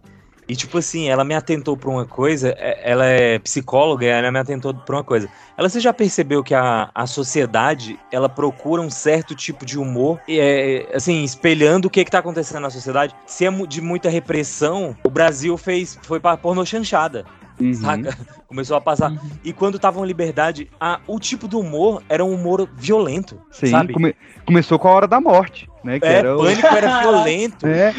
E, 0.49 0.57
tipo 0.57 0.77
assim, 0.77 1.09
ela 1.09 1.23
me 1.25 1.35
atentou 1.35 1.77
pra 1.77 1.89
uma 1.89 2.05
coisa. 2.05 2.53
é- 2.59 2.81
Ela 2.91 3.07
é 3.07 3.39
psicóloga 3.39 4.05
e 4.05 4.09
ela 4.09 4.33
me 4.33 4.41
atentou 4.41 4.75
pra 4.75 4.97
uma 4.97 5.05
coisa. 5.05 5.29
Ela, 5.57 5.69
você 5.69 5.79
já 5.79 5.93
percebeu 5.93 6.43
que 6.43 6.53
a, 6.53 6.91
a 6.93 7.07
sociedade, 7.07 7.97
ela 8.11 8.29
procura 8.29 8.83
um 8.83 8.91
certo 8.91 9.37
tipo 9.37 9.65
de 9.65 9.79
humor, 9.79 10.19
e 10.27 10.41
é, 10.41 10.89
assim, 10.95 11.23
espelhando 11.23 11.87
o 11.87 11.91
que 11.91 12.05
que 12.05 12.11
tá 12.11 12.19
acontecendo 12.19 12.61
na 12.61 12.71
sociedade. 12.71 13.15
Se 13.25 13.47
é 13.47 13.51
de 13.69 13.81
muita 13.81 14.11
repressão, 14.11 14.97
o 15.07 15.09
Brasil 15.11 15.57
fez, 15.57 15.97
foi 16.03 16.19
pra 16.19 16.37
pornô 16.37 16.67
chanchada. 16.67 17.25
Uhum. 17.61 17.75
Saca? 17.75 18.17
Começou 18.49 18.77
a 18.77 18.81
passar. 18.81 19.13
E 19.43 19.53
quando 19.53 19.79
tava 19.79 19.99
em 20.01 20.07
liberdade, 20.07 20.69
a, 20.81 21.01
o 21.07 21.19
tipo 21.19 21.49
do 21.49 21.59
humor 21.61 22.03
era 22.09 22.23
um 22.25 22.35
humor 22.35 22.69
violento. 22.77 23.41
Sim, 23.51 23.69
sabe? 23.69 23.95
come- 23.95 24.15
começou 24.45 24.79
com 24.79 24.89
a 24.89 24.93
hora 24.93 25.07
da 25.09 25.19
morte, 25.21 25.69
né? 25.83 25.99
Que 25.99 26.07
É, 26.07 26.13
era 26.19 26.37
o- 26.37 26.41
Pânico 26.41 26.67
era 26.67 27.01
violento. 27.01 27.67
É, 27.67 27.95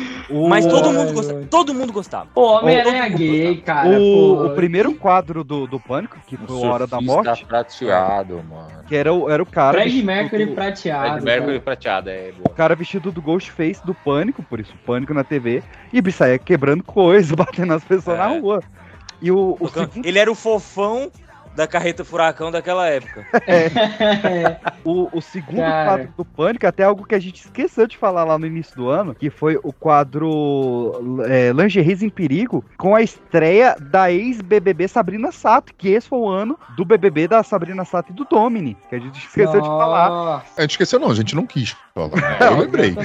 Mas 0.48 0.66
todo 0.68 0.92
mundo 0.92 1.12
gostava. 1.14 1.46
Todo 1.50 1.74
mundo 1.74 1.92
gostava. 1.94 2.28
Pô, 2.36 2.60
Homem-Aranha 2.60 3.08
gay, 3.10 3.62
cara. 3.62 3.90
o, 4.00 4.46
o 4.48 4.50
primeiro 4.52 4.94
quadro 4.94 5.44
do, 5.44 5.66
do 5.66 5.80
Pânico, 5.80 6.20
que 6.28 6.38
foi 6.38 6.64
a 6.68 6.72
Hora 6.72 6.86
da 6.88 7.02
Morte, 7.02 7.46
prateado, 7.46 8.44
mano. 8.44 8.84
que 8.88 8.96
era 8.96 9.12
o, 9.12 9.28
era 9.30 9.42
o 9.42 9.46
cara. 9.46 9.74
Fred 9.78 9.90
vestido 9.90 10.06
Mercury 10.06 10.46
do- 10.46 10.54
prateado. 10.54 11.10
Fred 11.22 11.26
Mercury 11.26 11.52
cara. 11.54 11.62
prateado, 11.62 12.10
é. 12.12 12.34
O 12.46 12.50
cara 12.52 12.76
vestido 12.76 13.12
do 13.12 13.22
Ghostface 13.24 13.84
do 13.86 13.94
Pânico, 13.96 14.44
por 14.44 14.60
isso, 14.60 14.74
Pânico 14.86 15.14
na 15.16 15.24
TV, 15.24 15.64
e 15.92 16.12
saía 16.12 16.38
quebrando 16.38 16.84
coisa, 16.84 17.34
batendo 17.36 17.68
nas 17.70 17.84
pessoas 17.84 18.18
na 18.20 18.28
rua. 18.28 18.62
E 19.24 19.32
o, 19.32 19.56
o 19.58 19.70
segundo, 19.70 20.06
Ele 20.06 20.20
era 20.20 20.30
o 20.30 20.36
fofão 20.36 21.10
da 21.56 21.68
carreta 21.68 22.04
furacão 22.04 22.52
daquela 22.52 22.88
época. 22.88 23.26
o, 24.84 25.10
o 25.18 25.22
segundo 25.22 25.58
Cara. 25.58 25.86
quadro 25.86 26.14
do 26.18 26.26
Pânico, 26.26 26.68
até 26.68 26.84
algo 26.84 27.06
que 27.06 27.16
a 27.16 27.20
gente 27.20 27.42
esqueceu 27.42 27.88
de 27.88 27.98
falar 27.98 28.24
lá 28.24 28.38
no 28.38 28.46
início 28.46 28.76
do 28.76 28.90
ano, 28.90 29.16
que 29.16 29.30
foi 29.30 29.60
o 29.64 29.72
quadro 29.72 31.22
é, 31.28 31.52
Lingeries 31.52 32.02
em 32.02 32.10
Perigo, 32.10 32.66
com 32.78 32.96
a 32.96 33.02
estreia 33.02 33.76
da 33.80 34.12
ex-BBB 34.12 34.88
Sabrina 34.88 35.32
Sato, 35.32 35.74
que 35.74 35.90
esse 35.90 36.10
foi 36.10 36.20
o 36.20 36.28
ano 36.28 36.58
do 36.76 36.84
BBB 36.84 37.28
da 37.28 37.44
Sabrina 37.44 37.86
Sato 37.86 38.12
e 38.12 38.16
do 38.16 38.26
Domini, 38.26 38.76
que 38.90 38.96
a 38.96 39.00
gente 39.00 39.20
esqueceu 39.20 39.62
de 39.62 39.68
falar. 39.68 40.44
A 40.58 40.62
gente 40.62 40.72
esqueceu, 40.72 41.00
não, 41.00 41.12
a 41.12 41.16
gente 41.16 41.36
não 41.36 41.46
quis. 41.46 41.76
Eu 41.96 42.58
lembrei. 42.60 42.96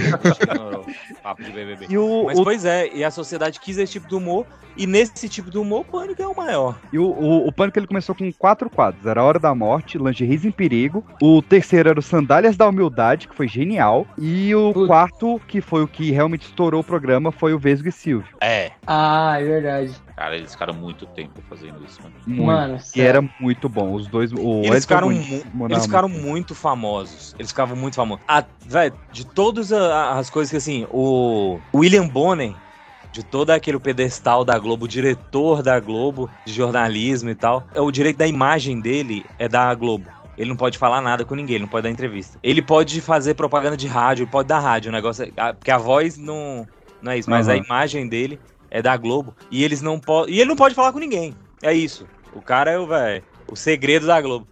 Papo 1.22 1.42
de 1.42 1.50
BBB. 1.52 1.86
E 1.90 1.98
o- 1.98 2.24
Mas 2.26 2.38
o- 2.38 2.44
pois 2.44 2.64
é, 2.64 2.88
e 2.94 3.04
a 3.04 3.10
sociedade 3.10 3.60
quis 3.60 3.76
esse 3.76 3.92
tipo 3.92 4.08
de 4.08 4.14
humor, 4.14 4.46
e 4.76 4.86
nesse 4.86 5.28
tipo 5.28 5.50
de 5.50 5.58
humor, 5.58 5.80
o 5.80 5.84
Pânico 5.84 6.22
é 6.22 6.26
o 6.26 6.34
maior. 6.34 6.74
E 6.90 6.98
o, 6.98 7.04
o, 7.04 7.46
o 7.48 7.52
Pânico 7.52 7.78
ele 7.78 7.86
começou 7.86 8.14
com 8.14 8.32
quatro 8.32 8.70
quadros. 8.70 9.04
Era 9.04 9.20
a 9.20 9.24
Hora 9.24 9.38
da 9.38 9.54
Morte, 9.54 9.98
Lingeries 9.98 10.44
em 10.46 10.50
Perigo. 10.50 11.04
O 11.22 11.42
terceiro 11.42 11.90
era 11.90 11.98
o 11.98 12.02
Sandálias 12.02 12.56
da 12.56 12.66
Humildade, 12.66 13.28
que 13.28 13.34
foi 13.34 13.46
genial. 13.46 14.06
E 14.16 14.54
o 14.54 14.72
quarto, 14.86 15.38
que 15.46 15.60
foi 15.60 15.82
o 15.82 15.88
que 15.88 16.10
realmente 16.10 16.46
estourou 16.46 16.80
o 16.80 16.84
programa, 16.84 17.30
foi 17.30 17.52
o 17.52 17.58
Vesgo 17.58 17.88
e 17.88 17.92
Silvio. 17.92 18.36
É. 18.40 18.70
Ah, 18.86 19.36
é 19.38 19.44
verdade. 19.44 19.92
Cara, 20.18 20.36
eles 20.36 20.50
ficaram 20.50 20.74
muito 20.74 21.06
tempo 21.06 21.40
fazendo 21.48 21.84
isso, 21.84 22.02
mano. 22.02 22.16
Muito. 22.26 22.42
Mano, 22.42 22.74
e 22.74 22.80
sério. 22.80 23.08
era 23.08 23.24
muito 23.38 23.68
bom. 23.68 23.92
Os 23.94 24.08
dois. 24.08 24.32
O 24.32 24.62
eles 24.64 24.82
ficaram, 24.82 25.10
mu- 25.12 25.66
eles 25.70 25.84
ficaram 25.84 26.08
muito. 26.08 26.56
famosos. 26.56 27.36
Eles 27.38 27.52
ficavam 27.52 27.76
muito 27.76 27.94
famosos. 27.94 28.24
A, 28.26 28.42
véi, 28.66 28.92
de 29.12 29.24
todas 29.24 29.72
a- 29.72 30.18
as 30.18 30.28
coisas 30.28 30.50
que 30.50 30.56
assim, 30.56 30.84
o 30.90 31.60
William 31.72 32.08
Bonner, 32.08 32.52
de 33.12 33.22
todo 33.24 33.50
aquele 33.50 33.78
pedestal 33.78 34.44
da 34.44 34.58
Globo, 34.58 34.86
o 34.86 34.88
diretor 34.88 35.62
da 35.62 35.78
Globo, 35.78 36.28
de 36.44 36.52
jornalismo 36.52 37.30
e 37.30 37.36
tal, 37.36 37.64
é 37.72 37.80
o 37.80 37.88
direito 37.92 38.16
da 38.16 38.26
imagem 38.26 38.80
dele 38.80 39.24
é 39.38 39.46
da 39.48 39.72
Globo. 39.72 40.10
Ele 40.36 40.48
não 40.50 40.56
pode 40.56 40.78
falar 40.78 41.00
nada 41.00 41.24
com 41.24 41.36
ninguém, 41.36 41.54
ele 41.54 41.62
não 41.62 41.68
pode 41.68 41.84
dar 41.84 41.90
entrevista. 41.90 42.40
Ele 42.42 42.60
pode 42.60 43.00
fazer 43.00 43.34
propaganda 43.34 43.76
de 43.76 43.86
rádio, 43.86 44.24
ele 44.24 44.30
pode 44.32 44.48
dar 44.48 44.58
rádio, 44.58 44.88
o 44.88 44.92
negócio 44.92 45.24
é, 45.26 45.30
a- 45.36 45.54
porque 45.54 45.70
a 45.70 45.78
voz 45.78 46.18
não, 46.18 46.66
não 47.00 47.12
é 47.12 47.18
isso, 47.18 47.30
mas 47.30 47.48
a 47.48 47.52
Aham. 47.54 47.62
imagem 47.64 48.08
dele 48.08 48.40
é 48.70 48.82
da 48.82 48.96
Globo 48.96 49.34
e 49.50 49.64
eles 49.64 49.82
não 49.82 49.98
podem, 49.98 50.34
e 50.34 50.40
ele 50.40 50.48
não 50.48 50.56
pode 50.56 50.74
falar 50.74 50.92
com 50.92 50.98
ninguém. 50.98 51.34
É 51.62 51.72
isso. 51.72 52.06
O 52.32 52.42
cara 52.42 52.70
é 52.70 52.78
o 52.78 52.86
velho, 52.86 53.24
o 53.50 53.56
segredo 53.56 54.06
da 54.06 54.20
Globo. 54.20 54.46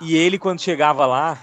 E 0.00 0.16
ele 0.16 0.38
quando 0.38 0.60
chegava 0.60 1.06
lá 1.06 1.38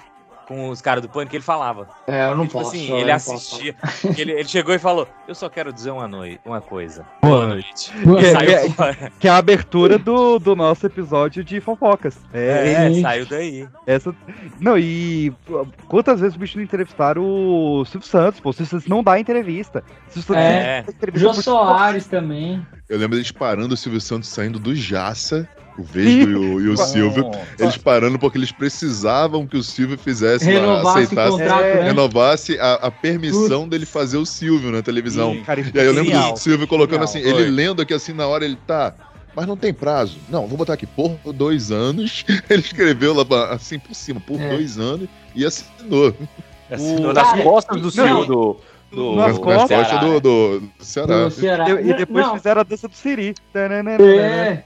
com 0.51 0.69
os 0.69 0.81
caras 0.81 1.01
do 1.01 1.07
Pânico, 1.07 1.33
ele 1.35 1.43
falava. 1.43 1.87
É, 2.05 2.25
eu 2.25 2.35
não 2.35 2.45
Tipo 2.45 2.59
posso. 2.59 2.71
assim, 2.75 2.91
ele 2.93 3.09
assistia. 3.11 3.73
Ele, 4.17 4.31
ele 4.33 4.47
chegou 4.47 4.75
e 4.75 4.79
falou: 4.79 5.07
Eu 5.27 5.33
só 5.33 5.47
quero 5.49 5.71
dizer 5.71 5.91
uma, 5.91 6.07
noite, 6.07 6.41
uma 6.45 6.59
coisa. 6.59 7.05
Boa 7.21 7.47
noite. 7.47 7.91
Que, 7.91 8.09
E 8.09 8.25
é- 8.25 8.31
saiu 8.33 8.73
que 8.73 8.81
é- 9.05 9.11
que 9.21 9.27
é 9.27 9.31
a 9.31 9.37
abertura 9.37 9.97
do, 9.97 10.37
do 10.39 10.55
nosso 10.55 10.85
episódio 10.85 11.43
de 11.43 11.61
fofocas. 11.61 12.17
É, 12.33 12.91
saiu 13.01 13.25
daí. 13.25 13.67
Essa... 13.87 14.13
Não, 14.59 14.77
e 14.77 15.33
quantas 15.87 16.19
vezes 16.19 16.35
o 16.35 16.39
bicho 16.39 16.57
não 16.57 16.63
entrevistaram 16.63 17.23
o 17.23 17.85
Silvio 17.85 18.07
Santos? 18.07 18.39
Pô, 18.41 18.49
o 18.49 18.53
Silvio 18.53 18.69
Santos 18.71 18.87
não 18.87 19.01
dá 19.01 19.19
entrevista. 19.19 19.83
O 20.09 20.11
Silvio 20.13 20.27
Santos 20.27 20.43
É. 20.43 20.77
não 20.79 20.85
dá 20.85 20.91
entrevista 20.91 21.33
Jô 21.33 21.41
Soares 21.41 22.07
também. 22.07 22.65
Eu 22.89 22.97
lembro 22.97 23.15
deles 23.15 23.31
parando 23.31 23.73
o 23.73 23.77
Silvio 23.77 24.01
Santos 24.01 24.27
saindo 24.29 24.59
do 24.59 24.75
Jaça, 24.75 25.47
o 25.77 25.84
Vesgo 25.84 26.30
e 26.30 26.35
o, 26.35 26.61
e 26.61 26.68
o 26.69 26.77
Silvio. 26.77 27.31
Eles 27.57 27.77
parando 27.77 28.19
porque 28.19 28.38
eles 28.38 28.52
precisavam 28.52 29.48
que 29.48 29.56
o 29.57 29.64
Silvio 29.64 29.98
fizesse 29.98 30.45
lá, 30.45 30.52
Renovasse 30.52 30.99
aceitasse, 30.99 31.31
contrato, 31.31 31.61
né? 31.61 31.81
renovasse 31.84 32.60
a, 32.60 32.73
a 32.76 32.91
permissão 32.91 33.68
dele 33.68 33.85
fazer 33.85 34.18
o 34.18 34.26
Silvio 34.26 34.72
na 34.72 34.81
televisão. 34.81 35.34
Sim, 35.34 35.43
cara, 35.43 35.61
e 35.61 35.80
aí 35.80 35.85
eu 35.85 35.93
lembro 35.93 36.11
genial. 36.11 36.34
do 36.34 36.39
Silvio 36.39 36.68
colocando 36.68 37.07
Genial, 37.07 37.10
assim, 37.10 37.19
ele 37.19 37.43
foi. 37.45 37.49
lendo 37.52 37.81
aqui 37.81 37.93
assim 37.93 38.14
na 38.14 38.27
hora, 38.27 38.43
ele 38.45 38.57
tá. 38.68 38.93
mas 39.35 39.48
não 39.48 39.56
tem 39.56 39.73
prazo. 39.73 40.18
Não, 40.30 40.45
vou 40.45 40.57
botar 40.57 40.73
aqui, 40.73 40.85
por 40.85 41.18
dois 41.34 41.72
anos. 41.72 42.26
Ele 42.49 42.61
escreveu 42.61 43.14
lá 43.14 43.26
assim 43.53 43.80
por 43.80 43.95
cima, 43.95 44.19
por 44.19 44.39
É. 44.39 44.49
dois 44.49 44.77
anos, 44.77 45.07
e 45.34 45.45
assinou. 45.45 46.14
Assinou 46.69 47.10
O- 47.11 47.14
nas 47.14 47.30
Cara, 47.30 47.43
costas 47.43 47.81
do 47.81 47.91
não. 47.95 48.26
do. 48.26 48.57
Do 48.91 49.15
Nas 49.15 49.27
Nas 49.27 49.38
costas. 49.39 49.99
do, 49.99 50.19
do, 50.19 50.59
do 50.59 50.72
Ceará. 50.85 51.23
Do 51.26 51.31
Ceará. 51.31 51.69
E, 51.69 51.89
e 51.89 51.93
depois 51.93 52.26
Não. 52.26 52.35
fizeram 52.35 52.61
a 52.61 52.63
dança 52.63 52.88
do 52.88 52.95
Siri. 52.95 53.34
É. 53.53 54.63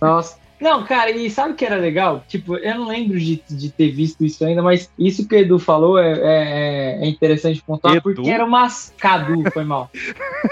Nossa. 0.00 0.42
Não, 0.60 0.84
cara, 0.84 1.10
e 1.10 1.28
sabe 1.28 1.54
o 1.54 1.56
que 1.56 1.64
era 1.64 1.74
legal? 1.74 2.22
Tipo, 2.28 2.56
eu 2.56 2.76
não 2.78 2.86
lembro 2.86 3.18
de, 3.18 3.42
de 3.50 3.68
ter 3.68 3.90
visto 3.90 4.24
isso 4.24 4.44
ainda, 4.44 4.62
mas 4.62 4.88
isso 4.96 5.26
que 5.26 5.34
o 5.34 5.38
Edu 5.38 5.58
falou 5.58 5.98
é, 5.98 6.12
é, 6.12 7.04
é 7.04 7.08
interessante 7.08 7.60
pontuar, 7.66 7.94
Edu? 7.96 8.02
porque 8.02 8.30
era 8.30 8.44
uma. 8.44 8.68
Cadu, 8.96 9.42
foi 9.52 9.64
mal. 9.64 9.90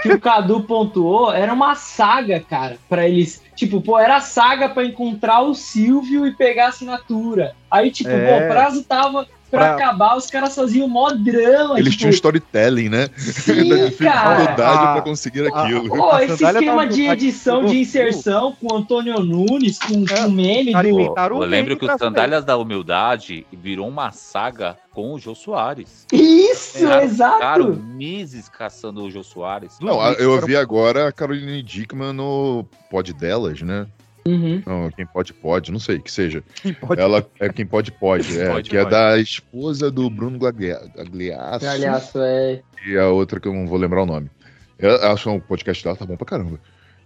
que 0.01 0.11
o 0.11 0.19
Cadu 0.19 0.63
pontuou, 0.63 1.31
era 1.31 1.53
uma 1.53 1.75
saga, 1.75 2.41
cara, 2.41 2.77
pra 2.89 3.07
eles. 3.07 3.41
Tipo, 3.55 3.79
pô, 3.79 3.97
era 3.97 4.19
saga 4.19 4.67
pra 4.67 4.83
encontrar 4.83 5.43
o 5.43 5.53
Silvio 5.53 6.27
e 6.27 6.35
pegar 6.35 6.65
a 6.65 6.69
assinatura. 6.69 7.53
Aí, 7.69 7.89
tipo, 7.89 8.09
É. 8.09 8.37
pô, 8.39 8.45
o 8.45 8.49
prazo 8.49 8.83
tava 8.83 9.25
pra, 9.51 9.59
Pra- 9.59 9.75
acabar, 9.75 10.15
os 10.17 10.27
caras 10.31 10.55
faziam 10.55 10.87
mó 10.87 11.11
drama. 11.11 11.77
Eles 11.77 11.91
tipo, 11.91 11.99
tinham 11.99 12.09
storytelling, 12.11 12.89
né? 12.89 13.09
Sim, 13.17 13.91
cara. 13.99 14.53
pra 14.93 15.01
conseguir 15.01 15.45
A- 15.53 15.63
aquilo. 15.63 15.89
Pô, 15.89 16.17
esse 16.17 16.37
sandália 16.37 16.59
esquema 16.59 16.87
de 16.87 17.01
edição, 17.07 17.65
de 17.65 17.77
inserção 17.79 18.55
com 18.59 18.75
Antônio 18.75 19.19
Nunes, 19.19 19.77
com, 19.77 20.03
É, 20.09 20.23
com 20.23 20.29
meme 20.31 20.71
do. 20.73 20.87
inventaram 20.89 21.35
Eu 21.35 21.41
o 21.43 21.45
lembro 21.45 21.69
meme 21.75 21.79
que 21.79 21.85
o. 21.85 21.97
Sandálias 21.99 22.45
da 22.45 22.57
Humildade 22.57 23.45
virou 23.51 23.87
uma 23.87 24.11
saga 24.11 24.77
com 24.93 25.13
o 25.13 25.19
Jô 25.19 25.35
Soares. 25.35 26.05
Isso, 26.11 26.85
exato. 26.85 27.35
Ficaram 27.35 27.73
meses 27.75 28.49
caçando 28.49 29.03
o 29.03 29.11
Jô 29.11 29.23
Soares. 29.23 29.77
Não, 29.81 30.01
eu 30.13 30.31
ouvi 30.31 30.55
agora 30.55 31.07
a 31.07 31.11
Caroline 31.11 31.61
Dickman 31.61 32.13
no 32.13 32.65
pod 32.89 33.13
delas, 33.13 33.61
né? 33.61 33.85
Uhum. 34.27 34.61
Não, 34.65 34.89
quem 34.91 35.05
pode, 35.05 35.33
pode, 35.33 35.71
não 35.71 35.79
sei, 35.79 35.99
que 35.99 36.11
seja. 36.11 36.43
Quem 36.61 36.73
pode- 36.73 37.01
Ela 37.01 37.25
é 37.39 37.49
quem 37.49 37.65
pode, 37.65 37.91
pode. 37.91 38.27
É, 38.39 38.49
Pode, 38.49 38.69
que 38.69 38.77
é 38.77 38.81
pode. 38.83 38.91
da 38.91 39.17
esposa 39.19 39.89
do 39.89 40.09
Bruno 40.09 40.37
Gaglia- 40.39 40.81
Gagliasso 40.95 41.67
Aliás, 41.67 42.11
é. 42.15 42.61
e 42.87 42.97
a 42.97 43.07
outra 43.09 43.39
que 43.39 43.47
eu 43.47 43.53
não 43.53 43.67
vou 43.67 43.77
lembrar 43.77 44.03
o 44.03 44.05
nome. 44.05 44.29
Eu 44.79 44.95
acho 45.11 45.29
que 45.29 45.37
o 45.37 45.41
podcast 45.41 45.83
dela 45.83 45.95
tá 45.95 46.05
bom 46.05 46.15
pra 46.17 46.25
caramba. 46.25 46.59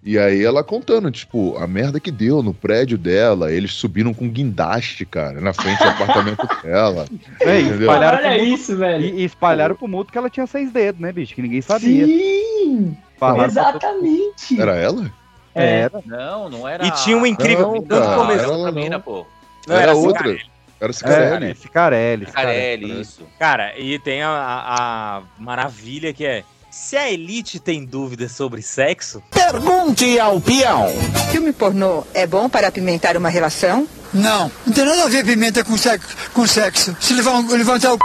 E 0.08 0.20
aí 0.20 0.44
ela 0.46 0.64
contando, 0.64 1.10
tipo, 1.10 1.58
a 1.58 1.66
merda 1.66 2.00
que 2.00 2.12
deu 2.12 2.44
no 2.44 2.54
prédio 2.54 2.96
dela. 2.96 3.52
Eles 3.52 3.72
subiram 3.74 4.14
com 4.14 4.30
guindaste, 4.30 5.04
cara, 5.04 5.42
na 5.42 5.52
frente 5.52 5.80
do 5.80 5.90
apartamento 5.90 6.48
dela. 6.64 7.06
É, 7.42 7.60
e 7.60 7.64
Entendeu? 7.64 7.80
espalharam, 7.82 8.18
Olha 8.20 8.38
mundo, 8.38 8.54
isso, 8.54 8.78
velho. 8.78 9.04
e, 9.04 9.22
e 9.22 9.24
espalharam 9.26 9.76
pro 9.76 9.88
mundo 9.88 10.12
que 10.12 10.18
ela 10.18 10.30
tinha 10.30 10.46
seis 10.46 10.72
dedos, 10.72 11.02
né, 11.02 11.12
bicho? 11.12 11.34
Que 11.34 11.42
ninguém 11.42 11.60
sabia. 11.62 12.06
Sim! 12.06 12.96
Falaram 13.18 13.52
pra 13.52 13.62
Exatamente. 13.64 14.62
Era 14.62 14.76
ela? 14.76 15.12
É. 15.56 15.80
Era. 15.82 16.02
Não, 16.06 16.50
não 16.50 16.68
era. 16.68 16.86
E 16.86 16.92
tinha 16.92 17.18
um 17.18 17.26
incrível. 17.26 17.72
Não, 17.74 17.82
tanto 17.82 18.04
cara, 18.04 18.16
começo- 18.18 18.40
era 18.40 18.48
ela 18.48 18.58
Outra 18.58 18.72
não. 18.74 18.82
mina, 18.82 19.00
pô. 19.00 19.26
Não, 19.68 19.76
era, 19.76 19.84
era 19.92 19.96
outra. 19.96 20.18
Cicarelli. 20.20 20.42
Era 20.82 20.90
É, 20.90 20.94
Cicarelli. 20.94 21.56
Cicarelli. 21.56 22.26
Carelli, 22.28 23.02
isso. 23.02 23.22
Cara, 23.40 23.80
e 23.80 23.98
tem 23.98 24.22
a, 24.22 24.30
a- 24.30 25.22
maravilha 25.40 26.14
que 26.14 26.26
é. 26.26 26.44
Se 26.70 26.98
a 26.98 27.10
elite 27.10 27.58
tem 27.58 27.86
dúvidas 27.86 28.34
sobre 28.34 28.62
sexo, 28.62 29.24
Pergunte 29.32 30.20
ao 30.20 30.42
peão. 30.42 30.88
Filme 31.32 31.54
pornô 31.54 32.04
é 32.14 32.28
bom 32.28 32.50
para 32.50 32.68
apimentar 32.68 33.16
uma 33.16 33.30
relação? 33.30 33.88
Não, 34.14 34.52
não 34.66 34.74
tem 34.74 34.84
nada 34.84 35.04
a 35.06 35.08
ver 35.08 35.24
pimenta 35.26 35.64
com 35.64 35.78
sexo. 35.78 36.10
Com 36.34 36.46
sexo. 36.46 36.94
Se 37.00 37.14
levar 37.14 37.32
um- 37.36 37.48
levantar 37.48 37.92
o 37.94 37.96
c... 37.96 38.00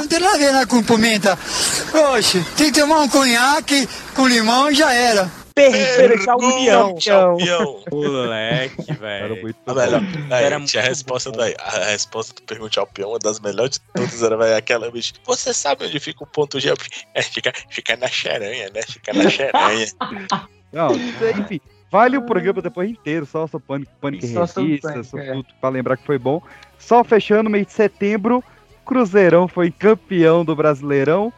não 0.00 0.08
tem 0.08 0.18
nada 0.20 0.34
a 0.34 0.38
ver 0.38 0.52
né, 0.54 0.64
com 0.66 0.82
pimenta. 0.82 1.38
Oxe, 2.14 2.40
tem 2.56 2.72
que 2.72 2.80
tomar 2.80 3.00
um 3.00 3.08
conhaque 3.08 3.86
com 4.14 4.26
limão 4.26 4.70
e 4.70 4.74
já 4.74 4.90
era. 4.92 5.30
Perder 5.54 6.28
a 6.28 6.36
união. 6.36 7.00
Champião. 7.00 7.82
Moleque, 7.90 8.84
Era 8.88 8.98
velho. 8.98 9.42
muito 9.42 9.58
A 9.66 9.74
melhor, 9.74 10.02
Era 10.30 10.58
muito 10.58 10.70
tinha 10.70 10.82
a 10.82 10.86
resposta 10.86 11.30
daí. 11.30 11.54
A 11.58 11.90
resposta 11.90 12.34
do 12.34 12.42
Pergunte 12.42 12.78
ao 12.78 12.86
Peão, 12.86 13.10
uma 13.10 13.18
das 13.18 13.38
melhores 13.40 13.78
de 13.78 13.80
todas, 13.94 14.22
era 14.22 14.36
véi, 14.36 14.54
aquela, 14.54 14.90
bicho. 14.90 15.14
Você 15.24 15.54
sabe 15.54 15.86
onde 15.86 16.00
fica 16.00 16.24
o 16.24 16.26
ponto 16.26 16.58
G? 16.58 16.74
É, 17.14 17.22
fica, 17.22 17.52
fica 17.70 17.96
na 17.96 18.08
xeranha, 18.08 18.70
né? 18.74 18.82
Fica 18.82 19.12
na 19.12 19.30
xeranha. 19.30 19.86
Não, 20.72 20.88
enfim. 20.94 21.60
Vale 21.90 22.18
o 22.18 22.22
programa 22.22 22.60
depois 22.60 22.90
inteiro, 22.90 23.24
só 23.24 23.46
sobre 23.46 23.68
pânico, 23.68 23.92
pânico 24.00 24.26
e 24.26 24.32
Só 24.32 24.44
revista, 24.46 25.04
sobre 25.04 25.26
é. 25.26 25.32
tudo, 25.32 25.46
pra 25.60 25.70
lembrar 25.70 25.96
que 25.96 26.04
foi 26.04 26.18
bom. 26.18 26.42
Só 26.76 27.04
fechando, 27.04 27.48
mês 27.48 27.68
de 27.68 27.72
setembro, 27.72 28.42
Cruzeirão 28.84 29.46
foi 29.46 29.70
campeão 29.70 30.44
do 30.44 30.56
Brasileirão 30.56 31.32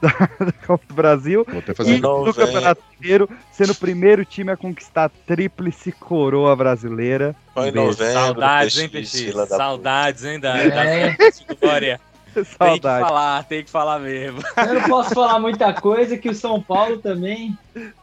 da, 0.00 0.08
da 0.44 0.52
Copa 0.66 0.84
do 0.88 0.94
Brasil. 0.94 1.46
Vou 1.48 1.58
até 1.58 1.72
E 1.90 2.00
do. 2.00 2.34
Campeonato 2.34 2.82
Mineiro, 3.00 3.28
sendo 3.52 3.72
o 3.72 3.76
primeiro 3.76 4.24
time 4.24 4.50
a 4.52 4.56
conquistar 4.56 5.04
a 5.04 5.08
tríplice 5.08 5.92
coroa 5.92 6.54
brasileira. 6.56 7.34
Foi 7.54 7.68
em 7.68 7.72
novembro. 7.72 8.12
Saudades, 8.12 8.78
hein, 8.78 8.88
Petit? 8.88 9.32
Saudades, 9.48 10.24
hein, 10.24 10.40
da, 10.40 10.56
É. 10.58 11.10
da 11.10 11.16
glória. 11.60 12.00
Tem 12.34 12.44
que 12.44 12.50
Saudade. 12.56 13.04
falar, 13.08 13.44
tem 13.44 13.64
que 13.64 13.70
falar 13.70 13.98
mesmo. 13.98 14.40
Eu 14.56 14.74
não 14.74 14.82
posso 14.82 15.12
falar 15.14 15.40
muita 15.40 15.72
coisa, 15.72 16.16
que 16.16 16.28
o 16.28 16.34
São 16.34 16.60
Paulo 16.62 16.98
também. 16.98 17.56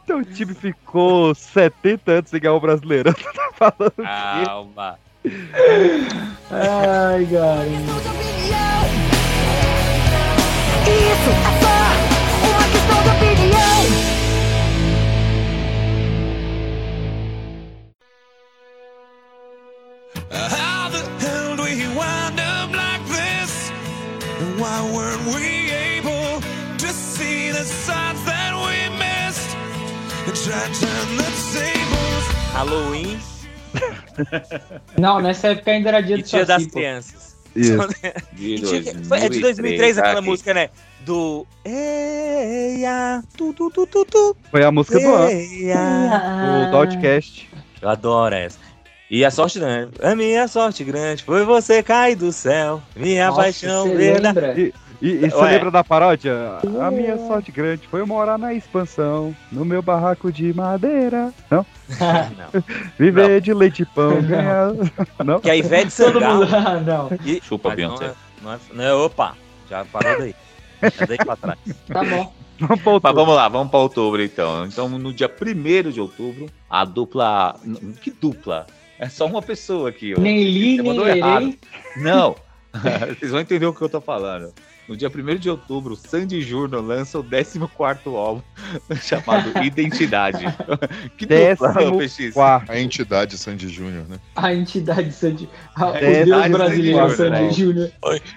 Então 0.04 0.18
o 0.18 0.24
time 0.24 0.52
ficou 0.52 1.34
70 1.34 2.10
anos 2.12 2.30
sem 2.30 2.40
ganhar 2.40 2.54
o 2.54 2.60
Brasileirão. 2.60 3.14
Tá 3.14 3.70
falando? 3.72 3.94
Calma. 4.44 4.98
Ai, 6.50 7.26
cara. 7.32 7.66
Isso 10.84 11.55
Não, 34.98 35.20
nessa 35.20 35.48
época 35.48 35.70
ainda 35.70 35.88
era 35.90 36.00
dia 36.00 36.16
e 36.16 36.22
do 36.22 36.28
Dia 36.28 36.44
das 36.44 36.62
Saci, 36.62 36.70
pô. 36.70 36.78
Crianças. 36.78 37.25
Isso. 37.56 37.76
De 38.32 38.54
E 38.54 38.60
tinha- 38.60 38.94
foi- 39.04 39.18
é 39.18 39.28
de 39.28 39.40
2003 39.40 39.98
aquela 39.98 40.20
música, 40.22 40.52
né? 40.54 40.68
Do 41.00 41.46
Eia, 41.64 43.22
tu, 43.36 43.52
tu, 43.52 43.70
tu, 43.70 43.86
tu, 43.86 44.04
tu, 44.04 44.36
Foi 44.50 44.64
a 44.64 44.70
música 44.72 44.98
do 45.00 45.08
ano, 45.14 45.30
o 46.68 46.70
Dotcast. 46.70 47.48
Eu 47.80 47.88
adoro 47.88 48.34
essa. 48.34 48.58
E 49.08 49.24
a 49.24 49.30
sorte 49.30 49.60
grande, 49.60 49.92
a 50.02 50.16
minha 50.16 50.48
sorte 50.48 50.82
grande 50.82 51.22
foi 51.22 51.44
você 51.44 51.80
cair 51.82 52.16
do 52.16 52.32
céu, 52.32 52.82
minha 52.96 53.28
Nossa, 53.28 53.40
paixão 53.42 53.86
você 53.86 53.94
verdade. 53.94 54.40
lembra? 54.40 54.72
E, 55.02 55.08
e, 55.10 55.30
você 55.30 55.42
lembra 55.42 55.70
da 55.70 55.84
paródia? 55.84 56.34
A 56.80 56.90
minha 56.90 57.16
sorte 57.18 57.52
grande 57.52 57.86
foi 57.88 58.04
morar 58.04 58.38
na 58.38 58.54
expansão, 58.54 59.34
no 59.52 59.64
meu 59.64 59.82
barraco 59.82 60.32
de 60.32 60.52
madeira. 60.54 61.32
Não? 61.50 61.66
Não. 62.36 62.62
Viver 62.98 63.40
de 63.40 63.52
leite 63.54 63.82
e 63.82 63.86
pão. 63.86 64.20
ganhar- 64.22 64.72
Não? 65.24 65.40
Que 65.40 65.50
a 65.50 65.56
Ivete 65.56 65.94
Todo 65.96 66.14
Sangalo. 66.20 66.40
mundo. 66.46 66.56
Ah, 66.56 66.80
não. 66.80 67.10
E, 67.24 67.40
Chupa, 67.42 67.68
não 67.70 67.76
Beyoncé. 67.76 68.04
é, 68.06 68.12
não 68.42 68.52
é, 68.52 68.58
não 68.72 68.84
é- 68.84 68.94
opa, 68.94 69.36
já 69.68 69.84
parou 69.84 70.18
daí. 70.18 70.34
Já 70.98 71.06
dei 71.06 71.16
pra 71.18 71.36
trás. 71.36 71.58
Tá 71.88 72.02
bom. 72.04 72.32
Vamos. 72.58 72.80
Mas 73.02 73.14
vamos 73.14 73.34
lá, 73.36 73.48
vamos 73.48 73.70
para 73.70 73.80
outubro 73.80 74.22
então. 74.22 74.64
Então, 74.64 74.88
no 74.88 75.12
dia 75.12 75.28
1 75.30 75.90
de 75.90 76.00
outubro, 76.00 76.46
a 76.70 76.84
dupla. 76.86 77.54
Que 78.00 78.10
dupla? 78.10 78.66
É 78.98 79.08
só 79.10 79.26
uma 79.26 79.42
pessoa 79.42 79.90
aqui. 79.90 80.14
ó. 80.16 80.20
Nem 80.20 80.42
li, 80.42 80.76
Você 80.76 80.82
nem 80.82 80.90
mandou 80.90 81.06
errado. 81.06 81.54
Não! 81.98 82.34
Vocês 83.18 83.30
vão 83.30 83.40
entender 83.40 83.66
o 83.66 83.74
que 83.74 83.82
eu 83.82 83.88
tô 83.90 84.00
falando. 84.00 84.52
No 84.88 84.96
dia 84.96 85.08
1 85.10 85.36
de 85.36 85.50
outubro, 85.50 85.94
o 85.94 85.96
Sandy 85.96 86.40
Júnior 86.42 86.80
lança 86.84 87.18
o 87.18 87.22
14 87.24 87.58
álbum 88.06 88.42
chamado 89.02 89.50
Identidade. 89.64 90.44
que 91.18 91.26
dupla, 91.26 91.72
Décimo 91.72 91.98
PX? 91.98 92.34
quarto. 92.34 92.70
a 92.70 92.78
entidade 92.80 93.36
Sandy 93.36 93.68
Júnior, 93.68 94.04
né? 94.08 94.18
A 94.36 94.54
entidade 94.54 95.10
Sandy. 95.12 95.48
a- 95.74 95.86
O 95.90 95.94
É, 95.96 96.24
Deus 96.24 96.40
Sandy 96.40 96.52
brasileiro, 96.52 96.98
Júnior, 96.98 97.16
Sandy 97.16 97.30
né? 97.42 97.52
Júnior. 97.52 97.92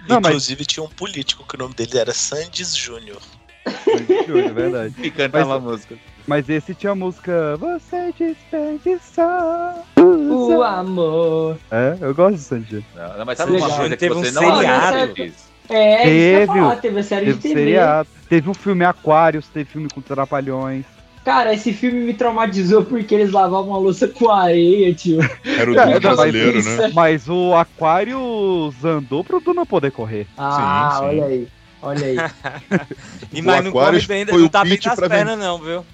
Não, 0.08 0.16
mas- 0.22 0.26
Inclusive 0.28 0.66
tinha 0.66 0.84
um 0.84 0.90
político 0.90 1.46
que 1.48 1.56
o 1.56 1.60
nome 1.60 1.76
dele 1.76 1.98
era 1.98 2.14
Sandes 2.14 2.76
Júnior. 2.76 3.20
É 3.66 4.52
verdade. 4.52 4.96
E 5.04 5.12
cantava 5.12 5.46
Mas- 5.46 5.58
a 5.58 5.60
música. 5.60 5.96
Mas 6.28 6.48
esse 6.50 6.76
tinha 6.76 6.92
a 6.92 6.96
música 6.96 7.58
Você 7.58 8.14
desperdiçou. 8.18 9.86
O 9.98 10.62
amor. 10.64 11.58
É, 11.72 11.98
eu 12.02 12.14
gosto 12.14 12.36
de 12.36 12.42
Sandy. 12.42 12.86
Não, 12.96 13.18
não, 13.20 13.26
mas 13.26 13.38
sabe 13.38 13.54
Legal. 13.54 13.68
uma 13.70 13.78
coisa 13.78 13.96
que 13.96 14.00
Teve 14.00 14.14
um 14.16 14.24
você 14.24 14.32
não 14.32 14.56
seriado. 14.56 14.98
assiste? 15.12 15.49
É, 15.70 15.94
isso 15.96 16.04
que 16.04 16.10
eu 16.10 16.14
ia 16.14 16.38
Teve, 16.40 16.48
falar, 16.48 16.76
teve 16.78 17.00
a 17.00 17.04
série 17.04 17.26
Teve 17.28 17.38
de 17.38 17.42
TV. 17.42 17.54
seriado, 17.56 18.10
teve 18.30 18.50
um 18.50 18.54
filme 18.54 18.84
Aquários, 18.86 19.48
teve 19.48 19.70
filme 19.70 19.88
com 19.94 20.02
Trapalhões. 20.02 20.86
Cara, 21.24 21.54
esse 21.54 21.74
filme 21.74 22.00
me 22.00 22.14
traumatizou 22.14 22.84
porque 22.86 23.14
eles 23.14 23.32
lavavam 23.32 23.76
a 23.76 23.78
louça 23.78 24.08
com 24.08 24.30
areia, 24.32 24.94
tio. 24.94 25.20
Era 25.46 25.70
o 25.72 25.78
É, 25.78 25.86
mas- 25.86 26.00
brasileiro, 26.00 26.64
né? 26.64 26.92
Mas 26.94 27.28
o 27.30 27.54
Aquários 27.56 28.84
andou 28.84 29.24
pro 29.24 29.40
Duna 29.40 29.66
poder 29.66 29.92
correr. 29.92 30.26
Ah, 30.38 30.96
sim. 31.00 31.06
olha 31.06 31.26
aí. 31.26 31.48
Olha 31.82 32.06
aí. 32.06 32.18
E 33.32 33.42
mas 33.44 33.64
não 33.64 33.70
Aquarius 33.72 34.08
come 34.08 34.26
bem, 34.26 34.40
não 34.40 34.50
tá 34.50 34.64
bem 34.64 34.78
pra 34.80 35.08
pernas, 35.08 35.38
não, 35.38 35.60
viu? 35.60 35.86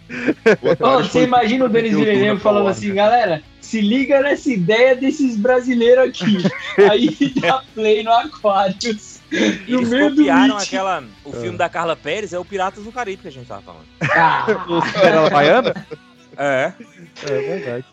Ô, 0.80 1.03
você 1.03 1.23
imagina 1.23 1.65
o 1.65 1.69
Denis 1.69 1.93
Villeneuve 1.93 2.39
falando 2.41 2.69
assim, 2.69 2.89
né? 2.89 2.95
galera, 2.95 3.41
se 3.60 3.81
liga 3.81 4.22
nessa 4.22 4.49
ideia 4.49 4.95
desses 4.95 5.35
brasileiros 5.35 6.06
aqui. 6.07 6.38
Aí 6.89 7.10
dá 7.41 7.61
play 7.73 8.03
no 8.03 8.11
Aquarius. 8.11 9.14
Eles 9.68 9.90
copiaram 9.90 10.57
aquela. 10.57 11.03
O 11.24 11.32
filme 11.32 11.57
da 11.57 11.70
Carla 11.70 11.95
Pérez 11.95 12.34
é 12.34 12.40
o 12.40 12.45
Piratas 12.45 12.84
do 12.84 12.91
Caribe 12.91 13.22
que 13.22 13.28
a 13.28 13.32
gente 13.32 13.48
tava 13.48 13.62
falando. 13.62 13.86
Ah, 14.02 14.45
Cinderela 14.94 15.30
Baiana? 15.30 15.86
É. 16.38 16.74
É 17.24 17.41
verdade. 17.41 17.86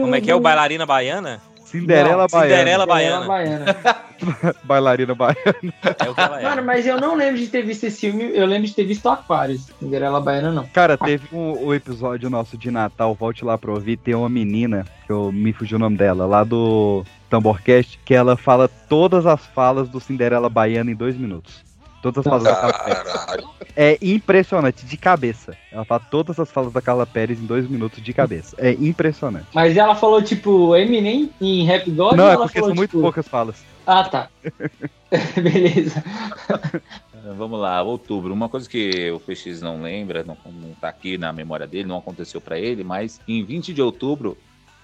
Como 0.00 0.14
é 0.14 0.20
que 0.20 0.30
é 0.30 0.34
o 0.34 0.40
bailarina 0.40 0.86
baiana? 0.86 1.42
Cinderela 1.66 2.22
Não, 2.22 2.26
Baiana. 2.28 2.58
Cinderela 2.58 2.86
Baiana. 2.86 3.26
Baiana. 3.26 3.76
Bailarina 4.64 5.14
Baiana. 5.14 5.74
É 5.98 6.08
o 6.08 6.14
que 6.14 6.20
ela 6.20 6.40
é. 6.40 6.44
Mano, 6.44 6.62
mas 6.64 6.86
eu 6.86 7.00
não 7.00 7.16
lembro 7.16 7.38
de 7.38 7.48
ter 7.48 7.62
visto 7.62 7.84
esse 7.84 8.00
filme, 8.00 8.30
eu 8.34 8.46
lembro 8.46 8.68
de 8.68 8.74
ter 8.74 8.84
visto 8.84 9.08
Aquarius. 9.08 9.66
Cinderela 9.80 10.20
Baiana, 10.20 10.52
não. 10.52 10.66
Cara, 10.68 10.96
teve 10.96 11.26
um, 11.32 11.66
o 11.66 11.74
episódio 11.74 12.30
nosso 12.30 12.56
de 12.56 12.70
Natal, 12.70 13.14
volte 13.14 13.44
lá 13.44 13.58
pra 13.58 13.72
ouvir, 13.72 13.96
tem 13.96 14.14
uma 14.14 14.28
menina, 14.28 14.86
que 15.06 15.12
eu 15.12 15.32
me 15.32 15.52
fugiu 15.52 15.76
o 15.76 15.80
nome 15.80 15.96
dela, 15.96 16.24
lá 16.24 16.44
do 16.44 17.04
Tamborcast, 17.28 17.98
que 18.04 18.14
ela 18.14 18.36
fala 18.36 18.68
todas 18.68 19.26
as 19.26 19.44
falas 19.46 19.88
do 19.88 20.00
Cinderela 20.00 20.48
Baiana 20.48 20.90
em 20.90 20.94
dois 20.94 21.16
minutos. 21.16 21.64
Todas 22.02 22.18
as 22.18 22.30
falas 22.30 22.44
da 22.44 22.54
Carla 22.54 23.04
Pérez. 23.24 23.44
É 23.74 23.98
impressionante, 24.00 24.86
de 24.86 24.96
cabeça. 24.96 25.56
Ela 25.72 25.84
fala 25.84 26.00
todas 26.10 26.38
as 26.38 26.50
falas 26.50 26.72
da 26.72 26.80
Carla 26.80 27.06
Pérez 27.06 27.40
em 27.40 27.46
dois 27.46 27.68
minutos 27.68 28.02
de 28.02 28.12
cabeça. 28.12 28.54
É 28.58 28.72
impressionante. 28.72 29.46
Mas 29.52 29.76
ela 29.76 29.94
falou, 29.94 30.22
tipo, 30.22 30.76
Eminem 30.76 31.30
em 31.40 31.64
Rap 31.64 31.90
God? 31.90 32.16
Não, 32.16 32.24
ou 32.24 32.30
é 32.30 32.34
ela 32.34 32.44
porque 32.44 32.58
falou, 32.60 32.70
são 32.70 32.76
muito 32.76 32.90
tipo... 32.90 33.02
poucas 33.02 33.26
falas. 33.26 33.64
Ah, 33.86 34.04
tá. 34.04 34.28
Beleza. 35.36 36.02
Ah, 36.48 37.32
Vamos 37.36 37.58
lá, 37.58 37.82
outubro. 37.82 38.32
Uma 38.32 38.48
coisa 38.48 38.68
que 38.68 39.10
o 39.10 39.18
PX 39.18 39.60
não 39.60 39.82
lembra, 39.82 40.22
não, 40.22 40.36
não 40.44 40.70
tá 40.80 40.88
aqui 40.88 41.18
na 41.18 41.32
memória 41.32 41.66
dele, 41.66 41.88
não 41.88 41.98
aconteceu 41.98 42.40
pra 42.40 42.58
ele, 42.58 42.84
mas 42.84 43.20
em 43.26 43.44
20 43.44 43.74
de 43.74 43.82
outubro 43.82 44.38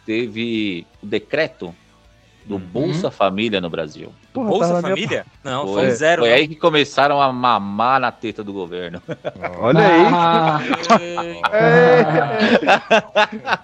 teve 0.05 0.85
o 1.01 1.07
decreto 1.07 1.75
do 2.45 2.59
Bolsa 2.59 3.11
Família 3.11 3.61
no 3.61 3.71
Brasil. 3.71 4.13
Porra, 4.33 4.49
Bolsa 4.49 4.73
na 4.75 4.83
minha- 4.83 4.95
Família? 4.95 5.27
Não, 5.45 5.67
Foi, 5.67 5.75
foi 5.87 5.91
zero. 5.93 6.23
foi 6.23 6.31
né? 6.31 6.35
aí 6.37 6.49
que 6.49 6.57
começaram 6.57 7.21
a 7.21 7.33
mamar 7.33 8.01
na 8.01 8.11
teta 8.11 8.43
do 8.43 8.53
governo. 8.53 9.03
Olha 9.61 9.81
aí. 9.87 10.07
Ah, 10.13 10.61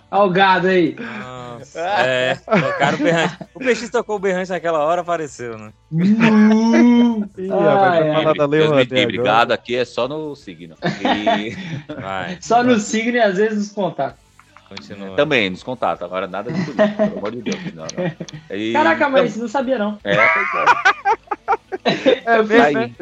Olha 0.10 0.24
o 0.24 0.30
gado 0.30 0.68
aí. 0.68 0.96
Nossa, 0.98 1.80
é, 1.80 2.34
tocaram 2.36 2.98
o 2.98 3.02
berrante. 3.02 3.36
O 3.54 3.58
PX 3.58 3.90
tocou 3.90 4.16
o 4.16 4.18
berrante 4.18 4.50
naquela 4.50 4.78
hora, 4.80 5.00
apareceu, 5.00 5.58
né? 5.58 5.70
Ih, 5.92 7.24
Deus 7.36 7.36
me 7.36 7.48
Rouanet 7.48 8.94
livre, 8.94 9.18
agora. 9.18 9.32
gado 9.38 9.52
aqui 9.52 9.76
é 9.76 9.84
só 9.84 10.06
no 10.08 10.34
signo. 10.36 10.76
E 10.84 11.56
Vai, 12.00 12.38
Só 12.40 12.62
no 12.62 12.78
signo 12.78 13.16
e 13.16 13.20
às 13.20 13.36
vezes 13.38 13.58
nos 13.58 13.72
contatos. 13.72 14.27
Continua. 14.68 15.16
também, 15.16 15.50
nos 15.50 15.62
contatos. 15.62 16.02
Agora 16.02 16.26
nada 16.26 16.52
de 16.52 16.64
política, 16.64 16.88
pelo 17.06 17.18
amor 17.18 17.30
de 17.32 17.42
Deus. 17.42 17.74
Não, 17.74 17.84
não. 17.84 18.56
E- 18.56 18.72
Caraca, 18.72 19.08
mas 19.08 19.36
não 19.36 19.48
sabia 19.48 19.78
não. 19.78 19.98
É, 20.04 20.14
pois 20.16 20.48
é. 20.54 22.38
Eu 22.38 22.46
fiz, 22.46 22.60
Aí, 22.60 22.94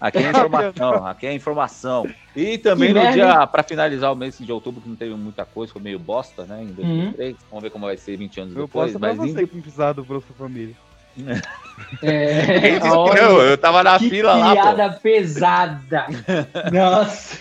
aqui 0.00 0.18
é 0.18 0.28
informação, 0.30 1.06
aqui 1.06 1.26
é 1.26 1.32
informação. 1.34 2.06
E 2.36 2.58
também 2.58 2.88
Que 2.88 2.94
no 2.94 3.00
merda, 3.00 3.12
dia, 3.16 3.46
pra 3.46 3.62
finalizar 3.62 4.12
o 4.12 4.16
mês 4.16 4.36
de 4.38 4.50
outubro, 4.52 4.80
que 4.80 4.88
não 4.88 4.96
teve 4.96 5.14
muita 5.14 5.44
coisa, 5.44 5.72
foi 5.72 5.80
meio 5.82 5.98
bosta, 5.98 6.44
né? 6.44 6.62
Em 6.62 6.66
2003. 6.72 7.36
Vamos 7.50 7.62
ver 7.62 7.70
como 7.70 7.86
vai 7.86 7.96
ser 7.96 8.16
20 8.16 8.40
anos 8.40 8.56
Eu 8.56 8.66
depois. 8.66 8.92
posso 8.92 9.00
Mas 9.00 9.18
em... 9.18 9.46
precisar 9.46 9.92
do 9.92 10.04
Bolsa 10.04 10.26
Família. 10.36 10.74
É, 12.02 12.76
eu, 13.18 13.42
eu 13.42 13.58
tava 13.58 13.82
na 13.82 13.98
fila 13.98 14.34
lá, 14.34 14.52
piada 14.52 14.90
pesada. 15.02 16.06
Nossa. 16.72 17.38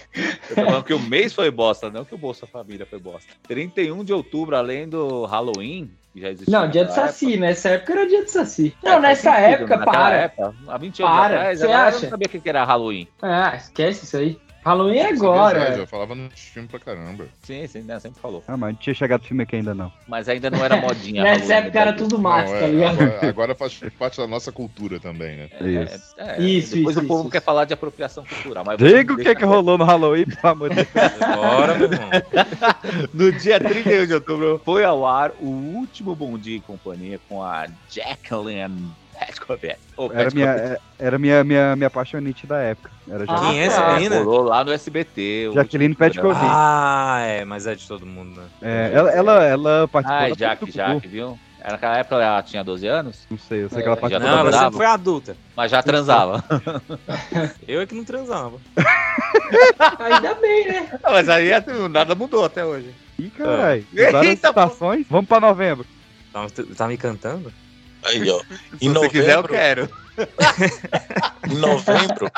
Eu 0.50 0.56
tô 0.56 0.66
falando 0.66 0.84
que 0.84 0.94
o 0.94 1.00
mês 1.00 1.34
foi 1.34 1.50
bosta, 1.52 1.90
não 1.90 2.06
que 2.06 2.16
o 2.16 2.18
Bolsa 2.18 2.46
Família 2.48 2.86
foi 2.86 3.00
bosta. 3.00 3.32
31 3.48 4.04
de 4.04 4.14
outubro, 4.14 4.56
além 4.56 4.88
do 4.88 5.26
Halloween, 5.26 5.92
que 6.14 6.22
já 6.22 6.30
existia. 6.30 6.60
Não, 6.60 6.70
dia 6.70 6.86
do 6.86 6.92
Saci, 6.94 7.38
nessa 7.38 7.70
época 7.70 7.94
era 7.94 8.08
dia 8.08 8.24
do 8.24 8.30
Saci. 8.30 8.68
época. 8.68 8.90
Não, 8.90 8.98
É, 8.98 9.00
nessa 9.02 9.32
sentido, 9.32 9.46
época, 9.46 9.78
para. 9.80 10.16
época, 10.16 10.54
há 10.68 10.78
20 10.78 11.04
anos 11.04 11.16
Para, 11.16 11.26
atrás, 11.36 11.60
você 11.60 11.66
acha? 11.68 12.00
não 12.02 12.10
sabia 12.10 12.28
o 12.28 12.30
que 12.30 12.40
que 12.40 12.50
era 12.50 12.64
Halloween. 12.66 13.08
Ah, 13.22 13.54
esquece 13.56 14.06
isso 14.06 14.18
aí. 14.18 14.38
Halloween 14.64 14.98
é 14.98 15.10
agora. 15.12 15.60
verdade, 15.60 15.80
Eu 15.82 15.88
falava 15.88 16.16
nos 16.16 16.40
filmes 16.40 16.72
pra 16.72 16.80
caramba. 16.80 17.26
Sim, 17.42 17.68
sim, 17.68 17.82
né? 17.82 18.00
Sempre 18.00 18.22
falou. 18.22 18.44
Ah, 18.48 18.56
mas 18.56 18.74
não 18.74 18.80
tinha 18.80 18.94
chegado 18.94 19.24
filme 19.26 19.44
aqui 19.44 19.58
ainda 19.58 19.74
não. 19.74 19.92
Mas 20.08 20.30
ainda 20.30 20.50
não 20.50 20.64
era 20.64 20.78
modinha. 20.78 21.22
Nessa 21.24 21.46
no 21.46 21.52
época 21.54 21.80
era 21.80 21.94
tudo 21.94 22.18
Não, 22.18 22.24
tá 22.32 22.44
é, 22.48 22.68
ligado? 22.72 23.02
agora, 23.02 23.30
agora 23.30 23.56
faz 23.56 23.80
parte 24.00 24.18
da 24.18 24.28
nossa 24.28 24.52
cultura 24.52 25.00
também, 25.00 25.36
né? 25.38 25.50
Isso. 25.62 26.16
É, 26.18 26.42
Isso, 26.42 26.76
depois 26.76 26.96
isso, 26.96 27.06
o 27.06 27.08
povo 27.08 27.22
isso. 27.24 27.30
quer 27.32 27.42
falar 27.42 27.66
de 27.66 27.74
apropriação 27.74 28.24
cultural. 28.26 28.64
Mas 28.66 28.78
Diga 28.78 29.14
o 29.14 29.18
que, 29.18 29.36
que 29.36 29.46
rolou 29.46 29.78
no 29.78 29.84
Halloween, 29.84 30.26
pelo 30.26 30.40
amor 30.54 30.70
de 30.70 30.76
Deus. 30.76 31.36
Bora, 31.36 31.76
meu 31.78 31.92
irmão. 31.92 32.10
No 33.14 33.32
dia 33.32 33.60
31 33.60 34.08
de 34.08 34.14
outubro 34.14 34.62
foi 34.64 34.84
ao 34.84 35.06
ar 35.06 35.32
o 35.40 35.48
último 35.48 36.16
Bom 36.16 36.38
Dia 36.38 36.58
e 36.58 36.62
Companhia 36.62 37.20
com 37.28 37.44
a 37.44 37.68
Jacqueline 37.90 38.92
Petkovic. 39.26 39.76
Ô, 39.98 40.12
Era 40.14 40.30
minha, 40.32 40.50
é- 40.50 40.78
era 41.00 41.20
minha, 41.20 41.44
minha, 41.44 41.76
minha 41.76 41.88
apaixonite 41.88 42.46
da 42.48 42.58
época. 42.60 42.92
Era 43.10 43.26
Ah, 43.28 43.40
Quem 43.50 43.62
é 43.62 43.66
essa 43.66 43.82
tá. 43.82 43.94
menina? 43.96 44.18
Rolou 44.20 44.44
lá 44.44 44.64
no 44.64 44.72
SBT. 44.72 45.52
Jaqueline. 45.54 45.96
Petkovic. 45.96 46.40
Ah, 46.44 47.20
é, 47.22 47.46
mas 47.46 47.66
é 47.68 47.76
de 47.76 47.88
todo 47.88 48.06
mundo, 48.06 48.40
né? 48.42 48.48
É, 48.62 48.92
ela, 48.94 49.12
ela, 49.12 49.44
ela 49.44 49.88
participou 49.88 50.22
Ai, 50.24 50.30
da 50.32 50.36
Jaque, 50.38 50.60
Tucutu. 50.62 50.78
Jaque, 50.78 51.08
viu? 51.08 51.40
Naquela 51.66 51.98
época 51.98 52.16
ela 52.16 52.44
tinha 52.44 52.62
12 52.62 52.86
anos, 52.88 53.26
Não 53.32 53.38
sei, 53.38 53.64
eu 53.64 53.70
sei 53.70 53.80
É, 53.80 53.82
que 53.84 53.88
ela 53.88 53.96
já 53.96 54.02
participou 54.02 54.30
Não, 54.32 54.40
ela 54.40 54.52
sempre 54.52 54.76
foi 54.78 54.86
adulta. 54.86 55.38
mas 55.56 55.72
já 55.72 55.82
transava. 55.82 56.44
Eu 57.66 57.80
é 57.82 57.86
que 57.86 57.96
não 57.96 58.04
transava. 58.04 58.58
Ainda 60.00 60.34
bem, 60.36 60.68
né? 60.68 61.00
mas 61.04 61.30
aí 61.30 61.50
nada 61.90 62.16
mudou 62.16 62.44
até 62.44 62.66
hoje. 62.66 62.94
Ih, 63.18 63.30
caralho. 63.30 63.86
Várias 63.94 64.24
Eita, 64.26 64.50
estações. 64.50 65.06
Vamos 65.10 65.28
pra 65.30 65.40
novembro. 65.40 65.86
Tá, 66.34 66.46
tá 66.76 66.88
me 66.88 66.98
cantando? 66.98 67.52
Aí, 68.06 68.30
ó. 68.30 68.40
Se 68.80 68.86
Em 68.86 68.90
você 68.90 69.10
quiser, 69.10 69.32
eu 69.32 69.36
novembro, 69.42 69.54
quero. 69.54 69.90
em 71.50 71.56
novembro, 71.56 72.30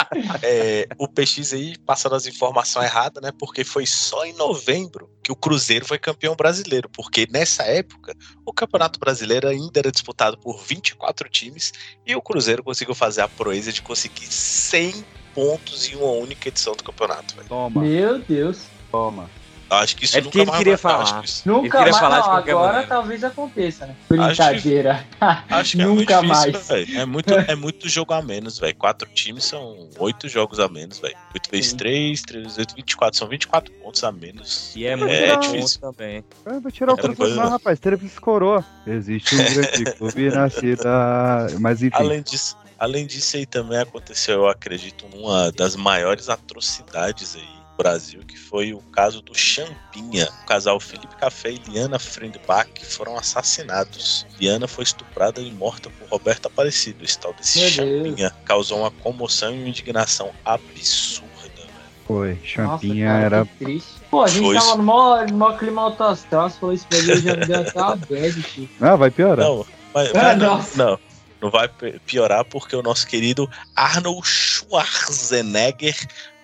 é, 0.41 0.87
o 0.97 1.07
PX 1.07 1.53
aí 1.53 1.77
passando 1.79 2.15
as 2.15 2.25
informações 2.25 2.85
erradas, 2.85 3.21
né? 3.21 3.31
Porque 3.37 3.63
foi 3.63 3.85
só 3.85 4.25
em 4.25 4.33
novembro 4.33 5.09
que 5.21 5.31
o 5.31 5.35
Cruzeiro 5.35 5.85
foi 5.85 5.97
campeão 5.99 6.35
brasileiro. 6.35 6.87
Porque 6.89 7.27
nessa 7.29 7.63
época, 7.63 8.15
o 8.45 8.53
Campeonato 8.53 8.99
Brasileiro 8.99 9.47
ainda 9.47 9.79
era 9.79 9.91
disputado 9.91 10.37
por 10.37 10.57
24 10.63 11.27
times 11.29 11.73
e 12.05 12.15
o 12.15 12.21
Cruzeiro 12.21 12.63
conseguiu 12.63 12.95
fazer 12.95 13.21
a 13.21 13.27
proeza 13.27 13.73
de 13.73 13.81
conseguir 13.81 14.27
100 14.27 15.05
pontos 15.33 15.91
em 15.91 15.95
uma 15.97 16.11
única 16.11 16.47
edição 16.47 16.73
do 16.75 16.83
campeonato. 16.83 17.35
velho. 17.35 17.47
Toma, 17.49 17.81
Meu 17.81 18.19
Deus. 18.19 18.59
toma. 18.89 19.29
Eu 19.75 19.83
Acho 19.83 19.95
que 19.95 20.05
isso 20.05 20.17
É 20.17 20.21
nunca 20.21 20.37
ele 20.37 20.45
mais 20.45 20.57
queria 20.57 20.77
vai- 20.77 20.81
falar. 20.91 21.03
Acho 21.03 21.19
que, 21.21 21.27
isso- 21.27 21.43
Ele 21.49 21.55
Nunca 21.55 21.77
queria 21.77 21.91
mais. 21.91 21.97
falar 21.97 22.19
não, 22.19 22.31
agora 22.33 22.67
maneira. 22.67 22.87
talvez 22.87 23.23
aconteça, 23.23 23.85
né? 23.87 23.95
Acho 23.95 24.07
que- 24.07 24.15
Brincadeira. 24.15 25.05
acho 25.49 25.77
que 25.77 25.81
é 25.81 25.85
Nunca 25.85 26.21
muito 26.21 26.35
difícil, 26.35 26.75
mais. 26.75 26.89
É 26.95 27.05
muito, 27.05 27.33
é 27.33 27.55
muito 27.55 27.89
jogo 27.89 28.13
a 28.13 28.21
menos, 28.21 28.57
velho. 28.59 28.75
Quatro 28.75 29.09
times 29.13 29.43
são 29.45 29.89
oito 29.99 30.27
jogos 30.29 30.59
a 30.59 30.67
menos, 30.67 30.99
velho. 30.99 31.15
8 31.33 31.49
vezes 31.51 31.71
Sim. 31.71 31.77
3, 31.77 32.21
3 32.21 32.57
8, 32.57 32.75
24. 32.75 33.17
São 33.17 33.27
24 33.27 33.71
pontos 33.73 34.03
a 34.03 34.11
menos. 34.11 34.73
E 34.75 34.85
é 34.85 34.95
muito 34.95 35.11
É 35.13 35.35
difícil. 35.37 35.79
também. 35.81 36.23
Ah, 36.45 36.59
Vou 36.59 36.71
tirar 36.71 36.93
o 36.93 36.99
É 36.99 37.29
não, 37.35 37.49
rapaz. 37.49 37.79
Teve 37.79 38.09
coroa. 38.19 38.63
Existe 38.87 39.35
um 39.35 39.37
grande 39.37 39.85
clube 39.97 40.29
na 40.29 40.49
cidade. 40.49 41.57
Mas 41.59 41.81
enfim. 41.83 41.95
Além 41.95 42.21
disso, 42.21 42.57
além 42.79 43.05
disso 43.05 43.35
aí 43.37 43.45
também 43.45 43.79
aconteceu, 43.79 44.35
eu 44.35 44.47
acredito, 44.47 45.05
uma 45.13 45.51
das 45.51 45.75
maiores 45.75 46.29
atrocidades 46.29 47.35
aí 47.35 47.55
Brasil, 47.77 48.21
que 48.27 48.37
foi 48.37 48.73
o 48.73 48.79
caso 48.91 49.21
do 49.21 49.33
Champinha. 49.37 50.29
O 50.43 50.45
casal 50.45 50.79
Felipe 50.79 51.15
Café 51.17 51.51
e 51.51 51.57
Liana 51.69 51.99
Frendbach 51.99 52.69
foram 52.85 53.17
assassinados. 53.17 54.25
Liana 54.39 54.67
foi 54.67 54.83
estuprada 54.83 55.41
e 55.41 55.51
morta 55.51 55.89
por 55.89 56.07
Roberto 56.09 56.45
Aparecido. 56.47 57.03
Esse 57.03 57.19
tal 57.19 57.33
desse 57.33 57.59
Meu 57.59 57.69
Champinha 57.69 58.31
causou 58.45 58.79
uma 58.79 58.91
comoção 58.91 59.53
e 59.53 59.59
uma 59.59 59.67
indignação 59.69 60.31
absurda. 60.45 61.27
velho. 61.55 61.69
Foi. 62.07 62.33
Nossa, 62.33 62.45
Champinha 62.45 63.07
cara, 63.07 63.23
era. 63.25 63.47
Pô, 64.09 64.21
a 64.23 64.27
gente 64.27 64.43
Foi 64.45 64.55
tava 64.55 64.75
no 64.77 64.83
maior, 64.83 65.27
no 65.29 65.37
maior 65.37 65.57
clima 65.59 65.81
alto 65.81 66.03
astral, 66.03 66.49
você 66.49 66.59
falou 66.59 66.73
isso 66.75 66.87
pra 66.87 67.01
mim, 67.01 67.09
eu 67.09 67.21
já 67.21 67.35
me 67.35 67.45
deu 67.45 67.61
até 67.61 67.81
uma 67.81 67.95
bad. 67.95 68.69
Ah, 68.79 68.95
vai 68.95 69.11
piorar. 69.11 69.45
Não, 69.45 69.65
mas, 69.93 70.09
Ah, 70.09 70.11
mas 70.13 70.37
não, 70.37 70.55
nossa. 70.57 70.77
não. 70.83 70.99
Não 71.41 71.51
vai 71.51 71.67
pi- 71.67 71.99
piorar 72.05 72.45
porque 72.45 72.75
o 72.75 72.81
nosso 72.81 73.05
querido 73.05 73.49
Arnold 73.75 74.25
Schwarzenegger 74.25 75.95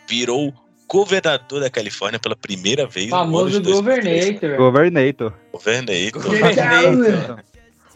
virou 0.07 0.53
governador 0.91 1.61
da 1.61 1.69
Califórnia 1.69 2.19
pela 2.19 2.35
primeira 2.35 2.85
vez 2.85 3.09
Famoso 3.09 3.51
de 3.51 3.59
2003. 3.71 4.57
Governator. 4.57 5.33
Governator. 5.53 6.11
Governator. 6.11 6.11
Governator. 6.11 7.39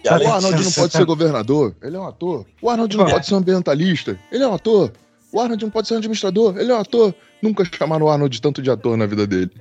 O 0.05 0.09
Arnold 0.31 0.63
não 0.63 0.71
pode 0.71 0.93
ser 0.93 1.05
governador, 1.05 1.75
ele 1.83 1.95
é 1.95 1.99
um 1.99 2.05
ator. 2.07 2.45
O 2.61 2.69
Arnold 2.69 2.95
não 2.95 3.07
É. 3.07 3.11
pode 3.11 3.25
ser 3.25 3.33
ambientalista, 3.35 4.17
ele 4.31 4.43
é 4.43 4.47
um 4.47 4.53
ator. 4.53 4.91
O 5.31 5.39
Arnold 5.41 5.63
não 5.63 5.71
pode 5.71 5.87
ser 5.87 5.95
administrador, 5.95 6.55
ele 6.57 6.71
é 6.71 6.75
um 6.75 6.79
ator. 6.79 7.13
Nunca 7.41 7.65
chamaram 7.65 8.05
o 8.05 8.09
Arnold 8.09 8.39
tanto 8.41 8.61
de 8.61 8.69
ator 8.71 8.95
na 8.95 9.05
vida 9.07 9.25
dele. 9.27 9.51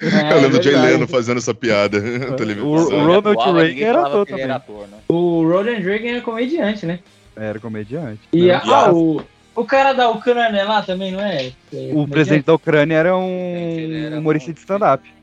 É, 0.00 0.32
Eu 0.34 0.40
lembro 0.40 0.58
de 0.58 0.70
Jay. 0.72 0.80
Leno 0.80 1.06
fazendo 1.06 1.38
essa 1.38 1.54
piada 1.54 1.98
O, 1.98 2.66
o 2.66 2.76
Ronald 2.88 3.28
Atuava, 3.28 3.62
Reagan 3.62 3.84
era 3.86 4.00
ator 4.06 4.26
também. 4.26 4.42
era 4.44 4.56
ator, 4.56 4.88
né? 4.88 4.96
O 5.06 5.42
Ronald 5.48 5.80
Reagan 5.82 6.16
é 6.16 6.20
comediante, 6.22 6.86
né? 6.86 6.98
Era 7.36 7.60
comediante. 7.60 8.20
E, 8.32 8.48
Era- 8.50 8.58
a- 8.64 8.86
ah, 8.86 8.92
o, 8.92 9.22
O 9.54 9.64
cara 9.64 9.92
da 9.92 10.08
Ucrânia 10.10 10.64
lá 10.64 10.82
também, 10.82 11.12
não 11.12 11.20
é? 11.20 11.52
O 11.92 12.06
presidente 12.08 12.46
da 12.46 12.54
Ucrânia 12.54 12.96
era 12.96 13.16
um 13.16 14.18
humorista 14.18 14.52
de 14.52 14.58
stand-up. 14.58 15.14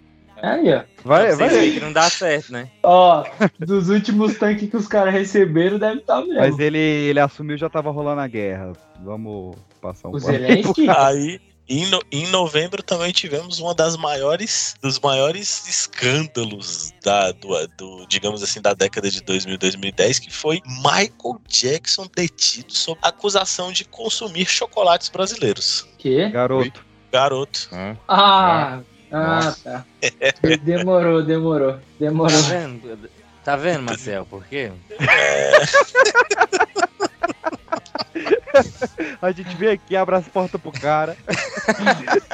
Aí, 0.42 0.74
ó. 0.74 0.82
Vai, 1.04 1.36
vai 1.36 1.50
aí. 1.50 1.74
que 1.74 1.80
não 1.80 1.94
dá 1.94 2.10
certo, 2.10 2.52
né? 2.52 2.68
Ó, 2.82 3.24
dos 3.60 3.90
últimos 3.90 4.38
tanques 4.38 4.70
que 4.70 4.76
os 4.76 4.88
caras 4.88 5.14
receberam, 5.14 5.78
deve 5.78 6.00
estar 6.00 6.20
mesmo. 6.22 6.40
Mas 6.40 6.58
ele, 6.58 6.80
ele 6.80 7.20
assumiu 7.20 7.58
já 7.58 7.70
tava 7.70 7.92
rolando 7.92 8.22
a 8.22 8.28
guerra. 8.28 8.74
Vamos 9.04 9.56
passar 9.80 10.10
um 10.10 10.16
O. 10.16 10.20
Zelensky? 10.20 10.90
Aí, 10.90 11.40
em, 11.70 11.86
no- 11.90 12.02
em 12.12 12.28
novembro 12.28 12.84
também 12.84 13.12
tivemos 13.12 13.60
uma 13.60 13.74
das 13.74 13.96
maiores, 13.96 14.76
dos 14.82 15.00
maiores 15.00 15.68
escândalos 15.68 16.94
da, 17.04 17.32
do, 17.32 17.68
do, 17.78 18.06
digamos 18.08 18.44
assim, 18.44 18.62
da 18.62 18.74
década 18.74 19.10
de 19.10 19.22
2000 19.22 19.58
2010, 19.58 20.20
que 20.20 20.32
foi 20.32 20.62
Michael 20.66 21.40
Jackson 21.48 22.08
detido 22.16 22.74
sob 22.74 23.00
acusação 23.02 23.72
de 23.72 23.86
consumir 23.86 24.46
chocolates 24.48 25.10
brasileiros. 25.10 25.88
Que? 25.98 26.30
Garoto. 26.30 26.84
Garoto. 27.12 27.70
Ah, 28.08 28.80
ah, 29.12 29.44
Nossa. 29.44 29.86
tá. 30.02 30.58
Demorou, 30.64 31.24
demorou, 31.24 31.80
demorou. 32.00 32.42
Tá 32.42 32.48
vendo? 32.50 33.10
Tá 33.44 33.56
vendo, 33.56 33.84
Marcel? 33.84 34.26
Por 34.26 34.44
quê? 34.46 34.72
A 39.22 39.32
gente 39.32 39.56
vem 39.56 39.70
aqui, 39.70 39.96
abre 39.96 40.16
as 40.16 40.28
portas 40.28 40.60
pro 40.60 40.72
cara. 40.72 41.18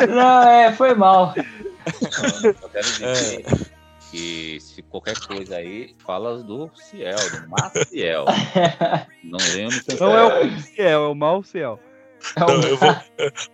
Não, 0.07 0.47
é, 0.47 0.71
foi 0.73 0.93
mal. 0.93 1.33
Eu 2.43 2.69
quero 2.69 2.85
dizer 2.85 3.45
que 4.11 4.59
se 4.61 4.81
qualquer 4.83 5.17
coisa 5.19 5.57
aí, 5.57 5.95
fala 6.05 6.41
do 6.41 6.69
Ciel, 6.75 7.17
do 7.17 7.49
Maciel. 7.49 8.25
Não 9.23 9.39
venham 9.39 9.69
me 9.69 9.99
Não 9.99 10.17
é 10.17 10.45
o 10.45 10.59
Ciel, 10.61 11.03
é 11.03 11.07
o 11.07 11.15
mal 11.15 11.43
Ciel. 11.43 11.79
Não, 12.35 12.61
eu 12.63 12.77
vou, 12.77 12.95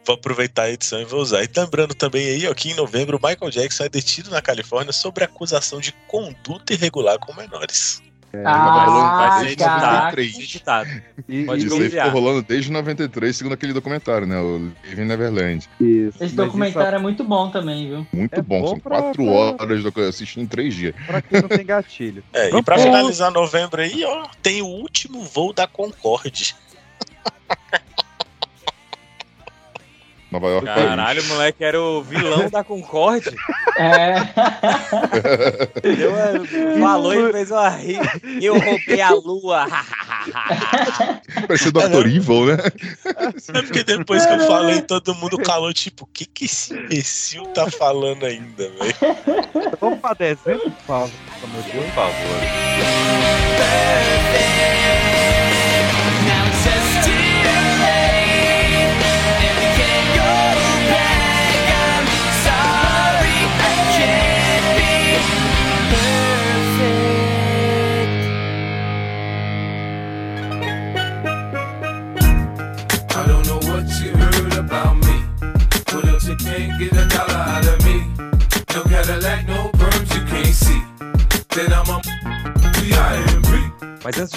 vou 0.06 0.16
aproveitar 0.16 0.64
a 0.64 0.72
edição 0.72 1.02
e 1.02 1.06
vou 1.06 1.20
usar. 1.20 1.44
E 1.44 1.50
lembrando 1.56 1.94
também 1.94 2.28
aí, 2.28 2.48
ó, 2.48 2.54
que 2.54 2.72
em 2.72 2.76
novembro, 2.76 3.20
Michael 3.22 3.52
Jackson 3.52 3.84
é 3.84 3.90
detido 3.90 4.30
na 4.30 4.42
Califórnia 4.42 4.94
sobre 4.94 5.24
acusação 5.24 5.80
de 5.80 5.92
conduta 6.08 6.74
irregular 6.74 7.20
com 7.20 7.34
menores. 7.34 8.02
Ah, 8.44 9.38
desde 9.42 9.58
caraca. 9.58 9.86
93. 10.12 10.36
Editado. 10.40 10.90
E, 11.30 11.44
Pode 11.46 11.66
Isso 11.68 11.76
aí 11.76 11.90
ficou 11.90 12.10
rolando 12.10 12.42
desde 12.42 12.72
93, 12.72 13.36
segundo 13.38 13.54
aquele 13.54 13.74
documentário, 13.74 14.26
né? 14.26 14.40
O 14.40 14.72
Living 14.86 15.06
Neverland. 15.06 15.70
Isso. 15.80 16.16
Esse 16.16 16.20
mas 16.20 16.32
documentário 16.34 16.96
é 16.98 17.02
muito 17.02 17.24
bom 17.24 17.52
também, 17.52 17.88
viu? 17.90 18.08
Muito 18.12 18.34
É 18.40 18.42
bom, 18.42 18.62
bom 18.62 18.68
são 18.70 18.80
pra- 18.80 19.02
quatro 19.02 19.24
pra- 19.24 19.34
horas 19.64 19.84
de 19.84 20.02
assistir 20.02 20.40
em 20.40 20.48
três 20.48 20.74
dias. 20.74 20.96
isso 20.96 21.04
é 21.04 21.08
Pra 21.12 21.22
quem 21.22 21.42
não 21.42 21.50
tem 21.50 21.66
gatilho. 21.66 22.24
É, 22.34 22.48
e 22.50 22.64
pra 22.64 22.76
pro- 22.76 22.84
finalizar 22.84 23.32
novembro 23.32 23.82
aí, 23.82 24.04
ó, 24.04 24.28
tem 24.42 24.62
o 24.64 24.68
último 24.68 25.22
voo 25.24 25.54
da 25.54 25.68
Concorde. 25.68 26.56
Nova 30.34 30.48
York, 30.48 30.66
Caralho, 30.66 31.22
o 31.22 31.26
moleque 31.28 31.64
era 31.64 31.80
o 31.80 32.02
vilão 32.02 32.50
da 32.50 32.64
Concorde. 32.64 33.30
É. 33.78 34.16
Deu 35.82 36.12
uma- 36.12 36.80
falou 36.80 37.30
e 37.30 37.32
fez 37.32 37.52
uma 37.52 37.70
rir. 37.70 38.00
Eu 38.42 38.58
roubei 38.60 39.00
a 39.02 39.12
lua. 39.12 39.68
Parecia 41.48 41.70
o 41.70 41.72
Dr. 41.72 42.08
Evil, 42.08 42.46
né? 42.48 42.58
É 43.54 43.62
porque 43.62 43.84
depois 43.84 44.26
que 44.26 44.34
eu 44.34 44.48
falei, 44.48 44.82
todo 44.82 45.14
mundo 45.16 45.38
calou, 45.38 45.72
tipo, 45.74 46.04
o 46.06 46.08
que 46.12 46.26
que 46.26 46.46
esse 46.46 46.74
imbecil 46.74 47.46
tá 47.54 47.70
falando 47.70 48.26
ainda, 48.26 48.70
velho? 48.70 48.96
Vamos 49.80 50.00
pra 50.00 50.14
dezembro, 50.14 50.72
por 50.72 50.86
favor. 50.86 51.12
Por 51.42 51.92
favor. 51.94 52.14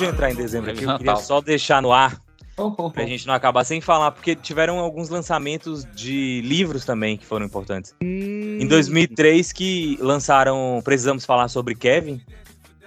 Entrar 0.08 0.30
em 0.30 0.34
dezembro 0.34 0.70
aqui, 0.70 0.84
eu 0.84 0.96
queria 0.98 1.16
só 1.16 1.40
deixar 1.40 1.82
no 1.82 1.92
ar 1.92 2.20
Oh, 2.58 2.72
oh, 2.78 2.90
pra 2.90 3.04
gente 3.04 3.26
não 3.26 3.34
acabar 3.34 3.64
sem 3.64 3.82
falar, 3.82 4.10
porque 4.12 4.34
tiveram 4.34 4.78
alguns 4.78 5.10
lançamentos 5.10 5.84
de 5.94 6.40
livros 6.42 6.86
também 6.86 7.18
que 7.18 7.26
foram 7.26 7.44
importantes. 7.44 7.94
Em 8.00 8.66
2003 8.66 9.52
que 9.52 9.98
lançaram 10.00 10.80
Precisamos 10.82 11.26
Falar 11.26 11.48
Sobre 11.48 11.74
Kevin, 11.74 12.18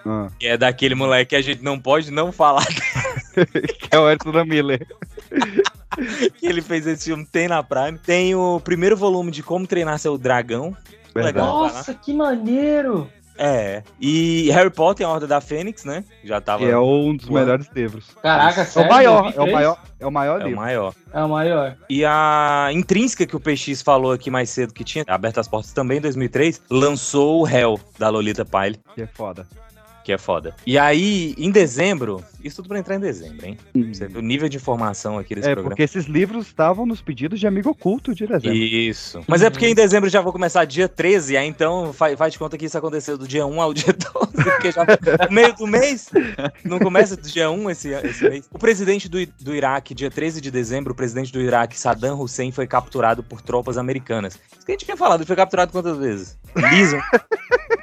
Ah, 0.03 0.27
que 0.39 0.47
é 0.47 0.57
daquele 0.57 0.95
moleque 0.95 1.29
que 1.29 1.35
a 1.35 1.41
gente 1.41 1.63
não 1.63 1.79
pode 1.79 2.09
não 2.09 2.31
falar 2.31 2.65
que 2.65 3.89
é 3.91 3.99
o 3.99 4.09
Edson 4.09 4.31
da 4.31 4.43
Miller. 4.43 4.87
que 6.39 6.47
ele 6.47 6.63
fez 6.63 6.87
esse 6.87 7.05
filme, 7.05 7.23
tem 7.23 7.47
na 7.47 7.61
Prime. 7.61 7.99
Tem 7.99 8.33
o 8.33 8.59
primeiro 8.59 8.97
volume 8.97 9.29
de 9.29 9.43
Como 9.43 9.67
Treinar 9.67 9.99
Seu 9.99 10.17
Dragão. 10.17 10.75
Legal. 11.13 11.45
Nossa, 11.45 11.93
que 11.93 12.11
maneiro! 12.11 13.07
É. 13.41 13.83
E 14.01 14.49
Harry 14.51 14.69
Potter, 14.69 15.07
a 15.07 15.09
Horda 15.09 15.25
da 15.25 15.39
Fênix, 15.39 15.85
né? 15.85 16.03
Já 16.25 16.41
tava. 16.41 16.65
Que 16.65 16.69
é 16.71 16.77
um 16.77 17.15
dos 17.15 17.29
melhores 17.29 17.67
livros. 17.73 18.07
Caraca, 18.21 18.61
É 18.61 18.65
sério? 18.65 18.89
o 18.89 18.93
maior, 18.93 19.17
é 19.17 19.29
o 19.29 19.45
2003? 19.45 19.53
maior, 19.53 19.77
é 19.99 20.05
o 20.05 20.11
maior 20.11 20.33
É 20.41 20.43
o 20.43 20.47
livro. 20.47 20.61
maior. 20.61 20.93
É 21.13 21.23
o 21.23 21.29
maior. 21.29 21.77
E 21.89 22.03
a 22.05 22.67
Intrínseca, 22.73 23.25
que 23.25 23.35
o 23.35 23.39
PX 23.39 23.81
falou 23.81 24.11
aqui 24.11 24.29
mais 24.29 24.49
cedo, 24.49 24.73
que 24.73 24.83
tinha 24.83 25.05
aberto 25.07 25.39
as 25.39 25.47
portas 25.47 25.71
também 25.71 25.99
em 25.99 26.01
2003, 26.01 26.61
lançou 26.69 27.41
o 27.41 27.47
Hell, 27.47 27.79
da 27.97 28.09
Lolita 28.09 28.43
Pyle, 28.43 28.77
Que 28.93 29.03
é 29.03 29.07
foda. 29.07 29.47
que 30.03 30.11
é 30.11 30.17
foda. 30.17 30.53
E 30.65 30.77
aí, 30.77 31.33
em 31.37 31.49
dezembro, 31.49 32.23
isso 32.43 32.57
tudo 32.57 32.67
pra 32.69 32.79
entrar 32.79 32.95
em 32.95 32.99
dezembro, 32.99 33.45
hein? 33.45 33.57
Hum. 33.75 33.93
Você 33.93 34.07
vê 34.07 34.17
o 34.17 34.21
nível 34.21 34.47
de 34.49 34.57
informação 34.57 35.17
aqui 35.17 35.35
desse 35.35 35.47
É, 35.47 35.51
programa. 35.53 35.69
porque 35.71 35.83
esses 35.83 36.05
livros 36.05 36.47
estavam 36.47 36.85
nos 36.85 37.01
pedidos 37.01 37.39
de 37.39 37.47
amigo 37.47 37.69
oculto 37.69 38.13
de 38.13 38.25
dezembro. 38.27 38.53
Isso. 38.57 39.21
Mas 39.27 39.41
é 39.41 39.49
porque 39.49 39.67
em 39.67 39.75
dezembro 39.75 40.09
já 40.09 40.21
vou 40.21 40.31
começar 40.31 40.65
dia 40.65 40.87
13, 40.87 41.37
aí 41.37 41.47
então 41.47 41.91
faz, 41.93 42.17
faz 42.17 42.33
de 42.33 42.39
conta 42.39 42.57
que 42.57 42.65
isso 42.65 42.77
aconteceu 42.77 43.17
do 43.17 43.27
dia 43.27 43.45
1 43.45 43.61
ao 43.61 43.73
dia 43.73 43.93
12, 43.93 44.33
porque 44.43 44.71
já 44.71 44.85
no 45.27 45.33
meio 45.35 45.53
do 45.55 45.67
mês 45.67 46.09
não 46.63 46.79
começa 46.79 47.15
do 47.15 47.27
dia 47.27 47.49
1 47.51 47.69
esse, 47.69 47.89
esse 47.89 48.29
mês. 48.29 48.49
O 48.51 48.59
presidente 48.59 49.07
do, 49.09 49.17
do 49.41 49.55
Iraque, 49.55 49.93
dia 49.93 50.09
13 50.09 50.41
de 50.41 50.51
dezembro, 50.51 50.93
o 50.93 50.95
presidente 50.95 51.31
do 51.31 51.41
Iraque, 51.41 51.77
Saddam 51.79 52.19
Hussein, 52.19 52.51
foi 52.51 52.67
capturado 52.67 53.23
por 53.23 53.41
tropas 53.41 53.77
americanas. 53.77 54.39
Isso 54.57 54.65
que 54.65 54.71
a 54.71 54.73
gente 54.73 54.85
tinha 54.85 54.97
falado, 54.97 55.19
ele 55.21 55.27
foi 55.27 55.35
capturado 55.35 55.71
quantas 55.71 55.97
vezes? 55.97 56.37
Liso. 56.71 56.97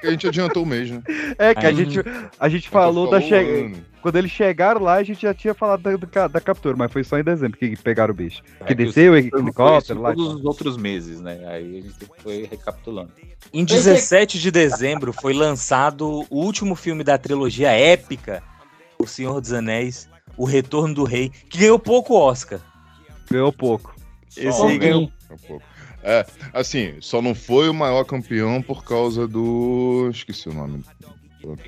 A 0.03 0.11
gente 0.11 0.27
adiantou 0.29 0.63
o 0.63 0.67
mês, 0.67 0.91
né? 0.91 1.03
É 1.39 1.55
que 1.55 1.67
a 1.67 1.69
Aí- 1.69 1.75
gente, 1.77 2.01
a 2.39 2.49
gente 2.49 2.69
falou 2.69 3.09
da 3.11 3.21
chegada. 3.21 3.73
Quando 4.07 4.19
eles 4.19 4.31
chegaram 4.31 4.81
lá, 4.81 4.95
a 4.95 5.03
gente 5.03 5.23
já 5.23 5.35
tinha 5.35 5.53
falado 5.53 5.83
da, 5.83 5.97
da, 5.97 6.29
da 6.29 6.41
captura, 6.41 6.77
mas 6.77 6.93
foi 6.93 7.03
só 7.03 7.19
em 7.19 7.25
dezembro 7.25 7.59
que 7.59 7.75
pegaram 7.75 8.15
o 8.15 8.17
bicho. 8.17 8.41
É 8.61 8.63
que 8.63 8.67
que 8.67 8.75
desceu 8.77 9.15
o 9.15 9.17
helicóptero 9.17 10.01
lá. 10.01 10.13
e 10.13 10.15
todos 10.15 10.35
os 10.37 10.45
outros 10.45 10.77
meses, 10.77 11.21
né? 11.21 11.41
Aí 11.45 11.79
a 11.79 11.83
gente 11.83 12.07
foi 12.23 12.47
recapitulando. 12.49 13.11
Em 13.53 13.65
17 13.65 14.39
de 14.39 14.53
dezembro 14.53 15.13
foi 15.13 15.35
lançado 15.35 16.25
o 16.31 16.37
último 16.39 16.77
filme 16.77 17.03
da 17.03 17.19
trilogia 17.19 17.73
épica, 17.73 18.45
O 18.97 19.09
Senhor 19.09 19.41
dos 19.41 19.53
Anéis, 19.53 20.09
O 20.37 20.45
Retorno 20.45 20.95
do 20.95 21.03
Rei, 21.03 21.29
que 21.51 21.59
ganhou 21.59 21.77
pouco 21.77 22.15
Oscar. 22.15 22.61
Ganhou 23.29 23.53
pouco. 23.53 23.93
Esse 24.37 24.63
aí 24.63 24.79
ganhou. 24.79 25.11
Pouco. 25.49 25.65
É, 26.05 26.25
assim, 26.53 26.95
só 27.01 27.21
não 27.21 27.35
foi 27.35 27.69
o 27.69 27.75
maior 27.75 28.05
campeão 28.05 28.63
por 28.63 28.85
causa 28.85 29.27
do. 29.27 30.09
Esqueci 30.13 30.49
o 30.49 30.55
nome. 30.55 30.85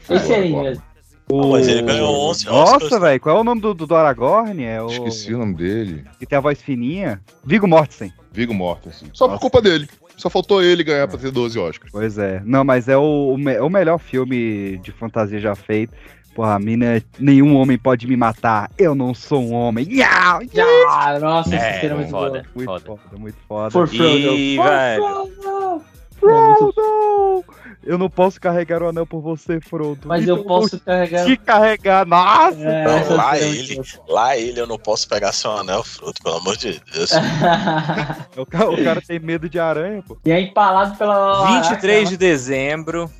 Esse 0.08 0.32
aí 0.32 0.52
mesmo. 0.52 0.87
O- 1.30 1.52
mas 1.52 1.68
ele 1.68 1.82
ganhou 1.82 2.14
11 2.30 2.46
Nossa, 2.46 2.76
Oscars. 2.76 3.00
velho, 3.02 3.20
qual 3.20 3.36
é 3.36 3.40
o 3.40 3.44
nome 3.44 3.60
do, 3.60 3.74
do, 3.74 3.86
do 3.86 3.94
Aragorn? 3.94 4.64
É 4.64 4.82
o. 4.82 4.86
Esqueci 4.86 5.34
o 5.34 5.38
nome 5.38 5.54
dele. 5.54 6.04
Que 6.18 6.24
tem 6.26 6.38
a 6.38 6.40
voz 6.40 6.60
fininha. 6.62 7.20
Vigo 7.44 7.66
Mortensen. 7.68 8.12
Vigo 8.32 8.54
Mortensen. 8.54 9.08
Só 9.12 9.28
por 9.28 9.38
culpa 9.38 9.60
dele. 9.60 9.88
Só 10.16 10.28
faltou 10.30 10.62
ele 10.62 10.82
ganhar 10.82 11.06
pra 11.06 11.16
ter 11.18 11.30
12 11.30 11.58
Oscars. 11.58 11.92
Pois 11.92 12.18
é. 12.18 12.42
Não, 12.44 12.64
mas 12.64 12.88
é 12.88 12.96
o, 12.96 13.32
o, 13.34 13.38
me- 13.38 13.54
é 13.54 13.62
o 13.62 13.70
melhor 13.70 13.98
filme 13.98 14.78
de 14.78 14.90
fantasia 14.90 15.38
já 15.38 15.54
feito. 15.54 15.92
Porra, 16.34 16.54
a 16.54 16.58
mina, 16.58 17.02
nenhum 17.18 17.56
homem 17.56 17.76
pode 17.76 18.06
me 18.06 18.16
matar. 18.16 18.70
Eu 18.78 18.94
não 18.94 19.12
sou 19.12 19.42
um 19.42 19.52
homem. 19.52 19.86
Iau, 19.92 20.40
iau. 20.54 20.88
Ah, 20.88 21.18
nossa, 21.20 21.54
esse 21.54 21.64
É, 21.64 21.72
filme 21.80 21.94
é 21.94 21.98
muito 21.98 22.10
foda. 22.10 22.44
Muito 22.54 22.66
foda. 22.68 22.84
foda, 22.84 23.16
muito 23.18 23.38
foda. 23.48 23.70
For 23.70 23.88
Frodo. 23.88 24.04
E, 24.08 24.56
For 24.56 24.64
Frodo. 24.96 25.82
Frodo! 26.18 27.44
Eu 27.88 27.96
não 27.96 28.10
posso 28.10 28.38
carregar 28.38 28.82
o 28.82 28.88
anel 28.88 29.06
por 29.06 29.22
você, 29.22 29.60
Frodo. 29.62 30.06
Mas 30.06 30.22
Então 30.22 30.36
eu 30.36 30.44
posso 30.44 30.78
carregar. 30.80 31.24
te 31.24 31.36
carregar. 31.38 32.06
Nossa! 32.06 32.58
É, 32.62 32.84
Não, 32.84 33.16
lá 33.16 33.38
é 33.38 33.42
ele, 33.48 33.80
lá 34.06 34.36
ele 34.36 34.60
eu 34.60 34.66
não 34.66 34.78
posso 34.78 35.08
pegar 35.08 35.32
seu 35.32 35.50
anel, 35.52 35.82
fruto, 35.82 36.22
pelo 36.22 36.36
amor 36.36 36.56
de 36.58 36.80
Deus. 36.92 37.10
O 38.36 38.44
cara, 38.46 38.70
o 38.70 38.84
cara 38.84 39.00
tem 39.00 39.18
medo 39.18 39.48
de 39.48 39.58
aranha, 39.58 40.02
pô. 40.06 40.16
e 40.24 40.30
é 40.30 40.38
empalado 40.40 40.96
pela. 40.96 41.60
23 41.60 42.08
de 42.10 42.16
dezembro. 42.16 43.10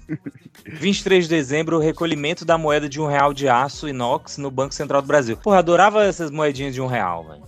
23 0.66 1.24
de 1.24 1.30
dezembro, 1.30 1.76
o 1.78 1.80
recolhimento 1.80 2.44
da 2.44 2.58
moeda 2.58 2.88
de 2.88 3.00
um 3.00 3.06
real 3.06 3.32
de 3.32 3.48
aço 3.48 3.88
inox 3.88 4.36
no 4.38 4.50
Banco 4.50 4.74
Central 4.74 5.00
do 5.02 5.08
Brasil. 5.08 5.36
Porra, 5.38 5.58
adorava 5.58 6.04
essas 6.04 6.30
moedinhas 6.30 6.74
de 6.74 6.80
um 6.80 6.86
real, 6.86 7.24
velho. 7.24 7.42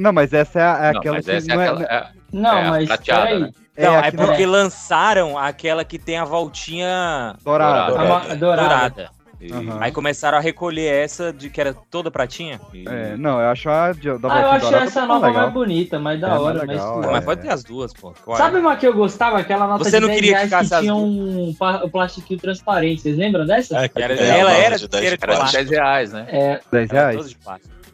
Não, 0.00 0.12
mas 0.12 0.32
essa 0.32 0.58
é, 0.58 0.62
a- 0.62 0.78
é 0.88 0.92
Não, 0.92 0.98
aquela 1.00 1.16
mas 1.16 1.24
que 1.26 1.30
essa 1.32 1.52
é 1.52 1.54
não 1.54 1.62
é. 1.62 1.68
aquela- 1.68 1.84
é- 1.84 2.08
Não, 2.32 2.58
é 2.58 2.70
mas 2.70 2.88
prateada, 2.88 3.22
peraí. 3.26 3.40
né? 3.40 3.50
É, 3.76 3.86
Não, 3.86 3.94
é, 3.98 4.12
não- 4.12 4.26
porque 4.26 4.44
lançaram 4.44 5.38
aquela 5.38 5.84
que 5.84 5.98
tem 5.98 6.18
a 6.18 6.24
voltinha 6.24 7.34
Dourada. 7.42 7.92
Dourada. 7.96 8.36
Dourada. 8.36 9.10
Aham. 9.50 9.78
Aí 9.80 9.90
começaram 9.90 10.38
a 10.38 10.40
recolher 10.40 10.86
essa 11.02 11.32
de 11.32 11.50
que 11.50 11.60
era 11.60 11.74
toda 11.90 12.12
pratinha. 12.12 12.60
É, 12.86 13.16
não, 13.16 13.40
eu 13.40 13.48
acho 13.48 13.68
a 13.68 13.92
de, 13.92 14.16
da 14.18 14.32
Ah, 14.32 14.40
eu 14.40 14.50
achei 14.52 14.74
essa 14.78 15.00
mais 15.00 15.08
nova 15.08 15.26
legal. 15.26 15.42
mais 15.42 15.52
bonita, 15.54 15.98
mais 15.98 16.20
da 16.20 16.28
É, 16.28 16.38
hora, 16.38 16.58
mais 16.58 16.68
legal, 16.68 17.02
é. 17.02 17.06
Mas 17.10 17.24
pode 17.24 17.40
ter 17.40 17.48
as 17.50 17.64
duas, 17.64 17.92
pô. 17.92 18.14
Qual 18.24 18.36
é? 18.36 18.40
Sabe 18.40 18.58
uma 18.58 18.76
que 18.76 18.86
eu 18.86 18.94
gostava? 18.94 19.38
Aquela 19.40 19.66
nota 19.66 19.82
Você 19.82 19.90
de 19.96 20.00
não 20.00 20.06
10 20.08 20.20
queria 20.20 20.46
que 20.46 20.56
que, 20.68 20.78
tinha 20.80 20.94
um 20.94 21.48
um 21.48 21.88
plastiquinho 21.90 22.38
transparente. 22.38 23.02
Vocês 23.02 23.16
lembram 23.18 23.44
dessa? 23.44 23.84
É, 23.84 23.90
Era- 23.96 24.14
é, 24.14 24.38
ela 24.38 24.52
era 24.52 24.76
de 24.76 24.82
de 24.82 24.88
10 24.88 25.04
cera 25.04 25.16
de 25.16 25.24
Era 25.24 25.32
de 25.32 25.38
plástico. 25.38 25.64
10 25.64 25.70
reais, 25.70 26.12
né? 26.12 26.26
É, 26.28 26.60
10 26.70 26.90
Era 26.92 27.10
reais? 27.10 27.36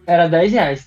era 0.06 0.28
10 0.28 0.52
reais. 0.52 0.86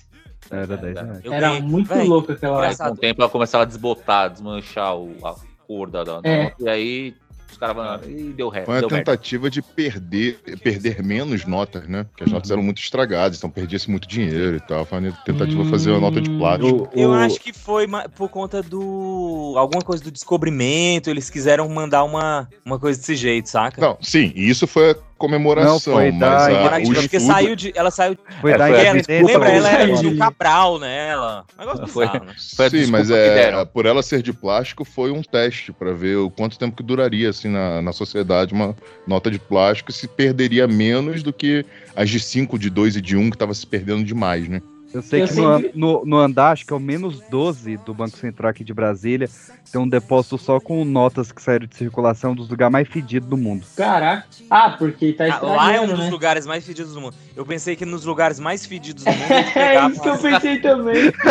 Era 0.52 0.76
10 0.76 0.94
reais. 0.94 1.20
Eu 1.24 1.32
Era 1.32 1.48
ganhei- 1.48 1.62
muito 1.62 1.88
Véi, 1.88 2.06
louca 2.06 2.32
aquela 2.34 2.58
engraçado. 2.58 2.88
com 2.90 2.94
o 2.94 2.98
tempo 2.98 3.22
ela 3.22 3.30
começava 3.30 3.64
a 3.64 3.66
desbotar, 3.66 4.30
desmanchar 4.30 4.96
o, 4.96 5.14
a 5.26 5.34
cor 5.66 5.90
da, 5.90 6.04
da 6.04 6.20
É. 6.24 6.44
nota, 6.44 6.56
e 6.60 6.68
aí 6.68 7.14
os 7.50 7.58
caras 7.58 7.76
falaram, 7.76 8.10
e 8.10 8.32
deu 8.32 8.48
ré, 8.48 8.64
Foi 8.64 8.80
uma 8.80 8.88
tentativa 8.88 9.50
de 9.50 9.60
perder, 9.60 10.38
perder 10.62 11.02
menos 11.02 11.44
notas, 11.44 11.86
né? 11.86 12.04
Porque 12.04 12.24
as 12.24 12.32
notas 12.32 12.50
eram 12.50 12.62
muito 12.62 12.80
estragadas, 12.80 13.36
então 13.36 13.50
perdia-se 13.50 13.90
muito 13.90 14.08
dinheiro 14.08 14.56
e 14.56 14.60
tal. 14.60 14.86
Foi 14.86 14.98
uma 15.00 15.12
tentativa 15.24 15.62
de 15.62 15.68
fazer 15.70 15.90
uma 15.90 16.00
nota 16.00 16.18
de 16.20 16.30
plástico. 16.30 16.88
O- 16.94 16.98
Eu 16.98 17.10
o- 17.10 17.14
acho 17.14 17.38
que 17.38 17.52
foi 17.52 17.86
por 18.16 18.30
conta 18.30 18.62
do. 18.62 19.54
alguma 19.58 19.82
coisa 19.82 20.02
do 20.02 20.10
descobrimento. 20.10 21.10
Eles 21.10 21.28
quiseram 21.28 21.68
mandar 21.68 22.04
uma, 22.04 22.48
uma 22.64 22.78
coisa 22.78 22.98
desse 22.98 23.14
jeito, 23.16 23.48
saca? 23.50 23.80
Não, 23.80 23.98
sim, 24.00 24.32
e 24.34 24.48
isso 24.48 24.66
foi 24.66 24.96
comemoração, 25.22 25.72
Não, 25.72 25.80
foi 25.80 26.10
mas 26.10 26.18
da 26.18 26.32
a, 26.32 26.42
o 26.42 26.48
Comemorativo, 26.48 26.94
porque 26.94 27.16
estudo... 27.16 27.32
saiu 27.32 27.56
de. 27.56 27.72
Ela 27.76 27.90
saiu. 27.92 28.18
Foi 28.40 28.50
É, 28.50 28.58
da 28.58 28.64
a 28.64 28.68
lembra? 28.68 29.52
Ela 29.52 29.70
era 29.70 29.96
de 29.96 30.06
um 30.08 30.16
Cabral, 30.16 30.80
né? 30.80 31.10
Ela. 31.10 31.44
Um 31.56 31.60
negócio 31.60 31.86
Foi. 31.86 32.06
bizarro, 32.06 32.24
né? 32.24 32.34
Foi 32.56 32.66
a 32.66 32.70
Sim, 32.70 32.86
mas 32.86 33.10
é, 33.10 33.34
deram. 33.34 33.66
por 33.66 33.86
ela 33.86 34.02
ser 34.02 34.20
de 34.20 34.32
plástico, 34.32 34.84
foi 34.84 35.12
um 35.12 35.22
teste 35.22 35.72
para 35.72 35.92
ver 35.92 36.16
o 36.16 36.28
quanto 36.28 36.58
tempo 36.58 36.76
que 36.76 36.82
duraria 36.82 37.30
assim 37.30 37.48
na, 37.48 37.80
na 37.80 37.92
sociedade 37.92 38.52
uma 38.52 38.74
nota 39.06 39.30
de 39.30 39.38
plástico 39.38 39.90
e 39.90 39.94
se 39.94 40.08
perderia 40.08 40.66
menos 40.66 41.22
do 41.22 41.32
que 41.32 41.64
as 41.94 42.10
de 42.10 42.18
5, 42.18 42.58
de 42.58 42.68
2 42.68 42.96
e 42.96 43.00
de 43.00 43.16
1 43.16 43.20
um, 43.20 43.30
que 43.30 43.36
estava 43.36 43.54
se 43.54 43.66
perdendo 43.66 44.02
demais, 44.02 44.48
né? 44.48 44.60
Eu 44.92 45.00
sei 45.00 45.22
Eu 45.22 45.28
que 45.28 45.34
no, 45.34 45.56
sempre- 45.56 45.72
no, 45.74 46.04
no 46.04 46.18
andar, 46.18 46.52
acho 46.52 46.66
que 46.66 46.72
é 46.72 46.76
o 46.76 46.80
menos 46.80 47.20
12 47.30 47.78
do 47.78 47.94
Banco 47.94 48.16
Central 48.18 48.50
aqui 48.50 48.62
de 48.62 48.74
Brasília, 48.74 49.28
tem 49.70 49.80
um 49.80 49.88
depósito 49.88 50.36
só 50.36 50.60
com 50.60 50.84
notas 50.84 51.32
que 51.32 51.40
saíram 51.40 51.66
de 51.66 51.74
circulação 51.76 52.34
dos 52.34 52.48
lugares 52.48 52.72
mais 52.72 52.88
fedidos 52.88 53.26
do 53.28 53.36
mundo. 53.38 53.64
Caraca. 53.74 54.26
Ah, 54.50 54.70
porque 54.78 55.14
tá 55.14 55.24
Ah, 55.34 55.40
lá 55.46 55.72
é 55.74 55.80
um 55.80 55.86
dos 55.86 55.98
né? 55.98 56.10
lugares 56.10 56.44
mais 56.46 56.66
fedidos 56.66 56.92
do 56.92 57.00
mundo. 57.00 57.16
Eu 57.34 57.46
pensei 57.46 57.74
que 57.74 57.86
nos 57.86 58.04
lugares 58.04 58.38
mais 58.38 58.66
fedidos 58.66 59.04
do 59.04 59.08
mundo. 59.10 59.32
É 59.56 59.86
isso 59.88 60.02
que 60.02 60.08
eu 60.08 60.18
pensei 60.18 60.60
também. 60.60 61.10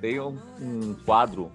Tem 0.00 0.20
um, 0.20 0.36
um 0.60 0.94
quadro 1.04 1.50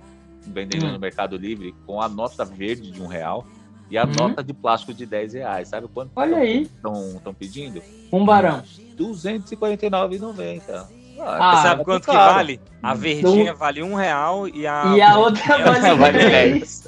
vendendo 0.47 0.85
Hum. 0.87 0.93
no 0.93 0.99
Mercado 0.99 1.37
Livre 1.37 1.73
com 1.85 2.01
a 2.01 2.07
nota 2.09 2.45
verde 2.45 2.91
de 2.91 3.01
um 3.01 3.07
real 3.07 3.45
e 3.89 3.97
a 3.97 4.05
Uhum. 4.05 4.11
nota 4.13 4.43
de 4.43 4.53
plástico 4.53 4.93
de 4.93 5.05
10 5.05 5.33
reais. 5.33 5.67
Sabe 5.67 5.87
quanto 5.87 6.11
Olha 6.15 6.37
aí. 6.37 6.63
estão 6.63 7.33
pedindo? 7.33 7.81
Um 8.11 8.25
barão. 8.25 8.63
R$ 8.97 9.03
249,90. 9.05 10.85
Ah, 11.17 11.61
Sabe 11.63 11.83
quanto 11.85 12.05
que 12.07 12.11
caro. 12.11 12.33
vale? 12.35 12.59
A 12.83 12.93
verdinha 12.93 13.53
vale 13.53 13.81
um 13.81 13.95
real 13.95 14.49
e 14.49 14.67
a. 14.67 14.93
E 14.97 15.01
a 15.01 15.17
outra 15.17 15.57
vale 15.57 15.95
Vale 15.95 16.19
10. 16.19 16.83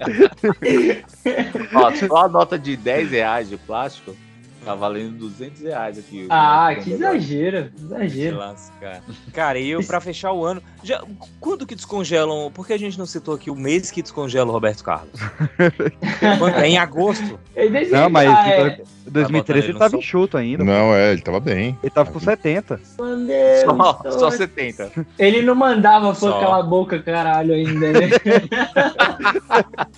Ó, 1.74 1.92
só 1.94 2.16
a 2.24 2.28
nota 2.28 2.58
de 2.58 2.76
10 2.76 3.10
reais 3.12 3.48
de 3.48 3.56
plástico 3.56 4.16
tá 4.64 4.74
valendo 4.74 5.16
200 5.18 5.62
reais 5.62 5.96
aqui. 5.98 6.26
Ah, 6.28 6.74
que 6.74 6.90
exagero. 6.92 7.70
Exagero. 7.80 8.36
lascar. 8.36 9.00
Cara, 9.32 9.58
e 9.58 9.70
eu 9.70 9.82
pra 9.84 10.00
fechar 10.00 10.32
o 10.32 10.44
ano. 10.44 10.60
Já, 10.82 11.02
quando 11.40 11.64
que 11.66 11.74
descongelam? 11.74 12.50
Por 12.50 12.66
que 12.66 12.72
a 12.72 12.78
gente 12.78 12.98
não 12.98 13.06
citou 13.06 13.34
aqui 13.34 13.50
o 13.50 13.54
mês 13.54 13.90
que 13.90 14.02
descongela 14.02 14.50
o 14.50 14.52
Roberto 14.52 14.82
Carlos? 14.84 15.12
É 16.60 16.66
em 16.66 16.76
agosto. 16.76 17.38
Em 17.56 17.70
dezembro. 17.70 18.00
Não, 18.00 18.10
mas 18.10 18.28
Ah, 18.28 18.48
é. 18.48 18.82
Em 19.08 19.10
2013 19.10 19.58
ele 19.58 19.66
ele 19.66 19.72
no 19.72 19.78
tava 19.78 19.90
sol. 19.90 20.00
enxuto 20.00 20.36
ainda. 20.36 20.64
Não, 20.64 20.94
é, 20.94 21.12
ele 21.12 21.22
tava 21.22 21.40
bem. 21.40 21.78
Ele 21.82 21.90
tava 21.90 22.10
com 22.10 22.20
70. 22.20 22.80
Mandei, 22.98 23.64
Só, 23.64 24.02
só 24.18 24.30
70. 24.30 24.90
Ele 25.18 25.42
não 25.42 25.54
mandava 25.54 26.08
pôr 26.14 26.30
Só. 26.30 26.36
aquela 26.36 26.62
boca, 26.62 27.02
caralho, 27.02 27.54
ainda, 27.54 27.92
né? 27.92 28.08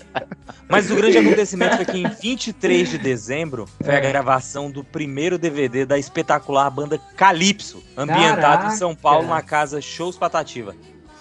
Mas 0.69 0.91
o 0.91 0.95
grande 0.95 1.19
acontecimento 1.19 1.77
foi 1.77 1.85
que 1.85 1.99
em 1.99 2.09
23 2.09 2.91
de 2.91 2.99
dezembro 2.99 3.67
foi 3.83 3.97
a 3.97 4.01
gravação 4.01 4.71
do 4.71 4.85
primeiro 4.85 5.37
DVD 5.37 5.85
da 5.85 5.99
espetacular 5.99 6.71
banda 6.71 6.99
Calypso, 7.17 7.83
ambientado 7.97 8.41
Caraca. 8.41 8.67
em 8.69 8.77
São 8.77 8.95
Paulo 8.95 9.27
na 9.27 9.43
casa 9.43 9.81
Shows 9.81 10.17
Patativa. 10.17 10.75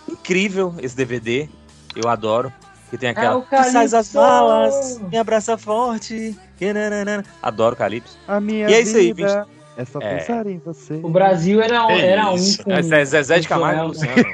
Incrível 0.08 0.76
esse 0.82 0.96
DVD, 0.96 1.50
eu 1.96 2.08
adoro. 2.08 2.54
Que 2.90 2.98
tem 2.98 3.10
aquela. 3.10 3.46
É 3.52 3.64
sais 3.64 3.94
as 3.94 4.14
malas, 4.14 5.00
me 5.12 5.18
abraça 5.18 5.58
forte. 5.58 6.36
que 6.58 6.74
nananana." 6.74 7.24
Adoro 7.42 7.76
Calypso. 7.76 8.18
A 8.28 8.40
minha 8.40 8.70
E 8.70 8.74
é 8.74 8.82
isso 8.82 8.98
aí, 8.98 9.14
vida 9.14 9.46
é 9.78 9.86
só 9.86 10.00
É. 10.02 10.18
pensar 10.18 10.46
em 10.48 10.58
você. 10.60 10.96
O 11.04 11.10
Brasil 11.10 11.62
era, 11.62 11.86
um- 11.86 11.92
era 11.92 12.30
um 12.32 12.54
com... 12.64 12.72
É 12.72 12.82
Zé- 12.82 13.06
Zezé 13.06 13.40
de 13.40 13.48
Camargo 13.48 13.94
e 13.94 13.96
Joel. 13.96 14.16
Luciano. 14.16 14.30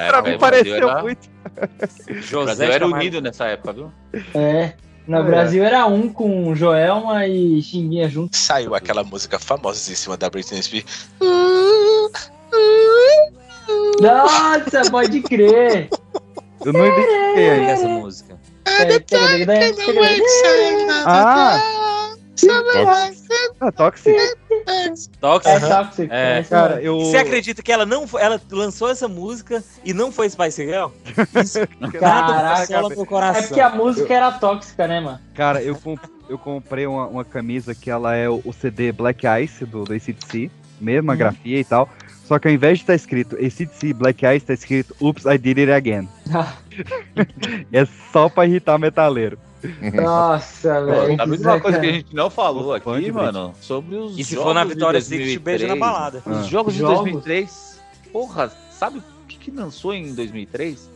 É, 0.00 0.08
pra 0.08 0.22
mim 0.22 0.38
pareceu 0.38 0.74
era- 0.76 1.02
muito. 1.02 1.28
O 2.10 2.14
José 2.22 2.70
era 2.72 2.86
unido 2.86 3.20
nessa 3.20 3.44
época, 3.46 3.72
viu? 3.72 3.92
É. 4.34 4.72
No 5.06 5.18
É. 5.18 5.22
Brasil 5.22 5.62
era 5.62 5.86
um 5.86 6.08
com 6.08 6.54
Joelma 6.54 7.26
e 7.26 7.60
Chimbinha 7.62 8.08
junto. 8.08 8.34
Saiu 8.36 8.74
aquela 8.74 9.04
música 9.04 9.38
famosíssima 9.38 10.16
da 10.16 10.28
Britney 10.30 10.62
Spears. 10.62 11.08
Nossa, 14.00 14.90
pode 14.90 15.20
crer. 15.22 15.88
Eu 16.64 16.72
não 16.72 16.86
identifiquei 16.86 17.44
é 17.46 17.50
ainda. 17.52 17.70
essa 17.72 17.88
música. 17.88 18.38
Ah! 21.06 21.60
Ah, 23.60 23.72
Toxic. 23.72 24.12
Toxic. 25.20 25.48
É 25.48 25.60
tóxico. 25.60 26.12
É. 26.12 26.38
essa- 26.40 26.50
Cara, 26.50 26.82
eu. 26.82 26.98
Você 27.00 27.16
acredita 27.16 27.62
que 27.62 27.70
ela 27.72 27.86
não 27.86 28.06
foi, 28.08 28.20
ela 28.22 28.40
lançou 28.50 28.90
essa 28.90 29.06
música 29.08 29.62
e 29.84 29.94
não 29.94 30.10
foi 30.10 30.28
Spice 30.28 30.64
Girl? 30.66 30.88
Isso 31.42 31.60
nada 31.80 31.98
Caraca, 31.98 32.80
meu 32.88 33.02
É 33.02 33.06
coração. 33.06 33.42
porque 33.44 33.60
a 33.60 33.70
música 33.70 34.12
era 34.14 34.32
tóxica, 34.32 34.86
né, 34.88 35.00
mano? 35.00 35.20
Cara, 35.34 35.62
eu, 35.62 35.76
comp- 35.76 36.04
eu 36.28 36.36
comprei 36.36 36.86
uma, 36.86 37.06
uma 37.06 37.24
camisa 37.24 37.74
que 37.74 37.90
ela 37.90 38.14
é 38.16 38.28
o, 38.28 38.42
CD 38.52 38.90
Black 38.92 39.24
Ice 39.42 39.64
do, 39.64 39.84
do 39.84 39.92
ACDC, 39.94 40.50
mesma 40.80 41.12
Uhum. 41.12 41.18
grafia 41.18 41.60
e 41.60 41.64
tal. 41.64 41.88
Só 42.24 42.38
que 42.38 42.48
ao 42.48 42.54
invés 42.54 42.78
de 42.78 42.84
estar 42.84 42.94
escrito 42.94 43.36
ACDC 43.36 43.92
Black 43.92 44.24
Ice, 44.26 44.46
tá 44.46 44.54
escrito 44.54 44.94
Oops, 45.00 45.24
I 45.26 45.36
Did 45.38 45.58
It 45.58 45.70
Again. 45.70 46.08
é 47.72 47.86
só 48.12 48.28
pra 48.28 48.46
irritar 48.46 48.78
metaleiro. 48.78 49.38
Nossa, 49.94 50.84
velho. 50.84 51.16
Tá 51.16 51.24
vendo 51.24 51.42
uma 51.42 51.60
coisa 51.60 51.78
que 51.80 51.86
a 51.86 51.92
gente 51.92 52.14
não 52.14 52.28
falou 52.30 52.74
aqui, 52.74 53.10
mano? 53.12 53.54
Sobre 53.60 53.96
os 53.96 54.18
E 54.18 54.24
se 54.24 54.34
jogos 54.34 54.48
for 54.48 54.54
na 54.54 54.64
Vitória 54.64 55.00
Secret, 55.00 55.38
beijo 55.38 55.66
na 55.66 55.74
2003. 55.74 55.78
balada. 55.80 56.22
Os 56.26 56.46
Ah. 56.46 56.50
jogos 56.50 56.72
de 56.74 56.80
Jogos? 56.80 56.96
2003, 56.98 57.80
porra, 58.12 58.52
sabe 58.70 58.98
o 58.98 59.02
que, 59.28 59.38
que 59.38 59.50
lançou 59.50 59.94
em 59.94 60.14
2003? 60.14 60.90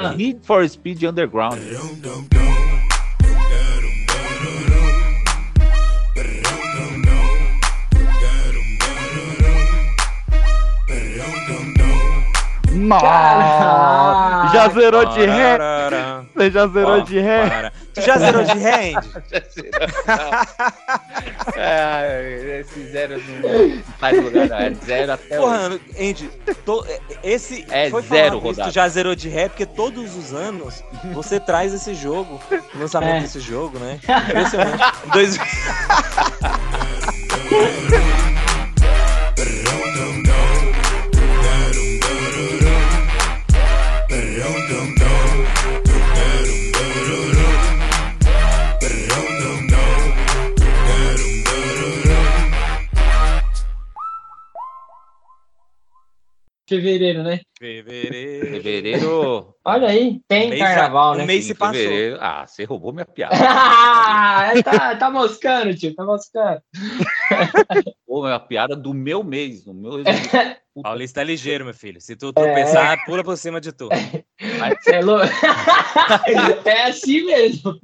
Ah. 0.00 0.14
Need 0.14 0.40
for 0.44 0.68
Speed 0.68 1.02
Underground. 1.04 1.58
Nossa! 12.76 14.50
Já 14.52 14.68
zerou 14.68 15.04
de 15.06 15.24
ré? 15.26 15.58
Você 16.34 16.50
já 16.50 16.66
zerou 16.66 17.00
de 17.02 17.18
ré? 17.20 17.72
Tu 17.94 18.00
já 18.02 18.18
zerou 18.18 18.42
de 18.44 18.58
ré, 18.58 18.92
Andy? 18.94 19.08
é, 21.56 22.60
esse 22.60 22.84
zero 22.90 23.22
não 23.42 23.82
faz 23.98 24.22
lugar, 24.22 24.48
não. 24.48 24.56
É 24.58 24.74
zero 24.84 25.12
até 25.12 25.36
Porra, 25.38 25.68
hoje. 25.68 25.80
Andy, 25.98 26.30
to- 26.64 26.86
esse 27.22 27.64
É 27.70 27.88
foi 27.90 28.02
zero 28.02 28.12
falado 28.12 28.36
isso, 28.36 28.46
rodada. 28.46 28.70
Tu 28.70 28.74
já 28.74 28.88
zerou 28.88 29.14
de 29.14 29.28
ré, 29.28 29.48
porque 29.48 29.64
todos 29.66 30.16
os 30.16 30.32
anos 30.34 30.82
você 31.14 31.38
traz 31.40 31.72
esse 31.72 31.94
jogo, 31.94 32.40
o 32.74 32.78
lançamento 32.78 33.16
É. 33.16 33.20
desse 33.20 33.40
jogo, 33.40 33.78
né? 33.78 33.98
Impressionante. 34.28 34.82
Dois... 35.12 35.38
Fevereiro, 56.68 57.22
né? 57.22 57.40
Fevereiro. 57.56 58.46
Fevereiro. 58.50 59.54
Olha 59.64 59.88
aí, 59.88 60.20
tem 60.26 60.50
Mês 60.50 60.60
carnaval, 60.60 61.14
né? 61.14 61.22
um 61.22 61.26
mês 61.26 61.44
se 61.44 61.54
passou. 61.54 61.74
Fevereiro. 61.74 62.18
Ah, 62.20 62.44
você 62.44 62.64
roubou 62.64 62.92
minha 62.92 63.06
piada. 63.06 63.36
Ah, 63.38 64.50
tá, 64.64 64.96
tá 64.96 65.10
moscando, 65.10 65.72
tio, 65.76 65.94
tá 65.94 66.04
moscando. 66.04 66.60
Pô, 68.04 68.26
é 68.26 68.34
a 68.34 68.40
piada 68.40 68.74
do 68.74 68.92
meu 68.92 69.22
mês. 69.22 69.64
Do 69.64 69.72
meu... 69.72 70.02
Paulista 70.82 71.20
é 71.20 71.24
ligeiro, 71.24 71.64
meu 71.64 71.72
filho. 71.72 72.00
Se 72.00 72.16
tu 72.16 72.32
tropeçar, 72.32 73.04
pula 73.06 73.22
por 73.22 73.36
cima 73.38 73.60
de 73.60 73.70
tu. 73.72 73.88
Cê 74.82 74.96
é, 74.96 75.00
louco. 75.00 75.24
é 76.64 76.82
assim 76.88 77.24
mesmo. 77.24 77.78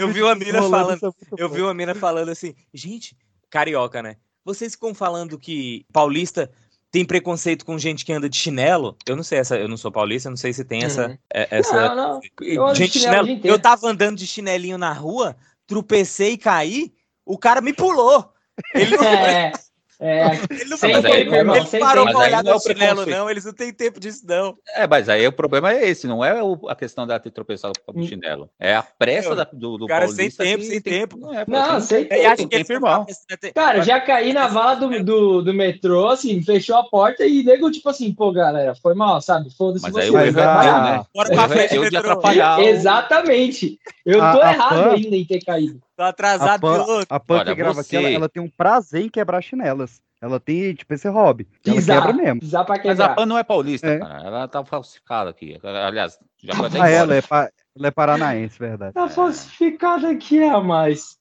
Eu 0.00 0.08
vi 0.08 0.22
uma 0.22 0.34
mina 0.34 0.62
falando, 0.62 1.14
eu 1.36 1.48
vi 1.48 1.60
uma 1.62 1.74
mina 1.74 1.94
falando 1.94 2.30
assim, 2.30 2.54
gente, 2.74 3.14
carioca, 3.50 4.02
né? 4.02 4.16
Vocês 4.48 4.72
ficam 4.72 4.94
falando 4.94 5.38
que 5.38 5.84
paulista 5.92 6.50
tem 6.90 7.04
preconceito 7.04 7.66
com 7.66 7.78
gente 7.78 8.02
que 8.02 8.10
anda 8.14 8.30
de 8.30 8.36
chinelo? 8.38 8.96
Eu 9.06 9.14
não 9.14 9.22
sei 9.22 9.40
essa, 9.40 9.58
eu 9.58 9.68
não 9.68 9.76
sou 9.76 9.92
paulista, 9.92 10.28
eu 10.28 10.30
não 10.30 10.38
sei 10.38 10.54
se 10.54 10.64
tem 10.64 10.84
essa 10.84 11.08
Uhum. 11.08 11.18
é- 11.34 11.48
essa 11.58 11.94
Não, 11.94 12.14
não. 12.14 12.74
Gente 12.74 12.94
de 12.94 13.00
chinelo 13.00 13.26
chinelo. 13.26 13.46
Eu 13.46 13.58
tava 13.58 13.86
andando 13.86 14.16
de 14.16 14.26
chinelinho 14.26 14.78
na 14.78 14.90
rua, 14.90 15.36
tropecei 15.66 16.32
e 16.32 16.38
caí, 16.38 16.94
o 17.26 17.36
cara 17.36 17.60
me 17.60 17.74
pulou. 17.74 18.32
Ele 18.74 18.96
É, 19.04 19.52
é. 20.00 20.26
ele 20.50 20.64
não, 20.66 20.76
Sem 20.76 20.90
ele, 20.92 21.02
tempo, 21.02 21.34
irmão, 21.34 21.56
ele 21.56 21.66
sem 21.66 21.80
parou 21.80 22.06
tempo. 22.06 22.18
pra 22.18 22.18
Mas 22.18 22.26
aí 22.26 22.28
olhar 22.32 22.44
não 22.44 22.50
é 22.50 22.54
no 22.54 22.58
o 22.58 22.62
chinelo, 22.62 23.06
não. 23.06 23.30
Eles 23.30 23.44
não 23.44 23.52
têm 23.52 23.72
tempo 23.72 23.98
disso, 24.00 24.22
não. 24.26 24.56
É, 24.74 24.86
mas 24.86 25.08
aí 25.08 25.26
o 25.26 25.32
problema 25.32 25.72
é 25.72 25.88
esse, 25.88 26.06
não 26.06 26.24
é 26.24 26.42
o- 26.42 26.68
a 26.68 26.76
questão 26.76 27.06
dela 27.06 27.18
ter 27.20 27.30
tropeçado 27.30 27.74
com 27.84 27.98
o 28.00 28.04
chinelo. 28.06 28.48
É 28.60 28.76
a 28.76 28.82
pressa 28.82 29.28
Meu, 29.28 29.36
da- 29.36 29.44
do, 29.52 29.78
do 29.78 29.84
o 29.84 29.88
cara 29.88 30.06
sem 30.08 30.16
paulista 30.16 30.42
tempo, 30.44 30.58
que 30.62 30.68
sem 30.68 30.80
tem- 30.80 30.92
tempo. 31.00 31.16
Não, 31.18 31.34
é, 31.34 31.44
Não, 31.46 31.80
sem 31.80 32.04
tem 32.04 32.22
tempo. 32.22 32.36
tempo, 32.36 32.48
tempo, 32.50 32.72
irmão. 32.72 33.06
Cara, 33.54 33.82
já 33.82 34.00
caí 34.00 34.32
na 34.32 34.46
vala 34.46 34.74
do, 34.76 35.04
do, 35.04 35.42
do 35.42 35.54
metrô, 35.54 36.08
assim, 36.08 36.42
fechou 36.42 36.76
a 36.76 36.84
porta 36.84 37.24
e 37.26 37.42
nego, 37.42 37.70
tipo 37.70 37.88
assim, 37.88 38.12
pô, 38.12 38.30
galera, 38.32 38.74
foi 38.76 38.94
mal, 38.94 39.20
sabe? 39.20 39.50
Foda-se 39.56 39.82
Mas 39.84 39.96
aí 39.96 40.10
o 40.10 40.18
erro 40.18 40.38
é 40.40 40.44
lá. 40.46 40.82
né? 40.98 41.04
Bora 41.14 41.28
pra 41.30 41.44
é 41.44 41.48
frente, 41.68 41.90
de 41.90 41.96
atrapalhar. 41.96 42.60
Exatamente. 42.60 43.78
Eu 44.04 44.20
tô 44.20 44.38
errado 44.40 44.90
ainda 44.94 45.16
em 45.16 45.24
ter 45.24 45.40
caído. 45.44 45.80
Tô 45.98 46.04
atrasado, 46.04 46.48
a 46.50 46.58
Pan, 46.60 46.84
piloto. 46.84 47.06
a 47.10 47.18
Pan 47.18 47.34
Olha, 47.38 47.44
que 47.46 47.54
grava 47.56 47.80
aqui, 47.80 47.90
você- 47.90 47.96
ela, 47.96 48.08
ela 48.10 48.28
tem 48.28 48.40
um 48.40 48.48
prazer 48.48 49.02
em 49.02 49.08
quebrar 49.08 49.42
chinelas. 49.42 50.00
Ela 50.22 50.38
tem, 50.38 50.72
tipo, 50.72 50.94
esse 50.94 51.08
hobby. 51.08 51.48
Ela 51.66 51.74
Pisar, 51.74 51.96
quebra 52.06 52.22
mesmo. 52.22 52.40
pisar 52.40 52.64
pra 52.64 52.76
Mas 52.76 52.86
a 52.86 52.88
quebrar. 52.90 53.14
PAN 53.16 53.26
não 53.26 53.36
é 53.36 53.42
paulista, 53.42 53.88
É. 53.88 53.98
cara. 53.98 54.22
Ela 54.24 54.46
tá 54.48 54.64
falsificada 54.64 55.30
aqui. 55.30 55.58
Aliás, 55.60 56.16
já 56.40 56.54
foi 56.54 56.66
até 56.68 56.80
Ah, 56.80 56.88
ela 56.88 57.14
é, 57.16 57.20
pa- 57.22 57.50
ela 57.76 57.86
é 57.88 57.90
paranaense, 57.90 58.56
verdade. 58.60 58.94
Tá 58.94 59.08
falsificado 59.08 60.06
aqui 60.06 60.40
a 60.40 60.60
mais. 60.60 61.17